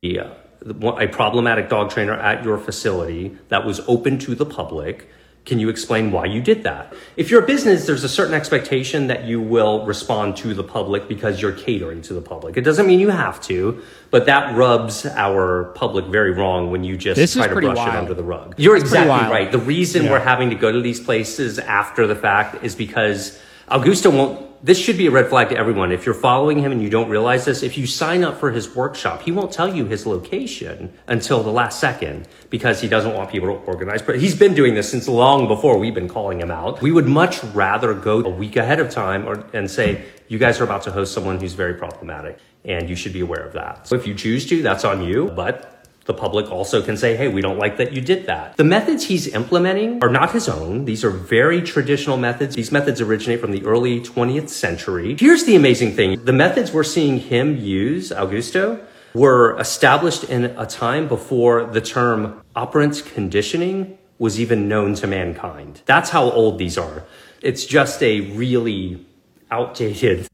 Yeah, 0.00 0.34
a 0.64 1.08
problematic 1.08 1.68
dog 1.68 1.90
trainer 1.90 2.14
at 2.14 2.44
your 2.44 2.56
facility 2.56 3.36
that 3.48 3.66
was 3.66 3.80
open 3.88 4.18
to 4.20 4.34
the 4.34 4.46
public. 4.46 5.10
Can 5.44 5.58
you 5.58 5.68
explain 5.70 6.12
why 6.12 6.26
you 6.26 6.40
did 6.40 6.62
that? 6.62 6.94
If 7.16 7.30
you're 7.30 7.42
a 7.42 7.46
business, 7.46 7.86
there's 7.86 8.04
a 8.04 8.08
certain 8.08 8.34
expectation 8.34 9.06
that 9.08 9.24
you 9.24 9.40
will 9.40 9.84
respond 9.86 10.36
to 10.38 10.54
the 10.54 10.62
public 10.62 11.08
because 11.08 11.40
you're 11.42 11.52
catering 11.52 12.02
to 12.02 12.14
the 12.14 12.20
public. 12.20 12.56
It 12.56 12.62
doesn't 12.62 12.86
mean 12.86 13.00
you 13.00 13.08
have 13.08 13.40
to, 13.42 13.82
but 14.10 14.26
that 14.26 14.56
rubs 14.56 15.04
our 15.06 15.64
public 15.74 16.06
very 16.06 16.32
wrong 16.32 16.70
when 16.70 16.84
you 16.84 16.96
just 16.96 17.16
This 17.16 17.34
try 17.34 17.48
to 17.48 17.54
brush 17.54 17.76
wild. 17.76 17.88
it 17.88 17.98
under 17.98 18.14
the 18.14 18.24
rug. 18.24 18.54
You're 18.58 18.78
That's 18.78 18.90
exactly 18.90 19.30
right. 19.30 19.50
The 19.50 19.58
reason 19.58 20.06
we're 20.06 20.20
having 20.20 20.50
to 20.50 20.56
go 20.56 20.70
to 20.70 20.80
these 20.80 21.00
places 21.00 21.58
after 21.58 22.06
the 22.06 22.16
fact 22.16 22.62
is 22.62 22.74
because 22.74 23.40
Augusto 23.70 24.12
won't. 24.12 24.48
This 24.60 24.76
should 24.76 24.98
be 24.98 25.06
a 25.06 25.10
red 25.12 25.28
flag 25.28 25.50
to 25.50 25.56
everyone. 25.56 25.92
If 25.92 26.04
you're 26.04 26.16
following 26.16 26.58
him 26.58 26.72
and 26.72 26.82
you 26.82 26.90
don't 26.90 27.08
realize 27.08 27.44
this, 27.44 27.62
if 27.62 27.78
you 27.78 27.86
sign 27.86 28.24
up 28.24 28.40
for 28.40 28.50
his 28.50 28.74
workshop, 28.74 29.22
he 29.22 29.30
won't 29.30 29.52
tell 29.52 29.72
you 29.72 29.84
his 29.84 30.04
location 30.04 30.92
until 31.06 31.44
the 31.44 31.52
last 31.52 31.78
second 31.78 32.26
because 32.50 32.80
he 32.80 32.88
doesn't 32.88 33.14
want 33.14 33.30
people 33.30 33.46
to 33.46 33.54
organize. 33.66 34.02
But 34.02 34.18
he's 34.18 34.36
been 34.36 34.54
doing 34.54 34.74
this 34.74 34.90
since 34.90 35.06
long 35.06 35.46
before 35.46 35.78
we've 35.78 35.94
been 35.94 36.08
calling 36.08 36.40
him 36.40 36.50
out. 36.50 36.82
We 36.82 36.90
would 36.90 37.06
much 37.06 37.44
rather 37.44 37.94
go 37.94 38.24
a 38.24 38.28
week 38.28 38.56
ahead 38.56 38.80
of 38.80 38.90
time 38.90 39.28
or, 39.28 39.44
and 39.52 39.70
say, 39.70 40.04
you 40.26 40.38
guys 40.38 40.60
are 40.60 40.64
about 40.64 40.82
to 40.82 40.90
host 40.90 41.14
someone 41.14 41.38
who's 41.38 41.52
very 41.52 41.74
problematic 41.74 42.38
and 42.64 42.90
you 42.90 42.96
should 42.96 43.12
be 43.12 43.20
aware 43.20 43.44
of 43.44 43.52
that. 43.52 43.86
So 43.86 43.94
if 43.94 44.08
you 44.08 44.14
choose 44.14 44.44
to, 44.46 44.60
that's 44.60 44.84
on 44.84 45.04
you. 45.04 45.30
But 45.36 45.77
the 46.08 46.14
public 46.14 46.50
also 46.50 46.80
can 46.80 46.96
say, 46.96 47.16
hey, 47.16 47.28
we 47.28 47.42
don't 47.42 47.58
like 47.58 47.76
that 47.76 47.92
you 47.92 48.00
did 48.00 48.24
that. 48.26 48.56
The 48.56 48.64
methods 48.64 49.04
he's 49.04 49.28
implementing 49.28 50.02
are 50.02 50.08
not 50.08 50.32
his 50.32 50.48
own. 50.48 50.86
These 50.86 51.04
are 51.04 51.10
very 51.10 51.60
traditional 51.60 52.16
methods. 52.16 52.56
These 52.56 52.72
methods 52.72 53.02
originate 53.02 53.40
from 53.40 53.52
the 53.52 53.62
early 53.66 54.00
20th 54.00 54.48
century. 54.48 55.16
Here's 55.20 55.44
the 55.44 55.54
amazing 55.54 55.92
thing. 55.92 56.24
The 56.24 56.32
methods 56.32 56.72
we're 56.72 56.82
seeing 56.82 57.18
him 57.18 57.58
use, 57.58 58.10
Augusto, 58.10 58.82
were 59.12 59.58
established 59.60 60.24
in 60.24 60.46
a 60.46 60.64
time 60.64 61.08
before 61.08 61.66
the 61.66 61.82
term 61.82 62.42
operant 62.56 63.04
conditioning 63.04 63.98
was 64.18 64.40
even 64.40 64.66
known 64.66 64.94
to 64.94 65.06
mankind. 65.06 65.82
That's 65.84 66.08
how 66.08 66.30
old 66.30 66.58
these 66.58 66.78
are. 66.78 67.04
It's 67.42 67.66
just 67.66 68.02
a 68.02 68.20
really 68.32 69.04
outdated 69.50 70.26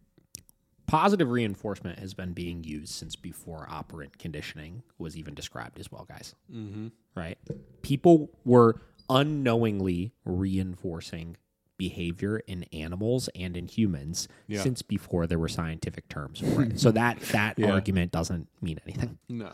Positive 0.94 1.28
reinforcement 1.28 1.98
has 1.98 2.14
been 2.14 2.32
being 2.32 2.62
used 2.62 2.92
since 2.92 3.16
before 3.16 3.66
operant 3.68 4.16
conditioning 4.16 4.84
was 4.96 5.16
even 5.16 5.34
described 5.34 5.80
as 5.80 5.90
well, 5.90 6.04
guys. 6.08 6.36
Mm-hmm. 6.52 6.88
Right? 7.16 7.36
People 7.82 8.30
were 8.44 8.80
unknowingly 9.10 10.12
reinforcing 10.24 11.36
behavior 11.76 12.38
in 12.46 12.64
animals 12.72 13.28
and 13.34 13.56
in 13.56 13.66
humans 13.66 14.28
since 14.48 14.82
before 14.82 15.26
there 15.26 15.38
were 15.38 15.48
scientific 15.48 16.08
terms 16.08 16.38
for 16.38 16.62
it. 16.62 16.78
so 16.78 16.92
that 16.92 17.18
that 17.32 17.60
argument 17.64 18.12
doesn't 18.12 18.46
mean 18.62 18.78
anything. 18.86 19.18
No. 19.28 19.50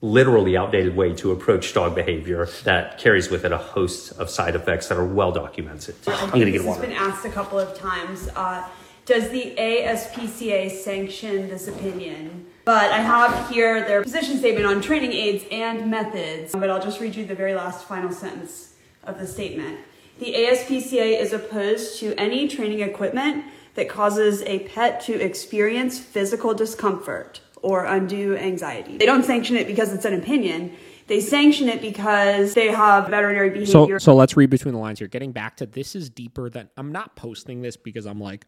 literally 0.00 0.56
outdated 0.56 0.96
way 0.96 1.14
to 1.14 1.30
approach 1.30 1.72
dog 1.72 1.94
behavior 1.94 2.46
that 2.64 2.98
carries 2.98 3.30
with 3.30 3.44
it 3.44 3.52
a 3.52 3.58
host 3.58 4.10
of 4.18 4.28
side 4.28 4.56
effects 4.56 4.88
that 4.88 4.98
are 4.98 5.06
well 5.06 5.30
documented. 5.30 5.94
I'm 6.08 6.30
going 6.30 6.46
to 6.46 6.50
get 6.50 6.62
this 6.62 6.66
has 6.66 6.80
been 6.80 6.92
asked 6.92 7.24
a 7.24 7.30
couple 7.30 7.60
of 7.60 7.78
times. 7.78 8.28
Uh, 8.34 8.68
does 9.06 9.30
the 9.30 9.54
ASPCA 9.56 10.70
sanction 10.70 11.48
this 11.48 11.68
opinion? 11.68 12.46
But 12.64 12.90
I 12.90 12.98
have 12.98 13.50
here 13.50 13.84
their 13.86 14.02
position 14.02 14.38
statement 14.38 14.66
on 14.66 14.80
training 14.80 15.12
aids 15.12 15.44
and 15.50 15.90
methods. 15.90 16.52
But 16.52 16.70
I'll 16.70 16.82
just 16.82 17.00
read 17.00 17.14
you 17.14 17.26
the 17.26 17.34
very 17.34 17.54
last 17.54 17.86
final 17.86 18.10
sentence 18.10 18.74
of 19.02 19.18
the 19.18 19.26
statement. 19.26 19.78
The 20.18 20.32
ASPCA 20.32 21.20
is 21.20 21.32
opposed 21.32 21.98
to 22.00 22.14
any 22.18 22.48
training 22.48 22.80
equipment 22.80 23.44
that 23.74 23.88
causes 23.88 24.42
a 24.42 24.60
pet 24.60 25.00
to 25.02 25.20
experience 25.20 25.98
physical 25.98 26.54
discomfort 26.54 27.40
or 27.60 27.84
undue 27.84 28.36
anxiety. 28.36 28.96
They 28.96 29.06
don't 29.06 29.24
sanction 29.24 29.56
it 29.56 29.66
because 29.66 29.92
it's 29.92 30.04
an 30.04 30.14
opinion. 30.14 30.72
They 31.06 31.20
sanction 31.20 31.68
it 31.68 31.82
because 31.82 32.54
they 32.54 32.68
have 32.68 33.08
veterinary 33.08 33.50
behavior. 33.50 33.98
So 33.98 34.12
so 34.12 34.14
let's 34.14 34.36
read 34.36 34.48
between 34.48 34.72
the 34.72 34.80
lines 34.80 35.00
here. 35.00 35.08
Getting 35.08 35.32
back 35.32 35.56
to 35.58 35.66
this 35.66 35.94
is 35.94 36.08
deeper 36.08 36.48
than 36.48 36.70
I'm 36.76 36.92
not 36.92 37.16
posting 37.16 37.60
this 37.60 37.76
because 37.76 38.06
I'm 38.06 38.20
like, 38.20 38.46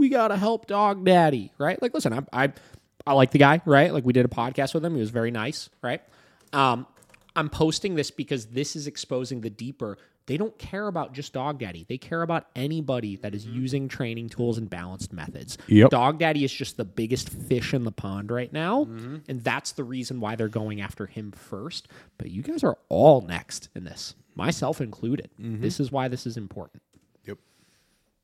we 0.00 0.08
gotta 0.08 0.36
help 0.36 0.66
dog 0.66 1.04
daddy, 1.04 1.52
right? 1.58 1.80
Like, 1.80 1.94
listen, 1.94 2.12
I 2.12 2.44
I, 2.44 2.52
I 3.06 3.12
like 3.12 3.30
the 3.30 3.38
guy, 3.38 3.60
right? 3.64 3.92
Like 3.92 4.04
we 4.04 4.12
did 4.12 4.24
a 4.24 4.28
podcast 4.28 4.74
with 4.74 4.84
him. 4.84 4.94
He 4.94 5.00
was 5.00 5.10
very 5.10 5.30
nice, 5.30 5.70
right? 5.82 6.02
Um, 6.52 6.86
I'm 7.36 7.48
posting 7.48 7.94
this 7.94 8.10
because 8.10 8.46
this 8.46 8.74
is 8.74 8.86
exposing 8.86 9.40
the 9.40 9.50
deeper. 9.50 9.98
They 10.26 10.36
don't 10.36 10.56
care 10.58 10.86
about 10.86 11.12
just 11.12 11.32
dog 11.32 11.58
daddy. 11.58 11.86
They 11.88 11.98
care 11.98 12.22
about 12.22 12.46
anybody 12.54 13.16
that 13.16 13.34
is 13.34 13.46
mm-hmm. 13.46 13.56
using 13.56 13.88
training 13.88 14.28
tools 14.28 14.58
and 14.58 14.68
balanced 14.70 15.12
methods. 15.12 15.58
Yep. 15.66 15.90
Dog 15.90 16.18
daddy 16.18 16.44
is 16.44 16.52
just 16.52 16.76
the 16.76 16.84
biggest 16.84 17.28
fish 17.28 17.74
in 17.74 17.84
the 17.84 17.92
pond 17.92 18.30
right 18.30 18.52
now, 18.52 18.84
mm-hmm. 18.84 19.16
and 19.28 19.42
that's 19.42 19.72
the 19.72 19.84
reason 19.84 20.20
why 20.20 20.36
they're 20.36 20.48
going 20.48 20.80
after 20.80 21.06
him 21.06 21.32
first. 21.32 21.88
But 22.18 22.30
you 22.30 22.42
guys 22.42 22.62
are 22.62 22.78
all 22.88 23.22
next 23.22 23.70
in 23.74 23.84
this, 23.84 24.14
myself 24.34 24.80
included. 24.80 25.30
Mm-hmm. 25.40 25.62
This 25.62 25.80
is 25.80 25.90
why 25.90 26.08
this 26.08 26.26
is 26.26 26.36
important. 26.36 26.82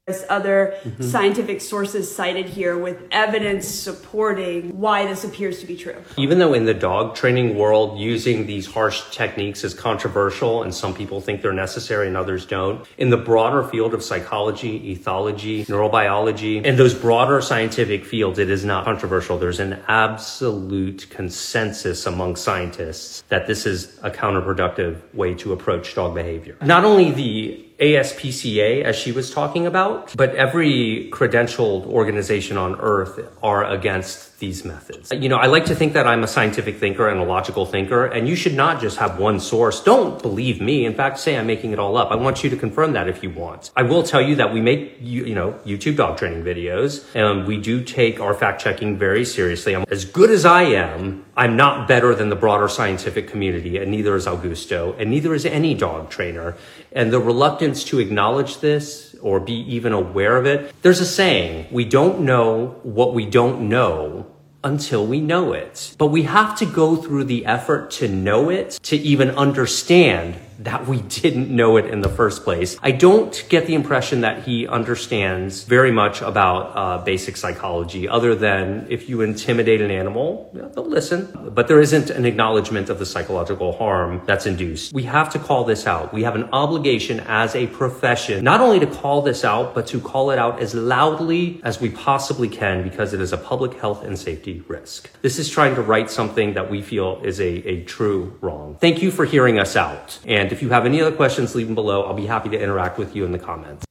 There's 0.06 0.22
other 0.28 0.76
mm-hmm. 0.84 1.02
scientific 1.02 1.60
sources 1.60 2.14
cited 2.14 2.48
here 2.48 2.78
with 2.78 3.08
evidence 3.10 3.66
supporting 3.66 4.78
why 4.78 5.04
this 5.04 5.24
appears 5.24 5.58
to 5.58 5.66
be 5.66 5.76
true. 5.76 5.96
Even 6.16 6.38
though 6.38 6.54
in 6.54 6.64
the 6.64 6.74
dog 6.74 7.16
training 7.16 7.56
world, 7.56 7.98
using 7.98 8.46
these 8.46 8.66
harsh 8.66 9.02
techniques 9.10 9.64
is 9.64 9.74
controversial 9.74 10.62
and 10.62 10.72
some 10.72 10.94
people 10.94 11.20
think 11.20 11.42
they're 11.42 11.52
necessary 11.52 12.06
and 12.06 12.16
others 12.16 12.46
don't, 12.46 12.86
in 12.98 13.10
the 13.10 13.16
broader 13.16 13.64
field 13.64 13.94
of 13.94 14.04
psychology, 14.04 14.94
ethology, 14.94 15.66
neurobiology, 15.66 16.64
and 16.64 16.78
those 16.78 16.94
broader 16.94 17.40
scientific 17.40 18.04
fields, 18.04 18.38
it 18.38 18.48
is 18.48 18.64
not 18.64 18.84
controversial. 18.84 19.36
There's 19.36 19.58
an 19.58 19.82
absolute 19.88 21.10
consensus 21.10 22.06
among 22.06 22.36
scientists 22.36 23.24
that 23.28 23.48
this 23.48 23.66
is 23.66 23.98
a 24.04 24.10
counterproductive 24.12 25.12
way 25.14 25.34
to 25.34 25.52
approach 25.52 25.96
dog 25.96 26.14
behavior. 26.14 26.56
Not 26.62 26.84
only 26.84 27.10
the 27.10 27.65
ASPCA, 27.78 28.82
as 28.82 28.96
she 28.96 29.12
was 29.12 29.30
talking 29.30 29.66
about, 29.66 30.16
but 30.16 30.34
every 30.34 31.10
credentialed 31.12 31.86
organization 31.86 32.56
on 32.56 32.76
earth 32.80 33.20
are 33.42 33.64
against 33.64 34.35
these 34.38 34.64
methods. 34.64 35.10
You 35.12 35.28
know, 35.28 35.36
I 35.36 35.46
like 35.46 35.64
to 35.66 35.74
think 35.74 35.94
that 35.94 36.06
I'm 36.06 36.22
a 36.22 36.26
scientific 36.26 36.76
thinker 36.76 37.08
and 37.08 37.20
a 37.20 37.24
logical 37.24 37.64
thinker, 37.64 38.06
and 38.06 38.28
you 38.28 38.36
should 38.36 38.54
not 38.54 38.80
just 38.80 38.98
have 38.98 39.18
one 39.18 39.40
source. 39.40 39.82
Don't 39.82 40.20
believe 40.20 40.60
me. 40.60 40.84
In 40.84 40.94
fact, 40.94 41.18
say 41.18 41.36
I'm 41.36 41.46
making 41.46 41.72
it 41.72 41.78
all 41.78 41.96
up. 41.96 42.10
I 42.10 42.16
want 42.16 42.44
you 42.44 42.50
to 42.50 42.56
confirm 42.56 42.92
that 42.92 43.08
if 43.08 43.22
you 43.22 43.30
want. 43.30 43.70
I 43.76 43.82
will 43.82 44.02
tell 44.02 44.20
you 44.20 44.36
that 44.36 44.52
we 44.52 44.60
make, 44.60 44.98
you, 45.00 45.24
you 45.24 45.34
know, 45.34 45.52
YouTube 45.64 45.96
dog 45.96 46.18
training 46.18 46.44
videos, 46.44 47.04
and 47.14 47.46
we 47.46 47.56
do 47.58 47.82
take 47.82 48.20
our 48.20 48.34
fact 48.34 48.60
checking 48.60 48.98
very 48.98 49.24
seriously. 49.24 49.74
I'm, 49.74 49.84
as 49.90 50.04
good 50.04 50.30
as 50.30 50.44
I 50.44 50.62
am, 50.62 51.24
I'm 51.36 51.56
not 51.56 51.88
better 51.88 52.14
than 52.14 52.28
the 52.28 52.36
broader 52.36 52.68
scientific 52.68 53.28
community, 53.28 53.78
and 53.78 53.90
neither 53.90 54.16
is 54.16 54.26
Augusto, 54.26 54.98
and 54.98 55.10
neither 55.10 55.34
is 55.34 55.46
any 55.46 55.74
dog 55.74 56.10
trainer. 56.10 56.56
And 56.92 57.12
the 57.12 57.20
reluctance 57.20 57.84
to 57.84 57.98
acknowledge 57.98 58.60
this 58.60 59.15
or 59.20 59.40
be 59.40 59.54
even 59.54 59.92
aware 59.92 60.36
of 60.36 60.46
it, 60.46 60.74
there's 60.82 61.00
a 61.00 61.06
saying, 61.06 61.66
we 61.70 61.84
don't 61.84 62.20
know 62.20 62.78
what 62.82 63.14
we 63.14 63.26
don't 63.26 63.68
know 63.68 64.26
until 64.64 65.06
we 65.06 65.20
know 65.20 65.52
it. 65.52 65.94
But 65.98 66.08
we 66.08 66.24
have 66.24 66.56
to 66.58 66.66
go 66.66 66.96
through 66.96 67.24
the 67.24 67.46
effort 67.46 67.90
to 67.92 68.08
know 68.08 68.50
it, 68.50 68.72
to 68.84 68.96
even 68.96 69.30
understand 69.30 70.36
that 70.58 70.86
we 70.86 71.00
didn't 71.02 71.54
know 71.54 71.76
it 71.76 71.86
in 71.86 72.00
the 72.00 72.08
first 72.08 72.44
place. 72.44 72.76
I 72.82 72.90
don't 72.92 73.44
get 73.48 73.66
the 73.66 73.74
impression 73.74 74.22
that 74.22 74.44
he 74.44 74.66
understands 74.66 75.64
very 75.64 75.90
much 75.90 76.22
about 76.22 76.76
uh, 76.76 77.04
basic 77.04 77.36
psychology, 77.36 78.08
other 78.08 78.34
than 78.34 78.86
if 78.90 79.08
you 79.08 79.20
intimidate 79.20 79.80
an 79.80 79.90
animal, 79.90 80.50
they'll 80.52 80.84
listen. 80.84 81.50
But 81.54 81.68
there 81.68 81.80
isn't 81.80 82.10
an 82.10 82.24
acknowledgement 82.24 82.90
of 82.90 82.98
the 82.98 83.06
psychological 83.06 83.72
harm 83.72 84.22
that's 84.26 84.46
induced. 84.46 84.92
We 84.92 85.04
have 85.04 85.30
to 85.30 85.38
call 85.38 85.64
this 85.64 85.86
out. 85.86 86.12
We 86.12 86.22
have 86.22 86.34
an 86.34 86.48
obligation 86.52 87.20
as 87.20 87.54
a 87.54 87.66
profession, 87.66 88.44
not 88.44 88.60
only 88.60 88.80
to 88.80 88.86
call 88.86 89.22
this 89.22 89.44
out, 89.44 89.74
but 89.74 89.86
to 89.88 90.00
call 90.00 90.30
it 90.30 90.38
out 90.38 90.60
as 90.60 90.74
loudly 90.74 91.60
as 91.64 91.80
we 91.80 91.90
possibly 91.90 92.48
can 92.48 92.82
because 92.82 93.12
it 93.12 93.20
is 93.20 93.32
a 93.32 93.38
public 93.38 93.74
health 93.74 94.04
and 94.04 94.18
safety 94.18 94.64
risk. 94.68 95.10
This 95.22 95.38
is 95.38 95.48
trying 95.48 95.74
to 95.74 95.82
right 95.82 96.10
something 96.10 96.54
that 96.54 96.70
we 96.70 96.82
feel 96.82 97.20
is 97.24 97.40
a, 97.40 97.48
a 97.68 97.84
true 97.84 98.36
wrong. 98.40 98.76
Thank 98.80 99.02
you 99.02 99.10
for 99.10 99.24
hearing 99.24 99.58
us 99.58 99.76
out. 99.76 100.18
And 100.26 100.45
if 100.52 100.62
you 100.62 100.68
have 100.70 100.86
any 100.86 101.00
other 101.00 101.14
questions, 101.14 101.54
leave 101.54 101.66
them 101.66 101.74
below. 101.74 102.04
I'll 102.04 102.14
be 102.14 102.26
happy 102.26 102.48
to 102.50 102.60
interact 102.60 102.98
with 102.98 103.14
you 103.16 103.24
in 103.24 103.32
the 103.32 103.38
comments. 103.38 103.84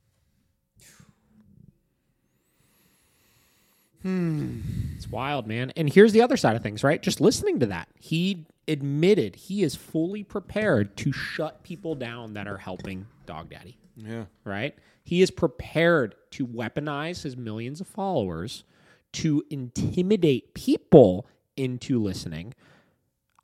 Hmm. 4.01 4.59
It's 4.95 5.09
wild, 5.09 5.47
man. 5.47 5.71
And 5.75 5.91
here's 5.91 6.13
the 6.13 6.21
other 6.21 6.37
side 6.37 6.55
of 6.55 6.61
things, 6.63 6.83
right? 6.83 7.01
Just 7.01 7.19
listening 7.19 7.59
to 7.59 7.65
that, 7.67 7.87
he 7.99 8.45
admitted 8.67 9.35
he 9.35 9.63
is 9.63 9.75
fully 9.75 10.23
prepared 10.23 10.95
to 10.97 11.11
shut 11.11 11.63
people 11.63 11.95
down 11.95 12.33
that 12.33 12.47
are 12.47 12.57
helping 12.57 13.07
Dog 13.25 13.49
Daddy, 13.49 13.77
Yeah. 13.95 14.25
right? 14.43 14.75
He 15.03 15.21
is 15.21 15.31
prepared 15.31 16.15
to 16.31 16.45
weaponize 16.47 17.23
his 17.23 17.35
millions 17.37 17.81
of 17.81 17.87
followers 17.87 18.63
to 19.13 19.43
intimidate 19.49 20.53
people 20.53 21.27
into 21.57 21.99
listening. 22.01 22.53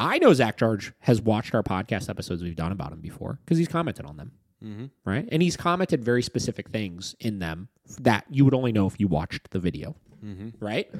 I 0.02 0.18
know 0.18 0.34
Zak 0.34 0.58
George 0.58 0.94
has 1.00 1.22
watched 1.22 1.54
our 1.54 1.62
podcast 1.62 2.10
episodes 2.10 2.42
we've 2.42 2.56
done 2.56 2.72
about 2.72 2.92
him 2.92 3.02
before 3.02 3.40
because 3.46 3.60
he's 3.60 3.68
commented 3.68 4.06
on 4.06 4.18
them. 4.18 4.32
Mm-hmm. 4.64 4.86
Right. 5.06 5.30
And 5.32 5.42
he's 5.42 5.56
commented 5.56 6.04
very 6.04 6.24
specific 6.24 6.70
things 6.70 7.16
in 7.20 7.40
them 7.40 7.68
that 8.00 8.26
you 8.30 8.44
would 8.46 8.54
only 8.54 8.72
know 8.72 8.88
if 8.88 9.00
you 9.00 9.08
watched 9.08 9.52
the 9.52 9.60
video. 9.60 9.96
Mm-hmm. 10.26 10.50
Right. 10.64 10.92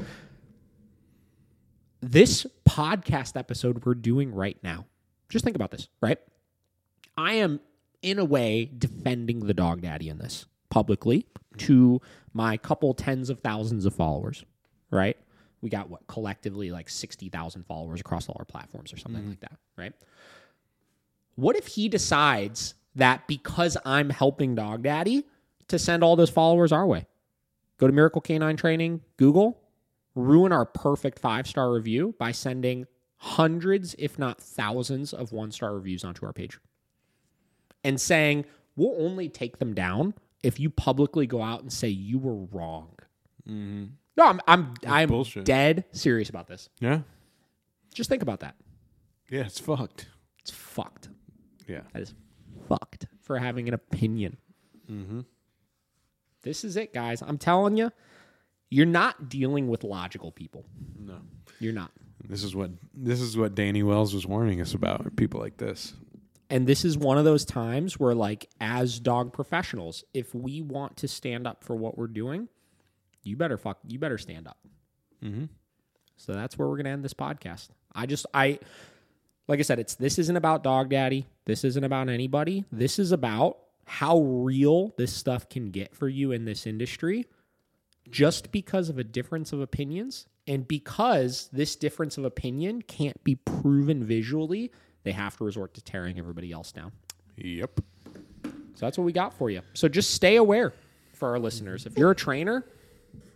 This 2.02 2.46
podcast 2.68 3.38
episode 3.38 3.86
we're 3.86 3.96
doing 3.96 4.34
right 4.34 4.58
now, 4.64 4.86
just 5.30 5.46
think 5.46 5.56
about 5.56 5.72
this, 5.72 5.88
right? 6.02 6.18
I 7.18 7.34
am, 7.34 7.60
in 8.02 8.20
a 8.20 8.26
way, 8.26 8.66
defending 8.66 9.46
the 9.46 9.54
dog 9.54 9.82
daddy 9.82 10.10
in 10.10 10.18
this 10.18 10.46
publicly 10.70 11.28
to 11.58 12.02
my 12.34 12.58
couple 12.58 12.94
tens 12.94 13.30
of 13.30 13.40
thousands 13.40 13.86
of 13.86 13.94
followers, 13.94 14.46
right? 14.90 15.18
We 15.62 15.70
got 15.70 15.90
what 15.90 16.08
collectively 16.08 16.72
like 16.72 16.90
60,000 16.90 17.66
followers 17.66 18.02
across 18.02 18.28
all 18.28 18.36
our 18.40 18.46
platforms 18.46 18.94
or 18.94 18.98
something 18.98 19.22
mm-hmm. 19.22 19.30
like 19.32 19.42
that, 19.42 19.58
right? 19.78 19.94
What 21.36 21.56
if 21.56 21.68
he 21.68 21.88
decides 21.88 22.74
that 22.96 23.28
because 23.28 23.78
I'm 23.86 24.10
helping 24.10 24.56
Dog 24.56 24.84
Daddy 24.84 25.26
to 25.68 25.80
send 25.80 26.04
all 26.04 26.16
those 26.16 26.30
followers 26.30 26.72
our 26.72 26.86
way? 26.86 27.06
Go 27.78 27.88
to 27.88 27.94
Miracle 27.94 28.22
Canine 28.22 28.58
Training, 28.58 29.02
Google, 29.18 29.60
ruin 30.16 30.52
our 30.52 30.66
perfect 30.66 31.20
five 31.20 31.48
star 31.48 31.72
review 31.72 32.16
by 32.20 32.32
sending 32.32 32.86
hundreds, 33.18 33.96
if 34.00 34.18
not 34.18 34.42
thousands, 34.42 35.14
of 35.14 35.32
one 35.32 35.52
star 35.52 35.76
reviews 35.76 36.04
onto 36.04 36.26
our 36.26 36.34
page 36.34 36.58
and 37.84 38.00
saying, 38.00 38.46
we'll 38.76 38.96
only 39.00 39.30
take 39.30 39.60
them 39.60 39.74
down 39.74 40.14
if 40.44 40.60
you 40.60 40.70
publicly 40.70 41.28
go 41.28 41.42
out 41.42 41.62
and 41.62 41.72
say 41.72 41.88
you 41.88 42.18
were 42.18 42.46
wrong. 42.52 42.96
Mm-hmm. 43.48 43.86
No, 44.18 44.26
I'm 44.26 44.42
I'm 44.48 44.74
I'm 44.86 45.10
bullshit. 45.10 45.46
dead 45.46 45.86
serious 45.92 46.30
about 46.30 46.48
this. 46.48 46.70
Yeah. 46.80 47.02
Just 47.94 48.10
think 48.10 48.22
about 48.22 48.42
that. 48.42 48.56
Yeah. 49.30 49.42
It's 49.42 49.60
fucked. 49.60 50.08
It's 50.40 50.52
fucked. 50.52 51.10
Yeah. 51.68 51.82
That 51.94 52.02
is 52.02 52.14
fucked 52.68 53.08
for 53.22 53.38
having 53.38 53.68
an 53.68 53.74
opinion. 53.74 54.38
Mm-hmm. 54.90 55.22
This 56.44 56.64
is 56.64 56.76
it, 56.76 56.94
guys. 56.94 57.22
I'm 57.22 57.38
telling 57.38 57.78
you, 57.78 57.92
you're 58.70 58.86
not 58.86 59.30
dealing 59.30 59.68
with 59.68 59.84
logical 59.84 60.32
people. 60.32 60.66
No. 61.00 61.20
You're 61.60 61.74
not. 61.74 61.92
This 62.28 62.44
is 62.44 62.56
what 62.56 62.72
this 62.94 63.22
is 63.22 63.38
what 63.38 63.56
Danny 63.56 63.84
Wells 63.84 64.14
was 64.14 64.26
warning 64.26 64.62
us 64.62 64.74
about. 64.74 65.16
People 65.16 65.40
like 65.40 65.58
this. 65.58 65.94
And 66.50 66.68
this 66.68 66.84
is 66.84 66.98
one 66.98 67.18
of 67.18 67.24
those 67.24 67.46
times 67.46 67.98
where, 67.98 68.14
like, 68.14 68.50
as 68.60 69.00
dog 69.00 69.32
professionals, 69.32 70.04
if 70.14 70.36
we 70.36 70.62
want 70.62 70.98
to 70.98 71.08
stand 71.08 71.48
up 71.48 71.64
for 71.64 71.78
what 71.78 71.98
we're 71.98 72.08
doing, 72.08 72.50
you 73.24 73.38
better 73.38 73.58
fuck, 73.58 73.80
you 73.88 74.00
better 74.00 74.18
stand 74.18 74.48
up. 74.48 74.58
Mm-hmm. 75.24 75.46
So 76.18 76.34
that's 76.34 76.58
where 76.58 76.68
we're 76.68 76.78
gonna 76.78 76.90
end 76.90 77.04
this 77.04 77.14
podcast. 77.14 77.70
I 77.94 78.06
just, 78.06 78.26
I, 78.34 78.60
like 79.48 79.60
I 79.60 79.64
said, 79.64 79.80
it's 79.80 79.96
this 79.96 80.20
isn't 80.20 80.36
about 80.36 80.64
Dog 80.64 80.90
Daddy. 80.90 81.28
This 81.46 81.64
isn't 81.64 81.84
about 81.84 82.10
anybody. 82.10 82.66
This 82.72 83.00
is 83.00 83.12
about 83.12 83.58
how 83.86 84.20
real 84.20 84.94
this 84.98 85.12
stuff 85.14 85.50
can 85.50 85.72
get 85.72 85.96
for 85.96 86.08
you 86.08 86.32
in 86.32 86.46
this 86.46 86.66
industry, 86.66 87.26
just 88.10 88.52
because 88.52 88.90
of 88.90 88.98
a 88.98 89.04
difference 89.04 89.52
of 89.52 89.60
opinions, 89.60 90.28
and 90.48 90.68
because 90.68 91.50
this 91.52 91.76
difference 91.76 92.18
of 92.18 92.26
opinion 92.26 92.82
can't 92.82 93.22
be 93.24 93.36
proven 93.36 94.04
visually 94.04 94.72
they 95.04 95.12
have 95.12 95.38
to 95.38 95.44
resort 95.44 95.74
to 95.76 95.82
tearing 95.82 96.20
everybody 96.20 96.52
else 96.52 96.72
down. 96.72 96.92
Yep. 97.38 97.82
So 98.44 98.86
that's 98.86 98.98
what 98.98 99.04
we 99.04 99.12
got 99.12 99.34
for 99.34 99.50
you. 99.50 99.62
So 99.74 99.88
just 99.88 100.12
stay 100.12 100.36
aware 100.36 100.74
for 101.14 101.30
our 101.30 101.40
listeners. 101.40 101.86
If 101.86 101.98
you're 101.98 102.12
a 102.12 102.16
trainer, 102.16 102.66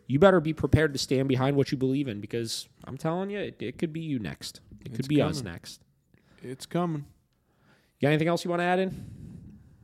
you 0.07 0.19
better 0.19 0.40
be 0.40 0.53
prepared 0.53 0.94
to 0.94 0.99
stand 0.99 1.27
behind 1.27 1.56
what 1.57 1.72
you 1.72 1.77
believe 1.77 2.07
in 2.07 2.22
because 2.22 2.68
I'm 2.86 2.98
telling 2.98 3.30
you, 3.30 3.40
it, 3.40 3.56
it 3.60 3.77
could 3.77 3.91
be 3.94 4.02
you 4.02 4.19
next. 4.19 4.61
It 4.82 4.91
could 4.91 4.99
It's 4.99 5.07
be 5.07 5.22
us 5.22 5.41
next. 5.41 5.82
It's 6.44 6.65
coming. 6.65 7.06
You 7.99 8.07
got 8.07 8.10
anything 8.10 8.27
else 8.27 8.44
you 8.44 8.49
want 8.49 8.60
to 8.60 8.65
add 8.65 8.80
in? 8.80 9.06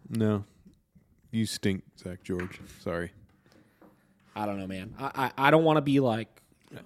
No. 0.09 0.43
You 1.31 1.45
stink, 1.45 1.83
Zak 1.97 2.23
George. 2.23 2.59
Sorry. 2.81 3.11
I 4.35 4.45
don't 4.45 4.59
know, 4.59 4.67
man. 4.67 4.93
I 4.99 5.31
I, 5.37 5.47
I 5.47 5.51
don't 5.51 5.63
want 5.63 5.77
to 5.77 5.81
be 5.81 5.99
like, 5.99 6.27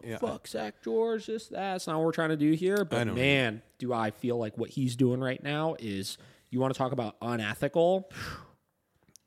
Yeah. 0.03 0.17
fuck 0.17 0.47
Zak 0.47 0.81
George, 0.83 1.25
this, 1.25 1.47
that. 1.47 1.57
That's 1.73 1.87
not 1.87 1.97
what 1.97 2.05
we're 2.05 2.11
trying 2.11 2.29
to 2.29 2.37
do 2.37 2.51
here. 2.53 2.85
But 2.85 3.07
man, 3.07 3.61
do 3.79 3.91
I 3.91 4.11
feel 4.11 4.37
like 4.37 4.57
what 4.57 4.69
he's 4.69 4.95
doing 4.95 5.19
right 5.19 5.41
now 5.43 5.75
is 5.79 6.17
you 6.51 6.59
want 6.59 6.73
to 6.73 6.77
talk 6.77 6.91
about 6.91 7.15
unethical? 7.21 8.09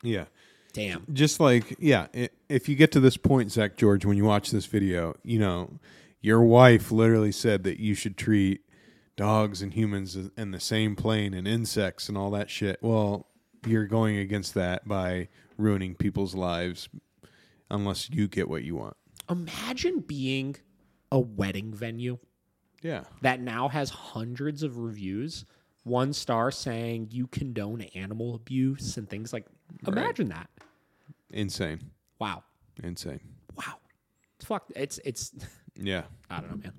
Yeah. 0.02 0.24
Damn. 0.78 1.06
Just 1.12 1.40
like, 1.40 1.76
yeah, 1.78 2.06
if 2.48 2.68
you 2.68 2.76
get 2.76 2.92
to 2.92 3.00
this 3.00 3.16
point, 3.16 3.50
Zak 3.52 3.76
George, 3.76 4.04
when 4.04 4.16
you 4.16 4.24
watch 4.24 4.50
this 4.50 4.66
video, 4.66 5.14
you 5.22 5.38
know, 5.38 5.78
your 6.20 6.42
wife 6.42 6.90
literally 6.90 7.32
said 7.32 7.62
that 7.64 7.78
you 7.80 7.94
should 7.94 8.16
treat 8.16 8.62
dogs 9.16 9.60
and 9.62 9.74
humans 9.74 10.16
in 10.36 10.50
the 10.52 10.60
same 10.60 10.94
plane 10.96 11.34
and 11.34 11.46
insects 11.48 12.08
and 12.08 12.16
all 12.16 12.30
that 12.30 12.48
shit. 12.50 12.78
Well, 12.82 13.26
you're 13.66 13.86
going 13.86 14.16
against 14.16 14.54
that 14.54 14.86
by 14.86 15.28
ruining 15.56 15.94
people's 15.96 16.34
lives 16.34 16.88
unless 17.70 18.08
you 18.10 18.28
get 18.28 18.48
what 18.48 18.62
you 18.64 18.76
want. 18.76 18.96
Imagine 19.28 20.00
being 20.00 20.56
a 21.10 21.18
wedding 21.18 21.72
venue 21.74 22.18
Yeah. 22.82 23.04
that 23.22 23.40
now 23.40 23.68
has 23.68 23.90
hundreds 23.90 24.62
of 24.62 24.78
reviews, 24.78 25.44
one 25.82 26.12
star 26.12 26.50
saying 26.50 27.08
you 27.10 27.26
condone 27.26 27.82
animal 27.94 28.34
abuse 28.34 28.96
and 28.96 29.08
things 29.08 29.32
like. 29.32 29.46
Imagine 29.86 30.28
that. 30.28 30.48
Insane. 31.30 31.80
Wow, 32.18 32.42
Insane. 32.82 33.20
wow. 33.56 33.74
It's 34.38 34.46
fuck. 34.46 34.64
It's 34.74 34.98
it's. 35.04 35.32
Yeah. 35.80 36.02
I 36.30 36.40
don't 36.40 36.50
know, 36.50 36.56
man. 36.56 36.72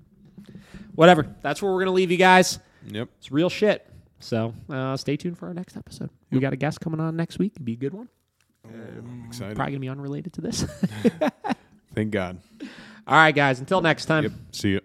Whatever. 0.94 1.26
That's 1.42 1.62
where 1.62 1.72
we're 1.72 1.80
gonna 1.80 1.92
leave 1.92 2.10
you 2.10 2.16
guys. 2.16 2.58
Yep. 2.86 3.08
It's 3.18 3.32
real 3.32 3.48
shit. 3.48 3.86
So 4.18 4.52
uh, 4.68 4.96
stay 4.96 5.16
tuned 5.16 5.38
for 5.38 5.46
our 5.48 5.54
next 5.54 5.76
episode. 5.76 6.10
We 6.30 6.38
got 6.40 6.52
a 6.52 6.56
guest 6.56 6.80
coming 6.80 7.00
on 7.00 7.16
next 7.16 7.38
week. 7.38 7.52
It'd 7.54 7.64
be 7.64 7.72
a 7.72 7.76
good 7.76 7.94
one. 7.94 8.08
I'm 8.64 9.24
excited. 9.26 9.56
Probably 9.56 9.72
gonna 9.72 9.80
be 9.80 9.88
unrelated 9.88 10.32
to 10.34 10.40
this. 10.42 10.62
Thank 11.94 12.10
God. 12.10 12.38
All 13.06 13.16
right, 13.16 13.34
guys. 13.34 13.58
Until 13.60 13.80
next 13.80 14.04
time. 14.06 14.24
Yep. 14.24 14.32
See 14.52 14.68
you. 14.70 14.80